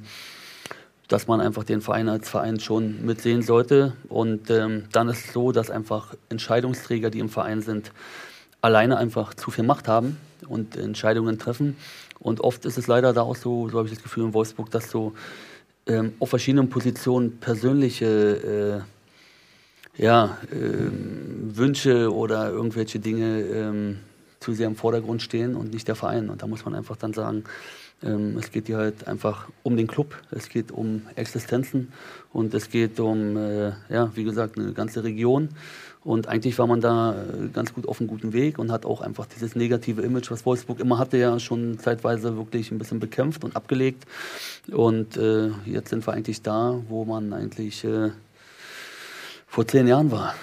dass 1.08 1.28
man 1.28 1.40
einfach 1.40 1.64
den 1.64 1.82
Verein 1.82 2.10
als 2.10 2.30
Verein 2.30 2.60
schon 2.60 3.06
mitsehen 3.06 3.44
sollte. 3.44 3.94
Und 4.10 4.50
ähm, 4.50 4.86
dann 4.92 5.08
ist 5.08 5.26
es 5.26 5.34
so, 5.34 5.52
dass 5.52 5.70
einfach 5.70 6.16
Entscheidungsträger, 6.30 7.12
die 7.12 7.20
im 7.20 7.30
Verein 7.30 7.62
sind, 7.62 7.92
alleine 8.62 8.98
einfach 8.98 9.36
zu 9.36 9.52
viel 9.52 9.64
Macht 9.64 9.88
haben 9.88 10.18
und 10.48 10.76
Entscheidungen 10.78 11.40
treffen. 11.40 11.76
Und 12.20 12.42
oft 12.42 12.66
ist 12.66 12.78
es 12.78 12.88
leider 12.88 13.14
da 13.14 13.22
auch 13.22 13.36
so, 13.36 13.70
so 13.70 13.78
habe 13.78 13.88
ich 13.88 13.94
das 13.94 14.04
Gefühl 14.04 14.26
in 14.26 14.34
Wolfsburg, 14.34 14.70
dass 14.72 14.90
so 14.90 15.14
ähm, 15.88 16.14
auf 16.20 16.30
verschiedenen 16.30 16.70
Positionen 16.70 17.38
persönliche 17.40 18.84
äh, 19.98 20.02
ja, 20.02 20.38
ähm, 20.52 21.52
Wünsche 21.56 22.14
oder 22.14 22.50
irgendwelche 22.50 23.00
Dinge 23.00 23.42
ähm, 23.42 24.00
zu 24.40 24.54
sehr 24.54 24.68
im 24.68 24.76
Vordergrund 24.76 25.22
stehen 25.22 25.56
und 25.56 25.74
nicht 25.74 25.88
der 25.88 25.96
Verein. 25.96 26.30
Und 26.30 26.42
da 26.42 26.48
muss 26.48 26.66
man 26.66 26.76
einfach 26.76 26.98
dann 26.98 27.14
sagen, 27.14 27.44
ähm, 28.04 28.38
es 28.38 28.52
geht 28.52 28.68
hier 28.68 28.78
halt 28.78 29.08
einfach 29.08 29.48
um 29.64 29.78
den 29.78 29.88
Club, 29.88 30.16
es 30.32 30.50
geht 30.50 30.72
um 30.72 31.04
Existenzen 31.16 31.92
und 32.34 32.54
es 32.54 32.70
geht 32.70 33.00
um, 33.00 33.38
äh, 33.38 33.72
ja, 33.90 34.12
wie 34.16 34.24
gesagt, 34.24 34.60
eine 34.60 34.74
ganze 34.74 35.04
Region. 35.04 35.50
Und 36.06 36.28
eigentlich 36.28 36.58
war 36.60 36.68
man 36.68 36.82
da 36.82 37.14
äh, 37.16 37.48
ganz 37.52 37.74
gut 37.74 37.88
auf 37.88 38.00
einem 38.00 38.08
guten 38.08 38.32
Weg 38.32 38.60
und 38.60 38.72
hat 38.72 38.86
auch 38.86 39.02
einfach 39.02 39.26
dieses 39.26 39.56
negative 39.56 40.04
Image, 40.04 40.30
was 40.30 40.46
Wolfsburg 40.46 40.80
immer 40.80 41.00
hatte, 41.00 41.18
ja 41.18 41.40
schon 41.40 41.80
zeitweise 41.80 42.38
wirklich 42.38 42.72
ein 42.72 42.78
bisschen 42.78 43.00
bekämpft 43.00 43.44
und 43.44 43.56
abgelegt. 43.56 44.06
Und 44.72 45.18
äh, 45.18 45.50
jetzt 45.66 45.90
sind 45.90 46.06
wir 46.08 46.14
eigentlich 46.14 46.44
da, 46.44 46.80
wo 46.90 47.06
man 47.06 47.34
eigentlich 47.34 47.84
äh, 47.84 48.12
vor 49.48 49.68
zehn 49.68 49.88
Jahren 49.88 50.12
war. 50.12 50.36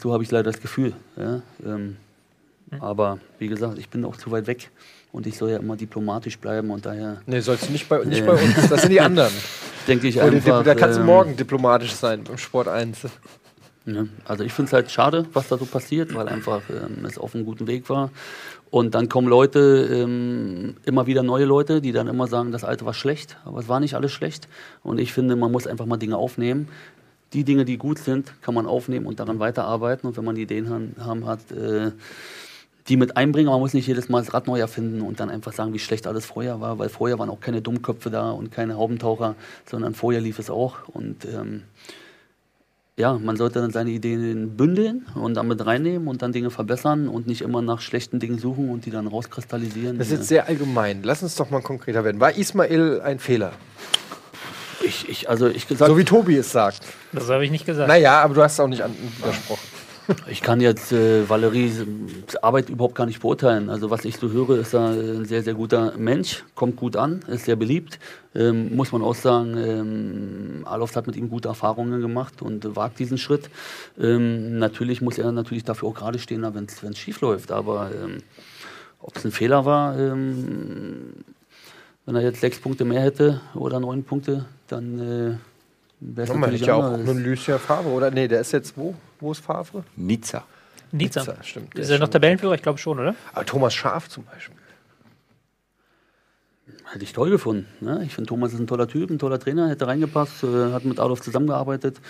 So 0.00 0.12
habe 0.12 0.22
ich 0.22 0.30
leider 0.30 0.52
das 0.52 0.60
Gefühl. 0.60 0.92
Ja? 1.16 1.42
Ähm, 1.66 1.96
aber 2.78 3.18
wie 3.40 3.48
gesagt, 3.48 3.76
ich 3.78 3.88
bin 3.88 4.04
auch 4.04 4.16
zu 4.16 4.30
weit 4.30 4.46
weg 4.46 4.70
und 5.10 5.26
ich 5.26 5.36
soll 5.36 5.50
ja 5.50 5.56
immer 5.58 5.74
diplomatisch 5.76 6.38
bleiben 6.38 6.70
und 6.70 6.86
daher 6.86 7.22
Nee, 7.26 7.40
sollst 7.40 7.68
du 7.68 7.72
nicht 7.72 7.88
bei, 7.88 8.04
nicht 8.04 8.20
Nee. 8.20 8.26
bei 8.26 8.34
uns. 8.34 8.68
Das 8.68 8.82
sind 8.82 8.90
die 8.90 9.00
anderen. 9.00 9.32
denke 9.88 10.06
ich 10.06 10.16
Oder 10.18 10.26
einfach. 10.26 10.62
da 10.62 10.74
kannst 10.74 10.98
du 10.98 11.00
ähm, 11.00 11.06
morgen 11.06 11.36
diplomatisch 11.36 11.92
sein 11.92 12.22
beim 12.22 12.38
Sport 12.38 12.68
1. 12.68 12.98
Ja, 13.88 14.04
also 14.26 14.44
ich 14.44 14.52
finde 14.52 14.68
es 14.68 14.72
halt 14.74 14.90
schade, 14.90 15.24
was 15.32 15.48
da 15.48 15.56
so 15.56 15.64
passiert, 15.64 16.14
weil 16.14 16.28
einfach 16.28 16.60
ähm, 16.68 17.06
es 17.06 17.16
auf 17.16 17.34
einem 17.34 17.46
guten 17.46 17.66
Weg 17.66 17.88
war. 17.88 18.10
Und 18.70 18.94
dann 18.94 19.08
kommen 19.08 19.28
Leute, 19.28 19.88
ähm, 19.90 20.76
immer 20.84 21.06
wieder 21.06 21.22
neue 21.22 21.46
Leute, 21.46 21.80
die 21.80 21.92
dann 21.92 22.06
immer 22.06 22.26
sagen, 22.26 22.52
das 22.52 22.64
Alte 22.64 22.84
war 22.84 22.92
schlecht, 22.92 23.38
aber 23.46 23.60
es 23.60 23.68
war 23.68 23.80
nicht 23.80 23.94
alles 23.94 24.12
schlecht. 24.12 24.46
Und 24.82 24.98
ich 24.98 25.14
finde, 25.14 25.36
man 25.36 25.50
muss 25.50 25.66
einfach 25.66 25.86
mal 25.86 25.96
Dinge 25.96 26.18
aufnehmen. 26.18 26.68
Die 27.32 27.44
Dinge, 27.44 27.64
die 27.64 27.78
gut 27.78 27.98
sind, 27.98 28.34
kann 28.42 28.52
man 28.52 28.66
aufnehmen 28.66 29.06
und 29.06 29.20
daran 29.20 29.38
weiterarbeiten. 29.38 30.06
Und 30.06 30.18
wenn 30.18 30.24
man 30.24 30.36
Ideen 30.36 30.68
haben, 30.68 30.94
haben 31.00 31.26
hat, 31.26 31.50
äh, 31.50 31.92
die 32.88 32.98
mit 32.98 33.16
einbringen, 33.16 33.48
aber 33.48 33.56
man 33.56 33.62
muss 33.62 33.74
nicht 33.74 33.86
jedes 33.86 34.10
Mal 34.10 34.20
das 34.20 34.34
Rad 34.34 34.46
neu 34.46 34.58
erfinden 34.58 35.00
und 35.00 35.18
dann 35.18 35.30
einfach 35.30 35.54
sagen, 35.54 35.72
wie 35.72 35.78
schlecht 35.78 36.06
alles 36.06 36.26
vorher 36.26 36.60
war, 36.60 36.78
weil 36.78 36.90
vorher 36.90 37.18
waren 37.18 37.30
auch 37.30 37.40
keine 37.40 37.62
Dummköpfe 37.62 38.10
da 38.10 38.32
und 38.32 38.50
keine 38.52 38.76
Haubentaucher, 38.76 39.34
sondern 39.64 39.94
vorher 39.94 40.20
lief 40.20 40.38
es 40.38 40.50
auch. 40.50 40.88
Und 40.88 41.24
ähm, 41.24 41.62
ja, 42.98 43.14
man 43.14 43.36
sollte 43.36 43.60
dann 43.60 43.70
seine 43.70 43.90
Ideen 43.90 44.56
bündeln 44.56 45.06
und 45.14 45.34
damit 45.34 45.64
reinnehmen 45.64 46.08
und 46.08 46.20
dann 46.20 46.32
Dinge 46.32 46.50
verbessern 46.50 47.08
und 47.08 47.26
nicht 47.26 47.42
immer 47.42 47.62
nach 47.62 47.80
schlechten 47.80 48.18
Dingen 48.18 48.38
suchen 48.38 48.70
und 48.70 48.84
die 48.84 48.90
dann 48.90 49.06
rauskristallisieren. 49.06 49.98
Das 49.98 50.08
ist 50.08 50.18
jetzt 50.18 50.28
sehr 50.28 50.48
allgemein. 50.48 51.02
Lass 51.02 51.22
uns 51.22 51.36
doch 51.36 51.48
mal 51.50 51.62
konkreter 51.62 52.04
werden. 52.04 52.20
War 52.20 52.36
Ismail 52.36 53.00
ein 53.00 53.18
Fehler? 53.18 53.52
ich, 54.88 55.08
ich, 55.08 55.30
also 55.30 55.48
ich 55.48 55.68
gesagt, 55.68 55.90
So 55.90 55.96
wie 55.96 56.04
Tobi 56.04 56.36
es 56.36 56.50
sagt. 56.50 56.80
Das 57.12 57.28
habe 57.28 57.44
ich 57.44 57.50
nicht 57.50 57.66
gesagt. 57.66 57.88
Naja, 57.88 58.20
aber 58.22 58.34
du 58.34 58.42
hast 58.42 58.58
auch 58.58 58.68
nicht 58.68 58.82
widersprochen. 59.18 59.77
Ich 60.30 60.42
kann 60.42 60.60
jetzt 60.60 60.92
äh, 60.92 61.28
Valeries 61.28 61.84
Arbeit 62.42 62.70
überhaupt 62.70 62.94
gar 62.94 63.06
nicht 63.06 63.20
beurteilen. 63.20 63.68
Also 63.70 63.90
was 63.90 64.04
ich 64.04 64.16
so 64.16 64.30
höre, 64.30 64.58
ist 64.58 64.74
er 64.74 64.90
ein 64.90 65.24
sehr, 65.24 65.42
sehr 65.42 65.54
guter 65.54 65.96
Mensch, 65.96 66.44
kommt 66.54 66.76
gut 66.76 66.96
an, 66.96 67.20
ist 67.28 67.44
sehr 67.44 67.56
beliebt. 67.56 67.98
Ähm, 68.34 68.74
muss 68.74 68.92
man 68.92 69.02
auch 69.02 69.14
sagen, 69.14 69.56
ähm, 69.56 70.64
Aloft 70.66 70.96
hat 70.96 71.06
mit 71.06 71.16
ihm 71.16 71.28
gute 71.28 71.48
Erfahrungen 71.48 72.00
gemacht 72.00 72.42
und 72.42 72.76
wagt 72.76 72.98
diesen 72.98 73.18
Schritt. 73.18 73.50
Ähm, 73.98 74.58
natürlich 74.58 75.00
muss 75.00 75.18
er 75.18 75.32
natürlich 75.32 75.64
dafür 75.64 75.88
auch 75.88 75.94
gerade 75.94 76.18
stehen, 76.18 76.42
wenn 76.54 76.64
es 76.64 76.98
schief 76.98 77.20
läuft. 77.20 77.52
Aber 77.52 77.90
ähm, 77.92 78.18
ob 79.00 79.16
es 79.16 79.24
ein 79.24 79.32
Fehler 79.32 79.64
war, 79.64 79.98
ähm, 79.98 81.12
wenn 82.06 82.16
er 82.16 82.22
jetzt 82.22 82.40
sechs 82.40 82.58
Punkte 82.58 82.84
mehr 82.84 83.02
hätte 83.02 83.40
oder 83.54 83.80
neun 83.80 84.04
Punkte, 84.04 84.46
dann 84.68 84.98
äh, 84.98 85.36
wäre 86.00 86.38
natürlich 86.38 86.66
ja 86.66 86.74
auch 86.74 86.96
nur 86.96 87.14
Lucia 87.14 87.58
Favre, 87.58 87.88
oder? 87.88 88.10
Nee, 88.10 88.28
der 88.28 88.40
ist 88.40 88.52
jetzt 88.52 88.76
wo? 88.76 88.94
Wo 89.20 89.32
ist 89.32 89.44
Favre? 89.44 89.84
Nizza. 89.96 90.44
Nizza. 90.92 91.20
Nizza, 91.20 91.42
stimmt. 91.42 91.74
Der 91.74 91.82
Ist 91.82 91.88
ist 91.88 91.92
er 91.92 91.98
noch 91.98 92.08
Tabellenführer? 92.08 92.54
Ich 92.54 92.62
glaube 92.62 92.78
schon, 92.78 92.98
oder? 92.98 93.14
Aber 93.32 93.44
Thomas 93.44 93.74
Schaf 93.74 94.08
zum 94.08 94.24
Beispiel. 94.24 94.56
Hätte 96.90 97.04
ich 97.04 97.12
toll 97.12 97.28
gefunden. 97.28 97.66
Ne? 97.80 98.02
Ich 98.06 98.14
finde, 98.14 98.28
Thomas 98.28 98.54
ist 98.54 98.60
ein 98.60 98.66
toller 98.66 98.88
Typ, 98.88 99.10
ein 99.10 99.18
toller 99.18 99.38
Trainer, 99.38 99.68
hätte 99.68 99.86
reingepasst, 99.86 100.42
äh, 100.44 100.72
hat 100.72 100.86
mit 100.86 100.98
Adolf 100.98 101.20
zusammengearbeitet. 101.20 102.00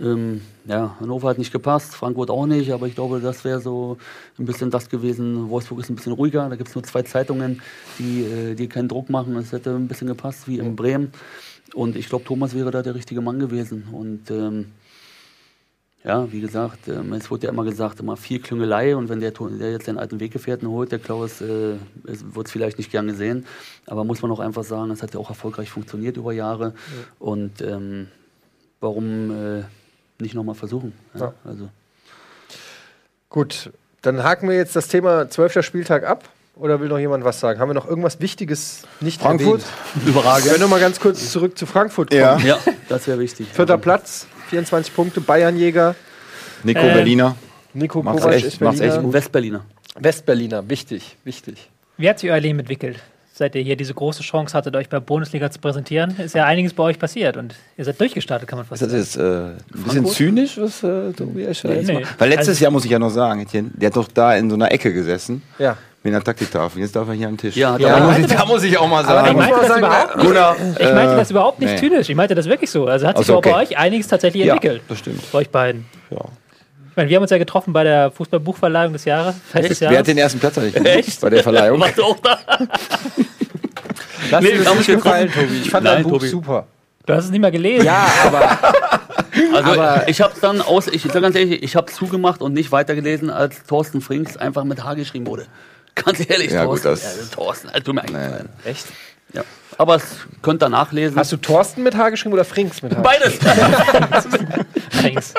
Ähm, 0.00 0.40
ja, 0.64 0.96
Hannover 0.98 1.28
hat 1.28 1.38
nicht 1.38 1.52
gepasst, 1.52 1.94
Frankfurt 1.94 2.30
auch 2.30 2.46
nicht, 2.46 2.72
aber 2.72 2.88
ich 2.88 2.96
glaube, 2.96 3.20
das 3.20 3.44
wäre 3.44 3.60
so 3.60 3.96
ein 4.38 4.44
bisschen 4.44 4.72
das 4.72 4.88
gewesen. 4.88 5.50
Wolfsburg 5.50 5.80
ist 5.80 5.90
ein 5.90 5.94
bisschen 5.94 6.12
ruhiger, 6.12 6.48
da 6.48 6.56
gibt 6.56 6.68
es 6.68 6.74
nur 6.74 6.82
zwei 6.82 7.02
Zeitungen, 7.02 7.62
die, 8.00 8.24
äh, 8.24 8.54
die 8.56 8.68
keinen 8.68 8.88
Druck 8.88 9.08
machen. 9.08 9.36
Es 9.36 9.52
hätte 9.52 9.70
ein 9.70 9.86
bisschen 9.86 10.08
gepasst, 10.08 10.48
wie 10.48 10.58
in 10.58 10.74
Bremen. 10.74 11.12
Und 11.72 11.96
ich 11.96 12.08
glaube, 12.08 12.24
Thomas 12.24 12.54
wäre 12.54 12.70
da 12.70 12.82
der 12.82 12.94
richtige 12.94 13.20
Mann 13.20 13.38
gewesen. 13.38 13.88
Und 13.90 14.30
ähm, 14.30 14.72
ja, 16.04 16.30
wie 16.30 16.40
gesagt, 16.40 16.88
ähm, 16.88 17.14
es 17.14 17.30
wurde 17.30 17.46
ja 17.46 17.52
immer 17.52 17.64
gesagt, 17.64 18.00
immer 18.00 18.16
viel 18.16 18.38
Klüngelei 18.40 18.94
und 18.94 19.08
wenn 19.08 19.20
der, 19.20 19.30
der 19.30 19.72
jetzt 19.72 19.86
den 19.86 19.96
alten 19.96 20.20
Weggefährten 20.20 20.68
holt, 20.68 20.92
der 20.92 20.98
Klaus, 20.98 21.40
äh, 21.40 21.76
wird 22.02 22.46
es 22.46 22.52
vielleicht 22.52 22.76
nicht 22.76 22.90
gern 22.90 23.06
gesehen. 23.06 23.46
Aber 23.86 24.04
muss 24.04 24.20
man 24.20 24.30
auch 24.30 24.40
einfach 24.40 24.64
sagen, 24.64 24.90
es 24.90 25.02
hat 25.02 25.14
ja 25.14 25.20
auch 25.20 25.30
erfolgreich 25.30 25.70
funktioniert 25.70 26.18
über 26.18 26.32
Jahre. 26.32 26.74
Und 27.18 27.62
ähm, 27.62 28.08
warum 28.80 29.30
äh, 29.30 29.62
nicht 30.20 30.34
nochmal 30.34 30.54
versuchen? 30.54 30.92
Ja, 31.14 31.20
Ja. 31.20 31.34
Also, 31.44 31.70
Gut, 33.30 33.72
dann 34.02 34.22
haken 34.22 34.48
wir 34.48 34.54
jetzt 34.54 34.76
das 34.76 34.86
Thema 34.86 35.28
12. 35.28 35.64
Spieltag 35.64 36.04
ab. 36.04 36.28
Oder 36.56 36.80
will 36.80 36.88
noch 36.88 36.98
jemand 36.98 37.24
was 37.24 37.40
sagen? 37.40 37.58
Haben 37.58 37.70
wir 37.70 37.74
noch 37.74 37.88
irgendwas 37.88 38.20
Wichtiges 38.20 38.82
nicht 39.00 39.20
Frankfurt? 39.20 39.62
erwähnt? 39.96 40.08
überragend. 40.08 40.44
Wir 40.44 40.50
können 40.52 40.62
noch 40.62 40.70
mal 40.70 40.80
ganz 40.80 41.00
kurz 41.00 41.30
zurück 41.32 41.58
zu 41.58 41.66
Frankfurt 41.66 42.10
kommen. 42.10 42.20
Ja. 42.22 42.38
Ja, 42.38 42.58
das 42.88 43.06
wäre 43.08 43.18
wichtig. 43.18 43.48
Vierter 43.52 43.76
Platz, 43.78 44.26
24 44.50 44.94
Punkte, 44.94 45.20
Bayernjäger. 45.20 45.94
Nico 46.62 46.80
Äh, 46.80 46.94
Berliner. 46.94 47.34
Nico 47.72 48.02
Macht's 48.02 48.22
Kovac 48.22 48.36
echt- 48.36 48.46
ist 48.46 48.60
macht's 48.60 48.78
echt 48.80 48.90
Berliner. 48.90 49.02
gut. 49.04 49.12
Westberliner. 49.14 49.64
Westberliner, 49.98 50.68
wichtig, 50.68 51.16
wichtig. 51.24 51.70
Wie 51.96 52.08
hat 52.08 52.18
sich 52.20 52.30
euer 52.30 52.40
Leben 52.40 52.58
entwickelt? 52.60 52.98
Seit 53.36 53.56
ihr 53.56 53.62
hier 53.62 53.74
diese 53.74 53.94
große 53.94 54.22
Chance 54.22 54.56
hattet, 54.56 54.76
euch 54.76 54.88
bei 54.88 55.00
Bundesliga 55.00 55.50
zu 55.50 55.58
präsentieren, 55.58 56.14
ist 56.18 56.36
ja 56.36 56.44
einiges 56.44 56.72
bei 56.72 56.84
euch 56.84 57.00
passiert 57.00 57.36
und 57.36 57.52
ihr 57.76 57.84
seid 57.84 58.00
durchgestartet, 58.00 58.48
kann 58.48 58.58
man 58.60 58.66
fast 58.66 58.80
Ist 58.82 58.92
das 58.92 59.12
sagen. 59.14 59.56
jetzt 59.56 59.74
äh, 59.74 59.76
ein 59.76 59.82
bisschen 59.84 60.06
zynisch, 60.06 60.56
was 60.56 60.84
äh, 60.84 61.12
Tobi 61.12 61.42
Escher 61.44 61.68
Nee, 61.70 61.82
nee. 61.82 62.02
Weil 62.18 62.28
letztes 62.28 62.50
Also- 62.50 62.62
Jahr, 62.62 62.70
muss 62.70 62.84
ich 62.84 62.92
ja 62.92 63.00
noch 63.00 63.10
sagen, 63.10 63.44
der 63.52 63.86
hat 63.88 63.96
doch 63.96 64.06
da 64.06 64.36
in 64.36 64.48
so 64.50 64.54
einer 64.54 64.70
Ecke 64.70 64.92
gesessen 64.92 65.42
Ja. 65.58 65.76
Mit 66.04 66.12
einer 66.14 66.22
Taktiktafel. 66.22 66.80
Jetzt 66.82 66.94
darf 66.94 67.08
er 67.08 67.14
hier 67.14 67.26
am 67.28 67.36
Tisch. 67.36 67.56
Ja, 67.56 67.72
hat 67.72 67.80
Ja, 67.80 67.98
da, 67.98 68.04
auch- 68.04 68.08
muss 68.10 68.18
ich, 68.18 68.26
da 68.26 68.44
muss 68.46 68.62
ich 68.62 68.78
auch 68.78 68.88
mal 68.88 69.04
Aber 69.04 69.20
Ich 69.20 69.26
sagen. 69.26 69.36
muss 69.36 69.44
meinte 69.46 69.58
das 69.60 69.68
sagen, 69.68 69.80
überhaupt 69.80 70.16
nicht. 70.16 70.26
Gunnar, 70.26 70.56
Ich 70.78 70.92
meinte 70.94 71.12
äh, 71.12 71.16
das 71.16 71.30
überhaupt 71.30 71.60
nicht 71.60 71.72
nee. 71.72 71.78
zynisch. 71.78 72.08
Ich 72.10 72.14
meinte 72.16 72.34
das 72.34 72.46
wirklich 72.46 72.70
so. 72.70 72.86
Also 72.86 73.06
hat 73.06 73.16
sich 73.16 73.22
Also, 73.22 73.32
so 73.32 73.38
okay. 73.38 73.50
bei 73.52 73.56
euch 73.62 73.76
einiges 73.78 74.06
tatsächlich 74.06 74.44
Ja, 74.44 74.54
entwickelt. 74.54 74.82
das 74.88 74.98
stimmt. 75.00 75.32
Bei 75.32 75.38
euch 75.38 75.50
beiden. 75.50 75.86
Ja. 76.10 76.18
Ich 76.90 76.96
meine, 76.96 77.08
wir 77.08 77.16
haben 77.16 77.22
uns 77.22 77.30
ja 77.32 77.38
getroffen 77.38 77.72
bei 77.72 77.82
der 77.82 78.10
Fußballbuchverleihung 78.12 78.92
des 78.92 79.04
Jahres. 79.04 79.34
Des 79.52 79.80
Wer 79.80 79.98
hat 79.98 80.06
den 80.06 80.18
ersten 80.18 80.38
Platz 80.38 80.58
eigentlich? 80.58 80.76
Echt? 80.86 81.20
Bei 81.20 81.30
der 81.30 81.42
Verleihung. 81.42 81.80
Warst 81.80 81.98
du 81.98 82.04
auch 82.04 82.18
da? 82.20 82.38
Lass 84.30 84.42
Nee, 84.42 84.52
dir 84.52 84.58
nicht 84.58 84.80
ich 84.80 84.86
gefallen. 84.94 85.30
Tobi. 85.32 85.60
Ich 85.62 85.70
fand 85.70 85.84
Nein, 85.84 85.94
dein 85.94 86.02
Buch 86.04 86.12
Tobi. 86.12 86.28
super. 86.28 86.66
Du 87.06 87.12
hast 87.14 87.24
es 87.26 87.30
nicht 87.30 87.40
mal 87.40 87.50
gelesen. 87.50 87.84
Ja, 87.86 88.06
aber 88.26 88.58
Also 89.52 89.72
Aber- 89.72 90.08
ich 90.08 90.20
habe 90.20 90.32
es 90.32 90.40
dann 90.40 90.60
aus, 90.60 90.86
ich 90.86 91.02
sag 91.02 91.20
ganz 91.20 91.34
ehrlich, 91.34 91.62
ich 91.62 91.74
habe 91.74 91.90
zugemacht 91.90 92.40
und 92.40 92.52
nicht 92.54 92.70
weitergelesen, 92.70 93.30
als 93.30 93.64
Thorsten 93.64 94.00
Frings 94.00 94.36
einfach 94.36 94.62
mit 94.64 94.84
H 94.84 94.94
geschrieben 94.94 95.26
wurde. 95.26 95.46
Ganz 96.04 96.28
ehrlich, 96.28 96.50
Ja, 96.52 96.64
gut, 96.64 96.82
Thorsten. 96.82 97.06
das- 97.08 97.16
ja, 97.30 97.34
Thorsten, 97.34 97.68
also 97.68 97.80
tut 97.80 97.94
mir 97.94 98.00
eingefallen. 98.02 98.48
echt? 98.64 98.86
Ja. 99.32 99.42
Aber 99.78 99.96
es 99.96 100.04
könnt 100.42 100.62
ihr 100.62 100.68
nachlesen. 100.68 101.16
Hast 101.18 101.32
du 101.32 101.36
Thorsten 101.36 101.82
mit 101.82 101.96
H 101.96 102.10
geschrieben 102.10 102.32
oder 102.34 102.44
Frings 102.44 102.82
mit 102.82 102.94
H? 102.96 103.00
Beides. 103.00 103.38
Thanks. 105.02 105.34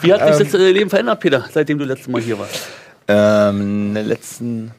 Wie 0.00 0.12
hat 0.12 0.36
sich 0.36 0.46
das 0.50 0.54
äh, 0.60 0.70
Leben 0.70 0.90
verändert, 0.90 1.20
Peter, 1.20 1.44
seitdem 1.52 1.78
du 1.78 1.84
letztes 1.84 2.08
Mal 2.08 2.20
hier 2.20 2.38
warst? 2.38 2.60
Ähm, 3.08 3.88
in 3.88 3.94
der 3.94 4.02
letzten, 4.04 4.66
in 4.66 4.70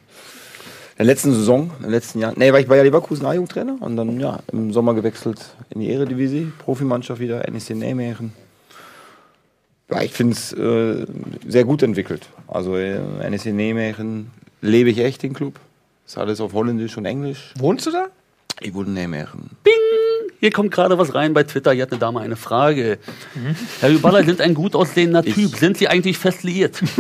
der 0.99 1.05
letzten 1.07 1.33
Saison, 1.33 1.71
im 1.83 1.89
letzten 1.89 2.19
Jahr. 2.19 2.33
Nee, 2.35 2.51
war 2.53 2.59
ich 2.59 2.67
bei 2.67 2.81
Leverkusen 2.81 3.25
A-Jugendtrainer 3.25 3.75
und 3.81 3.97
dann 3.97 4.19
ja 4.19 4.39
im 4.51 4.71
Sommer 4.71 4.93
gewechselt 4.93 5.39
in 5.71 5.81
die 5.81 5.91
Eredivisie, 5.91 6.51
Profimannschaft 6.59 7.19
wieder, 7.19 7.39
NEC 7.51 7.71
Nijmegen. 7.71 8.33
Ja, 9.91 10.01
ich 10.01 10.13
finde 10.13 10.33
es 10.33 10.53
äh, 10.53 11.05
sehr 11.47 11.65
gut 11.65 11.83
entwickelt. 11.83 12.27
Also 12.47 12.77
äh, 12.77 12.99
NEC 13.29 13.45
Nijmegen 13.47 14.31
lebe 14.61 14.89
ich 14.89 14.99
echt 14.99 15.23
den 15.23 15.33
Club. 15.33 15.55
Ist 16.05 16.17
alles 16.17 16.39
auf 16.41 16.53
Holländisch 16.53 16.97
und 16.97 17.05
Englisch. 17.05 17.51
Wohnst 17.57 17.85
du 17.85 17.91
da? 17.91 18.07
Ich 18.61 18.73
wohne 18.73 18.87
in 18.87 18.93
Nijmegen. 18.93 19.49
Hier 20.39 20.51
kommt 20.51 20.71
gerade 20.71 20.97
was 20.97 21.15
rein 21.15 21.33
bei 21.33 21.43
Twitter. 21.43 21.71
Hier 21.73 21.83
hat 21.83 21.91
eine 21.91 21.99
Dame 21.99 22.19
eine 22.19 22.35
Frage. 22.35 22.99
Herr 23.79 23.89
Hüballer 23.89 24.23
sind 24.23 24.41
ein 24.41 24.53
gut 24.53 24.75
aussehender 24.75 25.23
Typ. 25.23 25.55
Sind 25.55 25.77
Sie 25.77 25.87
eigentlich 25.87 26.17
fest 26.17 26.43
liiert? 26.43 26.81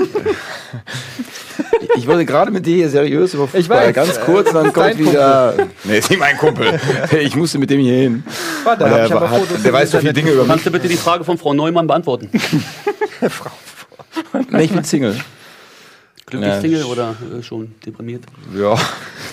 Ich 1.97 2.07
wollte 2.07 2.25
gerade 2.25 2.51
mit 2.51 2.65
dir 2.65 2.75
hier 2.75 2.89
seriös 2.89 3.33
über 3.33 3.47
Fußball, 3.47 3.61
Ich 3.61 3.69
weiß. 3.69 3.95
ganz 3.95 4.19
kurz, 4.19 4.51
dann 4.51 4.65
ist 4.67 4.73
kommt 4.73 4.97
wieder. 4.97 5.55
Nee, 5.85 5.99
ist 5.99 6.09
nicht 6.09 6.19
mein 6.19 6.37
Kumpel. 6.37 6.77
Ich 7.21 7.35
musste 7.35 7.57
mit 7.57 7.69
dem 7.69 7.79
hier 7.79 7.93
hin. 7.95 8.23
Warte, 8.65 8.83
der, 8.83 9.05
ich 9.05 9.11
aber 9.13 9.29
hat, 9.29 9.39
Fotos 9.39 9.63
der 9.63 9.71
weiß 9.71 9.91
so 9.91 9.99
viele 9.99 10.11
Dinge 10.11 10.31
über 10.31 10.41
mich. 10.41 10.49
Kannst 10.49 10.65
du 10.65 10.71
bitte 10.71 10.87
die 10.89 10.97
Frage 10.97 11.23
von 11.23 11.37
Frau 11.37 11.53
Neumann 11.53 11.87
beantworten? 11.87 12.29
Nee, 14.49 14.63
ich 14.63 14.71
bin 14.71 14.83
Single. 14.83 15.15
Glücklich 16.37 16.53
Ja. 16.53 16.61
Single 16.61 16.83
oder 16.85 17.15
äh, 17.39 17.43
schon 17.43 17.73
deprimiert? 17.85 18.23
Ja, 18.55 18.77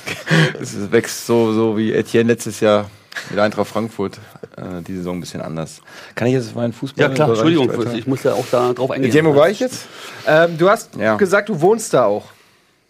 es 0.60 0.90
wächst 0.90 1.26
so, 1.26 1.52
so 1.52 1.76
wie 1.76 1.92
Etienne 1.92 2.32
letztes 2.32 2.60
Jahr 2.60 2.90
mit 3.30 3.38
Eintracht 3.38 3.68
Frankfurt. 3.68 4.18
Äh, 4.56 4.82
die 4.82 4.96
Saison 4.96 5.16
ein 5.16 5.20
bisschen 5.20 5.40
anders. 5.40 5.80
Kann 6.14 6.28
ich 6.28 6.34
jetzt 6.34 6.54
meinen 6.54 6.72
Fußball? 6.72 7.08
Ja 7.08 7.14
klar, 7.14 7.28
Entschuldigung, 7.30 7.68
weiter- 7.68 7.94
ich 7.94 8.06
muss 8.06 8.22
ja 8.22 8.32
auch 8.34 8.46
da 8.50 8.72
drauf 8.72 8.90
eingehen. 8.90 9.10
Etienne, 9.10 9.28
wo 9.28 9.36
war 9.36 9.48
ich 9.50 9.60
jetzt? 9.60 9.86
Ähm, 10.26 10.56
du 10.58 10.68
hast 10.68 10.96
Ja. 10.96 11.16
gesagt, 11.16 11.48
du 11.48 11.60
wohnst 11.60 11.92
da 11.94 12.04
auch. 12.06 12.24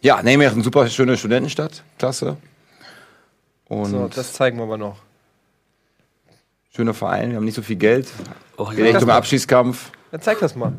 Ja, 0.01 0.23
Nijmegen, 0.23 0.63
super 0.63 0.87
schöne 0.89 1.17
Studentenstadt. 1.17 1.83
Klasse. 1.99 2.37
Und 3.69 3.87
So, 3.91 4.09
das 4.09 4.33
zeigen 4.33 4.59
wir 4.59 4.65
aber 4.65 4.77
noch. 4.77 4.97
schöner 6.75 6.95
Verein. 6.95 7.31
Wir 7.31 7.37
haben 7.37 7.45
nicht 7.45 7.55
so 7.55 7.63
viel 7.63 7.77
Geld. 7.77 8.09
Oh, 8.57 8.69
ja. 8.77 8.85
echt 8.85 9.03
um 9.03 9.11
Abschießkampf. 9.11 9.91
Dann 10.11 10.21
zeig 10.21 10.41
das 10.41 10.55
mal. 10.57 10.73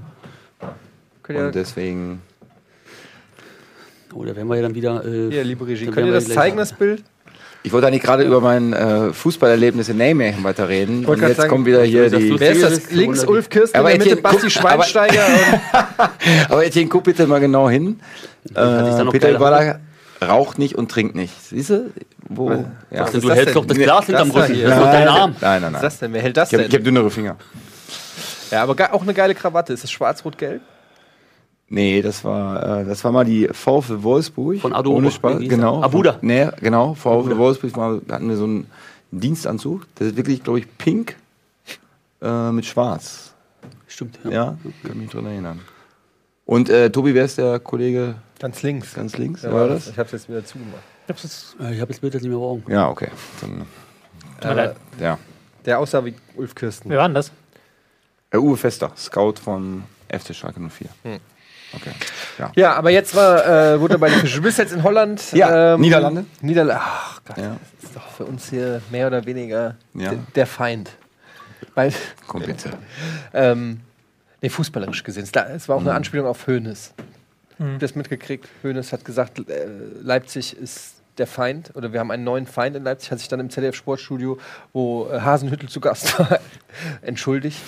Und 1.27 1.55
deswegen. 1.55 2.21
Oh, 4.15 4.23
da 4.25 4.35
werden 4.35 4.47
wir 4.47 4.55
ja 4.55 4.61
dann 4.61 4.75
wieder. 4.75 5.03
Äh, 5.05 5.29
hier, 5.31 5.43
liebe 5.43 5.65
Regie, 5.67 5.85
dann 5.85 5.93
könnt 5.93 6.07
ihr 6.07 6.13
das 6.13 6.27
zeigen, 6.29 6.57
das 6.57 6.73
Bild? 6.73 7.03
Ich 7.65 7.71
wollte 7.71 7.87
eigentlich 7.87 8.01
gerade 8.03 8.23
über 8.23 8.41
mein 8.41 8.73
äh, 8.73 9.13
Fußballerlebnis 9.13 9.87
in 9.87 9.95
Nijmegen 9.97 10.43
weiterreden. 10.43 11.05
Und 11.05 11.21
jetzt 11.21 11.37
sagen, 11.37 11.49
kommt 11.49 11.65
wieder 11.65 11.83
hier 11.83 12.09
die. 12.09 12.37
Wer 12.37 12.51
ist 12.51 12.61
das? 12.63 12.91
Links. 12.91 13.23
Ulf 13.25 13.49
Kirsten, 13.49 13.77
Aber 13.77 13.91
in 13.91 13.99
der 13.99 14.09
Mitte 14.09 14.21
Basti 14.21 14.47
guck- 14.49 14.65
aber- 14.65 14.83
Schweinsteiger. 14.83 15.25
und 15.25 16.49
Aber 16.51 16.65
Etienne, 16.65 16.89
guck 16.89 17.03
bitte 17.05 17.25
mal 17.25 17.39
genau 17.39 17.69
hin. 17.69 17.99
Äh, 18.53 19.05
Peter 19.11 19.31
Überler 19.31 19.79
raucht 20.21 20.59
nicht 20.59 20.75
und 20.75 20.91
trinkt 20.91 21.15
nicht. 21.15 21.33
Siehst 21.41 21.69
du? 21.69 21.91
Wo? 22.27 22.51
Ja. 22.51 22.65
Denn 22.91 23.05
ist 23.05 23.23
du 23.23 23.29
hältst 23.31 23.47
denn? 23.47 23.53
doch 23.53 23.65
das 23.65 23.77
Glas 23.77 24.05
hinterm 24.07 24.31
Rücken. 24.31 24.53
hier. 24.53 24.67
Das 24.67 24.77
ist 24.77 24.83
doch 24.83 24.91
dein 24.91 25.07
Arm. 25.07 25.35
Nein, 25.39 25.61
nein, 25.61 25.61
was 25.61 25.67
ist 25.67 25.71
nein. 25.73 25.81
das 25.81 25.99
denn? 25.99 26.13
Wer 26.13 26.21
hält 26.21 26.37
das 26.37 26.51
Ich 26.51 26.59
habe 26.59 26.67
denn? 26.69 26.79
hab 26.79 26.83
dünnere 26.83 27.09
Finger. 27.11 27.35
Ja, 28.51 28.63
aber 28.63 28.93
auch 28.93 29.01
eine 29.01 29.13
geile 29.13 29.35
Krawatte. 29.35 29.71
Ist 29.73 29.83
das 29.83 29.91
schwarz-rot-gelb? 29.91 30.61
Nee, 31.73 32.03
das 32.03 32.23
war, 32.23 32.81
äh, 32.81 32.85
das 32.85 33.03
war 33.03 33.11
mal 33.11 33.25
die 33.25 33.47
VfL 33.51 34.03
Wolfsburg. 34.03 34.59
Von 34.59 34.73
Ado 34.73 34.91
Ohne 34.93 35.09
Spaß, 35.09 35.39
genau. 35.39 35.81
Abuda. 35.81 36.19
Nee, 36.21 36.49
genau. 36.61 36.93
VfL 36.93 37.35
Wolfsburg 37.35 37.75
war, 37.75 37.99
da 38.05 38.13
hatten 38.15 38.29
wir 38.29 38.37
so 38.37 38.43
einen 38.43 38.67
Dienstanzug. 39.09 39.87
Das 39.95 40.09
ist 40.09 40.15
wirklich, 40.15 40.43
glaube 40.43 40.59
ich, 40.59 40.77
pink 40.77 41.15
äh, 42.21 42.51
mit 42.51 42.65
schwarz. 42.67 43.33
Stimmt. 43.87 44.19
Ja, 44.29 44.55
kann 44.87 44.99
mich 44.99 45.09
dran 45.09 45.25
erinnern. 45.25 45.61
Und 46.45 46.69
äh, 46.69 46.91
Tobi, 46.91 47.15
wer 47.15 47.25
ist 47.25 47.39
der 47.39 47.59
Kollege 47.59 48.15
Ganz 48.37 48.61
links. 48.61 48.93
ganz 48.93 49.17
links? 49.17 49.41
Ja, 49.41 49.51
war 49.51 49.67
das? 49.67 49.87
Ich 49.87 49.97
hab's 49.97 50.11
jetzt 50.11 50.29
wieder 50.29 50.45
zugemacht. 50.45 50.83
Äh, 51.07 51.73
Ich 51.73 51.81
habe 51.81 51.87
das 51.91 51.99
Bild 52.01 52.13
jetzt 52.13 52.21
nicht 52.21 52.29
mehr 52.29 52.37
vor 52.39 52.51
Augen. 52.51 52.71
Ja, 52.71 52.87
okay. 52.87 53.07
Dann, 53.41 54.55
leid. 54.55 54.75
ja. 54.99 55.17
Der 55.65 55.79
aussah 55.79 56.05
wie 56.05 56.13
Ulf 56.35 56.53
Kirsten. 56.53 56.91
Wer 56.91 56.99
war 56.99 57.07
denn 57.07 57.15
das? 57.15 57.31
Äh, 58.29 58.37
Uwe 58.37 58.57
Fester, 58.57 58.91
Scout 58.95 59.35
von 59.43 59.83
FC 60.09 60.35
Schalke 60.35 60.59
04. 60.59 60.87
Okay. 61.75 61.91
Ja. 62.37 62.51
Ja, 62.55 62.73
aber 62.75 62.89
jetzt 62.91 63.15
war, 63.15 63.45
äh, 63.73 63.79
wurde 63.79 63.95
er 63.95 63.99
bei 63.99 64.09
den 64.09 64.19
Fischen. 64.19 64.37
Du 64.37 64.43
bist 64.43 64.57
jetzt 64.57 64.73
in 64.73 64.83
Holland. 64.83 65.31
Ja, 65.33 65.77
Niederlande. 65.77 66.25
Niederlande. 66.41 66.81
Ach 66.83 67.21
Gott, 67.25 67.37
Ja. 67.37 67.57
das 67.81 67.89
ist 67.89 67.95
doch 67.95 68.09
für 68.11 68.25
uns 68.25 68.49
hier 68.49 68.81
mehr 68.91 69.07
oder 69.07 69.25
weniger 69.25 69.75
Ja. 69.93 70.11
der, 70.11 70.19
der 70.35 70.47
Feind. 70.47 70.91
Weil, 71.75 71.91
Komm 72.27 72.43
bitte. 72.43 72.69
ähm, 73.33 73.81
nee, 74.41 74.49
fußballerisch 74.49 75.03
gesehen. 75.03 75.27
Es 75.53 75.67
war 75.69 75.75
auch 75.77 75.81
Mhm. 75.81 75.87
eine 75.87 75.95
Anspielung 75.97 76.27
auf 76.27 76.45
Hoeneß. 76.47 76.93
Habt 77.59 77.71
ihr 77.71 77.77
das 77.79 77.95
mitgekriegt? 77.95 78.47
Hoeneß 78.63 78.91
hat 78.93 79.05
gesagt, 79.05 79.39
äh, 79.49 79.67
Leipzig 80.01 80.55
ist 80.57 80.95
der 81.17 81.27
Feind 81.27 81.71
oder 81.75 81.93
wir 81.93 81.99
haben 81.99 82.09
einen 82.11 82.23
neuen 82.23 82.47
Feind 82.47 82.75
in 82.75 82.83
Leipzig. 82.83 83.11
Hat 83.11 83.19
sich 83.19 83.27
dann 83.27 83.39
im 83.39 83.49
ZDF 83.51 83.75
Sportstudio, 83.75 84.39
wo 84.73 85.07
äh, 85.11 85.21
Hasenhüttel 85.21 85.69
zu 85.69 85.79
Gast 85.79 86.17
war, 86.19 86.39
entschuldigt. 87.01 87.59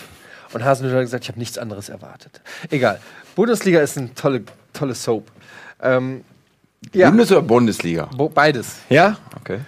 Und 0.56 0.64
Hasenhüttel 0.64 1.00
hat 1.00 1.06
gesagt, 1.06 1.26
ich 1.26 1.30
habe 1.30 1.38
nichts 1.40 1.58
anderes 1.58 1.90
erwartet. 1.90 2.40
Egal. 2.70 3.00
Bundesliga 3.36 3.82
ist 3.82 3.98
eine 3.98 4.14
tolle, 4.16 4.44
tolle 4.72 4.96
Soap. 4.96 5.30
Ähm, 5.82 6.24
ja, 6.94 7.10
Bundes- 7.10 7.32
oder 7.32 7.42
Bundesliga? 7.42 8.06
bo- 8.16 8.30
beides. 8.30 8.76
Ja? 8.90 9.18
Okay. 9.40 9.60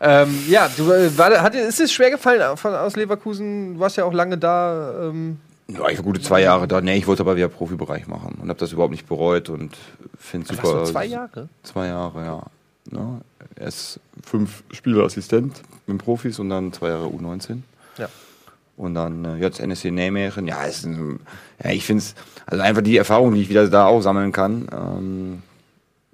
Ähm, 0.00 0.36
ja, 0.48 0.68
du, 0.76 0.90
äh, 0.90 1.16
war, 1.16 1.30
hat, 1.40 1.54
dir- 1.54 1.62
ist 1.66 1.78
es 1.78 1.92
schwer 1.92 2.10
gefallen 2.10 2.56
von, 2.56 2.74
aus 2.74 2.96
Leverkusen? 2.96 3.74
Du 3.74 3.80
warst 3.80 3.96
ja 3.96 4.04
auch 4.04 4.12
lange 4.12 4.36
da. 4.36 5.10
Ähm, 5.10 5.38
Ja, 5.68 5.88
ich 5.88 5.98
war 5.98 6.04
gute 6.04 6.20
zwei 6.20 6.42
Jahre 6.42 6.66
da. 6.66 6.80
Nee, 6.80 6.96
ich 6.96 7.06
wollte 7.06 7.22
aber 7.22 7.36
wieder 7.36 7.48
Profibereich 7.48 8.08
machen 8.08 8.36
und 8.42 8.48
habe 8.48 8.58
das 8.58 8.72
überhaupt 8.72 8.90
nicht 8.90 9.06
bereut 9.08 9.48
und 9.48 9.76
finde 10.18 10.48
warst 10.48 10.60
super. 10.62 10.78
du 10.80 10.90
zwei 10.90 11.04
Jahre? 11.06 11.48
Zwei 11.62 11.86
Jahre, 11.86 12.24
ja. 12.24 12.42
ja. 12.90 13.20
Erst 13.60 14.00
fünf 14.26 14.64
Spielerassistent 14.72 15.62
mit 15.86 15.98
Profis 15.98 16.40
und 16.40 16.50
dann 16.50 16.72
zwei 16.72 16.88
Jahre 16.88 17.06
U19. 17.06 17.58
Ja. 17.96 18.08
Und 18.76 18.94
dann 18.94 19.24
äh, 19.24 19.36
jetzt 19.36 19.60
NSC 19.60 19.90
Nijmegen. 19.90 20.46
Ja, 20.48 20.64
ist 20.64 20.84
ein, 20.84 21.20
ja 21.62 21.70
ich 21.70 21.84
finde 21.84 22.02
es, 22.02 22.14
also 22.46 22.62
einfach 22.62 22.82
die 22.82 22.96
Erfahrung, 22.96 23.34
die 23.34 23.42
ich 23.42 23.48
wieder 23.48 23.68
da 23.68 23.86
auch 23.86 24.00
sammeln 24.00 24.32
kann, 24.32 24.68
ähm, 24.72 25.42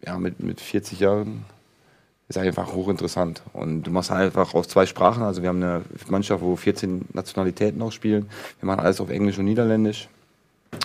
ja, 0.05 0.18
mit, 0.18 0.40
mit 0.40 0.60
40 0.60 1.01
Jahren, 1.01 1.44
ist 2.28 2.36
einfach 2.36 2.72
hochinteressant. 2.74 3.43
Und 3.52 3.85
du 3.85 3.90
machst 3.90 4.10
einfach 4.10 4.55
aus 4.55 4.68
zwei 4.68 4.86
Sprachen. 4.86 5.22
Also 5.22 5.43
wir 5.43 5.48
haben 5.48 5.62
eine 5.62 5.82
Mannschaft, 6.09 6.43
wo 6.43 6.56
14 6.56 7.06
Nationalitäten 7.12 7.80
auch 7.80 7.93
spielen. 7.93 8.28
Wir 8.60 8.66
machen 8.66 8.80
alles 8.80 9.01
auf 9.01 9.10
Englisch 9.10 9.39
und 9.39 9.47
Niederländisch. 9.47 10.09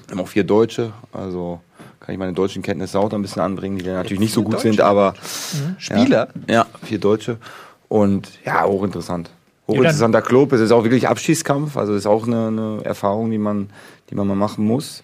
Wir 0.08 0.12
haben 0.12 0.22
auch 0.22 0.28
vier 0.28 0.46
Deutsche. 0.46 0.94
Also 1.12 1.60
kann 2.00 2.14
ich 2.14 2.20
meine 2.20 2.34
deutschen 2.34 2.62
Kenntnisse 2.62 3.00
auch 3.00 3.10
noch 3.10 3.18
ein 3.18 3.22
bisschen 3.22 3.42
anbringen, 3.42 3.78
die 3.78 3.86
natürlich 3.86 4.20
nicht 4.20 4.34
so 4.34 4.44
gut 4.44 4.60
sind, 4.60 4.80
Deutsche? 4.80 4.86
aber 4.86 5.14
Spieler? 5.78 6.30
ja, 6.48 6.54
ja, 6.54 6.66
vier 6.84 7.00
Deutsche. 7.00 7.38
Und 7.90 8.30
ja, 8.46 8.64
hochinteressant. 8.66 9.30
Hochinteressanter 9.80 10.22
Club. 10.22 10.54
Es 10.54 10.62
ist 10.62 10.72
auch 10.72 10.84
wirklich 10.84 11.08
Abschießkampf. 11.08 11.78
Also 11.78 11.94
es 11.94 12.00
ist 12.00 12.08
auch 12.08 12.26
eine, 12.28 12.48
eine 12.48 12.80
Erfahrung, 12.84 13.32
die 13.32 13.38
man, 13.38 13.70
die 14.10 14.16
man 14.16 14.28
mal 14.28 14.36
machen 14.36 14.66
muss. 14.66 15.04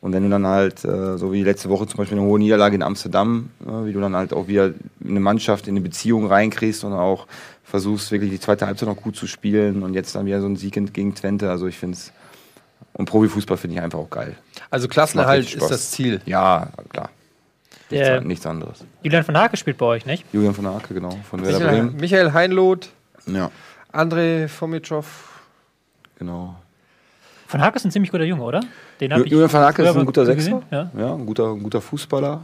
Und 0.00 0.12
wenn 0.12 0.22
du 0.22 0.28
dann 0.28 0.46
halt, 0.46 0.84
äh, 0.84 1.16
so 1.16 1.32
wie 1.32 1.42
letzte 1.42 1.68
Woche 1.68 1.86
zum 1.86 1.98
Beispiel 1.98 2.18
eine 2.18 2.26
hohe 2.26 2.38
Niederlage 2.38 2.76
in 2.76 2.82
Amsterdam, 2.82 3.50
äh, 3.66 3.86
wie 3.86 3.92
du 3.92 4.00
dann 4.00 4.14
halt 4.14 4.32
auch 4.32 4.46
wieder 4.46 4.72
eine 5.04 5.20
Mannschaft 5.20 5.66
in 5.66 5.72
eine 5.72 5.80
Beziehung 5.80 6.26
reinkriegst 6.26 6.84
und 6.84 6.92
auch 6.92 7.26
versuchst, 7.64 8.12
wirklich 8.12 8.30
die 8.30 8.38
zweite 8.38 8.66
Halbzeit 8.66 8.88
noch 8.88 8.96
gut 8.96 9.16
zu 9.16 9.26
spielen 9.26 9.82
und 9.82 9.94
jetzt 9.94 10.14
dann 10.14 10.26
wieder 10.26 10.40
so 10.40 10.46
ein 10.46 10.56
Sieg 10.56 10.74
gegen 10.92 11.14
Twente. 11.14 11.50
Also 11.50 11.66
ich 11.66 11.78
finde 11.78 11.96
es, 11.96 12.12
und 12.92 13.06
Profifußball 13.06 13.56
finde 13.56 13.76
ich 13.76 13.82
einfach 13.82 13.98
auch 13.98 14.10
geil. 14.10 14.36
Also 14.70 14.86
Klassenerhalt 14.86 15.52
ist 15.54 15.70
das 15.70 15.90
Ziel. 15.90 16.20
Ja, 16.26 16.68
klar. 16.90 17.10
Nichts, 17.90 18.06
Der 18.06 18.20
nichts 18.20 18.46
anderes. 18.46 18.84
Julian 19.02 19.24
von 19.24 19.36
Hake 19.36 19.56
spielt 19.56 19.78
bei 19.78 19.86
euch, 19.86 20.06
nicht? 20.06 20.24
Julian 20.32 20.54
von 20.54 20.66
Aake, 20.66 20.92
genau, 20.92 21.16
von 21.28 21.44
Werder 21.44 21.68
Bremen. 21.68 21.96
Michael 21.96 22.32
Heinloth, 22.32 22.88
Ja, 23.26 23.50
André 23.96 24.48
Fomitrow. 24.48 25.04
genau. 26.18 26.54
Von 27.48 27.60
Hake 27.60 27.76
ist 27.76 27.84
ein 27.84 27.92
ziemlich 27.92 28.10
guter 28.10 28.24
Junge, 28.24 28.42
oder? 28.42 28.60
Den 29.00 29.12
Ju- 29.12 29.24
Julian 29.24 29.52
van 29.52 29.62
Hake 29.62 29.82
ist 29.82 29.96
ein 29.96 30.04
guter 30.04 30.26
Sechser. 30.26 30.62
Ja. 30.70 30.90
Ja, 30.98 31.14
ein 31.14 31.24
guter, 31.24 31.52
ein 31.52 31.62
guter 31.62 31.80
Fußballer. 31.80 32.42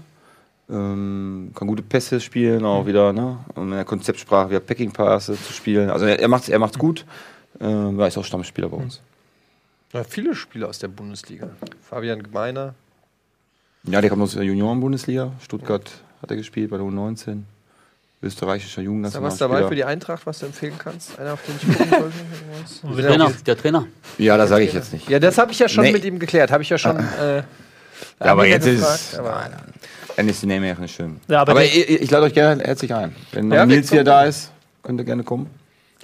Ähm, 0.70 1.50
kann 1.54 1.66
gute 1.66 1.82
Pässe 1.82 2.20
spielen, 2.20 2.64
auch 2.64 2.86
wieder, 2.86 3.12
ne? 3.12 3.36
Um 3.56 3.64
in 3.64 3.70
der 3.72 3.84
Konzeptsprache 3.84 4.50
wieder 4.50 4.60
Packing-Passe 4.60 5.34
zu 5.34 5.52
spielen. 5.52 5.90
Also 5.90 6.06
er, 6.06 6.20
er 6.20 6.28
macht 6.28 6.44
es 6.44 6.48
er 6.50 6.58
macht's 6.60 6.78
gut. 6.78 7.04
Ähm, 7.60 7.98
er 7.98 8.06
ist 8.06 8.16
auch 8.16 8.24
Stammspieler 8.24 8.68
bei 8.68 8.76
uns. 8.76 9.00
Ja, 9.92 10.04
viele 10.04 10.34
Spieler 10.36 10.68
aus 10.68 10.78
der 10.78 10.88
Bundesliga. 10.88 11.50
Fabian 11.82 12.22
Gemeiner. 12.22 12.74
Ja, 13.82 14.00
der 14.00 14.08
kommt 14.08 14.22
aus 14.22 14.34
der 14.34 14.44
Junioren-Bundesliga. 14.44 15.32
Stuttgart 15.42 15.90
hat 16.22 16.30
er 16.30 16.36
gespielt 16.36 16.70
bei 16.70 16.76
der 16.76 16.86
U19. 16.86 17.42
Österreichischer 18.22 18.66
Ist 18.68 18.76
da 18.76 18.80
was 18.80 18.84
Jugendnationalspieler. 18.84 19.48
dabei 19.48 19.68
für 19.68 19.74
die 19.74 19.84
Eintracht, 19.84 20.26
was 20.26 20.38
du 20.38 20.46
empfehlen 20.46 20.74
kannst? 20.78 21.18
Einer, 21.18 21.32
auf 21.34 21.40
den 21.42 21.54
ich 21.56 21.78
gucken 21.78 22.12
sollte? 22.66 23.02
Ja, 23.02 23.08
Trainer, 23.08 23.24
okay. 23.26 23.34
der 23.46 23.56
Trainer. 23.58 23.86
Ja, 24.18 24.36
das 24.36 24.48
sage 24.50 24.64
ich 24.64 24.72
jetzt 24.72 24.92
nicht. 24.92 25.08
Ja, 25.08 25.18
das 25.18 25.38
habe 25.38 25.50
ich 25.52 25.58
ja 25.58 25.68
schon 25.68 25.84
Nee. 25.84 25.92
mit 25.92 26.04
ihm 26.04 26.18
geklärt. 26.18 26.50
Habe 26.52 26.62
ich 26.62 26.68
ja 26.70 26.78
schon. 26.78 26.98
Äh, 26.98 27.36
Ja, 27.38 27.44
aber 28.20 28.46
jetzt 28.46 28.64
gefragt, 28.66 28.94
ist. 29.12 29.18
aber- 29.18 29.50
Nein, 30.16 30.28
ist 30.28 30.42
die 30.42 30.46
Name 30.46 30.74
nicht 30.78 30.94
schön. 30.94 31.20
Ja, 31.28 31.40
aber 31.40 31.52
aber 31.52 31.60
der- 31.60 31.70
ich, 31.74 31.88
ich 32.02 32.10
lade 32.10 32.26
euch 32.26 32.34
gerne 32.34 32.62
herzlich 32.62 32.92
ein. 32.94 33.14
Wenn 33.32 33.50
Ja, 33.50 33.64
Nils 33.66 33.88
kommen. 33.90 34.04
da 34.04 34.24
ist, 34.24 34.50
könnt 34.82 35.00
ihr 35.00 35.04
gerne 35.04 35.24
kommen. 35.24 35.48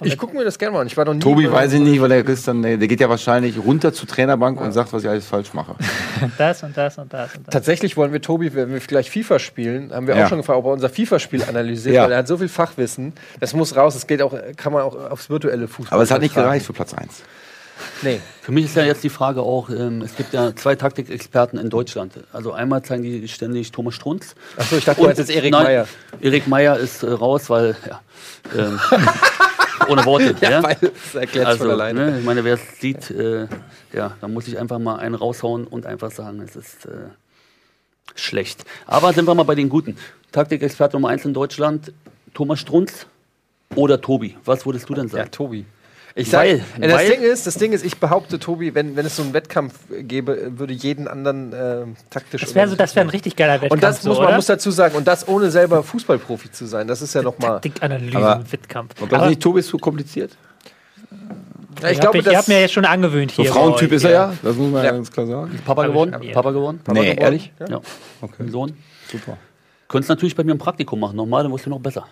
Ich 0.01 0.17
gucke 0.17 0.35
mir 0.35 0.43
das 0.45 0.57
gerne 0.57 0.73
mal 0.73 0.81
an. 0.81 0.87
Ich 0.87 0.95
war 0.97 1.05
noch 1.05 1.13
nie. 1.13 1.19
Tobi 1.19 1.51
weiß 1.51 1.73
ich 1.73 1.79
nicht, 1.79 1.99
weil 2.01 2.09
der 2.09 2.27
ist 2.27 2.47
dann, 2.47 2.61
der 2.61 2.77
geht 2.77 2.99
ja 2.99 3.09
wahrscheinlich 3.09 3.57
runter 3.57 3.93
zur 3.93 4.07
Trainerbank 4.07 4.59
und 4.61 4.71
sagt, 4.71 4.93
was 4.93 5.03
ich 5.03 5.09
alles 5.09 5.25
falsch 5.25 5.53
mache. 5.53 5.75
das 6.37 6.63
und 6.63 6.75
das 6.77 6.97
und 6.97 7.11
das 7.13 7.35
und 7.35 7.47
das. 7.47 7.53
Tatsächlich 7.53 7.97
wollen 7.97 8.13
wir 8.13 8.21
Tobi, 8.21 8.53
wenn 8.55 8.71
wir 8.71 8.79
gleich 8.79 9.09
FIFA 9.11 9.39
spielen, 9.39 9.91
haben 9.93 10.07
wir 10.07 10.15
Ja. 10.15 10.25
auch 10.25 10.29
schon 10.29 10.37
gefragt, 10.39 10.59
ob 10.59 10.65
er 10.65 10.71
unser 10.71 10.89
FIFA-Spiel 10.89 11.43
analysiert, 11.43 11.95
Ja. 11.95 12.03
weil 12.03 12.11
er 12.13 12.19
hat 12.19 12.27
so 12.27 12.37
viel 12.37 12.49
Fachwissen. 12.49 13.13
Das 13.39 13.53
muss 13.53 13.75
raus. 13.75 13.93
Das 13.93 14.07
geht 14.07 14.21
auch, 14.21 14.33
kann 14.57 14.71
man 14.73 14.83
auch 14.83 14.95
aufs 15.11 15.29
virtuelle 15.29 15.67
Fußball. 15.67 15.95
Aber 15.95 16.03
es 16.03 16.11
hat 16.11 16.21
nicht 16.21 16.31
übertragen. 16.31 16.51
gereicht 16.53 16.65
für 16.65 16.73
Platz 16.73 16.93
1. 16.93 17.23
Nee. 18.01 18.19
Für 18.41 18.51
mich 18.51 18.65
ist 18.65 18.75
ja 18.75 18.83
jetzt 18.83 19.03
die 19.05 19.09
Frage 19.09 19.41
auch, 19.41 19.69
ähm, 19.69 20.01
es 20.01 20.15
gibt 20.17 20.33
ja 20.33 20.53
zwei 20.55 20.75
Taktikexperten 20.75 21.57
in 21.57 21.69
Deutschland. 21.69 22.13
Also 22.33 22.51
einmal 22.51 22.83
zeigen 22.83 23.03
die 23.03 23.25
ständig 23.29 23.71
Thomas 23.71 23.95
Strunz. 23.95 24.35
Achso, 24.57 24.75
ich 24.75 24.83
dachte, 24.83 24.99
du 24.99 25.07
meinst 25.07 25.19
jetzt 25.19 25.31
Erik 25.31 25.51
Nein, 25.53 25.63
Meyer. 25.63 25.87
Erik 26.19 26.47
Meyer 26.47 26.77
ist 26.77 27.03
äh, 27.03 27.09
raus, 27.09 27.49
weil, 27.49 27.77
ja, 27.89 28.01
ähm, 28.57 28.79
ohne 29.87 30.05
Worte. 30.05 30.35
ja, 30.41 30.61
weil 30.63 30.75
das 30.81 31.15
erklärt 31.15 31.47
also, 31.47 31.63
von 31.65 31.71
alleine. 31.71 32.11
ne, 32.11 32.19
ich 32.19 32.25
meine, 32.25 32.43
wer 32.43 32.55
es 32.55 32.79
sieht, 32.79 33.09
äh, 33.11 33.47
ja, 33.93 34.15
da 34.19 34.27
muss 34.27 34.47
ich 34.47 34.59
einfach 34.59 34.79
mal 34.79 34.97
einen 34.97 35.15
raushauen 35.15 35.65
und 35.65 35.85
einfach 35.85 36.11
sagen, 36.11 36.41
es 36.41 36.55
ist 36.55 36.85
äh, 36.85 37.09
schlecht. 38.15 38.65
Aber 38.85 39.13
sind 39.13 39.27
wir 39.27 39.35
mal 39.35 39.43
bei 39.43 39.55
den 39.55 39.69
Guten. 39.69 39.97
Taktikexperte 40.31 40.95
Nummer 40.95 41.09
1 41.09 41.25
in 41.25 41.33
Deutschland, 41.33 41.91
Thomas 42.33 42.59
Strunz 42.59 43.07
oder 43.75 43.99
Tobi. 44.01 44.37
Was 44.45 44.65
würdest 44.65 44.89
du 44.89 44.93
denn 44.93 45.05
Ja, 45.07 45.11
sagen? 45.11 45.31
Tobi. 45.31 45.65
Ich 46.19 46.29
sag, 46.29 46.41
Weil- 46.41 46.61
äh, 46.81 46.87
das, 46.87 46.93
weil- 46.93 47.09
Ding 47.11 47.21
ist, 47.21 47.47
das 47.47 47.55
Ding 47.55 47.71
ist, 47.71 47.85
ich 47.85 47.97
behaupte, 47.97 48.39
Tobi, 48.39 48.75
wenn, 48.75 48.95
wenn 48.95 49.05
es 49.05 49.15
so 49.15 49.23
einen 49.23 49.33
Wettkampf 49.33 49.73
gäbe, 50.01 50.51
würde 50.57 50.73
jeden 50.73 51.07
anderen 51.07 51.53
äh, 51.53 51.85
taktisch. 52.09 52.41
Das 52.41 52.53
wäre 52.55 52.67
so, 52.67 52.75
das 52.75 52.95
wäre 52.95 53.05
ein 53.05 53.09
richtig 53.09 53.35
geiler 53.37 53.53
Wettkampf. 53.53 53.71
und 53.71 53.83
das 53.83 54.01
so, 54.01 54.09
muss 54.09 54.17
man 54.17 54.27
oder? 54.27 54.35
muss 54.35 54.45
dazu 54.47 54.69
sagen, 54.71 54.95
und 54.95 55.07
das 55.07 55.27
ohne 55.27 55.49
selber 55.49 55.81
Fußballprofi 55.81 56.51
zu 56.51 56.65
sein, 56.65 56.87
das 56.87 57.01
ist 57.01 57.15
ja 57.15 57.21
nochmal. 57.21 57.51
Taktikanalyse, 57.61 58.17
Aber- 58.17 58.51
Wettkampf. 58.51 58.95
Das 58.95 59.13
Aber 59.13 59.29
nicht, 59.29 59.41
Tobi 59.41 59.61
ist 59.61 59.67
zu 59.69 59.77
kompliziert? 59.77 60.35
Ja, 61.81 61.89
ich 61.91 61.99
glaube, 61.99 62.17
ihr 62.17 62.37
habt 62.37 62.47
mir 62.49 62.59
jetzt 62.59 62.73
schon 62.73 62.83
angewöhnt 62.85 63.31
So 63.31 63.43
hier. 63.43 63.51
Frauentyp 63.53 63.89
bei 63.89 63.95
ist 63.95 64.03
er 64.03 64.11
ja, 64.11 64.33
das 64.43 64.55
muss 64.57 64.71
man 64.71 64.83
Ja. 64.83 64.91
ganz 64.91 65.09
klar 65.11 65.25
sagen. 65.25 65.59
Papa 65.65 65.83
ich- 65.87 65.89
ich- 66.21 66.33
Papa 66.33 66.51
geworden? 66.51 66.81
Papa 66.83 66.99
Nee, 66.99 67.05
geworden? 67.05 67.21
ehrlich? 67.21 67.53
Ja. 67.61 67.67
Ja. 67.69 67.81
Okay. 68.21 68.49
Sohn. 68.49 68.75
Super. 69.09 69.37
Könntest 69.87 70.09
natürlich 70.09 70.35
bei 70.35 70.43
mir 70.43 70.51
ein 70.53 70.57
Praktikum 70.57 70.99
machen. 70.99 71.15
Normal, 71.15 71.43
dann 71.43 71.51
wirst 71.53 71.65
du 71.65 71.69
noch 71.69 71.79
besser. 71.79 72.05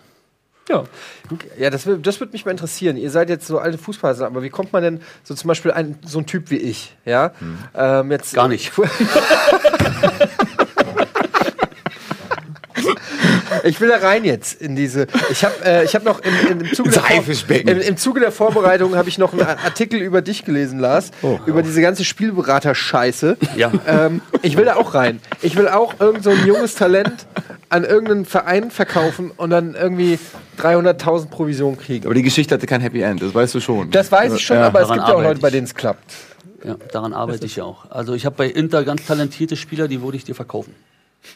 Ja. 0.68 0.84
Ja, 1.58 1.70
das, 1.70 1.88
das 2.02 2.20
würde 2.20 2.32
mich 2.32 2.44
mal 2.44 2.50
interessieren. 2.50 2.96
Ihr 2.96 3.10
seid 3.10 3.28
jetzt 3.28 3.46
so 3.46 3.58
alte 3.58 3.78
Fußballer, 3.78 4.26
aber 4.26 4.42
wie 4.42 4.50
kommt 4.50 4.72
man 4.72 4.82
denn 4.82 5.00
so 5.24 5.34
zum 5.34 5.48
Beispiel 5.48 5.72
ein, 5.72 5.98
so 6.04 6.18
ein 6.18 6.26
Typ 6.26 6.50
wie 6.50 6.56
ich? 6.56 6.96
Ja, 7.04 7.32
ähm, 7.74 8.10
jetzt 8.10 8.34
Gar 8.34 8.48
nicht. 8.48 8.72
Ich 13.64 13.80
will 13.80 13.88
da 13.88 13.96
rein 13.96 14.24
jetzt 14.24 14.60
in 14.60 14.76
diese. 14.76 15.06
Ich 15.30 15.44
habe 15.44 15.54
äh, 15.64 15.84
ich 15.84 15.94
hab 15.94 16.04
noch 16.04 16.20
im, 16.20 16.32
im, 16.50 16.60
im, 16.60 16.72
Zuge 16.74 16.90
der 16.90 17.60
im, 17.66 17.80
im 17.80 17.96
Zuge 17.96 18.20
der 18.20 18.32
Vorbereitung 18.32 18.96
habe 18.96 19.08
ich 19.08 19.18
noch 19.18 19.32
einen 19.32 19.42
Artikel 19.42 20.00
über 20.00 20.22
dich 20.22 20.44
gelesen, 20.44 20.78
Lars, 20.78 21.10
über 21.46 21.62
diese 21.62 21.80
ganze 21.80 22.04
Spielberater-Scheiße. 22.04 23.36
Ja. 23.56 23.72
Ähm, 23.86 24.20
ich 24.42 24.56
will 24.56 24.64
da 24.64 24.76
auch 24.76 24.94
rein. 24.94 25.20
Ich 25.42 25.56
will 25.56 25.68
auch 25.68 25.94
irgend 26.00 26.24
so 26.24 26.30
ein 26.30 26.46
junges 26.46 26.74
Talent 26.74 27.26
an 27.68 27.84
irgendeinen 27.84 28.24
Verein 28.24 28.70
verkaufen 28.70 29.30
und 29.36 29.50
dann 29.50 29.74
irgendwie 29.74 30.18
300.000 30.58 31.28
Provision 31.28 31.76
kriegen. 31.76 32.06
Aber 32.06 32.14
die 32.14 32.22
Geschichte 32.22 32.54
hatte 32.54 32.66
kein 32.66 32.80
Happy 32.80 33.00
End, 33.02 33.22
das 33.22 33.34
weißt 33.34 33.54
du 33.54 33.60
schon. 33.60 33.90
Das 33.90 34.10
weiß 34.10 34.34
ich 34.34 34.44
schon, 34.44 34.56
Ja. 34.56 34.66
aber 34.66 34.82
es 34.82 34.88
gibt 34.88 35.06
ja 35.06 35.14
auch 35.14 35.22
Leute, 35.22 35.40
bei 35.40 35.50
denen 35.50 35.66
es 35.66 35.74
klappt. 35.74 36.14
Ja, 36.64 36.76
daran 36.92 37.12
arbeite 37.12 37.46
ich 37.46 37.56
ja 37.56 37.64
auch. 37.64 37.90
Also 37.90 38.14
ich 38.14 38.26
habe 38.26 38.36
bei 38.36 38.46
Inter 38.46 38.84
ganz 38.84 39.06
talentierte 39.06 39.56
Spieler, 39.56 39.86
die 39.86 40.02
würde 40.02 40.16
ich 40.16 40.24
dir 40.24 40.34
verkaufen. 40.34 40.74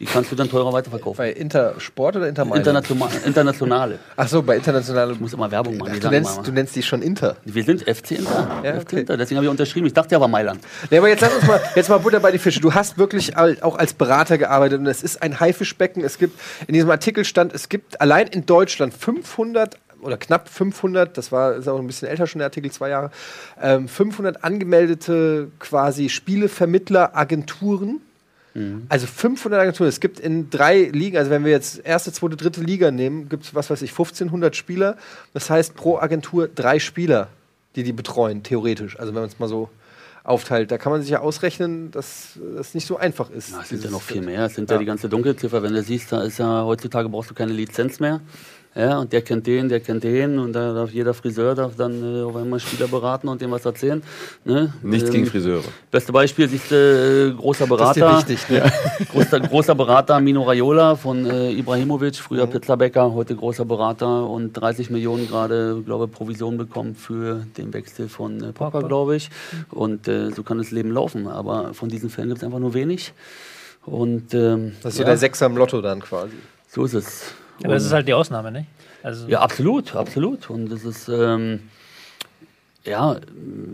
Die 0.01 0.07
kannst 0.07 0.33
du 0.33 0.37
dann 0.37 0.49
teurer 0.49 0.73
weiterverkaufen. 0.73 1.19
Bei 1.19 1.33
Intersport 1.33 2.17
oder 2.17 2.29
Intermailand? 2.29 2.67
International, 2.67 3.11
internationale. 3.25 3.99
Ach 4.17 4.29
so, 4.29 4.43
bei 4.43 4.57
internationale. 4.57 5.13
Ich 5.13 5.21
muss 5.21 5.33
immer 5.33 5.51
Werbung 5.51 5.77
machen. 5.77 5.93
die 5.95 6.01
Du 6.01 6.09
nennst, 6.09 6.35
immer, 6.35 6.43
du 6.43 6.53
nennst 6.53 6.75
die 6.77 6.83
schon 6.83 7.03
Inter. 7.03 7.37
wir 7.45 7.65
sind 7.65 7.83
FC 7.83 8.13
Inter. 8.13 8.61
Ja, 8.65 8.75
FC 8.75 8.81
okay. 8.81 9.01
Inter. 9.01 9.17
Deswegen 9.17 9.37
habe 9.37 9.47
ich 9.47 9.51
unterschrieben. 9.51 9.87
Ich 9.87 9.93
dachte 9.93 10.15
ja, 10.15 10.21
war 10.21 10.29
Mailand. 10.29 10.61
Nee, 10.91 10.99
aber 10.99 11.09
jetzt 11.09 11.21
lass 11.21 11.35
uns 11.35 11.47
mal, 11.47 11.61
jetzt 11.75 11.89
mal 11.89 11.99
Butter 11.99 12.21
bei 12.21 12.31
die 12.31 12.39
Fische. 12.39 12.61
Du 12.61 12.73
hast 12.73 12.97
wirklich 12.97 13.37
auch 13.37 13.77
als 13.77 13.93
Berater 13.93 14.39
gearbeitet 14.39 14.81
und 14.81 14.87
es 14.87 15.03
ist 15.03 15.23
ein 15.23 15.41
Haifischbecken. 15.41 16.03
Es 16.03 16.19
gibt, 16.19 16.39
in 16.67 16.75
diesem 16.75 16.91
Artikel 16.91 17.25
stand, 17.25 17.53
es 17.53 17.69
gibt 17.69 18.01
allein 18.01 18.29
in 18.29 18.47
Deutschland 18.47 18.95
500 18.95 19.77
oder 20.01 20.17
knapp 20.17 20.49
500, 20.49 21.17
das 21.17 21.31
war 21.31 21.55
ist 21.55 21.69
auch 21.69 21.79
ein 21.79 21.87
bisschen 21.87 22.09
älter 22.09 22.27
schon 22.27 22.41
der 22.41 22.47
Artikel, 22.47 22.71
zwei 22.73 22.89
Jahre, 22.89 23.11
ähm, 23.61 23.89
500 23.89 24.43
angemeldete 24.45 25.51
quasi 25.59 26.09
Spielevermittler, 26.09 27.17
Agenturen. 27.17 28.01
Also 28.89 29.07
500 29.07 29.61
Agenturen. 29.61 29.89
Es 29.89 30.01
gibt 30.01 30.21
in 30.21 30.51
drei 30.51 30.83
Ligen, 30.83 31.17
also 31.17 31.31
wenn 31.31 31.45
wir 31.45 31.53
jetzt 31.53 31.81
erste, 31.85 32.13
zweite, 32.13 32.37
dritte 32.37 32.61
Liga 32.61 32.91
nehmen, 32.91 33.29
gibt 33.29 33.45
es, 33.45 33.55
was 33.55 33.71
weiß 33.71 33.83
ich, 33.83 33.91
1500 33.91 34.55
Spieler. 34.55 34.97
Das 35.33 35.49
heißt 35.49 35.75
pro 35.75 35.99
Agentur 35.99 36.49
drei 36.49 36.79
Spieler, 36.79 37.29
die 37.77 37.83
die 37.83 37.93
betreuen, 37.93 38.43
theoretisch. 38.43 38.99
Also 38.99 39.15
wenn 39.15 39.23
man 39.23 39.31
es 39.31 39.39
mal 39.39 39.49
so 39.49 39.71
aufteilt. 40.25 40.71
Da 40.71 40.79
kann 40.79 40.93
man 40.93 41.03
sich 41.03 41.11
ja 41.11 41.21
ausrechnen, 41.21 41.91
dass 41.91 42.39
das 42.57 42.75
nicht 42.75 42.87
so 42.87 42.97
einfach 42.97 43.31
ist. 43.31 43.51
Na, 43.53 43.63
es 43.63 43.69
sind 43.69 43.85
ja 43.85 43.91
noch 43.91 44.03
viel 44.03 44.23
mehr. 44.23 44.47
Es 44.47 44.55
sind 44.55 44.71
ja. 44.71 44.77
Ja. 44.77 44.81
die 44.81 44.87
ganze 44.87 45.09
Dunkelziffer. 45.09 45.63
Wenn 45.63 45.75
du 45.75 45.83
siehst, 45.83 46.13
da 46.13 46.23
ist 46.23 46.39
ja 46.39 46.65
heutzutage 46.65 47.09
brauchst 47.09 47.31
du 47.31 47.35
keine 47.35 47.53
Lizenz 47.53 48.01
mehr. 48.01 48.21
Ja, 48.75 48.99
und 49.01 49.13
der 49.13 49.21
kennt 49.21 49.47
den, 49.47 49.69
der 49.69 49.81
kennt 49.81 50.03
den 50.03 50.39
und 50.39 50.55
da 50.55 50.73
darf 50.73 50.93
jeder 50.93 51.13
Friseur 51.13 51.55
darf 51.55 51.77
dann 51.77 52.03
äh, 52.03 52.23
auf 52.23 52.35
einmal 52.37 52.59
Spieler 52.59 52.89
beraten 52.89 53.29
und 53.29 53.43
dem 53.43 53.51
was 53.51 53.67
erzählen. 53.67 54.03
Ne? 54.47 54.73
Nichts 54.83 55.09
Ähm, 55.09 55.15
gegen 55.15 55.27
Friseure. 55.27 55.63
Beste 55.91 56.11
Beispiel 56.11 56.49
siehst 56.49 56.71
du, 56.71 56.75
äh, 56.75 57.39
großer 57.39 57.67
Das 57.67 57.89
ist 57.91 57.97
dir 57.97 58.01
Berater. 58.01 58.19
wichtig. 58.29 58.49
Ne? 58.49 58.73
großer, 59.13 59.41
großer 59.41 59.75
Berater 59.75 60.19
Mino 60.21 60.43
Raiola 60.43 60.97
von 60.97 61.27
äh, 61.27 61.51
Ibrahimovic, 61.53 62.17
früher 62.17 62.47
Pizzabäcker, 62.47 63.13
heute 63.13 63.37
großer 63.37 63.67
Berater 63.67 64.27
und 64.27 64.55
30 64.55 64.89
Millionen 64.89 65.29
gerade, 65.29 65.83
glaube 65.85 66.09
Provision 66.09 66.57
bekommen 66.57 66.95
für 66.95 67.45
den 67.59 67.75
Wechsel 67.75 68.09
von 68.09 68.43
äh, 68.43 68.53
Pogba. 68.53 68.81
glaube 68.81 69.17
ich. 69.17 69.29
Und 69.71 70.09
äh, 70.09 70.31
so 70.31 70.43
kann 70.43 70.57
das 70.57 70.71
Leben 70.71 70.93
laufen. 70.93 71.27
Aber 71.29 71.75
von 71.75 71.91
diesen 71.91 72.09
Fällen 72.09 72.29
gibt 72.29 72.39
es 72.39 72.45
einfach 72.45 72.59
nur 72.59 72.73
wenig. 72.73 73.13
Und 73.85 74.33
ähm, 74.33 74.73
Das 74.83 74.93
ist 74.93 74.97
so 74.97 75.03
ja, 75.03 75.09
der 75.11 75.19
Sechser 75.19 75.45
im 75.45 75.59
Lotto 75.59 75.83
dann 75.83 76.01
quasi. 76.01 76.33
so 76.69 76.85
ist 76.85 76.95
es. 76.95 77.35
Aber 77.65 77.75
das 77.75 77.83
Und- 77.83 77.89
ist 77.89 77.93
halt 77.93 78.09
die 78.09 78.15
Ausnahme, 78.15 78.51
nicht? 78.53 78.67
Also, 79.03 79.27
ja, 79.29 79.41
absolut, 79.41 79.95
absolut. 79.97 80.49
Und 80.51 80.71
es 80.71 80.85
ist, 80.85 81.09
ähm, 81.09 81.61
ja, 82.85 83.17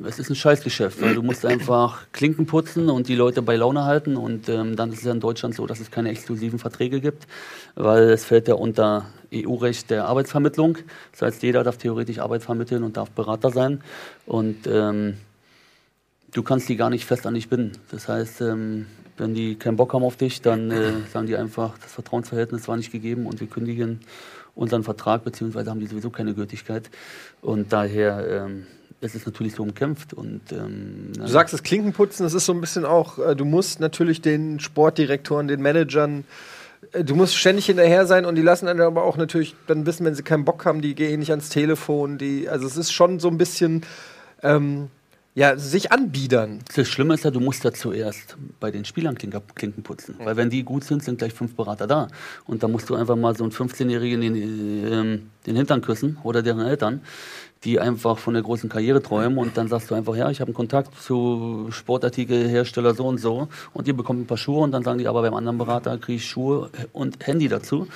es 0.06 0.18
ist 0.18 0.30
ein 0.30 0.34
Scheißgeschäft, 0.36 1.00
weil 1.00 1.14
du 1.14 1.22
musst 1.22 1.44
einfach 1.46 2.06
Klinken 2.12 2.46
putzen 2.46 2.88
und 2.90 3.08
die 3.08 3.14
Leute 3.14 3.40
bei 3.42 3.56
Laune 3.56 3.84
halten. 3.84 4.16
Und 4.16 4.48
ähm, 4.48 4.76
dann 4.76 4.90
ist 4.92 4.98
es 4.98 5.04
ja 5.04 5.12
in 5.12 5.20
Deutschland 5.20 5.54
so, 5.54 5.66
dass 5.66 5.80
es 5.80 5.90
keine 5.90 6.10
exklusiven 6.10 6.58
Verträge 6.58 7.00
gibt, 7.00 7.26
weil 7.74 8.10
es 8.10 8.24
fällt 8.24 8.48
ja 8.48 8.54
unter 8.54 9.06
EU-Recht 9.32 9.90
der 9.90 10.06
Arbeitsvermittlung. 10.06 10.78
Das 11.12 11.22
heißt, 11.22 11.42
jeder 11.42 11.64
darf 11.64 11.76
theoretisch 11.78 12.18
Arbeit 12.18 12.42
vermitteln 12.42 12.82
und 12.82 12.96
darf 12.96 13.10
Berater 13.10 13.50
sein. 13.50 13.82
Und 14.26 14.66
ähm, 14.66 15.18
du 16.32 16.42
kannst 16.42 16.68
die 16.68 16.76
gar 16.76 16.90
nicht 16.90 17.04
fest 17.06 17.26
an 17.26 17.34
dich 17.34 17.48
binden. 17.48 17.72
Das 17.90 18.08
heißt, 18.08 18.42
ähm, 18.42 18.86
wenn 19.18 19.34
die 19.34 19.56
keinen 19.56 19.76
Bock 19.76 19.94
haben 19.94 20.04
auf 20.04 20.16
dich, 20.16 20.40
dann 20.42 20.70
äh, 20.70 20.92
sagen 21.12 21.26
die 21.26 21.36
einfach, 21.36 21.78
das 21.78 21.92
Vertrauensverhältnis 21.92 22.68
war 22.68 22.76
nicht 22.76 22.92
gegeben 22.92 23.26
und 23.26 23.40
wir 23.40 23.46
kündigen 23.46 24.00
unseren 24.54 24.82
Vertrag, 24.82 25.24
beziehungsweise 25.24 25.70
haben 25.70 25.80
die 25.80 25.86
sowieso 25.86 26.10
keine 26.10 26.34
Gültigkeit. 26.34 26.90
Und 27.42 27.72
daher 27.72 28.46
ähm, 28.46 28.66
ist 29.00 29.14
es 29.14 29.24
natürlich 29.24 29.54
so 29.54 29.62
umkämpft. 29.62 30.12
Und, 30.12 30.40
ähm, 30.52 31.12
Du 31.16 31.26
sagst 31.26 31.54
es 31.54 31.62
Klinkenputzen, 31.62 32.24
das 32.24 32.34
ist 32.34 32.46
so 32.46 32.52
ein 32.52 32.60
bisschen 32.60 32.84
auch, 32.84 33.18
äh, 33.18 33.36
du 33.36 33.44
musst 33.44 33.80
natürlich 33.80 34.20
den 34.20 34.60
Sportdirektoren, 34.60 35.46
den 35.46 35.62
Managern, 35.62 36.24
äh, 36.92 37.04
du 37.04 37.14
musst 37.14 37.36
ständig 37.36 37.66
hinterher 37.66 38.06
sein 38.06 38.24
und 38.24 38.34
die 38.34 38.42
lassen 38.42 38.66
dann 38.66 38.80
aber 38.80 39.04
auch 39.04 39.16
natürlich 39.16 39.54
dann 39.66 39.86
wissen, 39.86 40.04
wenn 40.04 40.14
sie 40.14 40.22
keinen 40.24 40.44
Bock 40.44 40.64
haben, 40.66 40.80
die 40.80 40.94
gehen 40.94 41.20
nicht 41.20 41.30
ans 41.30 41.48
Telefon, 41.50 42.18
die, 42.18 42.48
also 42.48 42.66
es 42.66 42.76
ist 42.76 42.92
schon 42.92 43.20
so 43.20 43.28
ein 43.28 43.38
bisschen, 43.38 43.82
ähm, 44.42 44.88
ja, 45.38 45.56
sich 45.56 45.92
anbiedern. 45.92 46.58
Das 46.74 46.88
Schlimme 46.88 47.14
ist 47.14 47.22
ja, 47.22 47.30
du 47.30 47.38
musst 47.38 47.62
ja 47.62 47.72
zuerst 47.72 48.36
bei 48.58 48.72
den 48.72 48.84
Spielern 48.84 49.14
Klinker, 49.14 49.40
Klinken 49.54 49.84
putzen. 49.84 50.16
Weil 50.18 50.36
wenn 50.36 50.50
die 50.50 50.64
gut 50.64 50.82
sind, 50.82 51.04
sind 51.04 51.18
gleich 51.18 51.32
fünf 51.32 51.54
Berater 51.54 51.86
da. 51.86 52.08
Und 52.46 52.64
da 52.64 52.66
musst 52.66 52.90
du 52.90 52.96
einfach 52.96 53.14
mal 53.14 53.36
so 53.36 53.44
einen 53.44 53.52
15-Jährigen 53.52 54.20
den, 54.20 54.34
ähm, 54.34 55.30
den 55.46 55.54
Hintern 55.54 55.80
küssen 55.80 56.18
oder 56.24 56.42
deren 56.42 56.66
Eltern, 56.66 57.02
die 57.64 57.80
einfach 57.80 58.18
von 58.18 58.34
der 58.34 58.42
großen 58.42 58.68
Karriere 58.68 59.02
träumen. 59.02 59.38
Und 59.38 59.56
dann 59.56 59.68
sagst 59.68 59.90
du 59.90 59.94
einfach, 59.94 60.14
ja, 60.14 60.30
ich 60.30 60.40
habe 60.40 60.48
einen 60.48 60.54
Kontakt 60.54 61.00
zu 61.00 61.68
Sportartikelhersteller 61.70 62.94
so 62.94 63.06
und 63.06 63.18
so. 63.18 63.48
Und 63.72 63.88
ihr 63.88 63.96
bekommt 63.96 64.20
ein 64.20 64.26
paar 64.26 64.36
Schuhe 64.36 64.62
und 64.62 64.72
dann 64.72 64.84
sagen 64.84 64.98
die, 64.98 65.08
aber 65.08 65.22
beim 65.22 65.34
anderen 65.34 65.58
Berater 65.58 65.98
kriege 65.98 66.16
ich 66.16 66.26
Schuhe 66.26 66.70
und 66.92 67.26
Handy 67.26 67.48
dazu. 67.48 67.88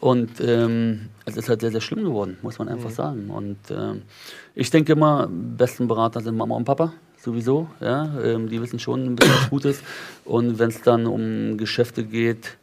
Und 0.00 0.40
ähm, 0.40 1.08
es 1.24 1.36
ist 1.36 1.48
halt 1.48 1.62
sehr, 1.62 1.70
sehr 1.70 1.80
schlimm 1.80 2.04
geworden, 2.04 2.36
muss 2.42 2.58
man 2.58 2.68
einfach 2.68 2.90
sagen. 2.90 3.30
Und 3.30 3.58
ähm, 3.70 4.02
ich 4.54 4.70
denke 4.70 4.92
immer, 4.92 5.28
besten 5.30 5.88
Berater 5.88 6.20
sind 6.20 6.36
Mama 6.36 6.54
und 6.54 6.64
Papa, 6.64 6.92
sowieso. 7.18 7.68
Ja? 7.80 8.18
Ähm, 8.22 8.50
die 8.50 8.60
wissen 8.60 8.78
schon 8.78 9.04
ein 9.04 9.16
bisschen 9.16 9.34
was 9.34 9.50
Gutes. 9.50 9.82
Und 10.24 10.58
wenn 10.58 10.68
es 10.68 10.82
dann 10.82 11.06
um 11.06 11.56
Geschäfte 11.56 12.04
geht, 12.04 12.58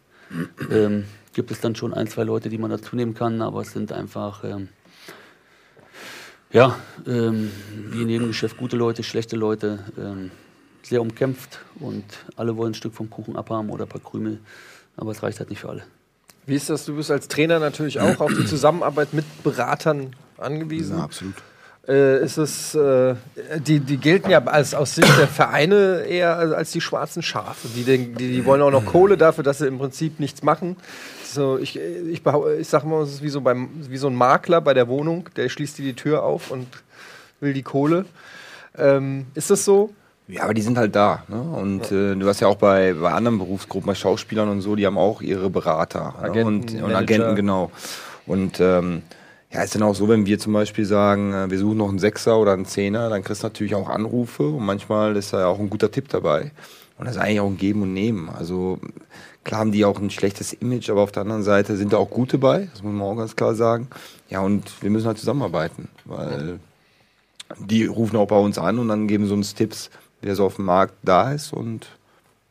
ähm, 0.71 1.05
gibt 1.33 1.49
es 1.49 1.59
dann 1.61 1.75
schon 1.75 1.93
ein, 1.93 2.07
zwei 2.07 2.23
Leute, 2.23 2.49
die 2.49 2.59
man 2.59 2.69
dazu 2.69 2.95
nehmen 2.95 3.15
kann. 3.15 3.41
Aber 3.41 3.61
es 3.61 3.71
sind 3.71 3.91
einfach, 3.91 4.43
ähm, 4.43 4.69
ja, 6.53 6.77
ähm, 7.05 7.51
wie 7.89 8.03
in 8.03 8.09
jedem 8.09 8.27
Geschäft 8.27 8.57
gute 8.57 8.77
Leute, 8.77 9.03
schlechte 9.03 9.35
Leute. 9.35 9.79
Ähm, 9.97 10.31
sehr 10.83 11.01
umkämpft 11.01 11.59
und 11.79 12.03
alle 12.35 12.55
wollen 12.57 12.71
ein 12.71 12.75
Stück 12.75 12.93
vom 12.93 13.09
Kuchen 13.09 13.35
abhaben 13.35 13.69
oder 13.69 13.85
ein 13.85 13.89
paar 13.89 14.01
Krümel. 14.01 14.39
Aber 14.97 15.11
es 15.11 15.23
reicht 15.23 15.39
halt 15.39 15.49
nicht 15.49 15.59
für 15.59 15.69
alle. 15.69 15.83
Wie 16.45 16.55
ist 16.55 16.69
das? 16.69 16.85
Du 16.85 16.95
bist 16.95 17.09
als 17.09 17.27
Trainer 17.27 17.59
natürlich 17.59 17.99
auch 17.99 18.19
auf 18.19 18.33
die 18.33 18.45
Zusammenarbeit 18.45 19.13
mit 19.13 19.25
Beratern 19.43 20.13
angewiesen. 20.37 20.99
absolut. 20.99 21.35
Äh, 21.87 22.23
ist 22.23 22.37
es, 22.37 22.75
äh, 22.75 23.15
die, 23.59 23.81
die 23.81 23.97
gelten 23.97 24.29
ja 24.29 24.41
als, 24.45 24.73
aus 24.73 24.95
Sicht 24.95 25.17
der 25.17 25.27
Vereine 25.27 26.03
eher 26.07 26.37
als 26.37 26.71
die 26.71 26.79
schwarzen 26.79 27.21
Schafe. 27.21 27.67
Die, 27.75 27.83
die, 27.83 28.13
die 28.13 28.45
wollen 28.45 28.61
auch 28.61 28.71
noch 28.71 28.85
Kohle 28.85 29.17
dafür, 29.17 29.43
dass 29.43 29.57
sie 29.57 29.67
im 29.67 29.79
Prinzip 29.79 30.19
nichts 30.19 30.43
machen. 30.43 30.77
So, 31.33 31.57
ich, 31.57 31.79
ich, 31.79 32.21
ich 32.59 32.67
sag 32.67 32.83
mal, 32.83 33.01
es 33.01 33.13
ist 33.13 33.23
wie 33.23 33.29
so, 33.29 33.41
beim, 33.41 33.69
wie 33.89 33.97
so 33.97 34.07
ein 34.07 34.15
Makler 34.15 34.61
bei 34.61 34.73
der 34.73 34.87
Wohnung, 34.87 35.29
der 35.35 35.49
schließt 35.49 35.79
dir 35.79 35.83
die 35.83 35.95
Tür 35.95 36.23
auf 36.23 36.51
und 36.51 36.67
will 37.39 37.53
die 37.53 37.63
Kohle. 37.63 38.05
Ähm, 38.77 39.25
ist 39.33 39.49
das 39.49 39.65
so? 39.65 39.93
Ja, 40.27 40.43
aber 40.43 40.53
die 40.53 40.61
sind 40.61 40.77
halt 40.77 40.95
da. 40.95 41.23
Ne? 41.27 41.41
Und 41.41 41.91
äh, 41.91 42.15
du 42.15 42.27
hast 42.27 42.39
ja 42.39 42.47
auch 42.47 42.55
bei, 42.55 42.93
bei 42.93 43.11
anderen 43.11 43.39
Berufsgruppen, 43.39 43.87
bei 43.87 43.95
Schauspielern 43.95 44.47
und 44.47 44.61
so, 44.61 44.75
die 44.75 44.85
haben 44.85 44.97
auch 44.97 45.21
ihre 45.21 45.49
Berater. 45.49 46.15
Agenten, 46.21 46.77
ne? 46.77 46.83
und, 46.83 46.91
und. 46.91 46.95
Agenten, 46.95 47.35
genau. 47.35 47.71
Und 48.25 48.59
ähm, 48.59 49.01
ja, 49.51 49.63
ist 49.63 49.75
dann 49.75 49.83
auch 49.83 49.95
so, 49.95 50.07
wenn 50.07 50.25
wir 50.25 50.39
zum 50.39 50.53
Beispiel 50.53 50.85
sagen, 50.85 51.33
äh, 51.33 51.49
wir 51.49 51.59
suchen 51.59 51.77
noch 51.77 51.89
einen 51.89 51.99
Sechser 51.99 52.39
oder 52.39 52.53
einen 52.53 52.65
Zehner, 52.65 53.09
dann 53.09 53.23
kriegst 53.23 53.43
du 53.43 53.47
natürlich 53.47 53.75
auch 53.75 53.89
Anrufe 53.89 54.47
und 54.47 54.65
manchmal 54.65 55.15
ist 55.17 55.33
da 55.33 55.41
ja 55.41 55.47
auch 55.47 55.59
ein 55.59 55.69
guter 55.69 55.91
Tipp 55.91 56.09
dabei. 56.09 56.51
Und 56.97 57.05
das 57.05 57.15
ist 57.15 57.21
eigentlich 57.21 57.39
auch 57.39 57.47
ein 57.47 57.57
Geben 57.57 57.81
und 57.81 57.93
Nehmen. 57.93 58.29
Also 58.29 58.79
klar 59.43 59.61
haben 59.61 59.71
die 59.71 59.85
auch 59.85 59.99
ein 59.99 60.09
schlechtes 60.09 60.53
Image, 60.53 60.89
aber 60.89 61.01
auf 61.01 61.11
der 61.11 61.23
anderen 61.23 61.43
Seite 61.43 61.75
sind 61.75 61.93
da 61.93 61.97
auch 61.97 62.09
gute 62.09 62.37
bei, 62.37 62.69
das 62.71 62.83
muss 62.83 62.93
man 62.93 63.01
auch 63.01 63.15
ganz 63.15 63.35
klar 63.35 63.55
sagen. 63.55 63.87
Ja, 64.29 64.41
und 64.41 64.81
wir 64.81 64.89
müssen 64.89 65.07
halt 65.07 65.17
zusammenarbeiten, 65.17 65.89
weil 66.05 66.59
die 67.59 67.85
rufen 67.85 68.15
auch 68.17 68.27
bei 68.27 68.37
uns 68.37 68.57
an 68.57 68.79
und 68.79 68.87
dann 68.87 69.07
geben 69.07 69.27
sie 69.27 69.33
uns 69.33 69.53
Tipps, 69.53 69.89
wer 70.21 70.35
so 70.35 70.45
auf 70.45 70.55
dem 70.55 70.65
Markt 70.65 70.95
da 71.03 71.31
ist 71.31 71.53
und 71.53 71.87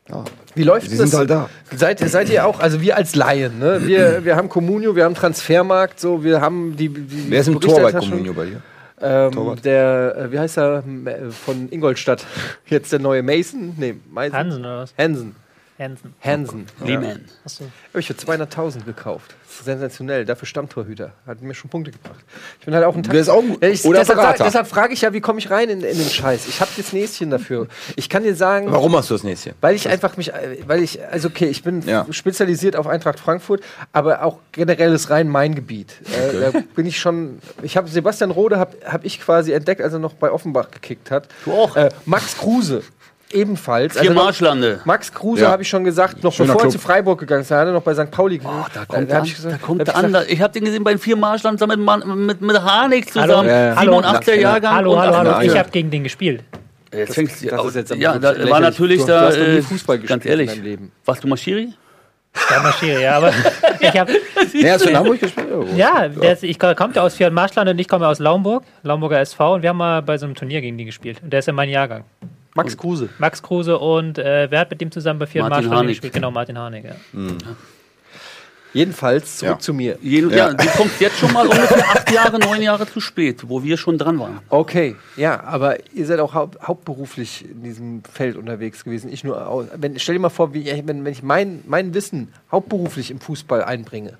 ja. 0.08 0.24
Wie 0.54 0.64
läuft 0.64 0.90
Sie 0.90 0.96
das? 0.96 1.10
sind 1.10 1.18
halt 1.18 1.30
da. 1.30 1.48
Seid, 1.74 2.00
seid 2.00 2.28
ihr 2.28 2.44
auch, 2.44 2.58
also 2.58 2.80
wir 2.80 2.96
als 2.96 3.14
Laien, 3.14 3.60
ne? 3.60 3.86
wir, 3.86 4.24
wir 4.24 4.36
haben 4.36 4.48
Communio, 4.48 4.96
wir 4.96 5.04
haben 5.04 5.14
Transfermarkt, 5.14 6.00
so, 6.00 6.24
wir 6.24 6.40
haben 6.40 6.76
die. 6.76 6.88
die 6.88 7.30
Wer 7.30 7.40
ist 7.40 7.48
im 7.48 7.60
Tor 7.60 7.80
bei. 7.80 7.92
Comunio 7.92 8.32
bei 8.34 8.46
dir? 8.46 8.62
Ähm, 9.02 9.56
der, 9.64 10.16
äh, 10.16 10.32
wie 10.32 10.38
heißt 10.38 10.58
er, 10.58 10.84
äh, 11.06 11.30
von 11.30 11.68
Ingolstadt? 11.70 12.24
Jetzt 12.66 12.92
der 12.92 13.00
neue 13.00 13.22
Mason? 13.22 13.74
Nee, 13.76 13.96
Mason. 14.10 14.38
Hansen 14.38 14.60
oder 14.60 14.78
was? 14.78 14.94
Hansen. 14.96 15.34
Hansen. 15.78 16.14
Hansen. 16.20 16.66
Lehman. 16.84 17.24
Achso. 17.44 17.64
Habe 17.90 18.00
ich 18.00 18.06
für 18.06 18.12
200.000 18.12 18.84
gekauft. 18.84 19.34
Sensationell. 19.64 20.24
Dafür 20.24 20.46
Stammtorhüter. 20.46 21.12
Hat 21.26 21.40
mir 21.42 21.54
schon 21.54 21.70
Punkte 21.70 21.90
gebracht. 21.90 22.20
Ich 22.60 22.66
bin 22.66 22.74
halt 22.74 22.84
auch 22.84 22.94
ein 22.94 23.02
Der 23.02 23.14
ist 23.14 23.28
auch 23.28 23.42
ein- 23.42 23.56
Ja, 23.60 23.68
ich, 23.68 23.84
oder 23.84 24.00
deshalb, 24.00 24.18
Berater. 24.18 24.44
deshalb 24.44 24.66
frage 24.66 24.92
ich 24.94 25.00
ja, 25.00 25.12
wie 25.12 25.20
komme 25.20 25.38
ich 25.38 25.50
rein 25.50 25.68
in, 25.70 25.80
in 25.82 25.96
den 25.98 26.08
Scheiß? 26.08 26.46
Ich 26.46 26.60
habe 26.60 26.70
das 26.76 26.92
Näschen 26.92 27.30
dafür. 27.30 27.66
Ich 27.96 28.08
kann 28.08 28.22
dir 28.22 28.34
sagen, 28.36 28.70
Warum 28.70 28.94
hast 28.96 29.10
du 29.10 29.14
das 29.14 29.24
nächste? 29.24 29.54
weil 29.60 29.74
ich 29.74 29.88
einfach 29.88 30.16
mich, 30.16 30.32
äh, 30.32 30.58
weil 30.66 30.82
ich, 30.82 31.04
also 31.06 31.28
okay, 31.28 31.46
ich 31.46 31.62
bin 31.62 31.82
Ja. 31.86 32.06
spezialisiert 32.10 32.76
auf 32.76 32.86
Eintracht 32.86 33.18
Frankfurt, 33.18 33.62
aber 33.92 34.22
auch 34.24 34.38
generell 34.52 34.92
ist 34.92 35.10
rein 35.10 35.28
mein 35.28 35.54
Gebiet. 35.54 35.94
Äh, 36.14 36.52
da 36.52 36.60
bin 36.74 36.86
ich 36.86 36.98
schon, 37.00 37.38
ich 37.62 37.76
habe 37.76 37.88
Sebastian 37.88 38.30
Rode 38.30 38.58
habe 38.58 38.76
hab 38.84 39.04
ich 39.04 39.20
quasi 39.20 39.52
entdeckt, 39.52 39.80
als 39.80 39.92
er 39.92 39.98
noch 39.98 40.14
bei 40.14 40.30
Offenbach 40.30 40.70
gekickt 40.70 41.10
hat. 41.10 41.28
Du 41.44 41.52
auch? 41.52 41.76
Äh, 41.76 41.88
Max 42.06 42.36
Kruse 42.38 42.82
ebenfalls. 43.32 43.98
Vier 43.98 44.10
noch- 44.12 44.24
Marschlande. 44.24 44.80
Max 44.84 45.12
Kruse 45.12 45.42
Ja. 45.42 45.50
habe 45.50 45.62
ich 45.62 45.68
schon 45.68 45.84
gesagt, 45.84 46.22
noch 46.22 46.32
Schöner 46.32 46.48
bevor 46.48 46.60
er 46.60 46.64
Club. 46.64 46.72
zu 46.72 46.78
Freiburg 46.78 47.20
gegangen 47.20 47.42
ist, 47.42 47.50
hat 47.50 47.66
er 47.66 47.72
noch 47.72 47.82
bei 47.82 47.94
St. 47.94 48.10
Pauli 48.10 48.40
Oh, 48.44 48.48
gespielt. 48.48 48.70
da 48.74 48.84
kommt 48.84 49.10
da 49.10 49.14
er 49.14 49.16
hab 49.16 49.22
an. 49.22 49.26
ich 49.28 49.34
gesagt- 49.34 49.54
da 49.54 49.66
kommt 49.66 49.80
hab 49.80 49.88
ich 49.88 49.94
er 49.94 50.38
an. 50.38 50.40
habe 50.42 50.52
den 50.52 50.64
gesehen 50.64 50.84
bei 50.84 50.92
den 50.92 50.98
vier 50.98 51.16
Marschland 51.16 51.60
mit, 51.66 51.78
mit, 52.16 52.40
mit 52.40 52.62
Harnik 52.62 53.06
Hallo? 53.14 53.26
zusammen. 53.26 53.48
Ja, 53.48 53.66
ja. 53.68 53.74
87er 53.74 54.32
Hallo. 54.32 54.40
Jahrgang. 54.40 54.74
Hallo, 54.74 54.98
hallo, 55.00 55.16
hallo. 55.16 55.40
Ich 55.40 55.56
habe 55.58 55.70
gegen 55.70 55.90
den 55.90 56.02
gespielt. 56.04 56.42
Jetzt 56.94 57.14
fängst 57.14 57.42
du 57.42 57.48
das 57.48 57.64
ist 57.66 57.74
jetzt 57.74 57.92
am 57.92 57.98
ja, 58.00 58.18
da 58.18 58.50
war 58.50 58.60
natürlich 58.60 59.00
du, 59.00 59.06
da. 59.06 59.20
Du 59.20 59.26
hast 59.28 59.38
noch 59.38 59.46
nie 59.46 59.52
äh, 59.56 59.62
Fußball 59.62 59.96
gespielt 59.96 60.08
ganz 60.10 60.26
ehrlich. 60.26 60.50
in 60.50 60.56
deinem 60.56 60.64
Leben. 60.64 60.92
Warst 61.06 61.24
du 61.24 61.28
Maschiri? 61.28 61.72
Ja, 62.50 62.60
Maschiri, 62.62 63.02
ja, 63.02 63.16
aber 63.16 63.30
ich 63.80 63.98
habe 63.98 64.12
Ja, 64.54 64.72
hast 64.74 64.84
du 64.84 64.90
in 64.90 64.96
Hamburg 64.96 65.20
gespielt? 65.20 65.48
Ja, 65.76 66.04
ist, 66.04 66.42
ich 66.44 66.58
komme 66.58 66.92
ja 66.94 67.02
aus 67.02 67.14
Fjord 67.14 67.32
Marschland 67.32 67.68
und 67.70 67.78
ich 67.78 67.88
komme 67.88 68.06
aus 68.06 68.18
Laumburg, 68.18 68.64
Laumburger 68.82 69.20
SV 69.20 69.54
und 69.54 69.62
wir 69.62 69.70
haben 69.70 69.76
mal 69.78 70.02
bei 70.02 70.16
so 70.18 70.26
einem 70.26 70.34
Turnier 70.34 70.60
gegen 70.60 70.76
die 70.78 70.84
gespielt. 70.84 71.18
Und 71.22 71.30
der 71.32 71.38
ist 71.40 71.46
ja 71.46 71.52
mein 71.54 71.68
Jahrgang. 71.70 72.04
Max 72.54 72.76
Kruse. 72.76 73.08
Max 73.18 73.42
Kruse 73.42 73.78
und 73.78 74.18
äh, 74.18 74.50
wer 74.50 74.60
hat 74.60 74.70
mit 74.70 74.80
dem 74.80 74.90
zusammen 74.90 75.18
bei 75.18 75.26
Marschland 75.26 75.70
Harnik. 75.74 75.88
gespielt? 75.94 76.12
Genau, 76.12 76.30
Martin 76.30 76.58
Harnik, 76.58 76.84
ja. 76.84 76.94
Jedenfalls 78.74 79.38
zurück 79.38 79.56
Ja. 79.56 79.58
zu 79.58 79.74
mir. 79.74 79.98
Jeden, 80.00 80.30
ja. 80.30 80.52
du 80.54 80.66
kommst 80.76 80.98
jetzt 81.00 81.18
schon 81.18 81.30
mal 81.32 81.46
ungefähr 81.46 81.84
acht 81.90 82.10
Jahre, 82.10 82.38
neun 82.38 82.62
Jahre 82.62 82.86
zu 82.90 83.00
spät, 83.00 83.46
wo 83.48 83.62
wir 83.62 83.76
schon 83.76 83.98
dran 83.98 84.18
waren. 84.18 84.40
Okay, 84.48 84.96
ja, 85.16 85.42
aber 85.44 85.76
ihr 85.94 86.06
seid 86.06 86.20
auch 86.20 86.32
haupt, 86.32 86.66
hauptberuflich 86.66 87.44
in 87.50 87.62
diesem 87.64 88.02
Feld 88.04 88.36
unterwegs 88.36 88.82
gewesen. 88.84 89.12
Ich 89.12 89.24
nur, 89.24 89.68
wenn, 89.76 89.98
stell 89.98 90.14
dir 90.14 90.20
mal 90.20 90.30
vor, 90.30 90.54
wie, 90.54 90.64
wenn, 90.86 91.04
wenn 91.04 91.12
ich 91.12 91.22
mein, 91.22 91.62
mein 91.66 91.92
Wissen 91.92 92.32
hauptberuflich 92.50 93.10
im 93.10 93.20
Fußball 93.20 93.62
einbringe. 93.62 94.14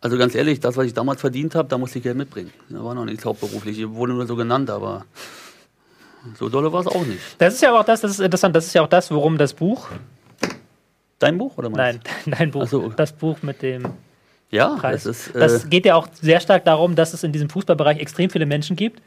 Also 0.00 0.16
ganz 0.16 0.34
ehrlich, 0.36 0.60
das, 0.60 0.76
was 0.76 0.86
ich 0.86 0.94
damals 0.94 1.20
verdient 1.20 1.56
habe, 1.56 1.68
da 1.68 1.76
musste 1.78 1.98
ich 1.98 2.04
Geld 2.04 2.16
mitbringen. 2.16 2.52
Da 2.68 2.84
war 2.84 2.94
noch 2.94 3.04
nichts 3.04 3.24
hauptberuflich. 3.24 3.80
Ich 3.80 3.88
wurde 3.88 4.12
nur 4.12 4.26
so 4.26 4.36
genannt, 4.36 4.70
aber 4.70 5.04
so 6.38 6.48
dolle 6.48 6.72
war 6.72 6.80
es 6.80 6.86
auch 6.86 7.04
nicht. 7.04 7.20
Das 7.38 7.54
ist 7.54 7.62
ja 7.62 7.78
auch 7.78 7.84
das, 7.84 8.00
das 8.00 8.12
ist 8.12 8.20
interessant, 8.20 8.54
das 8.56 8.66
ist 8.66 8.74
ja 8.74 8.82
auch 8.82 8.88
das, 8.88 9.10
worum 9.10 9.38
das 9.38 9.54
Buch, 9.54 9.88
Dein 11.22 11.38
Buch 11.38 11.56
oder 11.56 11.68
nein, 11.70 12.00
meins? 12.26 12.38
dein 12.38 12.50
Buch, 12.50 12.66
so. 12.66 12.88
das 12.88 13.12
Buch 13.12 13.42
mit 13.42 13.62
dem 13.62 13.86
Ja, 14.50 14.74
Preis. 14.74 15.04
das 15.04 15.28
ist. 15.28 15.36
Äh, 15.36 15.38
das 15.38 15.70
geht 15.70 15.86
ja 15.86 15.94
auch 15.94 16.08
sehr 16.20 16.40
stark 16.40 16.64
darum, 16.64 16.96
dass 16.96 17.14
es 17.14 17.22
in 17.22 17.30
diesem 17.30 17.48
Fußballbereich 17.48 17.98
extrem 17.98 18.28
viele 18.28 18.44
Menschen 18.44 18.74
gibt, 18.74 19.00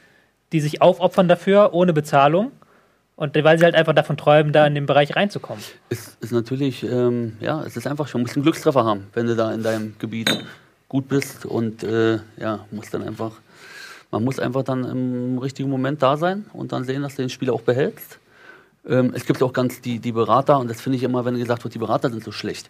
die 0.53 0.61
sich 0.61 0.81
aufopfern 0.81 1.27
dafür, 1.27 1.73
ohne 1.73 1.91
Bezahlung. 1.91 2.51
Und 3.17 3.35
weil 3.43 3.57
sie 3.57 3.65
halt 3.65 3.75
einfach 3.75 3.93
davon 3.93 4.15
träumen, 4.17 4.51
da 4.53 4.65
in 4.65 4.75
den 4.75 4.85
Bereich 4.85 5.15
reinzukommen. 5.15 5.63
ist, 5.89 6.17
ist 6.21 6.31
natürlich, 6.31 6.83
ähm, 6.83 7.37
ja, 7.39 7.63
es 7.63 7.75
ist 7.77 7.87
einfach 7.87 8.07
schon, 8.07 8.21
musst 8.21 8.35
einen 8.35 8.43
Glückstreffer 8.43 8.83
haben, 8.83 9.07
wenn 9.13 9.25
du 9.27 9.35
da 9.35 9.53
in 9.53 9.63
deinem 9.63 9.95
Gebiet 9.99 10.29
gut 10.89 11.07
bist 11.09 11.45
und 11.45 11.83
äh, 11.83 12.19
ja, 12.37 12.65
musst 12.71 12.93
dann 12.93 13.03
einfach, 13.03 13.31
man 14.15 14.23
muss 14.23 14.39
einfach 14.39 14.63
dann 14.63 14.85
im 14.85 15.37
richtigen 15.39 15.69
Moment 15.69 16.01
da 16.01 16.15
sein 16.15 16.45
und 16.53 16.71
dann 16.71 16.85
sehen, 16.85 17.01
dass 17.01 17.17
du 17.17 17.23
den 17.23 17.29
Spieler 17.29 17.53
auch 17.53 17.63
behältst. 17.63 18.17
Ähm, 18.87 19.11
es 19.13 19.25
gibt 19.25 19.43
auch 19.43 19.51
ganz 19.51 19.81
die, 19.81 19.99
die 19.99 20.13
Berater 20.13 20.57
und 20.57 20.69
das 20.69 20.79
finde 20.79 20.95
ich 20.95 21.03
immer, 21.03 21.25
wenn 21.25 21.37
gesagt 21.37 21.65
wird, 21.65 21.73
die 21.73 21.79
Berater 21.79 22.09
sind 22.09 22.23
so 22.23 22.31
schlecht. 22.31 22.69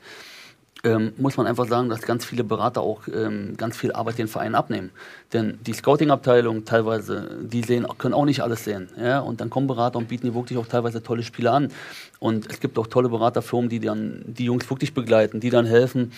Ähm, 0.83 1.13
muss 1.17 1.37
man 1.37 1.45
einfach 1.45 1.67
sagen, 1.67 1.87
dass 1.87 2.01
ganz 2.01 2.25
viele 2.25 2.43
Berater 2.43 2.81
auch 2.81 3.01
ähm, 3.13 3.57
ganz 3.57 3.77
viel 3.77 3.91
Arbeit 3.91 4.17
den 4.17 4.27
Vereinen 4.27 4.55
abnehmen. 4.55 4.89
Denn 5.33 5.59
die 5.61 5.73
Scouting-Abteilung 5.73 6.65
teilweise, 6.65 7.37
die 7.41 7.61
sehen, 7.61 7.85
können 7.99 8.15
auch 8.15 8.25
nicht 8.25 8.41
alles 8.41 8.63
sehen. 8.63 8.89
Ja? 8.99 9.19
Und 9.19 9.39
dann 9.39 9.51
kommen 9.51 9.67
Berater 9.67 9.99
und 9.99 10.07
bieten 10.07 10.25
dir 10.25 10.33
wirklich 10.33 10.57
auch 10.57 10.67
teilweise 10.67 11.03
tolle 11.03 11.21
Spiele 11.21 11.51
an. 11.51 11.71
Und 12.17 12.49
es 12.51 12.59
gibt 12.59 12.79
auch 12.79 12.87
tolle 12.87 13.09
Beraterfirmen, 13.09 13.69
die 13.69 13.79
dann 13.79 14.23
die 14.25 14.45
Jungs 14.45 14.67
wirklich 14.67 14.95
begleiten, 14.95 15.39
die 15.39 15.51
dann 15.51 15.67
helfen, 15.67 16.11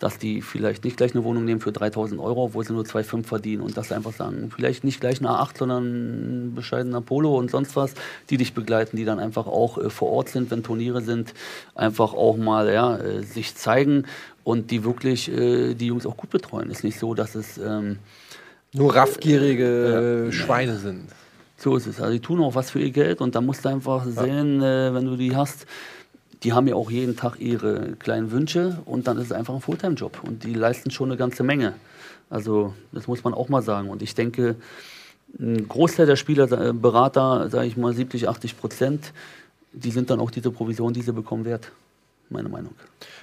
dass 0.00 0.18
die 0.18 0.42
vielleicht 0.42 0.84
nicht 0.84 0.96
gleich 0.96 1.14
eine 1.14 1.22
Wohnung 1.24 1.44
nehmen 1.44 1.60
für 1.60 1.72
3000 1.72 2.20
Euro, 2.20 2.44
obwohl 2.44 2.64
sie 2.64 2.72
nur 2.72 2.84
2,5 2.84 3.24
verdienen 3.24 3.62
und 3.62 3.76
dass 3.76 3.88
sie 3.88 3.94
einfach 3.94 4.12
sagen, 4.12 4.50
vielleicht 4.54 4.82
nicht 4.82 5.00
gleich 5.00 5.20
eine 5.20 5.28
A8, 5.28 5.58
sondern 5.58 5.84
ein 6.48 6.54
bescheidener 6.54 7.00
Polo 7.00 7.36
und 7.36 7.50
sonst 7.50 7.76
was, 7.76 7.94
die 8.30 8.38
dich 8.38 8.54
begleiten, 8.54 8.96
die 8.96 9.04
dann 9.04 9.18
einfach 9.18 9.46
auch 9.46 9.78
äh, 9.78 9.90
vor 9.90 10.10
Ort 10.10 10.30
sind, 10.30 10.50
wenn 10.50 10.62
Turniere 10.62 11.02
sind, 11.02 11.34
einfach 11.74 12.14
auch 12.14 12.36
mal 12.36 12.72
ja, 12.72 12.96
äh, 12.96 13.22
sich 13.22 13.54
zeigen 13.54 14.06
und 14.42 14.70
die 14.70 14.84
wirklich 14.84 15.30
äh, 15.30 15.74
die 15.74 15.86
Jungs 15.86 16.06
auch 16.06 16.16
gut 16.16 16.30
betreuen. 16.30 16.70
Ist 16.70 16.82
nicht 16.82 16.98
so, 16.98 17.14
dass 17.14 17.34
es 17.34 17.58
ähm, 17.58 17.98
Nur 18.72 18.96
raffgierige 18.96 20.28
äh, 20.28 20.32
Schweine 20.32 20.76
sind. 20.76 21.08
so 21.56 21.76
ist 21.76 21.86
es. 21.86 22.00
Also 22.00 22.12
die 22.12 22.20
tun 22.20 22.40
auch 22.40 22.54
was 22.54 22.70
für 22.70 22.80
ihr 22.80 22.90
Geld 22.90 23.20
und 23.20 23.34
da 23.34 23.40
musst 23.40 23.64
du 23.64 23.68
einfach 23.68 24.04
sehen, 24.06 24.62
äh, 24.62 24.94
wenn 24.94 25.04
du 25.04 25.16
die 25.16 25.36
hast, 25.36 25.66
die 26.42 26.52
haben 26.52 26.66
ja 26.66 26.74
auch 26.74 26.90
jeden 26.90 27.16
Tag 27.16 27.38
ihre 27.38 27.92
kleinen 27.96 28.30
Wünsche 28.30 28.78
und 28.86 29.06
dann 29.06 29.18
ist 29.18 29.26
es 29.26 29.32
einfach 29.32 29.54
ein 29.54 29.60
Fulltime-Job 29.60 30.20
und 30.26 30.44
die 30.44 30.54
leisten 30.54 30.90
schon 30.90 31.10
eine 31.10 31.18
ganze 31.18 31.42
Menge. 31.42 31.74
Also 32.30 32.74
das 32.92 33.06
muss 33.08 33.24
man 33.24 33.34
auch 33.34 33.48
mal 33.48 33.62
sagen. 33.62 33.90
Und 33.90 34.02
ich 34.02 34.14
denke, 34.14 34.56
ein 35.38 35.68
Großteil 35.68 36.06
der 36.06 36.16
Spieler, 36.16 36.50
äh, 36.50 36.72
Berater, 36.72 37.50
sage 37.50 37.66
ich 37.66 37.76
mal 37.76 37.92
70, 37.92 38.28
80 38.28 38.58
Prozent, 38.58 39.12
die 39.72 39.90
sind 39.90 40.10
dann 40.10 40.20
auch 40.20 40.30
diese 40.30 40.50
Provision, 40.50 40.92
die 40.92 41.02
sie 41.02 41.12
bekommen, 41.12 41.44
wert. 41.44 41.70
Meine 42.30 42.48
Meinung. 42.48 42.74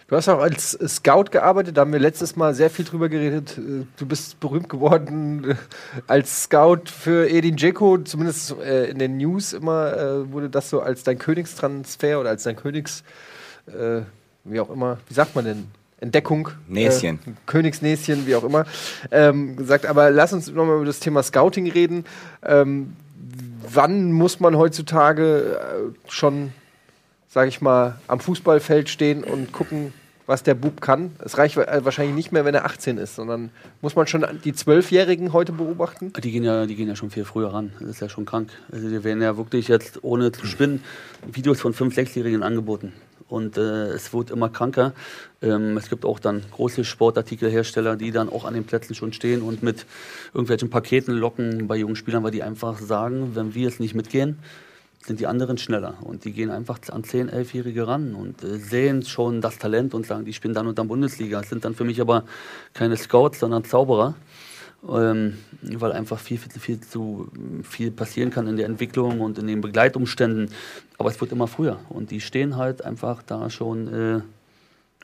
Du 0.10 0.16
hast 0.16 0.28
auch 0.28 0.40
als 0.40 0.78
Scout 0.88 1.32
gearbeitet, 1.32 1.78
da 1.78 1.82
haben 1.82 1.94
wir 1.94 2.00
letztes 2.00 2.36
Mal 2.36 2.54
sehr 2.54 2.70
viel 2.70 2.86
drüber 2.86 3.10
geredet. 3.10 3.58
Äh, 3.58 3.86
Du 3.98 4.06
bist 4.06 4.40
berühmt 4.40 4.70
geworden 4.70 5.52
äh, 5.52 5.56
als 6.08 6.44
Scout 6.44 6.84
für 6.86 7.30
Edin 7.30 7.56
Dzeko, 7.56 8.00
zumindest 8.00 8.56
äh, 8.60 8.90
in 8.90 9.00
den 9.00 9.18
News 9.18 9.54
immer 9.54 10.30
wurde 10.30 10.50
das 10.50 10.70
so 10.70 10.82
als 10.82 11.04
dein 11.04 11.18
Königstransfer 11.18 12.20
oder 12.20 12.30
als 12.30 12.44
dein 12.44 12.56
Königs, 12.56 13.04
wie 14.46 14.60
auch 14.62 14.70
immer, 14.70 14.98
wie 15.08 15.14
sagt 15.14 15.36
man 15.36 15.44
denn? 15.44 15.68
Entdeckung. 16.00 16.50
Näschen. 16.68 17.20
Äh, 17.26 17.32
Königsnäschen, 17.46 18.28
wie 18.28 18.36
auch 18.36 18.44
immer. 18.44 18.66
Ähm, 19.12 19.56
gesagt, 19.56 19.86
aber 19.86 20.12
lass 20.12 20.32
uns 20.32 20.48
nochmal 20.48 20.78
über 20.78 20.86
das 20.86 21.00
Thema 21.00 21.24
Scouting 21.24 21.72
reden. 21.72 22.06
Ähm, 22.44 22.94
wann 23.72 24.12
muss 24.12 24.40
man 24.40 24.56
heutzutage 24.56 25.58
äh, 25.60 26.12
schon 26.12 26.54
sage 27.28 27.50
ich 27.50 27.62
mal, 27.62 28.00
am 28.08 28.20
Fußballfeld 28.20 28.90
stehen 28.90 29.24
und 29.24 29.52
gucken, 29.52 29.94
was 30.28 30.44
der 30.44 30.56
Bub 30.56 30.82
kann. 30.82 31.12
Es 31.24 31.38
reicht 31.38 31.58
äh, 31.58 31.86
wahrscheinlich 31.86 32.16
nicht 32.16 32.32
mehr, 32.32 32.46
wenn 32.46 32.54
er 32.54 32.66
18 32.66 32.98
ist, 32.98 33.16
sondern 33.16 33.50
muss 33.82 33.96
man 33.96 34.06
schon 34.08 34.26
die 34.44 34.54
Zwölfjährigen 34.54 35.34
heute 35.34 35.54
beobachten? 35.54 36.12
Die 36.22 36.32
gehen, 36.32 36.44
ja, 36.44 36.66
die 36.66 36.76
gehen 36.76 36.88
ja 36.88 36.96
schon 36.96 37.10
viel 37.10 37.26
früher 37.26 37.54
ran. 37.54 37.72
Das 37.80 37.90
ist 37.90 38.02
ja 38.02 38.10
schon 38.10 38.26
krank. 38.26 38.52
Also 38.72 38.90
die 38.90 39.04
werden 39.04 39.22
ja 39.22 39.38
wirklich 39.38 39.70
jetzt, 39.70 40.04
ohne 40.04 40.32
zu 40.32 40.46
spinnen, 40.46 40.84
Videos 41.32 41.62
von 41.62 41.74
5-, 41.74 41.96
6-Jährigen 41.96 42.44
angeboten. 42.44 42.94
Und 43.30 43.58
äh, 43.58 43.88
es 43.88 44.14
wird 44.14 44.32
immer 44.32 44.50
kranker. 44.50 44.94
Ähm, 45.42 45.76
es 45.78 45.90
gibt 45.90 46.06
auch 46.06 46.20
dann 46.20 46.44
große 46.52 46.86
Sportartikelhersteller, 46.86 47.96
die 47.96 48.12
dann 48.12 48.30
auch 48.30 48.46
an 48.46 48.54
den 48.54 48.66
Plätzen 48.66 48.96
schon 48.96 49.12
stehen 49.12 49.42
und 49.42 49.64
mit 49.64 49.86
irgendwelchen 50.34 50.70
Paketen 50.70 51.14
locken 51.14 51.68
bei 51.68 51.76
jungen 51.76 51.96
Spielern, 51.96 52.24
weil 52.24 52.32
die 52.32 52.44
einfach 52.44 52.80
sagen, 52.80 53.32
wenn 53.34 53.54
wir 53.54 53.64
jetzt 53.64 53.80
nicht 53.80 53.96
mitgehen, 53.96 54.40
sind 55.06 55.20
die 55.20 55.28
anderen 55.28 55.58
schneller. 55.58 55.96
Und 56.02 56.26
die 56.26 56.32
gehen 56.32 56.50
einfach 56.50 56.80
an 56.92 57.04
10-, 57.04 57.32
11-Jährige 57.32 57.88
ran 57.88 58.14
und 58.14 58.44
äh, 58.44 58.58
sehen 58.58 59.04
schon 59.04 59.42
das 59.42 59.58
Talent 59.58 59.94
und 59.94 60.06
sagen, 60.06 60.26
die 60.26 60.34
spielen 60.34 60.54
dann 60.54 60.68
und 60.68 60.78
dann 60.78 60.88
Bundesliga. 60.88 61.40
Es 61.40 61.50
sind 61.50 61.64
dann 61.66 61.76
für 61.76 61.86
mich 61.86 62.02
aber 62.02 62.26
keine 62.74 62.98
Scouts, 62.98 63.40
sondern 63.40 63.64
Zauberer 63.64 64.16
ähm, 64.88 65.38
weil 65.62 65.92
einfach 65.92 66.20
viel, 66.20 66.38
viel, 66.38 66.52
viel 66.60 66.80
zu 66.82 67.30
viel 67.64 67.92
passieren 67.92 68.30
kann 68.30 68.48
in 68.48 68.58
der 68.58 68.68
Entwicklung 68.68 69.22
und 69.22 69.38
in 69.38 69.48
den 69.48 69.62
Begleitumständen. 69.62 70.52
Aber 70.98 71.10
es 71.10 71.20
wird 71.20 71.32
immer 71.32 71.48
früher 71.48 71.80
und 71.90 72.12
die 72.12 72.22
stehen 72.22 72.58
halt 72.58 72.84
einfach 72.84 73.24
da 73.24 73.50
schon 73.50 73.88
äh, 73.94 74.22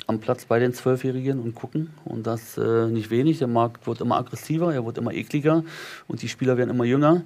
am 0.08 0.20
Platz 0.20 0.46
bei 0.46 0.60
den 0.60 0.74
Zwölfjährigen 0.74 1.40
und 1.40 1.56
gucken 1.56 1.92
und 2.06 2.28
das 2.28 2.58
äh, 2.58 2.88
nicht 2.88 3.10
wenig. 3.10 3.40
Der 3.40 3.48
Markt 3.48 3.88
wird 3.88 4.02
immer 4.02 4.18
aggressiver, 4.18 4.74
er 4.74 4.86
wird 4.86 4.98
immer 4.98 5.14
ekliger 5.14 5.64
und 6.08 6.22
die 6.22 6.30
Spieler 6.30 6.58
werden 6.58 6.70
immer 6.70 6.86
jünger 6.86 7.24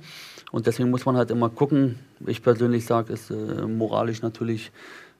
und 0.52 0.68
deswegen 0.68 0.90
muss 0.90 1.06
man 1.06 1.18
halt 1.18 1.32
immer 1.32 1.50
gucken. 1.50 2.00
Ich 2.26 2.42
persönlich 2.42 2.86
sage, 2.86 3.14
ist 3.14 3.30
äh, 3.30 3.34
moralisch 3.34 4.22
natürlich 4.22 4.72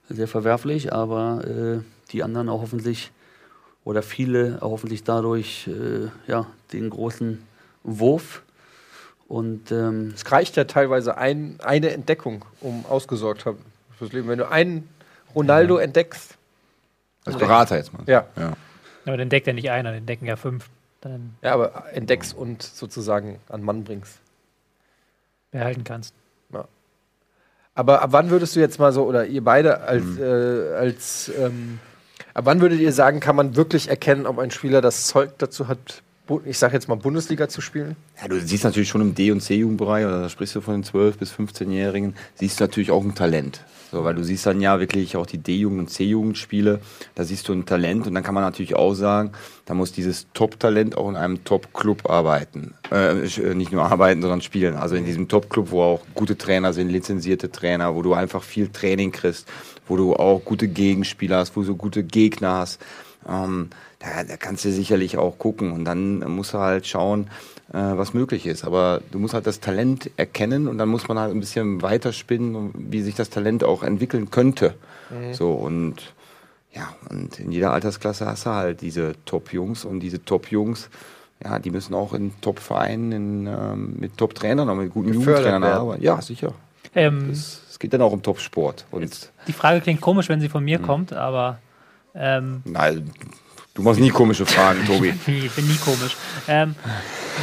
sehr 0.08 0.28
verwerflich, 0.28 0.92
aber 0.92 1.44
äh, 1.46 1.80
die 2.12 2.22
anderen 2.22 2.48
auch 2.48 2.62
hoffentlich 2.62 3.12
oder 3.84 4.02
viele 4.02 4.58
erhoffen 4.60 4.88
sich 4.90 5.04
dadurch 5.04 5.68
äh, 5.68 6.08
ja, 6.26 6.46
den 6.72 6.90
großen 6.90 7.42
Wurf. 7.82 8.42
Und 9.28 9.70
ähm, 9.72 10.12
Es 10.14 10.30
reicht 10.30 10.56
ja 10.56 10.64
teilweise 10.64 11.18
ein, 11.18 11.58
eine 11.62 11.90
Entdeckung, 11.90 12.44
um 12.60 12.86
ausgesorgt 12.86 13.44
haben 13.44 13.58
fürs 13.96 14.12
Leben. 14.12 14.28
Wenn 14.28 14.38
du 14.38 14.50
einen 14.50 14.88
Ronaldo 15.34 15.76
entdeckst, 15.76 16.36
Als 17.26 17.36
Berater 17.36 17.76
jetzt 17.76 17.92
mal. 17.92 18.02
ja, 18.06 18.26
Ja. 18.36 18.54
Aber 19.04 19.16
den 19.16 19.30
deckt 19.30 19.46
ja 19.46 19.52
nicht 19.54 19.70
einer, 19.70 19.92
den 19.92 20.04
decken 20.04 20.26
ja 20.26 20.36
fünf. 20.36 20.68
Dann 21.00 21.36
ja, 21.42 21.54
aber 21.54 21.84
entdeckst 21.92 22.36
und 22.36 22.62
sozusagen 22.62 23.38
an 23.48 23.62
Mann 23.62 23.84
bringst. 23.84 24.18
Behalten 25.50 25.84
kannst. 25.84 26.14
Aber 27.78 28.02
ab 28.02 28.10
wann 28.10 28.30
würdest 28.30 28.56
du 28.56 28.60
jetzt 28.60 28.80
mal 28.80 28.92
so, 28.92 29.04
oder 29.04 29.24
ihr 29.26 29.44
beide 29.44 29.82
als, 29.82 30.18
äh, 30.18 30.74
als 30.74 31.30
ähm, 31.38 31.78
ab 32.34 32.44
wann 32.46 32.60
würdet 32.60 32.80
ihr 32.80 32.92
sagen, 32.92 33.20
kann 33.20 33.36
man 33.36 33.54
wirklich 33.54 33.88
erkennen, 33.88 34.26
ob 34.26 34.40
ein 34.40 34.50
Spieler 34.50 34.80
das 34.80 35.06
Zeug 35.06 35.38
dazu 35.38 35.68
hat, 35.68 36.02
ich 36.44 36.58
sage 36.58 36.74
jetzt 36.74 36.88
mal 36.88 36.96
Bundesliga 36.96 37.48
zu 37.48 37.60
spielen? 37.60 37.94
Ja, 38.20 38.26
du 38.26 38.40
siehst 38.40 38.64
natürlich 38.64 38.88
schon 38.88 39.00
im 39.00 39.14
D- 39.14 39.30
und 39.30 39.42
C-Jugendbereich, 39.42 40.06
oder 40.06 40.22
da 40.22 40.28
sprichst 40.28 40.56
du 40.56 40.60
von 40.60 40.74
den 40.74 40.82
12- 40.82 41.18
bis 41.18 41.32
15-Jährigen, 41.32 42.16
siehst 42.34 42.58
du 42.58 42.64
natürlich 42.64 42.90
auch 42.90 43.04
ein 43.04 43.14
Talent. 43.14 43.64
So, 43.90 44.04
weil 44.04 44.14
du 44.14 44.22
siehst 44.22 44.44
dann 44.44 44.60
ja 44.60 44.80
wirklich 44.80 45.16
auch 45.16 45.26
die 45.26 45.38
D-Jugend- 45.38 45.80
und 45.80 45.88
C-Jugendspiele, 45.88 46.80
da 47.14 47.24
siehst 47.24 47.48
du 47.48 47.54
ein 47.54 47.64
Talent 47.64 48.06
und 48.06 48.14
dann 48.14 48.22
kann 48.22 48.34
man 48.34 48.42
natürlich 48.42 48.74
auch 48.74 48.92
sagen, 48.92 49.32
da 49.64 49.74
muss 49.74 49.92
dieses 49.92 50.26
Top-Talent 50.34 50.96
auch 50.96 51.08
in 51.08 51.16
einem 51.16 51.44
Top-Club 51.44 52.10
arbeiten. 52.10 52.74
Äh, 52.92 53.24
äh, 53.24 53.54
nicht 53.54 53.72
nur 53.72 53.84
arbeiten, 53.84 54.20
sondern 54.20 54.42
spielen. 54.42 54.76
Also 54.76 54.96
in 54.96 55.06
diesem 55.06 55.28
Top-Club, 55.28 55.70
wo 55.70 55.82
auch 55.82 56.00
gute 56.14 56.36
Trainer 56.36 56.72
sind, 56.72 56.90
lizenzierte 56.90 57.50
Trainer, 57.50 57.94
wo 57.94 58.02
du 58.02 58.12
einfach 58.12 58.42
viel 58.42 58.68
Training 58.68 59.10
kriegst, 59.10 59.48
wo 59.86 59.96
du 59.96 60.14
auch 60.14 60.44
gute 60.44 60.68
Gegenspieler 60.68 61.38
hast, 61.38 61.56
wo 61.56 61.62
du 61.62 61.74
gute 61.74 62.04
Gegner 62.04 62.56
hast. 62.56 62.80
Ähm, 63.26 63.70
da, 64.00 64.22
da 64.22 64.36
kannst 64.36 64.64
du 64.64 64.70
sicherlich 64.70 65.16
auch 65.16 65.38
gucken 65.38 65.72
und 65.72 65.84
dann 65.84 66.18
musst 66.30 66.54
du 66.54 66.58
halt 66.58 66.86
schauen, 66.86 67.28
was 67.70 68.14
möglich 68.14 68.46
ist. 68.46 68.64
Aber 68.64 69.00
du 69.10 69.18
musst 69.18 69.34
halt 69.34 69.46
das 69.46 69.60
Talent 69.60 70.10
erkennen 70.16 70.68
und 70.68 70.78
dann 70.78 70.88
muss 70.88 71.06
man 71.08 71.18
halt 71.18 71.32
ein 71.34 71.40
bisschen 71.40 71.82
weiterspinnen, 71.82 72.70
wie 72.74 73.02
sich 73.02 73.14
das 73.14 73.28
Talent 73.30 73.62
auch 73.64 73.82
entwickeln 73.82 74.30
könnte. 74.30 74.74
So 75.32 75.52
und 75.52 76.14
ja, 76.72 76.88
und 77.10 77.38
in 77.40 77.50
jeder 77.52 77.72
Altersklasse 77.72 78.26
hast 78.26 78.46
du 78.46 78.50
halt 78.50 78.80
diese 78.82 79.14
Top-Jungs 79.24 79.84
und 79.84 80.00
diese 80.00 80.22
Top-Jungs, 80.24 80.90
ja, 81.42 81.58
die 81.58 81.70
müssen 81.70 81.94
auch 81.94 82.12
in 82.14 82.32
Top-Vereinen, 82.42 83.12
in, 83.12 83.46
ähm, 83.46 83.96
mit 83.98 84.16
Top-Trainern, 84.18 84.68
auch 84.68 84.74
mit 84.74 84.92
guten 84.92 85.12
Jugendtrainern 85.14 85.62
arbeiten. 85.64 86.02
Ja, 86.02 86.20
sicher. 86.20 86.52
Ähm, 86.94 87.30
Es, 87.30 87.62
es 87.70 87.78
geht 87.78 87.92
dann 87.92 88.02
auch 88.02 88.12
um 88.12 88.22
Top-Sport. 88.22 88.86
Und 88.90 89.30
die 89.46 89.52
Frage 89.52 89.80
klingt 89.80 90.00
komisch, 90.00 90.28
wenn 90.28 90.40
sie 90.40 90.48
von 90.48 90.60
Hm. 90.60 90.64
mir 90.66 90.78
kommt, 90.78 91.12
aber 91.12 91.58
ähm, 92.14 92.62
nein, 92.64 93.10
du 93.78 93.84
machst 93.84 94.00
nie 94.00 94.10
komische 94.10 94.44
Fragen, 94.44 94.84
Tobi. 94.84 95.10
ich 95.26 95.52
bin 95.52 95.66
nie 95.68 95.76
komisch. 95.76 96.16
Ähm, 96.48 96.74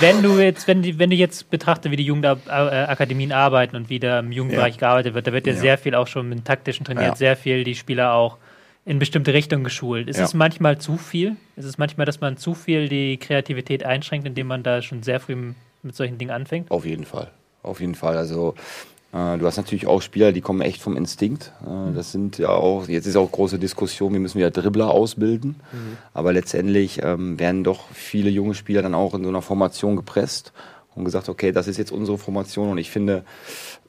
wenn 0.02 0.22
du 0.22 0.38
jetzt, 0.40 0.68
wenn, 0.68 0.82
die, 0.82 1.00
wenn 1.00 1.10
du 1.10 1.16
jetzt 1.16 1.50
betrachtest, 1.50 1.90
wie 1.92 1.96
die 1.96 2.04
Jugendakademien 2.04 3.32
arbeiten 3.32 3.76
und 3.78 3.90
wie 3.90 4.00
da 4.00 4.20
im 4.20 4.32
Jugendbereich 4.34 4.78
gearbeitet 4.78 5.14
wird, 5.14 5.26
da 5.28 5.32
wird 5.34 5.48
ja, 5.48 5.54
Ja. 5.54 5.60
sehr 5.60 5.78
viel 5.78 5.96
auch 5.96 6.08
schon 6.08 6.28
mit 6.30 6.40
dem 6.40 6.44
taktischen 6.44 6.86
trainiert, 6.86 7.06
Ja. 7.08 7.16
sehr 7.16 7.38
viel 7.38 7.64
die 7.64 7.76
Spieler 7.76 8.14
auch 8.14 8.38
in 8.86 9.00
bestimmte 9.00 9.34
Richtungen 9.34 9.64
geschult. 9.64 10.10
Ist 10.10 10.18
Ja. 10.18 10.26
es 10.26 10.34
manchmal 10.34 10.78
zu 10.78 10.98
viel? 10.98 11.38
Ist 11.56 11.66
es 11.66 11.78
manchmal, 11.78 12.06
dass 12.06 12.20
man 12.20 12.36
zu 12.38 12.54
viel 12.54 12.90
die 12.90 13.18
Kreativität 13.18 13.84
einschränkt, 13.86 14.28
indem 14.28 14.48
man 14.48 14.62
da 14.62 14.82
schon 14.82 15.02
sehr 15.04 15.20
früh 15.22 15.54
mit 15.84 15.96
solchen 15.96 16.18
Dingen 16.18 16.32
anfängt? 16.32 16.70
Auf 16.70 16.86
jeden 16.86 17.06
Fall. 17.06 17.32
Auf 17.64 17.80
jeden 17.80 17.96
Fall. 17.96 18.18
Also 18.18 18.54
äh, 18.58 18.62
du 19.16 19.46
hast 19.46 19.58
natürlich 19.58 19.88
auch 19.88 20.02
Spieler, 20.02 20.32
die 20.32 20.42
kommen 20.42 20.62
echt 20.62 20.82
vom 20.82 20.98
Instinkt. 20.98 21.54
Äh, 21.66 21.94
das 21.94 22.12
sind 22.12 22.38
ja 22.38 22.50
auch, 22.50 22.88
jetzt 22.88 23.06
ist 23.06 23.16
auch 23.16 23.32
große 23.32 23.60
Diskussion, 23.60 24.14
wir 24.14 24.20
müssen 24.20 24.38
wieder 24.38 24.52
Dribbler 24.52 24.92
ausbilden. 24.92 25.56
Aber 26.14 26.34
letztendlich 26.34 27.02
ähm, 27.04 27.40
werden 27.40 27.64
doch 27.64 27.88
viele 27.94 28.30
junge 28.30 28.56
Spieler 28.56 28.82
dann 28.82 28.96
auch 28.96 29.14
in 29.14 29.24
so 29.24 29.30
einer 29.30 29.42
Formation 29.42 29.96
gepresst 29.96 30.52
und 30.96 31.06
gesagt, 31.06 31.30
okay, 31.30 31.52
das 31.52 31.68
ist 31.68 31.78
jetzt 31.78 31.92
unsere 31.92 32.18
Formation. 32.18 32.70
Und 32.70 32.78
ich 32.78 32.90
finde, 32.90 33.24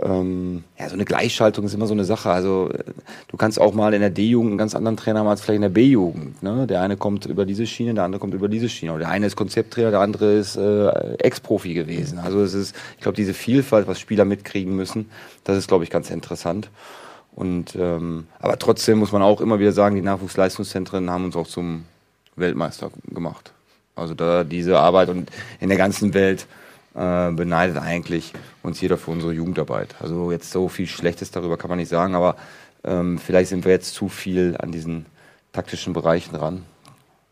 ähm, 0.00 0.64
ja, 0.78 0.88
so 0.88 0.94
eine 0.94 1.04
Gleichschaltung 1.04 1.64
ist 1.64 1.74
immer 1.74 1.86
so 1.86 1.94
eine 1.94 2.04
Sache. 2.04 2.30
Also 2.30 2.70
äh, 2.72 2.84
du 3.28 3.36
kannst 3.36 3.60
auch 3.60 3.74
mal 3.74 3.94
in 3.94 4.00
der 4.00 4.10
D-Jugend 4.10 4.50
einen 4.50 4.58
ganz 4.58 4.74
anderen 4.74 4.96
Trainer 4.96 5.20
haben 5.20 5.28
als 5.28 5.40
vielleicht 5.40 5.56
in 5.56 5.62
der 5.62 5.68
B-Jugend. 5.68 6.42
Ne? 6.42 6.66
Der 6.66 6.82
eine 6.82 6.96
kommt 6.96 7.26
über 7.26 7.46
diese 7.46 7.66
Schiene, 7.66 7.94
der 7.94 8.04
andere 8.04 8.20
kommt 8.20 8.34
über 8.34 8.48
diese 8.48 8.68
Schiene. 8.68 8.92
Oder 8.92 9.04
der 9.04 9.10
eine 9.10 9.26
ist 9.26 9.36
Konzepttrainer, 9.36 9.90
der 9.90 10.00
andere 10.00 10.34
ist 10.34 10.56
äh, 10.56 11.14
Ex-Profi 11.18 11.74
gewesen. 11.74 12.18
Also 12.18 12.42
es 12.42 12.54
ist, 12.54 12.74
ich 12.96 13.02
glaube, 13.02 13.16
diese 13.16 13.34
Vielfalt, 13.34 13.86
was 13.86 14.00
Spieler 14.00 14.24
mitkriegen 14.24 14.74
müssen, 14.74 15.08
das 15.44 15.56
ist, 15.56 15.68
glaube 15.68 15.84
ich, 15.84 15.90
ganz 15.90 16.10
interessant. 16.10 16.68
Und 17.36 17.76
ähm, 17.76 18.26
aber 18.40 18.58
trotzdem 18.58 18.98
muss 18.98 19.12
man 19.12 19.22
auch 19.22 19.40
immer 19.40 19.58
wieder 19.58 19.72
sagen, 19.72 19.94
die 19.94 20.02
Nachwuchsleistungszentren 20.02 21.10
haben 21.10 21.26
uns 21.26 21.36
auch 21.36 21.46
zum 21.46 21.84
Weltmeister 22.34 22.90
gemacht. 23.08 23.52
Also 23.94 24.14
da 24.14 24.44
diese 24.44 24.78
Arbeit 24.78 25.08
und 25.08 25.30
in 25.60 25.68
der 25.68 25.78
ganzen 25.78 26.14
Welt 26.14 26.46
äh, 26.96 27.30
beneidet 27.32 27.76
eigentlich 27.78 28.32
uns 28.62 28.80
jeder 28.80 28.96
für 28.96 29.10
unsere 29.10 29.32
Jugendarbeit. 29.32 29.94
Also 30.00 30.32
jetzt 30.32 30.50
so 30.50 30.68
viel 30.68 30.86
Schlechtes 30.86 31.30
darüber 31.30 31.56
kann 31.56 31.68
man 31.68 31.78
nicht 31.78 31.88
sagen, 31.90 32.14
aber 32.14 32.36
ähm, 32.84 33.18
vielleicht 33.18 33.50
sind 33.50 33.64
wir 33.64 33.72
jetzt 33.72 33.94
zu 33.94 34.08
viel 34.08 34.56
an 34.58 34.72
diesen 34.72 35.06
taktischen 35.52 35.92
Bereichen 35.92 36.34
ran. 36.36 36.62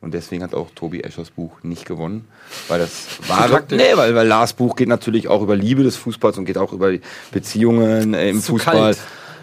Und 0.00 0.12
deswegen 0.12 0.42
hat 0.42 0.52
auch 0.52 0.68
Tobi 0.74 1.00
Eschers 1.02 1.30
Buch 1.30 1.62
nicht 1.62 1.86
gewonnen, 1.86 2.28
weil 2.68 2.78
das 2.78 3.06
wahre, 3.26 3.52
taktisch. 3.52 3.78
nee, 3.78 3.96
weil, 3.96 4.14
weil 4.14 4.26
Lars 4.26 4.52
Buch 4.52 4.76
geht 4.76 4.88
natürlich 4.88 5.28
auch 5.28 5.40
über 5.40 5.56
Liebe 5.56 5.82
des 5.82 5.96
Fußballs 5.96 6.36
und 6.36 6.44
geht 6.44 6.58
auch 6.58 6.74
über 6.74 6.92
die 6.92 7.00
Beziehungen 7.32 8.12
äh, 8.12 8.28
im 8.28 8.40
Zu 8.40 8.52
Fußball. 8.52 8.74
kalt. 8.74 8.98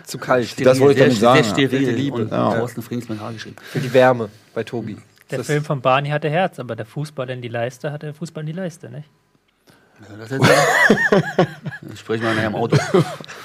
Zu 0.05 0.17
kalt. 0.19 0.65
Das 0.65 0.79
wollte 0.79 1.03
ich 1.07 1.17
sehr, 1.19 1.29
damit 1.33 1.43
sagen. 1.43 1.43
Sehr 1.43 1.67
steril 1.69 1.85
Die 1.87 1.91
Liebe. 2.01 2.17
und 2.17 2.31
Ja. 2.31 2.53
Thorsten 2.59 2.81
Frings 2.83 3.09
mit 3.09 3.19
Haar 3.19 3.33
geschrieben. 3.33 3.55
Für 3.71 3.79
die 3.79 3.91
Wärme 3.93 4.29
bei 4.53 4.63
Tobi. 4.63 4.97
Der 5.31 5.39
Das- 5.39 5.47
Film 5.47 5.63
von 5.63 5.81
Barney 5.81 6.09
hatte 6.09 6.29
Herz, 6.29 6.59
aber 6.59 6.75
der 6.75 6.85
Fußball 6.85 7.29
in 7.31 7.41
die 7.41 7.47
Leiste 7.47 7.91
hatte 7.91 8.13
Fußball 8.13 8.41
in 8.41 8.47
die 8.47 8.53
Leiste, 8.53 8.89
nicht? 8.89 9.07
Ja, 10.09 10.17
das 10.17 10.31
ist 10.31 10.41
Dann 11.81 11.97
sprechen 11.97 12.23
wir 12.23 12.33
nachher 12.33 12.47
im 12.47 12.55
Auto. 12.55 12.77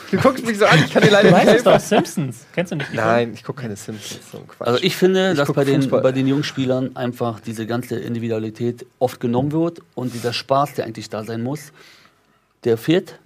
Du 0.09 0.19
guckst 0.19 0.47
mich 0.47 0.57
so 0.57 0.67
an, 0.67 0.79
ich 0.85 0.93
kann 0.93 1.03
dir 1.03 1.11
leider 1.11 1.31
Du 1.31 1.35
nicht 1.35 1.47
weißt 1.47 1.51
helfen. 1.51 1.65
doch, 1.65 1.81
Simpsons. 1.81 2.47
Kennst 2.55 2.71
du 2.71 2.77
nicht 2.77 2.93
die 2.93 2.97
Nein, 2.97 3.33
ich 3.35 3.43
gucke 3.43 3.63
keine 3.63 3.75
Simpsons. 3.75 4.21
So. 4.31 4.45
Also 4.61 4.81
ich 4.81 4.95
finde, 4.95 5.33
Ich 5.33 5.37
dass 5.37 5.53
bei 5.53 5.65
den, 5.65 5.83
Fußball. 5.83 6.01
bei 6.01 6.13
den 6.13 6.29
Jungspielern 6.29 6.95
einfach 6.95 7.41
diese 7.41 7.67
ganze 7.67 7.97
Individualität 7.99 8.87
oft 9.01 9.19
genommen 9.19 9.51
wird 9.51 9.81
und 9.97 10.15
dieser 10.15 10.33
Spaß, 10.33 10.75
der 10.75 10.85
eigentlich 10.85 11.11
da 11.11 11.25
sein 11.25 11.43
muss, 11.43 11.73
der 12.63 12.79
fehlt. 12.79 13.19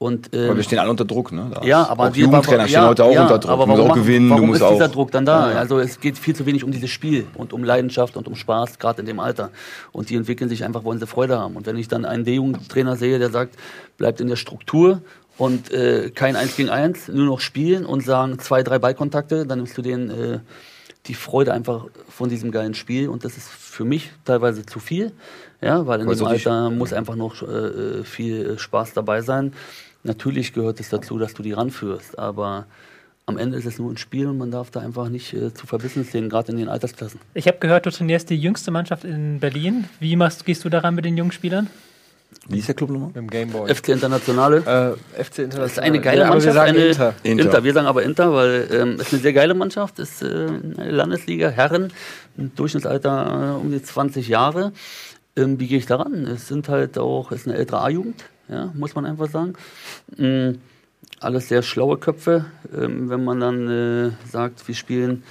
Und, 0.00 0.32
ähm, 0.32 0.50
Weil 0.50 0.56
wir 0.58 0.62
stehen 0.62 0.78
alle 0.78 0.90
unter 0.90 1.04
Druck, 1.04 1.32
ne? 1.32 1.50
Da 1.52 1.62
ja, 1.64 1.84
aber 1.88 2.04
auch 2.04 2.12
die- 2.12 2.20
Jugendtrainer 2.20 2.60
aber- 2.60 2.68
stehen 2.68 2.82
ja, 2.82 2.88
heute 2.88 3.04
auch 3.04 3.12
ja, 3.12 3.22
unter 3.22 3.38
Druck. 3.40 3.50
Aber 3.50 3.64
du 3.64 3.70
musst 3.70 3.78
warum, 3.80 3.90
auch 3.90 3.94
gewinnen, 3.96 4.30
warum 4.30 4.42
du 4.42 4.46
musst 4.48 4.62
ist 4.62 4.70
dieser 4.70 4.86
auch. 4.86 4.90
Druck 4.92 5.10
dann 5.10 5.26
da? 5.26 5.50
Ja. 5.50 5.58
Also 5.58 5.80
es 5.80 5.98
geht 5.98 6.16
viel 6.16 6.36
zu 6.36 6.46
wenig 6.46 6.62
um 6.62 6.70
dieses 6.70 6.88
Spiel 6.90 7.26
und 7.34 7.52
um 7.52 7.64
Leidenschaft 7.64 8.16
und 8.16 8.28
um 8.28 8.36
Spaß, 8.36 8.78
gerade 8.78 9.00
in 9.00 9.06
dem 9.06 9.18
Alter. 9.18 9.50
Und 9.90 10.08
die 10.10 10.14
entwickeln 10.14 10.48
sich 10.48 10.62
einfach, 10.64 10.84
wollen 10.84 11.00
sie 11.00 11.06
Freude 11.08 11.36
haben. 11.40 11.56
Und 11.56 11.66
wenn 11.66 11.76
ich 11.76 11.88
dann 11.88 12.04
einen 12.04 12.24
D-Jugendtrainer 12.24 12.94
sehe, 12.94 13.18
der 13.18 13.30
sagt, 13.30 13.56
bleibt 13.96 14.20
in 14.20 14.28
der 14.28 14.36
Struktur 14.36 15.02
und 15.36 15.72
äh, 15.72 16.10
kein 16.10 16.36
Eins 16.36 16.54
gegen 16.56 16.68
Eins, 16.70 17.08
nur 17.08 17.26
noch 17.26 17.40
spielen 17.40 17.84
und 17.84 18.04
sagen 18.04 18.38
zwei, 18.38 18.62
drei 18.62 18.78
Ballkontakte, 18.78 19.46
dann 19.46 19.58
nimmst 19.58 19.76
du 19.76 19.82
denen 19.82 20.10
äh, 20.10 20.38
die 21.06 21.14
Freude 21.14 21.52
einfach 21.52 21.86
von 22.08 22.28
diesem 22.28 22.52
geilen 22.52 22.74
Spiel. 22.74 23.08
Und 23.08 23.24
das 23.24 23.36
ist 23.36 23.48
für 23.48 23.84
mich 23.84 24.12
teilweise 24.24 24.64
zu 24.64 24.78
viel, 24.78 25.10
ja, 25.60 25.88
weil 25.88 26.02
in 26.02 26.06
Weil 26.06 26.14
die- 26.14 26.24
Alter 26.24 26.70
muss 26.70 26.92
einfach 26.92 27.16
noch 27.16 27.42
äh, 27.42 28.04
viel 28.04 28.50
äh, 28.50 28.58
Spaß 28.60 28.92
dabei 28.92 29.22
sein. 29.22 29.54
Natürlich 30.04 30.52
gehört 30.52 30.80
es 30.80 30.88
dazu, 30.88 31.18
dass 31.18 31.34
du 31.34 31.42
die 31.42 31.52
ranführst, 31.52 32.18
aber 32.18 32.66
am 33.26 33.36
Ende 33.36 33.58
ist 33.58 33.66
es 33.66 33.78
nur 33.78 33.92
ein 33.92 33.98
Spiel 33.98 34.26
und 34.26 34.38
man 34.38 34.50
darf 34.50 34.70
da 34.70 34.80
einfach 34.80 35.08
nicht 35.08 35.34
äh, 35.34 35.52
zu 35.52 35.66
verbissen 35.66 36.04
sehen, 36.04 36.30
gerade 36.30 36.52
in 36.52 36.58
den 36.58 36.68
Altersklassen. 36.68 37.20
Ich 37.34 37.46
habe 37.46 37.58
gehört, 37.58 37.84
du 37.84 37.90
trainierst 37.90 38.30
die 38.30 38.36
jüngste 38.36 38.70
Mannschaft 38.70 39.04
in 39.04 39.38
Berlin. 39.38 39.84
Wie 40.00 40.16
machst, 40.16 40.46
gehst 40.46 40.64
du 40.64 40.70
daran 40.70 40.94
mit 40.94 41.04
den 41.04 41.16
jungen 41.16 41.32
Spielern? 41.32 41.68
Wie 42.48 42.58
ist 42.58 42.68
der 42.68 42.74
Club 42.74 42.90
nochmal? 42.90 43.08
Mit 43.08 43.16
dem 43.16 43.28
Gameboy. 43.28 43.74
FC 43.74 43.88
Internationale. 43.88 44.96
Äh, 45.16 45.22
FC 45.24 45.40
International. 45.40 45.64
Das 45.64 45.72
ist 45.72 45.78
eine 45.78 46.00
geile 46.00 46.20
ja, 46.20 46.28
Mannschaft. 46.28 46.46
Wir 46.46 46.52
sagen 46.52 46.70
eine, 46.70 46.86
Inter. 46.86 47.14
Inter. 47.22 47.64
Wir 47.64 47.72
sagen 47.72 47.86
aber 47.86 48.02
Inter, 48.02 48.32
weil 48.32 48.68
ähm, 48.70 48.94
es 48.94 49.08
ist 49.08 49.12
eine 49.14 49.22
sehr 49.22 49.32
geile 49.32 49.54
Mannschaft. 49.54 49.98
Ist 49.98 50.22
äh, 50.22 50.26
eine 50.26 50.90
Landesliga, 50.90 51.50
Herren, 51.50 51.92
ein 52.38 52.52
Durchschnittsalter 52.54 53.56
äh, 53.56 53.60
um 53.60 53.70
die 53.70 53.82
20 53.82 54.28
Jahre. 54.28 54.72
Ähm, 55.36 55.58
wie 55.60 55.68
gehe 55.68 55.78
ich 55.78 55.86
daran? 55.86 56.26
Es 56.26 56.48
sind 56.48 56.68
halt 56.68 56.98
auch, 56.98 57.32
es 57.32 57.42
ist 57.42 57.48
eine 57.48 57.56
ältere 57.56 57.80
A-Jugend, 57.80 58.24
ja, 58.48 58.72
muss 58.74 58.94
man 58.94 59.06
einfach 59.06 59.28
sagen. 59.28 59.54
Ähm, 60.18 60.60
alles 61.20 61.48
sehr 61.48 61.62
schlaue 61.62 61.98
Köpfe. 61.98 62.46
Ähm, 62.74 63.10
wenn 63.10 63.24
man 63.24 63.40
dann 63.40 63.68
äh, 63.68 64.10
sagt, 64.30 64.66
wir 64.66 64.74
spielen 64.74 65.22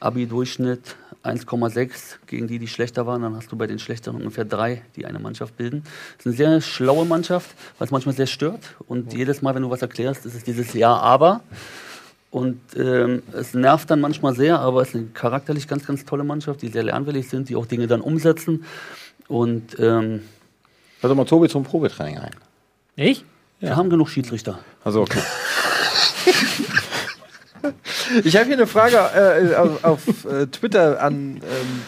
Abi-Durchschnitt 0.00 0.96
1,6 1.24 2.16
gegen 2.26 2.46
die, 2.46 2.58
die 2.58 2.68
schlechter 2.68 3.06
waren, 3.06 3.22
dann 3.22 3.34
hast 3.34 3.50
du 3.50 3.56
bei 3.56 3.66
den 3.66 3.78
Schlechteren 3.78 4.16
ungefähr 4.16 4.44
drei, 4.44 4.82
die 4.94 5.06
eine 5.06 5.18
Mannschaft 5.18 5.56
bilden. 5.56 5.82
Es 6.18 6.26
ist 6.26 6.26
eine 6.26 6.36
sehr 6.36 6.60
schlaue 6.60 7.04
Mannschaft, 7.04 7.50
was 7.78 7.90
manchmal 7.90 8.14
sehr 8.14 8.26
stört. 8.26 8.76
Und 8.86 9.12
jedes 9.12 9.42
Mal, 9.42 9.54
wenn 9.54 9.62
du 9.62 9.70
was 9.70 9.82
erklärst, 9.82 10.26
ist 10.26 10.34
es 10.34 10.44
dieses 10.44 10.72
Ja, 10.74 10.94
aber. 10.96 11.40
Und 12.30 12.60
ähm, 12.76 13.22
es 13.32 13.54
nervt 13.54 13.90
dann 13.90 14.00
manchmal 14.00 14.34
sehr, 14.34 14.60
aber 14.60 14.82
es 14.82 14.88
ist 14.88 14.96
eine 14.96 15.06
charakterlich 15.06 15.66
ganz, 15.68 15.86
ganz 15.86 16.04
tolle 16.04 16.22
Mannschaft, 16.22 16.62
die 16.62 16.68
sehr 16.68 16.82
lernwillig 16.82 17.28
sind, 17.28 17.48
die 17.48 17.56
auch 17.56 17.66
Dinge 17.66 17.86
dann 17.86 18.02
umsetzen. 18.02 18.64
Und 19.26 19.78
ähm, 19.80 20.20
Lass 21.02 21.10
doch 21.10 21.16
mal 21.16 21.24
Tobi 21.24 21.48
zum 21.48 21.62
Probetraining 21.62 22.18
ein. 22.18 22.30
Ich? 22.96 23.24
wir 23.60 23.76
haben 23.76 23.90
genug 23.90 24.08
Schiedsrichter. 24.08 24.58
Also 24.84 25.02
okay. 25.02 25.20
Ich 28.24 28.36
habe 28.36 28.46
hier 28.46 28.54
eine 28.54 28.66
Frage 28.68 28.96
äh, 28.96 29.56
auf, 29.56 29.84
auf 29.84 30.24
äh, 30.26 30.46
Twitter 30.46 31.02
an 31.02 31.36
ähm, 31.42 31.82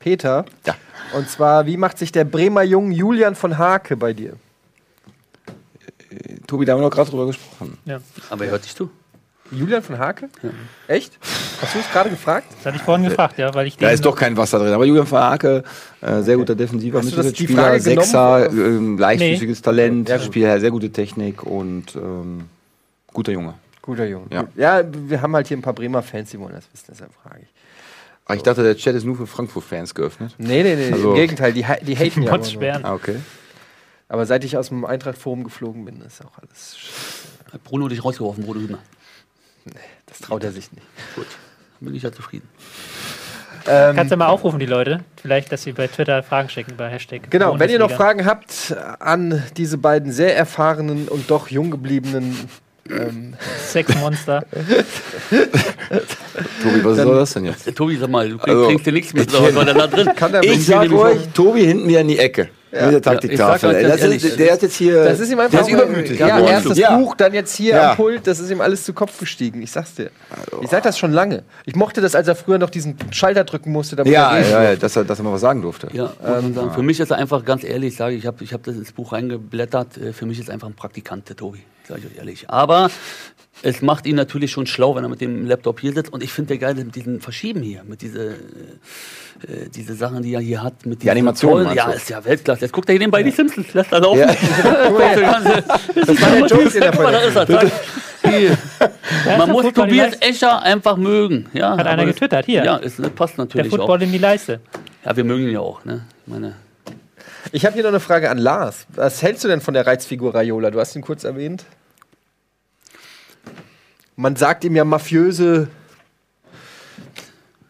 Peter. 0.00 0.44
Ja. 0.66 0.74
Und 1.14 1.30
zwar, 1.30 1.66
wie 1.66 1.76
macht 1.76 1.98
sich 1.98 2.10
der 2.10 2.24
Bremer 2.24 2.62
Jung 2.62 2.90
Julian 2.90 3.36
von 3.36 3.56
Hake 3.56 3.96
bei 3.96 4.12
dir? 4.12 4.34
Tobi, 6.46 6.64
da 6.64 6.72
haben 6.72 6.80
wir 6.80 6.88
doch 6.88 6.96
gerade 6.96 7.10
drüber 7.10 7.26
gesprochen. 7.26 7.78
Ja. 7.84 8.00
Aber 8.28 8.44
er 8.44 8.50
hört 8.50 8.64
dich 8.64 8.74
zu. 8.74 8.90
Julian 9.50 9.82
von 9.82 9.98
Hake? 9.98 10.28
Echt? 10.88 11.18
Hast 11.60 11.74
du 11.74 11.78
es 11.78 11.90
gerade 11.92 12.10
gefragt? 12.10 12.46
Das 12.56 12.66
hatte 12.66 12.76
ich 12.76 12.82
vorhin 12.82 13.08
gefragt, 13.08 13.38
ja, 13.38 13.52
weil 13.54 13.66
ich 13.66 13.76
Da 13.76 13.90
ist 13.90 14.04
doch 14.04 14.16
kein 14.16 14.36
Wasser 14.36 14.58
drin. 14.58 14.72
Aber 14.72 14.84
Julian 14.84 15.06
Verhake, 15.06 15.62
äh, 16.00 16.22
sehr 16.22 16.36
guter 16.36 16.54
defensiver 16.54 17.02
Mittelfeldspieler, 17.02 17.78
Sechser, 17.80 18.50
ähm, 18.50 18.98
leichtfüßiges 18.98 19.62
Talent, 19.62 20.08
Ja, 20.08 20.16
gut. 20.16 20.26
Spiel, 20.26 20.60
sehr 20.60 20.70
gute 20.70 20.90
Technik 20.90 21.42
und 21.42 21.94
ähm, 21.96 22.44
guter 23.12 23.32
Junge. 23.32 23.54
Guter 23.82 24.04
Junge. 24.06 24.26
Ja. 24.30 24.44
ja, 24.56 24.82
wir 24.92 25.22
haben 25.22 25.34
halt 25.34 25.46
hier 25.48 25.56
ein 25.56 25.62
paar 25.62 25.72
Bremer 25.74 26.02
Fans, 26.02 26.30
die 26.30 26.40
wollen 26.40 26.52
das 26.54 26.64
wissen, 26.72 26.86
deshalb 26.90 27.12
frage 27.22 27.40
ich. 27.42 27.48
Aber 28.24 28.34
ich 28.36 28.42
dachte, 28.42 28.64
der 28.64 28.76
Chat 28.76 28.96
ist 28.96 29.04
nur 29.04 29.16
für 29.16 29.28
Frankfurt-Fans 29.28 29.94
geöffnet. 29.94 30.34
Nee, 30.38 30.64
nee, 30.64 30.74
nee, 30.74 30.92
Also- 30.92 31.10
im 31.10 31.14
Gegenteil, 31.16 31.52
die, 31.52 31.64
die 31.82 31.96
haten 31.96 32.22
ja. 32.22 32.30
Potschweren. 32.30 32.84
Ah, 32.84 32.94
okay. 32.94 33.16
Aber 34.08 34.26
seit 34.26 34.44
ich 34.44 34.56
aus 34.56 34.68
dem 34.68 34.84
Eintracht-Forum 34.84 35.44
geflogen 35.44 35.84
bin, 35.84 36.00
ist 36.00 36.20
auch 36.24 36.32
alles. 36.40 36.76
sch- 36.76 37.52
Hat 37.52 37.62
Bruno 37.64 37.86
dich 37.88 38.04
rausgeworfen, 38.04 38.44
Bruno 38.44 38.60
Hübner. 38.60 38.78
Das 40.06 40.20
traut 40.20 40.44
er 40.44 40.52
sich 40.52 40.70
nicht. 40.72 40.86
Gut, 41.14 41.26
bin 41.80 41.94
ich 41.94 42.02
ja 42.02 42.12
zufrieden. 42.12 42.48
Ähm, 43.68 43.96
Kannst 43.96 44.12
du 44.12 44.16
mal 44.16 44.28
aufrufen, 44.28 44.60
die 44.60 44.66
Leute? 44.66 45.00
Vielleicht, 45.20 45.50
dass 45.50 45.64
sie 45.64 45.72
bei 45.72 45.88
Twitter 45.88 46.22
Fragen 46.22 46.48
schicken, 46.48 46.74
bei 46.76 46.88
Hashtag. 46.88 47.30
Genau, 47.30 47.58
wenn 47.58 47.68
ihr 47.68 47.78
noch 47.80 47.88
Bundesliga. 47.88 47.96
Fragen 47.96 48.26
habt 48.26 48.76
an 49.00 49.42
diese 49.56 49.76
beiden 49.78 50.12
sehr 50.12 50.36
erfahrenen 50.36 51.08
und 51.08 51.28
doch 51.30 51.48
jung 51.48 51.72
gebliebenen 51.72 52.48
Sexmonster. 53.66 54.44
Tobi, 56.62 56.84
was 56.84 56.96
soll 56.96 57.16
das 57.16 57.32
denn 57.32 57.46
jetzt? 57.46 57.74
Tobi, 57.74 57.96
sag 57.96 58.08
mal, 58.10 58.28
du 58.28 58.36
kriegst, 58.38 58.48
Also, 58.48 58.68
kriegst 58.68 58.86
dir 58.86 58.92
nichts 58.92 59.12
mit, 59.12 59.32
was 59.32 59.54
war 59.54 59.64
denn 59.64 59.76
da 59.78 59.86
drin? 59.88 60.10
Kann 60.14 60.32
der 60.32 60.44
Ich 60.44 60.64
sag 60.66 60.90
euch, 60.92 61.18
Tobi 61.34 61.66
hinten 61.66 61.88
wieder 61.88 62.02
in 62.02 62.08
die 62.08 62.18
Ecke. 62.18 62.48
Mit 62.76 62.84
der 62.84 62.90
Ja, 62.92 62.96
ich 62.98 63.02
Taktiktafel. 63.02 63.72
sag 63.72 63.82
ganz 63.82 64.00
das 64.00 64.22
ist, 64.24 64.38
der 64.38 64.52
hat 64.52 64.62
jetzt 64.62 64.76
hier. 64.76 65.04
Das 65.04 65.20
ist 65.20 65.30
ihm 65.30 65.38
einfach 65.40 65.50
der 65.52 65.60
ist 65.62 65.68
übermütig. 65.82 66.18
Ja, 66.20 66.38
erst 66.40 66.70
das 66.70 66.78
Ja. 66.78 66.96
Buch, 66.96 67.14
dann 67.16 67.32
jetzt 67.34 67.54
hier 67.56 67.74
Ja. 67.74 67.90
am 67.90 67.96
Pult, 67.96 68.26
das 68.26 68.38
ist 68.40 68.50
ihm 68.50 68.60
alles 68.60 68.84
zu 68.84 68.92
Kopf 68.92 69.18
gestiegen. 69.18 69.62
Ich 69.62 69.70
sag's 69.72 69.94
dir. 69.94 70.10
Ich 70.62 70.68
sag 70.70 70.82
das 70.82 70.98
schon 70.98 71.12
lange. 71.12 71.42
Ich 71.64 71.74
mochte 71.76 72.00
das, 72.00 72.14
als 72.14 72.28
er 72.28 72.36
früher 72.36 72.58
noch 72.58 72.70
diesen 72.70 72.96
Schalter 73.10 73.44
drücken 73.44 73.72
musste, 73.72 73.96
damit 73.96 74.12
Ja, 74.12 74.36
er 74.36 74.48
ja, 74.48 74.62
ja, 74.70 74.76
dass 74.76 74.96
er, 74.96 75.04
dass 75.04 75.18
er 75.18 75.24
mal 75.24 75.32
was 75.32 75.40
sagen 75.40 75.62
durfte. 75.62 75.88
Ja, 75.92 76.12
sagen. 76.22 76.72
Für 76.74 76.82
mich 76.82 77.00
ist 77.00 77.10
er 77.10 77.16
einfach 77.18 77.44
ganz 77.44 77.64
ehrlich, 77.64 77.92
ich 77.92 77.96
sage 77.96 78.14
ich, 78.16 78.26
habe 78.26 78.42
ich 78.44 78.52
hab 78.52 78.62
das 78.64 78.76
ins 78.76 78.92
Buch 78.92 79.12
reingeblättert. 79.12 79.96
äh, 79.98 80.12
Für 80.12 80.26
mich 80.26 80.38
ist 80.38 80.48
er 80.48 80.54
einfach 80.54 80.68
ein 80.68 80.74
Praktikant, 80.74 81.28
der 81.28 81.36
Tobi, 81.36 81.62
sage 81.88 82.00
ich 82.04 82.12
euch 82.12 82.18
ehrlich. 82.18 82.44
Aber 82.50 82.90
es 83.62 83.82
macht 83.82 84.06
ihn 84.06 84.16
natürlich 84.16 84.50
schon 84.52 84.66
schlau, 84.66 84.94
wenn 84.96 85.02
er 85.04 85.08
mit 85.08 85.20
dem 85.20 85.46
Laptop 85.46 85.80
hier 85.80 85.92
sitzt. 85.92 86.12
Und 86.12 86.22
ich 86.22 86.32
finde 86.32 86.48
der 86.48 86.58
geil 86.58 86.74
mit 86.74 86.94
diesen 86.94 87.20
Verschieben 87.20 87.62
hier, 87.62 87.82
mit 87.84 88.02
diese, 88.02 88.28
äh, 88.28 88.32
äh, 89.52 89.68
diese 89.74 89.94
Sachen, 89.94 90.22
die 90.22 90.34
er 90.34 90.40
hier 90.40 90.62
hat. 90.62 90.84
Mit 90.86 91.00
diesen 91.02 91.10
Animationen, 91.10 91.74
Ja, 91.74 91.90
ist 91.90 92.08
ja 92.10 92.24
Weltklasse. 92.24 92.62
Jetzt 92.62 92.72
guckt 92.72 92.88
er 92.88 92.92
hier 92.92 93.00
nebenbei 93.00 93.22
die 93.22 93.30
Simpsons, 93.30 93.72
lässt 93.74 93.92
er 93.92 94.00
laufen. 94.00 94.20
Ja. 94.20 94.34
Das 95.94 96.20
war 96.22 96.30
der 96.30 96.46
Joke, 96.46 96.70
den 96.70 96.82
er 96.82 96.90
Guck 96.92 97.02
mal, 97.02 97.12
da 97.12 97.18
ist 97.20 97.36
er. 97.36 97.46
Zack. 97.46 97.72
Hier. 98.28 98.58
Man 99.38 99.50
muss 99.50 99.72
Tobias. 99.72 100.14
Escher 100.20 100.62
einfach 100.62 100.96
mögen. 100.96 101.46
Ja, 101.52 101.76
Hat 101.76 101.86
einer 101.86 102.04
das- 102.04 102.14
getwittert, 102.14 102.46
hier. 102.46 102.64
Ja, 102.64 102.78
es 102.78 102.96
passt 103.14 103.36
Der 103.38 103.44
natürlich 103.44 103.68
Football 103.70 103.98
auch. 103.98 104.02
in 104.02 104.12
die 104.12 104.18
Leiste. 104.18 104.60
Ja, 105.04 105.16
wir 105.16 105.24
mögen 105.24 105.44
ihn 105.44 105.52
ja 105.52 105.60
auch. 105.60 105.84
Ne? 105.84 106.04
Ich 106.26 106.32
meine, 106.32 106.54
Ich 107.52 107.64
habe 107.64 107.74
hier 107.74 107.82
noch 107.84 107.90
eine 107.90 108.00
Frage 108.00 108.30
an 108.30 108.38
Lars. 108.38 108.86
Was 108.94 109.22
hältst 109.22 109.44
du 109.44 109.48
denn 109.48 109.60
von 109.60 109.74
der 109.74 109.86
Reizfigur 109.86 110.34
Raiola? 110.34 110.70
Du 110.70 110.80
hast 110.80 110.94
ihn 110.96 111.02
kurz 111.02 111.24
erwähnt. 111.24 111.64
Man 114.18 114.34
sagt 114.34 114.64
ihm 114.64 114.74
ja 114.74 114.84
mafiöse. 114.84 115.68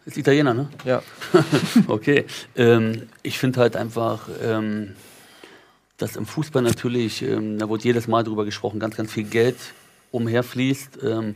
ist 0.05 0.17
Italiener, 0.17 0.55
ne? 0.55 0.69
Ja. 0.85 1.03
Okay. 1.89 2.25
Ähm, 2.55 3.09
ich 3.25 3.39
finde 3.41 3.59
halt 3.61 3.75
einfach, 3.75 4.29
ähm, 4.41 4.95
dass 5.97 6.15
im 6.15 6.25
Fußball 6.25 6.63
natürlich, 6.63 7.23
ähm, 7.23 7.59
da 7.59 7.69
wird 7.69 7.83
jedes 7.83 8.07
Mal 8.07 8.23
drüber 8.23 8.45
gesprochen, 8.45 8.79
ganz, 8.79 8.97
ganz 8.97 9.13
viel 9.13 9.25
Geld 9.25 9.57
umherfließt. 10.13 11.01
Ähm, 11.03 11.35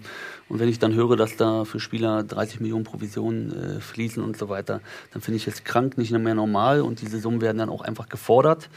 und 0.49 0.61
wenn 0.61 0.69
ich 0.69 0.79
dann 0.79 0.95
höre, 0.95 1.17
dass 1.17 1.37
da 1.37 1.65
für 1.65 1.81
Spieler 1.81 2.23
30 2.23 2.61
Millionen 2.61 2.85
Provisionen 2.85 3.79
äh, 3.79 3.81
fließen 3.81 4.23
und 4.23 4.37
so 4.37 4.49
weiter, 4.49 4.81
dann 5.13 5.23
finde 5.23 5.39
ich 5.39 5.49
es 5.49 5.65
krank, 5.65 5.99
nicht 5.99 6.13
mehr 6.13 6.37
normal. 6.37 6.83
Und 6.83 7.01
diese 7.01 7.19
Summen 7.19 7.41
werden 7.41 7.59
dann 7.59 7.69
auch 7.69 7.83
einfach 7.83 8.09
gefordert. 8.09 8.69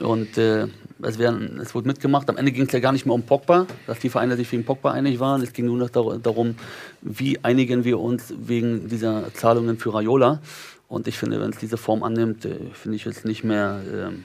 Und 0.00 0.36
äh, 0.38 0.66
es, 1.02 1.18
werden, 1.18 1.60
es 1.60 1.74
wurde 1.74 1.88
mitgemacht. 1.88 2.28
Am 2.28 2.36
Ende 2.36 2.52
ging 2.52 2.66
es 2.66 2.72
ja 2.72 2.80
gar 2.80 2.92
nicht 2.92 3.06
mehr 3.06 3.14
um 3.14 3.22
Pogba, 3.22 3.66
dass 3.86 3.98
die 3.98 4.08
Vereine 4.08 4.36
sich 4.36 4.50
wegen 4.52 4.64
Pogba 4.64 4.92
einig 4.92 5.20
waren. 5.20 5.42
Es 5.42 5.52
ging 5.52 5.66
nur 5.66 5.76
noch 5.76 5.90
dar 5.90 6.18
darum, 6.18 6.56
wie 7.02 7.38
einigen 7.42 7.84
wir 7.84 8.00
uns 8.00 8.32
wegen 8.38 8.88
dieser 8.88 9.32
Zahlungen 9.34 9.78
für 9.78 9.94
Raiola. 9.94 10.40
Und 10.88 11.08
ich 11.08 11.18
finde, 11.18 11.40
wenn 11.40 11.50
es 11.50 11.58
diese 11.58 11.76
Form 11.76 12.02
annimmt, 12.02 12.44
äh, 12.44 12.56
finde 12.72 12.96
ich 12.96 13.06
es 13.06 13.24
nicht 13.24 13.42
mehr 13.42 13.80
ähm, 13.92 14.24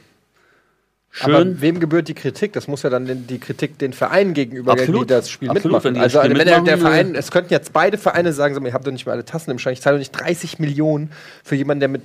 schön. 1.10 1.34
Aber 1.34 1.62
wem 1.62 1.80
gebührt 1.80 2.08
die 2.08 2.14
Kritik? 2.14 2.54
Das 2.54 2.68
muss 2.68 2.84
ja 2.84 2.90
dann 2.90 3.06
den, 3.06 3.26
die 3.26 3.40
Kritik 3.40 3.80
den 3.80 3.94
Vereinen 3.94 4.34
gegenüber, 4.34 4.74
Absolut. 4.74 5.04
die 5.04 5.14
das 5.14 5.30
Spiel 5.30 5.50
Absolut, 5.50 5.78
mitmachen. 5.78 5.96
wenn 5.96 6.02
also 6.02 6.20
Spiel 6.20 6.38
wenn 6.38 6.38
der, 6.38 6.46
der 6.46 6.62
mitmachen, 6.62 6.82
Verein, 6.82 7.16
es 7.16 7.32
könnten 7.32 7.52
jetzt 7.52 7.74
beide 7.74 7.98
Vereine 7.98 8.32
sagen, 8.32 8.54
sag 8.54 8.62
mal, 8.62 8.70
ihr 8.70 8.74
habt 8.74 8.86
doch 8.86 8.92
nicht 8.92 9.06
mehr 9.06 9.14
alle 9.14 9.26
Tassen 9.26 9.52
im 9.52 9.60
Schrank. 9.60 9.74
Ich 9.74 9.82
zahle 9.82 9.96
doch 9.96 10.00
nicht 10.00 10.12
30 10.12 10.60
Millionen 10.60 11.12
für 11.44 11.56
jemanden, 11.56 11.80
der 11.80 11.90
mit 11.90 12.02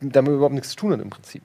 damit 0.00 0.32
überhaupt 0.32 0.54
nichts 0.54 0.70
zu 0.70 0.76
tun 0.76 0.92
hat 0.92 1.00
im 1.00 1.10
Prinzip. 1.10 1.42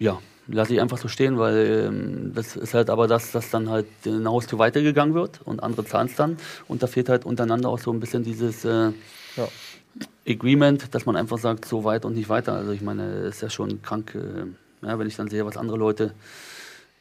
Ja, 0.00 0.18
lasse 0.48 0.72
ich 0.74 0.80
einfach 0.80 0.98
so 0.98 1.08
stehen, 1.08 1.38
weil 1.38 1.86
ähm, 1.88 2.32
das 2.34 2.56
ist 2.56 2.72
halt 2.74 2.88
aber 2.90 3.06
das, 3.06 3.32
dass 3.32 3.50
dann 3.50 3.68
halt 3.68 3.86
eine 4.06 4.30
Haustür 4.30 4.58
weitergegangen 4.58 5.14
wird 5.14 5.40
und 5.44 5.62
andere 5.62 5.84
zahlen 5.84 6.08
es 6.08 6.16
dann. 6.16 6.38
Und 6.68 6.82
da 6.82 6.86
fehlt 6.86 7.08
halt 7.10 7.24
untereinander 7.26 7.68
auch 7.68 7.78
so 7.78 7.92
ein 7.92 8.00
bisschen 8.00 8.24
dieses 8.24 8.64
äh, 8.64 8.92
Ja. 9.36 9.46
Agreement, 10.26 10.94
dass 10.94 11.04
man 11.04 11.16
einfach 11.16 11.38
sagt, 11.38 11.66
so 11.66 11.84
weit 11.84 12.04
und 12.04 12.14
nicht 12.14 12.28
weiter. 12.30 12.54
Also 12.54 12.72
ich 12.72 12.80
meine, 12.80 13.02
es 13.26 13.36
ist 13.36 13.42
ja 13.42 13.50
schon 13.50 13.82
krank, 13.82 14.14
äh, 14.14 14.86
ja, 14.86 14.98
wenn 14.98 15.06
ich 15.06 15.16
dann 15.16 15.28
sehe, 15.28 15.44
was 15.44 15.56
andere 15.58 15.76
Leute 15.76 16.14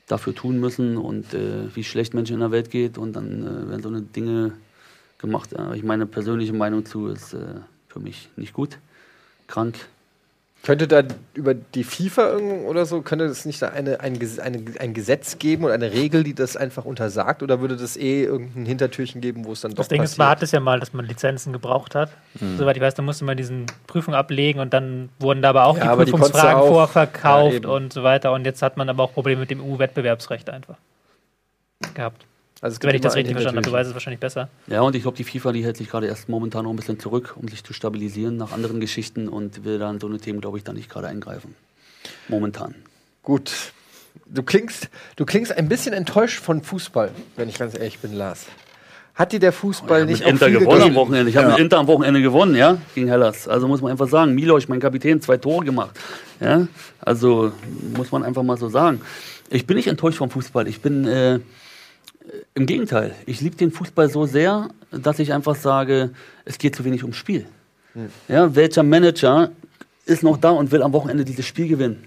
dafür 0.07 0.35
tun 0.35 0.59
müssen 0.59 0.97
und 0.97 1.33
äh, 1.33 1.73
wie 1.73 1.83
schlecht 1.83 2.13
Menschen 2.13 2.33
in 2.33 2.39
der 2.41 2.51
Welt 2.51 2.69
geht 2.69 2.97
und 2.97 3.13
dann 3.13 3.43
äh, 3.43 3.69
werden 3.69 3.81
so 3.81 3.89
eine 3.89 4.01
Dinge 4.01 4.53
gemacht. 5.19 5.51
Ich 5.75 5.83
meine 5.83 6.05
persönliche 6.05 6.53
Meinung 6.53 6.85
zu 6.85 7.07
ist 7.07 7.33
äh, 7.33 7.61
für 7.87 7.99
mich 7.99 8.29
nicht 8.35 8.53
gut, 8.53 8.77
krank. 9.47 9.75
Könnte 10.61 10.89
da 10.89 11.03
über 11.35 11.53
die 11.53 11.85
FIFA 11.85 12.33
irgend- 12.33 12.65
oder 12.67 12.85
so, 12.85 13.01
könnte 13.01 13.23
es 13.25 13.45
nicht 13.45 13.61
da 13.61 13.69
eine, 13.69 14.01
ein, 14.01 14.19
eine, 14.43 14.61
ein 14.79 14.93
Gesetz 14.93 15.39
geben 15.39 15.63
oder 15.63 15.73
eine 15.73 15.93
Regel, 15.93 16.23
die 16.25 16.33
das 16.33 16.57
einfach 16.57 16.83
untersagt? 16.83 17.41
Oder 17.41 17.61
würde 17.61 17.77
das 17.77 17.95
eh 17.95 18.23
irgendein 18.25 18.65
Hintertürchen 18.65 19.21
geben, 19.21 19.45
wo 19.45 19.53
es 19.53 19.61
dann 19.61 19.71
doch 19.71 19.77
Das 19.77 19.87
Ding 19.87 20.01
ist, 20.03 20.11
passiert? 20.11 20.17
man 20.19 20.27
hat 20.29 20.43
es 20.43 20.51
ja 20.51 20.59
mal, 20.59 20.79
dass 20.81 20.91
man 20.91 21.05
Lizenzen 21.05 21.53
gebraucht 21.53 21.95
hat. 21.95 22.09
Soweit 22.57 22.75
ich 22.75 22.83
weiß, 22.83 22.93
da 22.93 23.01
musste 23.01 23.23
man 23.23 23.37
diesen 23.37 23.67
Prüfung 23.87 24.13
ablegen 24.13 24.59
und 24.59 24.73
dann 24.73 25.07
wurden 25.19 25.41
da 25.41 25.49
aber 25.51 25.63
auch 25.65 25.77
Ja, 25.77 25.95
die 25.95 26.11
Prüfungsfragen 26.11 26.59
auch- 26.61 26.67
vorverkauft 26.67 27.63
Ja, 27.63 27.69
und 27.69 27.93
so 27.93 28.03
weiter. 28.03 28.33
Und 28.33 28.45
jetzt 28.45 28.61
hat 28.61 28.75
man 28.75 28.89
aber 28.89 29.03
auch 29.03 29.13
Probleme 29.13 29.39
mit 29.39 29.49
dem 29.51 29.61
EU-Wettbewerbsrecht 29.61 30.49
einfach 30.49 30.75
gehabt. 31.93 32.25
Also 32.61 32.77
Wenn 32.81 32.95
ich 32.95 33.01
das 33.01 33.15
richtig 33.15 33.33
verstanden 33.33 33.59
habe, 33.59 33.69
du 33.69 33.71
weißt 33.71 33.89
es 33.89 33.93
wahrscheinlich 33.93 34.19
besser. 34.19 34.49
Ja, 34.67 34.81
und 34.81 34.93
ich 34.95 35.03
glaube, 35.03 35.15
die 35.15 35.23
FIFA, 35.23 35.53
die 35.53 35.63
hält 35.63 35.77
sich 35.77 35.89
gerade 35.89 36.07
erst 36.07 36.27
momentan 36.27 36.65
noch 36.65 36.71
ein 36.71 36.75
bisschen 36.75 36.99
zurück, 36.99 37.35
um 37.39 37.47
sich 37.47 37.63
zu 37.63 37.71
stabilisieren 37.71 38.35
nach 38.35 38.51
anderen 38.51 38.81
Geschichten 38.81 39.29
und 39.29 39.63
will 39.63 39.79
dann 39.79 39.99
so 39.99 40.07
eine 40.07 40.17
Themen, 40.17 40.41
glaube 40.41 40.57
ich, 40.57 40.65
da 40.65 40.73
nicht 40.73 40.89
gerade 40.89 41.07
eingreifen. 41.07 41.55
Momentan. 42.27 42.75
Gut. 43.23 43.51
Du 44.25 44.43
klingst, 44.43 44.89
du 45.15 45.25
klingst 45.25 45.51
ein 45.55 45.69
bisschen 45.69 45.93
enttäuscht 45.93 46.39
von 46.39 46.61
Fußball, 46.61 47.11
wenn 47.37 47.47
ich 47.47 47.57
ganz 47.57 47.75
ehrlich 47.75 47.99
bin, 47.99 48.13
Lars. 48.13 48.47
Hat 49.15 49.31
dir 49.31 49.39
der 49.39 49.51
Fußball 49.51 50.01
mit 50.01 50.09
nicht 50.09 50.23
auch 50.23 50.29
Inter 50.29 50.45
viel 50.47 50.59
gewonnen 50.59 50.75
am 50.75 50.79
gegeben? 50.79 50.95
Wochenende. 50.95 51.29
Ich 51.29 51.37
habe 51.37 51.49
mit 51.49 51.59
Inter 51.59 51.77
am 51.77 51.87
Wochenende 51.87 52.21
gewonnen, 52.21 52.55
ja, 52.55 52.77
gegen 52.95 53.07
Hellas. 53.07 53.47
Also 53.47 53.67
muss 53.67 53.81
man 53.81 53.91
einfach 53.91 54.07
sagen, 54.07 54.33
Miloš, 54.33 54.67
mein 54.67 54.79
Kapitän, 54.79 55.21
zwei 55.21 55.37
Tore 55.37 55.65
gemacht. 55.65 55.97
Ja, 56.39 56.67
also 57.01 57.51
muss 57.95 58.11
man 58.11 58.23
einfach 58.23 58.43
mal 58.43 58.57
so 58.57 58.69
sagen. 58.69 59.01
Ich 59.49 59.65
bin 59.65 59.77
nicht 59.77 59.87
enttäuscht 59.87 60.19
vom 60.19 60.29
Fußball. 60.29 60.67
Ich 60.67 60.81
bin 60.81 61.05
äh, 61.05 61.39
im 62.53 62.65
Gegenteil. 62.65 63.15
Ich 63.25 63.41
liebe 63.41 63.55
den 63.55 63.71
Fußball 63.71 64.09
so 64.09 64.25
sehr, 64.25 64.69
dass 64.91 65.19
ich 65.19 65.33
einfach 65.33 65.55
sage, 65.55 66.11
es 66.45 66.57
geht 66.57 66.75
zu 66.75 66.85
wenig 66.85 67.03
ums 67.03 67.17
Spiel. 67.17 67.45
Ja, 68.27 68.55
welcher 68.55 68.83
Manager 68.83 69.51
ist 70.05 70.23
noch 70.23 70.37
da 70.37 70.51
und 70.51 70.71
will 70.71 70.83
am 70.83 70.93
Wochenende 70.93 71.25
dieses 71.25 71.45
Spiel 71.45 71.67
gewinnen? 71.67 72.05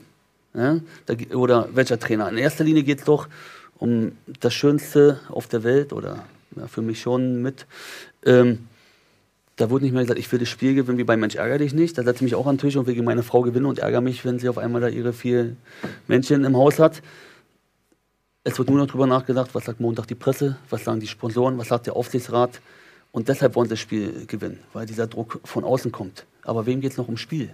Ja, 0.55 0.81
da, 1.07 1.15
oder 1.35 1.69
welcher 1.73 1.99
Trainer? 1.99 2.29
In 2.29 2.39
erster 2.39 2.65
Linie 2.65 2.83
geht 2.83 3.01
es 3.01 3.05
doch 3.05 3.29
um 3.79 4.13
das 4.41 4.55
Schönste 4.55 5.21
auf 5.29 5.47
der 5.49 5.65
Welt 5.65 5.93
oder 5.93 6.25
ja, 6.57 6.67
für 6.67 6.83
mich 6.83 7.01
schon 7.01 7.43
mit. 7.43 7.67
Ähm, 8.25 8.69
da 9.57 9.71
wurde 9.71 9.85
nicht 9.85 9.93
mehr 9.93 10.03
gesagt, 10.03 10.19
ich 10.19 10.31
will 10.31 10.39
das 10.39 10.49
Spiel 10.49 10.75
gewinnen 10.75 10.99
wie 10.99 11.05
bei 11.05 11.17
Mensch 11.17 11.35
ärger 11.35 11.59
dich 11.59 11.75
nicht. 11.75 11.99
Da 11.99 12.03
setze 12.03 12.17
ich 12.17 12.23
mich 12.23 12.35
auch 12.35 12.47
an 12.47 12.57
den 12.57 12.61
Tisch 12.61 12.77
und 12.77 12.87
will 12.87 12.95
gegen 12.95 13.05
meine 13.05 13.23
Frau 13.23 13.43
gewinnen 13.43 13.67
und 13.67 13.79
ärgere 13.79 14.01
mich, 14.01 14.25
wenn 14.25 14.39
sie 14.39 14.49
auf 14.49 14.59
einmal 14.59 14.81
da 14.81 14.89
ihre 14.89 15.13
vier 15.13 15.57
Männchen 16.07 16.45
im 16.45 16.57
Haus 16.57 16.79
hat. 16.79 17.03
Es 18.45 18.59
wird 18.59 18.69
nur 18.69 18.79
noch 18.79 18.89
drüber 18.89 19.07
nachgedacht, 19.07 19.55
was 19.55 19.67
sagt 19.67 19.79
Montag 19.79 20.09
die 20.09 20.17
Presse, 20.17 20.57
was 20.69 20.83
sagen 20.83 20.99
die 20.99 21.07
Sponsoren, 21.07 21.59
was 21.59 21.69
sagt 21.69 21.87
der 21.87 21.95
Aufsichtsrat. 21.95 22.61
Und 23.13 23.29
deshalb 23.29 23.55
wollen 23.55 23.69
sie 23.69 23.75
das 23.75 23.81
Spiel 23.81 24.27
gewinnen, 24.27 24.59
weil 24.73 24.85
dieser 24.85 25.07
Druck 25.07 25.39
von 25.45 25.63
außen 25.63 25.93
kommt. 25.93 26.25
Aber 26.43 26.67
wem 26.67 26.81
geht 26.81 26.91
es 26.91 26.97
noch 26.99 27.07
ums 27.07 27.21
Spiel? 27.21 27.51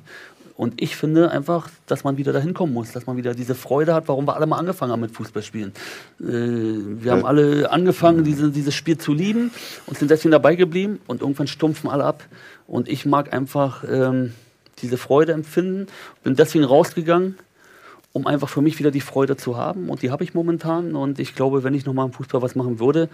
Und 0.57 0.81
ich 0.81 0.97
finde 0.97 1.31
einfach, 1.31 1.69
dass 1.87 2.05
man 2.05 2.17
wieder 2.17 2.33
dahin 2.33 2.55
kommen 2.55 2.73
muss, 2.73 2.93
dass 2.93 3.07
man 3.07 3.19
wieder 3.19 3.35
diese 3.35 3.55
Freude 3.55 3.93
hat, 3.93 4.09
warum 4.09 4.27
wir 4.27 4.35
alle 4.35 4.47
mal 4.47 4.57
angefangen 4.57 4.91
haben 4.91 5.01
mit 5.01 5.11
Fußballspielen. 5.11 5.73
Äh, 6.21 6.25
wir 6.25 7.13
haben 7.13 7.27
alle 7.27 7.71
angefangen, 7.71 8.25
diese, 8.25 8.51
dieses 8.51 8.75
Spiel 8.75 8.97
zu 8.97 9.13
lieben 9.13 9.51
und 9.87 9.99
sind 9.99 10.11
deswegen 10.11 10.33
dabei 10.33 10.55
geblieben 10.55 11.01
und 11.07 11.21
irgendwann 11.21 11.49
stumpfen 11.49 11.91
alle 11.91 12.05
ab. 12.05 12.25
Und 12.67 12.89
ich 12.89 13.05
mag 13.05 13.33
einfach 13.35 13.85
ähm, 13.89 14.33
diese 14.81 14.97
Freude 14.97 15.33
empfinden, 15.33 15.87
bin 16.25 16.35
deswegen 16.35 16.65
rausgegangen, 16.65 17.37
um 18.13 18.27
einfach 18.27 18.49
für 18.49 18.63
mich 18.63 18.79
wieder 18.79 18.91
die 18.91 19.01
Freude 19.01 19.37
zu 19.37 19.57
haben. 19.57 19.89
Und 19.91 20.03
die 20.03 20.11
habe 20.11 20.25
ich 20.25 20.35
momentan. 20.35 20.95
Und 20.95 21.19
ich 21.19 21.35
glaube, 21.35 21.63
wenn 21.63 21.75
ich 21.75 21.85
nochmal 21.85 22.07
im 22.07 22.13
Fußball 22.13 22.43
was 22.43 22.55
machen 22.55 22.81
würde, 22.81 23.09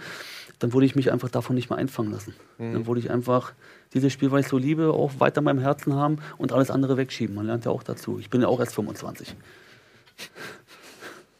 dann 0.59 0.73
würde 0.73 0.85
ich 0.85 0.95
mich 0.95 1.11
einfach 1.11 1.29
davon 1.29 1.55
nicht 1.55 1.69
mehr 1.69 1.77
einfangen 1.77 2.11
lassen. 2.11 2.33
Dann 2.57 2.87
würde 2.87 3.01
ich 3.01 3.11
einfach 3.11 3.53
dieses 3.93 4.13
Spiel, 4.13 4.31
weil 4.31 4.41
ich 4.41 4.47
so 4.47 4.57
liebe, 4.57 4.93
auch 4.93 5.19
weiter 5.19 5.39
in 5.39 5.45
meinem 5.45 5.59
Herzen 5.59 5.93
haben 5.93 6.19
und 6.37 6.53
alles 6.53 6.71
andere 6.71 6.97
wegschieben. 6.97 7.35
Man 7.35 7.45
lernt 7.45 7.65
ja 7.65 7.71
auch 7.71 7.83
dazu. 7.83 8.19
Ich 8.19 8.29
bin 8.29 8.41
ja 8.41 8.47
auch 8.47 8.59
erst 8.59 8.75
25. 8.75 9.35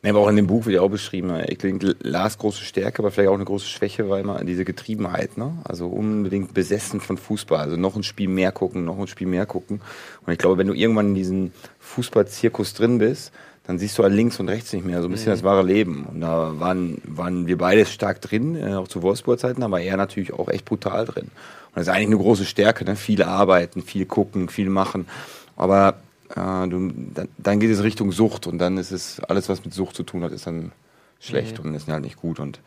Nee, 0.05 0.11
aber 0.11 0.19
auch 0.19 0.29
in 0.29 0.35
dem 0.35 0.45
Buch 0.45 0.67
wird 0.67 0.75
ja 0.75 0.81
auch 0.81 0.91
beschrieben, 0.91 1.31
äh, 1.31 1.51
ich 1.51 1.57
denke, 1.57 1.95
Lars 2.03 2.37
große 2.37 2.63
Stärke, 2.63 2.99
aber 2.99 3.09
vielleicht 3.09 3.29
auch 3.29 3.33
eine 3.33 3.43
große 3.43 3.65
Schwäche, 3.65 4.07
weil 4.07 4.21
immer 4.21 4.43
diese 4.43 4.63
Getriebenheit, 4.63 5.35
ne? 5.35 5.53
Also 5.63 5.87
unbedingt 5.87 6.53
besessen 6.53 7.01
von 7.01 7.17
Fußball. 7.17 7.59
Also 7.59 7.75
noch 7.75 7.95
ein 7.95 8.03
Spiel 8.03 8.27
mehr 8.27 8.51
gucken, 8.51 8.85
noch 8.85 8.99
ein 8.99 9.07
Spiel 9.07 9.25
mehr 9.25 9.47
gucken. 9.47 9.81
Und 10.23 10.31
ich 10.31 10.37
glaube, 10.37 10.59
wenn 10.59 10.67
du 10.67 10.73
irgendwann 10.73 11.07
in 11.07 11.15
diesem 11.15 11.51
Fußballzirkus 11.85 12.73
drin 12.73 12.97
bist, 12.97 13.31
dann 13.67 13.79
siehst 13.79 13.97
du 13.97 14.03
halt 14.03 14.13
links 14.13 14.39
und 14.39 14.49
rechts 14.49 14.73
nicht 14.73 14.85
mehr, 14.85 15.01
so 15.01 15.07
ein 15.07 15.11
bisschen 15.11 15.31
das 15.31 15.43
wahre 15.43 15.63
Leben. 15.63 16.05
Und 16.05 16.21
da 16.21 16.59
waren, 16.59 17.01
waren 17.05 17.47
wir 17.47 17.57
beide 17.57 17.85
stark 17.85 18.21
drin, 18.21 18.55
äh, 18.55 18.75
auch 18.75 18.87
zu 18.87 19.01
Wolfsburg-Zeiten, 19.01 19.63
aber 19.63 19.81
er 19.81 19.97
natürlich 19.97 20.33
auch 20.33 20.49
echt 20.49 20.65
brutal 20.65 21.05
drin. 21.05 21.25
Und 21.25 21.31
das 21.75 21.83
ist 21.83 21.89
eigentlich 21.89 22.07
eine 22.07 22.17
große 22.17 22.45
Stärke, 22.45 22.85
ne? 22.85 22.95
Viel 22.95 23.23
arbeiten, 23.23 23.81
viel 23.81 24.05
gucken, 24.05 24.49
viel 24.49 24.69
machen. 24.69 25.07
Aber 25.55 25.95
äh, 26.29 26.67
du, 26.67 26.91
dann, 27.13 27.27
dann 27.37 27.59
geht 27.59 27.71
es 27.71 27.81
Richtung 27.81 28.11
Sucht 28.11 28.47
und 28.47 28.59
dann 28.59 28.77
ist 28.77 28.91
es 28.91 29.19
alles, 29.21 29.49
was 29.49 29.63
mit 29.65 29.73
Sucht 29.73 29.95
zu 29.95 30.03
tun 30.03 30.23
hat, 30.23 30.31
ist 30.31 30.47
dann 30.47 30.71
schlecht 31.19 31.59
und 31.59 31.77
sind 31.77 31.91
halt 31.91 32.03
nicht 32.03 32.17
gut. 32.17 32.39
Und, 32.39 32.59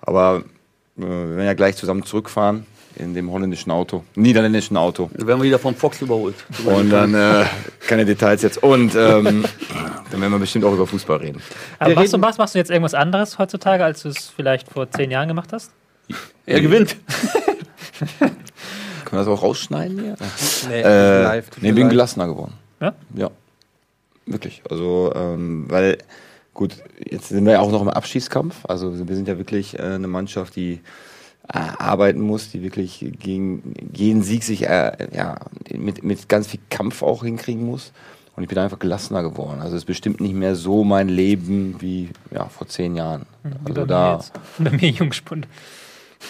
aber 0.00 0.44
äh, 0.96 1.02
wir 1.02 1.36
werden 1.36 1.46
ja 1.46 1.54
gleich 1.54 1.76
zusammen 1.76 2.04
zurückfahren 2.04 2.66
in 2.96 3.14
dem 3.14 3.30
holländischen 3.30 3.70
Auto, 3.72 4.04
niederländischen 4.14 4.76
Auto. 4.76 5.10
Dann 5.14 5.26
werden 5.26 5.40
wir 5.40 5.46
wieder 5.46 5.58
vom 5.58 5.74
Fox 5.74 6.02
überholt. 6.02 6.34
Und 6.64 6.90
dann, 6.90 7.14
äh, 7.14 7.44
keine 7.86 8.04
Details 8.04 8.42
jetzt. 8.42 8.62
Und 8.62 8.94
ähm, 8.94 9.44
dann 10.10 10.20
werden 10.20 10.32
wir 10.32 10.38
bestimmt 10.38 10.64
auch 10.64 10.72
über 10.74 10.86
Fußball 10.86 11.18
reden. 11.18 11.40
Aber 11.78 11.90
Wir 11.90 11.94
machst 11.96 12.12
du, 12.12 12.16
reden- 12.16 12.20
machst, 12.22 12.38
machst 12.38 12.54
du 12.54 12.58
jetzt 12.58 12.70
irgendwas 12.70 12.94
anderes 12.94 13.38
heutzutage, 13.38 13.84
als 13.84 14.02
du 14.02 14.08
es 14.08 14.28
vielleicht 14.28 14.68
vor 14.70 14.90
zehn 14.90 15.10
Jahren 15.10 15.28
gemacht 15.28 15.52
hast? 15.52 15.70
Er 16.46 16.60
gewinnt. 16.60 16.96
Können 18.18 18.32
wir 19.12 19.18
das 19.18 19.28
auch 19.28 19.42
rausschneiden 19.42 19.98
hier? 20.00 20.16
Nee, 20.68 20.82
Äh, 20.82 21.22
live. 21.22 21.46
nee, 21.60 21.72
bin 21.72 21.82
leid. 21.84 21.90
gelassener 21.90 22.26
geworden. 22.28 22.54
Ja? 22.80 22.94
Ja. 23.14 23.30
Wirklich. 24.26 24.62
Also, 24.70 25.12
ähm, 25.14 25.66
weil, 25.68 25.98
gut, 26.54 26.76
jetzt 26.98 27.28
sind 27.28 27.44
wir 27.44 27.54
ja 27.54 27.60
auch 27.60 27.70
noch 27.72 27.82
im 27.82 27.88
Abschießkampf. 27.88 28.64
Also, 28.66 29.06
wir 29.08 29.16
sind 29.16 29.26
ja 29.28 29.38
wirklich 29.38 29.78
äh, 29.78 29.82
eine 29.82 30.06
Mannschaft, 30.06 30.54
die 30.56 30.80
arbeiten 31.56 32.20
muss, 32.20 32.50
die 32.50 32.62
wirklich 32.62 33.06
gegen 33.18 33.74
jeden 33.92 34.22
Sieg 34.22 34.44
sich 34.44 34.68
äh, 34.68 34.92
ja, 35.12 35.36
mit, 35.74 36.04
mit 36.04 36.28
ganz 36.28 36.46
viel 36.46 36.60
Kampf 36.70 37.02
auch 37.02 37.24
hinkriegen 37.24 37.64
muss. 37.64 37.92
Und 38.36 38.44
ich 38.44 38.48
bin 38.48 38.58
einfach 38.58 38.78
gelassener 38.78 39.22
geworden. 39.22 39.60
Also, 39.60 39.76
es 39.76 39.82
ist 39.82 39.86
bestimmt 39.86 40.20
nicht 40.20 40.34
mehr 40.34 40.54
so 40.54 40.84
mein 40.84 41.08
Leben 41.08 41.76
wie 41.80 42.10
ja, 42.30 42.46
vor 42.46 42.68
zehn 42.68 42.96
Jahren. 42.96 43.26
Wie 43.42 43.50
Also, 43.50 43.74
bei 43.74 43.80
mir 43.80 43.86
da. 43.86 44.14
jetzt. 44.14 44.32
Bei 44.58 44.70
mir 44.70 44.88
Jungspund. 44.90 45.46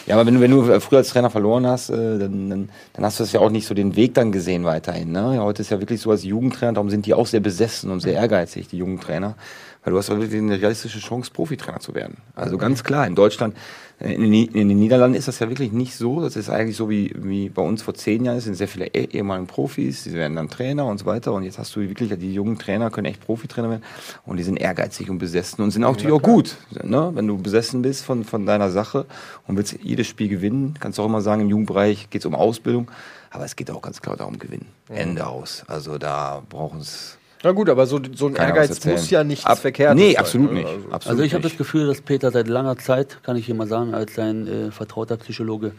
Ja, 0.07 0.15
aber 0.15 0.27
wenn 0.27 0.35
du, 0.35 0.41
wenn 0.41 0.51
du 0.51 0.81
früher 0.81 0.99
als 0.99 1.09
Trainer 1.11 1.31
verloren 1.31 1.67
hast, 1.67 1.91
äh, 1.91 2.19
dann, 2.19 2.49
dann, 2.49 2.69
dann 2.93 3.05
hast 3.05 3.19
du 3.19 3.25
das 3.25 3.33
ja 3.33 3.41
auch 3.41 3.51
nicht 3.51 3.67
so 3.67 3.75
den 3.75 3.97
Weg 3.97 4.15
dann 4.15 4.33
gesehen 4.33 4.65
weiterhin. 4.65 5.13
Ne? 5.13 5.35
Ja, 5.37 5.43
heute 5.43 5.63
ist 5.63 5.71
ja 5.71 5.81
wirklich 5.81 6.01
so 6.01 6.11
als 6.11 6.25
Jugendtrainer, 6.25 6.75
darum 6.75 6.91
sind 6.91 7.07
die 7.07 7.15
auch 7.15 7.27
sehr 7.27 7.41
besessen 7.41 7.91
und 7.91 8.01
sehr 8.01 8.15
ehrgeizig, 8.15 8.69
die 8.69 8.79
jungen 8.79 9.01
Trainer. 9.01 9.35
Weil 9.83 9.93
du 9.93 9.99
hast 9.99 10.11
wirklich 10.11 10.33
eine 10.35 10.61
realistische 10.61 11.01
Chance, 11.01 11.31
Profitrainer 11.33 11.81
zu 11.81 11.95
werden. 11.95 12.19
Also 12.35 12.59
ganz 12.59 12.85
klar, 12.85 13.07
in 13.07 13.15
Deutschland, 13.15 13.57
äh, 13.57 13.59
in, 14.01 14.21
den 14.23 14.31
Ni- 14.31 14.51
in 14.53 14.69
den 14.69 14.79
Niederlanden 14.79 15.17
ist 15.19 15.29
das 15.29 15.39
ja 15.41 15.49
wirklich 15.49 15.73
nicht 15.73 15.95
so. 15.95 16.21
Das 16.23 16.35
ist 16.35 16.49
eigentlich 16.49 16.77
so 16.77 16.89
wie, 16.89 17.13
wie 17.17 17.51
bei 17.51 17.61
uns 17.63 17.83
vor 17.83 17.93
zehn 17.95 18.25
Jahren. 18.25 18.39
Es 18.39 18.45
sind 18.45 18.55
sehr 18.55 18.67
viele 18.69 18.87
eh- 18.87 19.09
ehemalige 19.13 19.47
Profis, 19.47 20.05
die 20.05 20.13
werden 20.15 20.37
dann 20.37 20.49
Trainer 20.49 20.87
und 20.87 20.99
so 20.99 21.05
weiter. 21.07 21.33
Und 21.35 21.43
jetzt 21.45 21.59
hast 21.59 21.77
du 21.77 21.81
wirklich, 21.81 22.11
die 22.19 22.33
jungen 22.33 22.59
Trainer 22.59 22.91
können 22.91 23.07
echt 23.07 23.21
Profitrainer 23.21 23.69
werden. 23.71 23.83
Und 24.25 24.39
die 24.39 24.43
sind 24.43 24.57
ehrgeizig 24.57 25.11
und 25.11 25.19
besessen 25.19 25.63
und 25.63 25.71
sind 25.71 25.85
auch 25.85 25.93
natürlich 25.93 26.15
auch 26.15 26.23
gut. 26.23 26.57
Ne? 26.83 27.11
Wenn 27.15 27.27
du 27.27 27.37
besessen 27.37 27.83
bist 27.83 28.05
von, 28.05 28.25
von 28.25 28.47
deiner 28.47 28.71
Sache 28.71 29.05
und 29.47 29.57
willst 29.59 29.77
jedes 29.83 30.07
Spiel 30.07 30.29
gewinnen, 30.29 30.75
kannst 30.81 30.99
du 30.99 31.03
auch 31.03 31.07
immer 31.07 31.21
sagen, 31.21 31.43
im 31.43 31.51
Jugendbereich 31.51 32.09
geht 32.11 32.23
es 32.23 32.27
um 32.27 32.35
Ausbildung. 32.35 32.91
Aber 33.31 33.45
es 33.45 33.55
geht 33.55 33.71
auch 33.71 33.83
ganz 33.83 34.01
klar 34.01 34.17
darum, 34.17 34.39
gewinnen. 34.39 34.67
Ende 34.89 35.27
aus. 35.27 35.63
Also 35.69 35.99
da 35.99 36.43
brauchen 36.49 36.81
es 36.81 37.17
Na 37.43 37.53
gut, 37.53 37.71
aber 37.71 37.87
so, 37.87 37.99
so 38.15 38.27
ein 38.27 38.35
keiner 38.35 38.55
Ehrgeiz 38.55 38.85
muss 38.85 39.09
ja 39.11 39.25
nichts 39.25 39.47
Ab- 39.47 39.59
Verkehrtes 39.59 39.97
Nee, 39.99 40.13
sein, 40.13 40.21
absolut 40.21 40.53
ne? 40.53 40.59
nicht. 40.59 40.67
Also- 40.67 40.79
Absolut 40.91 41.07
Also 41.07 41.23
ich 41.23 41.33
habe 41.33 41.43
das 41.43 41.53
nicht. 41.53 41.59
Gefühl, 41.59 41.87
dass 41.87 42.01
Peter 42.03 42.31
seit 42.31 42.49
langer 42.49 42.77
Zeit, 42.77 43.19
kann 43.23 43.37
ich 43.37 43.47
hier 43.47 43.55
mal 43.55 43.67
sagen, 43.67 43.95
als 43.95 44.15
sein 44.15 44.47
äh, 44.47 44.71
vertrauter 44.71 45.17
Psychologe, 45.17 45.73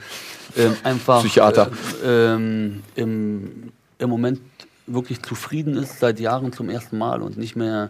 ähm, 0.58 0.76
einfach 0.84 1.20
Psychiater. 1.22 1.70
Äh, 2.04 2.34
ähm, 2.34 2.82
im, 2.96 3.72
im 4.00 4.10
Moment 4.10 4.42
wirklich 4.88 5.22
zufrieden 5.22 5.78
ist, 5.78 6.00
seit 6.00 6.20
Jahren 6.20 6.52
zum 6.52 6.68
ersten 6.70 6.98
Mal 6.98 7.22
und 7.22 7.38
nicht 7.38 7.56
mehr 7.56 7.90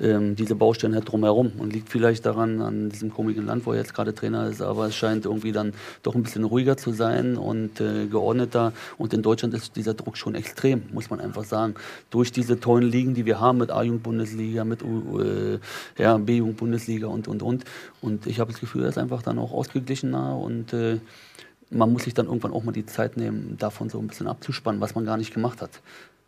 ähm, 0.00 0.36
diese 0.36 0.54
Baustellen 0.54 0.94
hat 0.94 1.10
drumherum. 1.10 1.52
Und 1.58 1.72
liegt 1.72 1.88
vielleicht 1.88 2.26
daran, 2.26 2.60
an 2.60 2.88
diesem 2.90 3.12
komischen 3.12 3.46
Land, 3.46 3.66
wo 3.66 3.72
er 3.72 3.78
jetzt 3.78 3.94
gerade 3.94 4.14
Trainer 4.14 4.48
ist, 4.48 4.62
aber 4.62 4.86
es 4.86 4.94
scheint 4.94 5.24
irgendwie 5.24 5.52
dann 5.52 5.72
doch 6.02 6.14
ein 6.14 6.22
bisschen 6.22 6.44
ruhiger 6.44 6.76
zu 6.76 6.92
sein 6.92 7.36
und 7.36 7.80
äh, 7.80 8.06
geordneter. 8.06 8.72
Und 8.98 9.12
in 9.14 9.22
Deutschland 9.22 9.54
ist 9.54 9.76
dieser 9.76 9.94
Druck 9.94 10.16
schon 10.16 10.34
extrem, 10.34 10.82
muss 10.92 11.10
man 11.10 11.20
einfach 11.20 11.44
sagen. 11.44 11.74
Durch 12.10 12.32
diese 12.32 12.58
tollen 12.60 12.90
Ligen, 12.90 13.14
die 13.14 13.26
wir 13.26 13.40
haben 13.40 13.58
mit 13.58 13.70
A-Jugend-Bundesliga, 13.70 14.64
mit 14.64 14.82
äh, 14.82 15.58
ja, 15.98 16.16
B-Jugend-Bundesliga 16.18 17.06
und, 17.06 17.28
und, 17.28 17.42
und. 17.42 17.64
Und 18.00 18.26
ich 18.26 18.40
habe 18.40 18.52
das 18.52 18.60
Gefühl, 18.60 18.82
er 18.82 18.88
ist 18.88 18.98
einfach 18.98 19.22
dann 19.22 19.38
auch 19.38 19.52
ausgeglichener 19.52 20.36
und 20.36 20.72
äh, 20.72 20.98
man 21.72 21.92
muss 21.92 22.04
sich 22.04 22.14
dann 22.14 22.26
irgendwann 22.26 22.52
auch 22.52 22.64
mal 22.64 22.72
die 22.72 22.86
Zeit 22.86 23.16
nehmen, 23.16 23.56
davon 23.58 23.88
so 23.88 23.98
ein 23.98 24.06
bisschen 24.06 24.26
abzuspannen, 24.26 24.80
was 24.80 24.94
man 24.94 25.04
gar 25.04 25.16
nicht 25.16 25.32
gemacht 25.32 25.62
hat. 25.62 25.70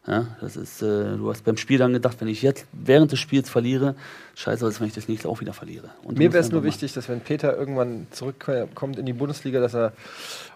Ja, 0.07 0.27
das 0.43 0.57
ist, 0.57 0.83
äh, 0.83 1.17
du 1.17 1.31
hast 1.31 1.45
beim 1.45 1.57
Spiel 1.57 1.79
dann 1.79 1.95
gedacht, 1.95 2.19
wenn 2.21 2.29
ich 2.29 2.43
jetzt 2.43 2.67
während 2.73 3.11
des 3.13 3.19
Spiels 3.21 3.49
verliere, 3.49 3.95
scheiße, 4.35 4.63
als 4.65 4.79
wenn 4.79 4.87
ich 4.89 4.93
das 4.93 5.09
nächste 5.09 5.31
auch 5.31 5.41
wieder 5.41 5.55
verliere. 5.55 5.89
Und 6.03 6.19
Mir 6.19 6.31
wäre 6.35 6.43
es 6.43 6.53
nur 6.53 6.63
wichtig, 6.63 6.93
dass 6.93 7.09
wenn 7.09 7.21
Peter 7.21 7.57
irgendwann 7.57 8.07
zurückkommt 8.11 8.99
in 8.99 9.07
die 9.07 9.15
Bundesliga, 9.15 9.61
dass 9.61 9.75
er 9.75 9.95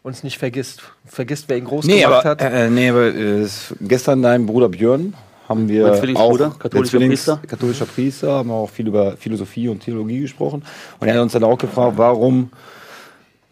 uns 0.02 0.22
nicht 0.22 0.36
vergisst. 0.36 0.82
Vergisst, 1.06 1.46
wer 1.48 1.56
ihn 1.56 1.64
groß 1.64 1.86
Nee, 1.86 2.02
gemacht 2.02 2.26
aber, 2.26 2.28
hat. 2.28 2.42
äh, 2.42 2.68
nee, 2.68 2.90
aber 2.90 3.06
äh, 3.06 3.40
es- 3.40 3.74
gestern 3.80 4.20
dein 4.20 4.44
Bruder 4.44 4.68
Björn 4.68 5.14
haben 5.48 5.66
wir 5.66 5.84
Mein 5.84 5.92
auch 5.92 5.98
Zwillingsbruder, 5.98 6.54
katholischer 6.58 6.98
Priester. 6.98 7.40
katholischer 7.46 7.86
Priester, 7.86 8.32
haben 8.34 8.50
wir 8.50 8.54
auch 8.54 8.68
viel 8.68 8.86
über 8.86 9.16
Philosophie 9.16 9.68
und 9.68 9.80
Theologie 9.82 10.20
gesprochen. 10.20 10.62
Und 11.00 11.08
er 11.08 11.14
hat 11.14 11.22
uns 11.22 11.32
dann 11.32 11.44
auch 11.44 11.56
gefragt, 11.56 11.94
warum 11.96 12.50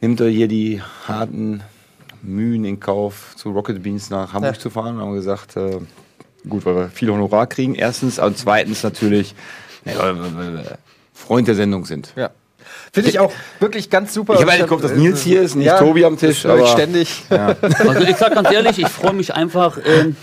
nimmt 0.02 0.20
er 0.20 0.28
hier 0.28 0.46
die 0.46 0.82
harten 1.08 1.62
Mühen 2.26 2.64
in 2.64 2.80
Kauf, 2.80 3.34
zu 3.36 3.50
Rocket 3.50 3.82
Beans 3.82 4.10
nach 4.10 4.32
Hamburg 4.32 4.54
Ja. 4.56 4.60
zu 4.60 4.70
fahren? 4.70 4.98
Haben 4.98 5.14
gesagt, 5.14 5.56
äh, 5.56 5.78
gut, 6.48 6.64
weil 6.66 6.76
wir 6.76 6.88
viel 6.88 7.10
Honorar 7.10 7.46
kriegen, 7.46 7.74
erstens, 7.74 8.18
und 8.18 8.36
zweitens 8.36 8.82
natürlich, 8.82 9.34
wir 9.84 10.76
Freund 11.12 11.48
der 11.48 11.54
Sendung 11.54 11.84
sind. 11.86 12.12
Ja. 12.16 12.30
Finde 12.92 13.10
ich 13.10 13.18
auch 13.18 13.32
wirklich 13.60 13.90
ganz 13.90 14.14
super. 14.14 14.34
Ich 14.34 14.40
habe 14.40 14.52
eigentlich 14.52 14.66
gehofft, 14.66 14.84
dass 14.84 14.92
Nils 14.92 15.22
hier 15.22 15.42
ist, 15.42 15.54
nicht 15.54 15.70
Tobi 15.78 16.04
am 16.04 16.16
Tisch, 16.16 16.42
das 16.42 16.50
höre 16.52 16.56
ich 16.58 16.70
aber- 16.70 16.72
ständig. 16.72 17.22
Also 17.30 18.00
ich 18.06 18.16
sag 18.16 18.34
ganz 18.34 18.50
ehrlich, 18.50 18.78
ich 18.78 18.88
freue 18.88 19.12
mich 19.12 19.34
einfach, 19.34 19.78
ähm, 19.84 20.16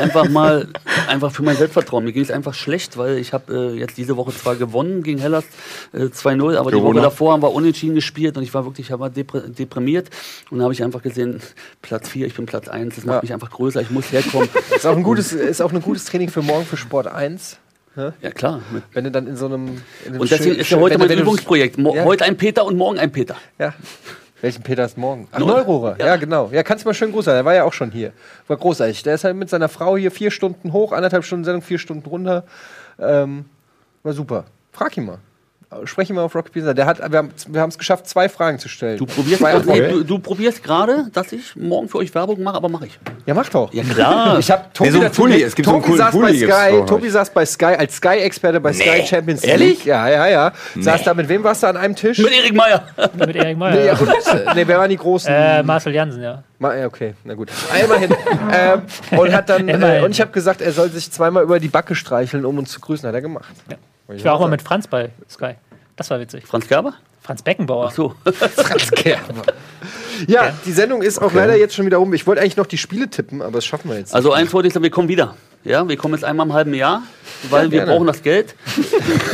einfach 0.00 0.28
mal, 0.28 0.68
einfach 1.08 1.30
für 1.32 1.42
mein 1.42 1.56
Selbstvertrauen. 1.56 2.04
Mir 2.04 2.12
ging 2.12 2.22
es 2.22 2.30
einfach 2.30 2.54
schlecht, 2.54 2.96
weil 2.96 3.18
ich 3.18 3.32
habe 3.32 3.72
äh, 3.74 3.78
jetzt 3.78 3.96
diese 3.96 4.16
Woche 4.16 4.32
zwar 4.34 4.56
gewonnen 4.56 5.02
gegen 5.02 5.18
Hellas 5.18 5.44
äh, 5.92 6.04
2-0, 6.06 6.56
aber 6.56 6.70
die 6.70 6.76
Corona. 6.78 6.96
Woche 6.96 7.02
davor 7.02 7.32
haben 7.32 7.42
wir 7.42 7.52
unentschieden 7.52 7.94
gespielt 7.94 8.36
und 8.36 8.42
ich 8.42 8.52
war 8.54 8.64
wirklich, 8.64 8.90
ich 8.90 8.98
war 8.98 9.10
depr 9.10 9.40
deprimiert 9.40 10.08
und 10.50 10.58
dann 10.58 10.64
habe 10.64 10.74
ich 10.74 10.82
einfach 10.82 11.02
gesehen, 11.02 11.40
Platz 11.82 12.08
4, 12.08 12.26
ich 12.26 12.34
bin 12.34 12.46
Platz 12.46 12.68
1, 12.68 12.94
das 12.96 13.04
macht 13.04 13.16
Ja. 13.16 13.22
mich 13.22 13.32
einfach 13.32 13.50
größer, 13.50 13.80
ich 13.80 13.90
muss 13.90 14.10
herkommen. 14.12 14.48
Ist 14.74 14.86
auch 14.86 14.96
ein 14.96 15.02
gutes, 15.02 15.32
ist 15.32 15.60
auch 15.62 15.72
ein 15.72 15.80
gutes 15.82 16.04
Training 16.06 16.28
für 16.28 16.42
morgen 16.42 16.64
für 16.66 16.76
Sport 16.76 17.06
1. 17.06 17.58
ja 17.96 18.30
klar. 18.30 18.60
Mit 18.70 18.82
Wenn 18.92 19.04
du 19.04 19.10
dann 19.10 19.26
in 19.26 19.36
so 19.36 19.46
einem. 19.46 19.82
In 20.04 20.12
einem 20.12 20.20
und 20.20 20.30
deswegen 20.30 20.52
schön- 20.52 20.60
ist 20.60 20.70
ja 20.70 20.78
heute 20.78 20.98
mein 20.98 21.10
Übungsprojekt. 21.10 21.78
Mo 21.78 21.94
Ja. 21.94 22.04
Heute 22.04 22.24
ein 22.24 22.36
Peter 22.36 22.64
und 22.64 22.76
morgen 22.76 22.98
ein 22.98 23.10
Peter. 23.12 23.36
Ja. 23.58 23.74
Welchen 24.42 24.62
Peter 24.62 24.84
ist 24.84 24.98
morgen? 24.98 25.28
Ach, 25.32 25.38
Neu- 25.38 25.46
Neurohrer. 25.46 25.96
Ja. 25.98 26.06
Ja. 26.06 26.16
genau. 26.16 26.50
Ja, 26.52 26.62
kannst 26.62 26.84
du 26.84 26.88
mal 26.88 26.94
schön 26.94 27.10
grüßen. 27.10 27.32
Der 27.32 27.44
war 27.44 27.54
ja 27.54 27.64
auch 27.64 27.72
schon 27.72 27.90
hier. 27.90 28.12
War 28.48 28.56
großartig. 28.58 29.02
Der 29.02 29.14
ist 29.14 29.24
halt 29.24 29.34
mit 29.34 29.48
seiner 29.48 29.68
Frau 29.70 29.96
hier 29.96 30.10
vier 30.10 30.30
Stunden 30.30 30.72
hoch, 30.72 30.92
anderthalb 30.92 31.24
Stunden 31.24 31.44
Sendung, 31.44 31.62
vier 31.62 31.78
Stunden 31.78 32.06
runter. 32.08 32.44
Ähm, 32.98 33.46
war 34.02 34.12
super. 34.12 34.44
Frag 34.72 34.94
ihn 34.98 35.06
mal. 35.06 35.18
Sprech 35.84 36.08
ihn 36.08 36.14
mal 36.16 36.22
auf 36.22 36.34
Rocket 36.36 36.52
Pizza. 36.52 36.74
Der 36.74 36.86
hat, 36.86 37.00
wir 37.10 37.18
haben 37.18 37.30
wir 37.48 37.60
haben 37.60 37.70
es 37.70 37.76
geschafft, 37.76 38.08
zwei 38.08 38.28
Fragen 38.28 38.60
zu 38.60 38.68
stellen. 38.68 38.98
Du 38.98 39.04
probierst, 39.04 39.40
zwei 39.40 39.50
nee, 39.50 39.56
Antworten. 39.58 39.90
du, 39.90 40.04
du 40.04 40.18
probierst 40.20 40.62
gerade, 40.62 41.06
dass 41.12 41.32
ich 41.32 41.56
morgen 41.56 41.88
für 41.88 41.98
euch 41.98 42.14
Werbung 42.14 42.40
mache, 42.42 42.54
aber 42.56 42.68
mache 42.68 42.86
ich. 42.86 42.98
Ja, 43.26 43.34
mach 43.34 43.48
doch. 43.48 43.72
Ja 43.74 43.82
klar. 43.82 44.38
Ich 44.38 44.48
habe 44.50 44.66
Tobi 44.72 44.90
Nee, 44.90 45.08
so 45.08 45.10
Pulli. 45.10 45.42
Es 45.42 45.56
gibt 45.56 45.66
so 45.66 45.74
einen 45.74 45.82
Tobi 45.82 45.96
coolen 45.96 45.98
saß 46.06 46.14
bei 46.14 46.20
Pulli 46.20 46.38
Sky. 46.38 46.70
von 46.78 46.86
Tobi 46.86 47.06
euch. 47.08 47.12
saß 47.12 47.30
bei 47.30 47.44
Sky 47.46 47.64
als 47.64 47.96
Sky-Experte 47.96 48.60
bei 48.60 48.72
Sky 48.72 49.02
Champions 49.04 49.42
League. 49.42 49.50
Ehrlich? 49.52 49.84
Ja, 49.84 50.08
ja, 50.08 50.28
ja. 50.28 50.52
Saß 50.78 51.02
da 51.02 51.14
mit 51.14 51.28
wem 51.28 51.42
warst 51.42 51.64
du 51.64 51.66
an 51.66 51.76
einem 51.76 51.96
Tisch? 51.96 52.18
Mit 52.18 52.32
Erik 52.32 52.54
Meyer. 52.54 52.84
Mit 53.14 53.34
Erik 53.34 53.44
Nee, 53.48 53.54
Meyer. 53.56 53.84
ja, 53.84 53.92
und, 53.98 54.08
äh, 54.08 54.54
nee, 54.54 54.62
wer 54.66 54.78
waren 54.78 54.88
die 54.90 54.96
großen? 54.96 55.32
Äh, 55.32 55.62
Marcel 55.64 55.92
Jansen, 55.92 56.22
ja. 56.22 56.44
Ma- 56.60 56.76
ja, 56.76 56.86
okay, 56.86 57.14
na 57.24 57.34
gut. 57.34 57.50
Ah, 57.72 57.76
Immerhin. 57.84 58.14
ähm, 58.52 58.82
und 59.18 59.32
hat 59.32 59.48
dann, 59.48 59.68
äh, 59.68 59.74
Immerhin. 59.74 60.04
und 60.04 60.12
ich 60.12 60.20
habe 60.20 60.30
gesagt, 60.30 60.60
er 60.60 60.70
soll 60.72 60.90
sich 60.90 61.10
zweimal 61.10 61.42
über 61.42 61.58
die 61.58 61.68
Backe 61.68 61.96
streicheln, 61.96 62.44
um 62.44 62.56
uns 62.58 62.70
zu 62.70 62.78
grüßen. 62.80 63.06
Hat 63.08 63.14
er 63.16 63.20
gemacht. 63.20 63.52
Ich 64.14 64.24
war 64.24 64.34
auch 64.34 64.40
mal 64.40 64.48
mit 64.48 64.62
Franz 64.62 64.86
bei 64.86 65.10
Sky. 65.28 65.54
Das 65.96 66.10
war 66.10 66.20
witzig. 66.20 66.46
Franz 66.46 66.68
Gerber? 66.68 66.94
Franz 67.22 67.42
Beckenbauer. 67.42 67.86
Ach 67.88 67.94
so. 67.94 68.14
Franz 68.24 68.90
Gerber. 68.92 69.42
Ja, 70.28 70.52
die 70.64 70.72
Sendung 70.72 71.02
ist 71.02 71.20
auch 71.20 71.32
leider 71.32 71.56
jetzt 71.56 71.74
schon 71.74 71.84
wieder 71.84 71.96
rum. 71.96 72.14
Ich 72.14 72.26
wollte 72.26 72.40
eigentlich 72.40 72.56
noch 72.56 72.66
die 72.66 72.78
Spiele 72.78 73.08
tippen, 73.10 73.42
aber 73.42 73.52
das 73.52 73.64
schaffen 73.66 73.90
wir 73.90 73.98
jetzt. 73.98 74.14
Also 74.14 74.32
eins 74.32 74.52
wollte 74.54 74.68
ich 74.68 74.74
sagen, 74.74 74.84
wir 74.84 74.90
kommen 74.90 75.08
wieder. 75.08 75.34
Ja, 75.64 75.88
wir 75.88 75.96
kommen 75.96 76.14
jetzt 76.14 76.22
einmal 76.22 76.46
im 76.46 76.52
halben 76.52 76.74
Jahr, 76.74 77.02
weil 77.50 77.72
wir 77.72 77.80
gerne. 77.80 77.90
brauchen 77.92 78.06
das 78.06 78.22
Geld. 78.22 78.54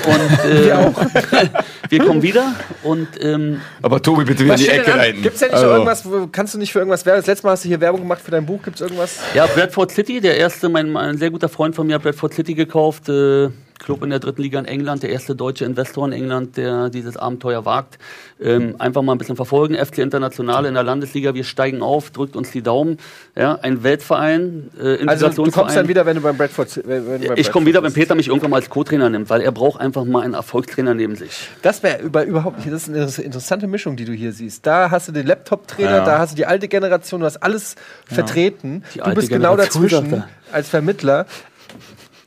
Und 0.07 0.51
äh, 0.51 0.65
wir, 0.65 0.95
wir 1.91 2.05
kommen 2.07 2.23
wieder 2.23 2.55
und 2.83 3.09
ähm, 3.21 3.61
Aber 3.83 4.01
Tobi, 4.01 4.25
bitte 4.25 4.45
wieder 4.45 4.55
in 4.55 4.61
die 4.61 4.69
Ecke 4.69 4.95
an? 4.95 4.99
reiten. 4.99 5.23
Gibt's 5.23 5.41
ja 5.41 5.49
nicht 5.49 5.57
Also, 5.57 5.69
irgendwas, 5.69 6.05
wo, 6.07 6.27
kannst 6.33 6.55
du 6.55 6.59
nicht 6.59 6.73
für 6.73 6.79
irgendwas 6.79 7.05
werben? 7.05 7.21
Das 7.21 7.27
letzte 7.27 7.47
Mal 7.47 7.53
hast 7.53 7.65
du 7.65 7.69
hier 7.69 7.81
Werbung 7.81 8.01
gemacht 8.01 8.23
für 8.23 8.31
dein 8.31 8.47
Buch. 8.47 8.63
Gibt's 8.63 8.81
irgendwas? 8.81 9.19
ja, 9.35 9.45
Bradford 9.47 9.91
City, 9.93 10.21
der 10.23 10.39
erste, 10.39 10.71
mein, 10.71 10.97
ein 10.97 11.19
sehr 11.19 11.31
guter 11.31 11.51
Freund 11.51 11.75
von 11.77 11.87
mir 11.87 11.97
hat 11.97 12.03
Bradford 12.03 12.33
City 12.33 12.55
gekauft. 12.55 13.11
Äh, 13.11 13.51
Club 13.83 14.03
in 14.03 14.11
der 14.11 14.19
dritten 14.19 14.43
Liga 14.43 14.59
in 14.59 14.65
England, 14.65 15.03
der 15.03 15.11
erste 15.11 15.35
deutsche 15.35 15.65
Investor 15.65 16.07
in 16.07 16.13
England, 16.13 16.57
der 16.57 16.89
dieses 16.89 17.17
Abenteuer 17.17 17.65
wagt. 17.65 17.99
Ähm, 18.41 18.77
einfach 18.79 19.03
mal 19.03 19.13
ein 19.13 19.19
bisschen 19.19 19.37
verfolgen. 19.37 19.75
FC 19.75 19.99
Internationale 19.99 20.69
in 20.69 20.75
der 20.75 20.83
Landesliga, 20.83 21.35
wir 21.35 21.45
steigen 21.45 21.83
auf, 21.83 22.11
drückt 22.11 22.37
uns 22.37 22.51
die 22.51 22.63
Daumen. 22.63 22.99
Ja, 23.37 23.59
ein 23.63 23.83
Weltverein, 23.83 24.71
äh, 24.81 25.07
Also 25.07 25.29
du 25.29 25.51
kommst 25.51 25.77
dann 25.77 25.89
wieder, 25.89 26.07
wenn 26.07 26.17
du 26.17 26.23
beim 26.23 26.37
Bradford. 26.37 26.81
Wenn, 26.85 27.07
wenn 27.07 27.21
beim 27.29 27.37
Ich 27.37 27.51
komme 27.53 27.67
wieder, 27.67 27.83
wenn 27.83 27.93
Peter 27.93 28.15
mich 28.15 28.29
irgendwann 28.29 28.51
mal 28.51 28.57
als 28.57 28.71
Co-Trainer 28.71 29.11
nimmt, 29.11 29.31
weil 29.31 29.41
er 29.41 29.53
braucht 29.53 29.81
einfach 29.81 30.05
mal 30.05 30.23
einen 30.23 30.35
Erfolgstrainer 30.35 30.95
neben 30.95 31.17
sich. 31.17 31.49
Das 31.63 31.83
wäre 31.83 32.01
über, 32.03 32.25
überhaupt 32.25 32.59
nicht. 32.59 32.73
Das 32.73 32.89
ist 32.89 33.19
eine 33.19 33.25
interessante 33.25 33.67
Mischung, 33.67 33.97
die 33.97 34.05
du 34.05 34.13
hier 34.13 34.33
siehst. 34.33 34.67
Da 34.67 34.91
hast 34.91 35.09
du 35.09 35.13
den 35.13 35.27
Laptop-Trainer, 35.27 35.99
Ja. 35.99 36.05
da 36.05 36.19
hast 36.19 36.33
du 36.33 36.37
die 36.37 36.47
alte 36.47 36.69
Generation, 36.69 37.21
du 37.21 37.27
hast 37.27 37.43
alles 37.43 37.77
vertreten. 38.07 38.83
Die 38.95 39.01
du 39.01 39.15
bist 39.15 39.29
genau 39.29 39.57
dazwischen 39.57 40.25
als 40.53 40.69
Vermittler. 40.69 41.27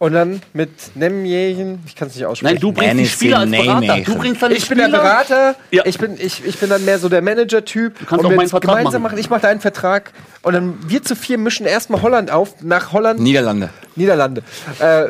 Und 0.06 0.14
dann 0.14 0.41
mit 0.53 0.69
Nemjejen, 0.95 1.80
ich 1.88 1.95
kann 1.95 2.10
es 2.10 2.15
nicht 2.15 2.26
aussprechen. 2.26 2.53
Nein, 2.53 2.61
du 2.61 2.72
bringst 2.72 2.91
die 2.94 2.95
Dennis 2.98 3.11
Spieler 3.11 3.40
als 3.40 3.49
Berater. 3.52 3.98
Du 4.06 4.15
bringst 4.18 4.41
dann 4.44 4.52
die 4.52 4.57
ich 4.57 4.69
bin 4.69 4.77
der. 4.77 4.90
Berater, 4.90 5.56
Ja. 5.72 5.84
ich, 5.86 5.98
bin, 5.98 6.15
ich, 6.19 6.45
ich 6.45 6.57
bin 6.60 6.69
dann 6.69 6.86
mehr 6.86 6.99
so 6.99 7.10
der 7.10 7.22
Manager-Typ. 7.22 7.95
kannst 7.99 8.11
und 8.14 8.26
auch 8.26 8.30
wir 8.30 8.38
meinen 8.38 8.49
Vertrag 8.49 8.77
gemeinsam 8.77 9.02
machen. 9.02 9.14
machen. 9.14 9.19
Ich 9.19 9.30
mache 9.30 9.41
deinen 9.41 9.61
Vertrag. 9.61 10.11
Und 10.44 10.53
dann 10.53 10.77
wir 10.88 11.02
zu 11.02 11.15
vier 11.15 11.40
mischen 11.40 11.65
erstmal 11.65 12.03
Holland 12.03 12.30
auf, 12.30 12.61
nach 12.61 12.94
Holland, 12.94 13.19
Niederlande. 13.19 13.69
Niederlande. 13.95 14.44
Äh, 14.80 15.06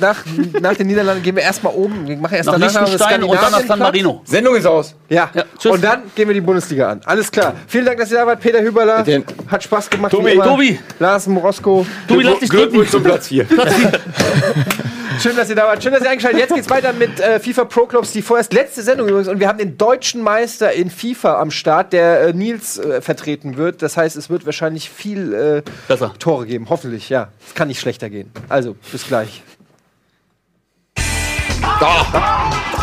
nach, 0.00 0.18
nach 0.60 0.74
den 0.74 0.86
Niederlanden 0.86 1.24
gehen 1.24 1.34
wir 1.34 1.42
erstmal 1.42 1.74
oben, 1.74 2.06
wir 2.06 2.16
machen 2.16 2.34
erst 2.34 2.46
Nach 2.46 2.52
danach 2.54 2.82
Liechtenstein 2.82 3.24
und 3.24 3.34
dann 3.34 3.50
nach 3.50 3.66
San. 3.66 3.78
Marino. 3.80 4.22
Sendung 4.26 4.54
ist 4.54 4.66
aus. 4.66 4.94
Ja, 5.08 5.28
Ja, 5.34 5.42
tschüss. 5.58 5.72
und 5.72 5.82
dann 5.82 6.02
gehen 6.14 6.28
wir 6.28 6.34
die 6.34 6.40
Bundesliga 6.40 6.88
an. 6.90 7.00
Alles 7.04 7.32
klar. 7.32 7.54
Vielen 7.66 7.86
Dank, 7.86 7.98
dass 7.98 8.12
ihr 8.12 8.18
da 8.18 8.26
wart. 8.26 8.40
Peter 8.40 8.62
Hüberler. 8.62 9.02
Bitte. 9.02 9.24
Hat 9.48 9.64
Spaß 9.64 9.90
gemacht. 9.90 10.12
Tobi. 10.12 10.34
Tobi. 10.36 10.78
Lars 11.00 11.26
Morosko. 11.26 11.84
Tobi, 12.06 12.22
lass 12.22 12.38
dich 12.38 12.48
drücken. 12.50 12.62
Glückwunsch 12.70 12.90
zum 12.90 13.02
Platz 13.02 13.26
4. 13.28 13.46
Schön, 15.20 15.36
dass 15.36 15.48
ihr 15.48 15.56
da 15.56 15.66
wart. 15.66 15.82
Schön, 15.82 15.92
dass 15.92 16.02
ihr 16.02 16.10
eingeschaltet. 16.10 16.40
Jetzt 16.40 16.54
geht's 16.54 16.70
weiter 16.70 16.92
mit 16.92 17.20
äh, 17.20 17.40
FIFA 17.40 17.64
Pro 17.64 17.86
Clubs, 17.86 18.12
die 18.12 18.22
vorerst 18.22 18.52
letzte 18.52 18.82
Sendung 18.82 19.08
übrigens. 19.08 19.28
Und 19.28 19.40
wir 19.40 19.48
haben 19.48 19.58
den 19.58 19.78
deutschen 19.78 20.22
Meister 20.22 20.72
in 20.72 20.90
FIFA 20.90 21.40
am 21.40 21.50
Start, 21.50 21.92
der 21.92 22.20
äh, 22.20 22.32
Nils 22.32 22.78
äh, 22.78 23.00
vertreten 23.00 23.56
wird. 23.56 23.82
Das 23.82 23.96
heißt, 23.96 24.16
es 24.16 24.30
wird 24.30 24.46
wahrscheinlich 24.46 24.90
viel 24.90 25.32
äh. 25.32 25.62
Tore 26.18 26.46
geben. 26.46 26.66
Hoffentlich, 26.68 27.08
ja. 27.08 27.28
Es 27.46 27.54
kann 27.54 27.68
nicht 27.68 27.80
schlechter 27.80 28.10
gehen. 28.10 28.30
Also, 28.48 28.76
bis 28.92 29.06
gleich. 29.06 29.42
Da. 31.80 32.75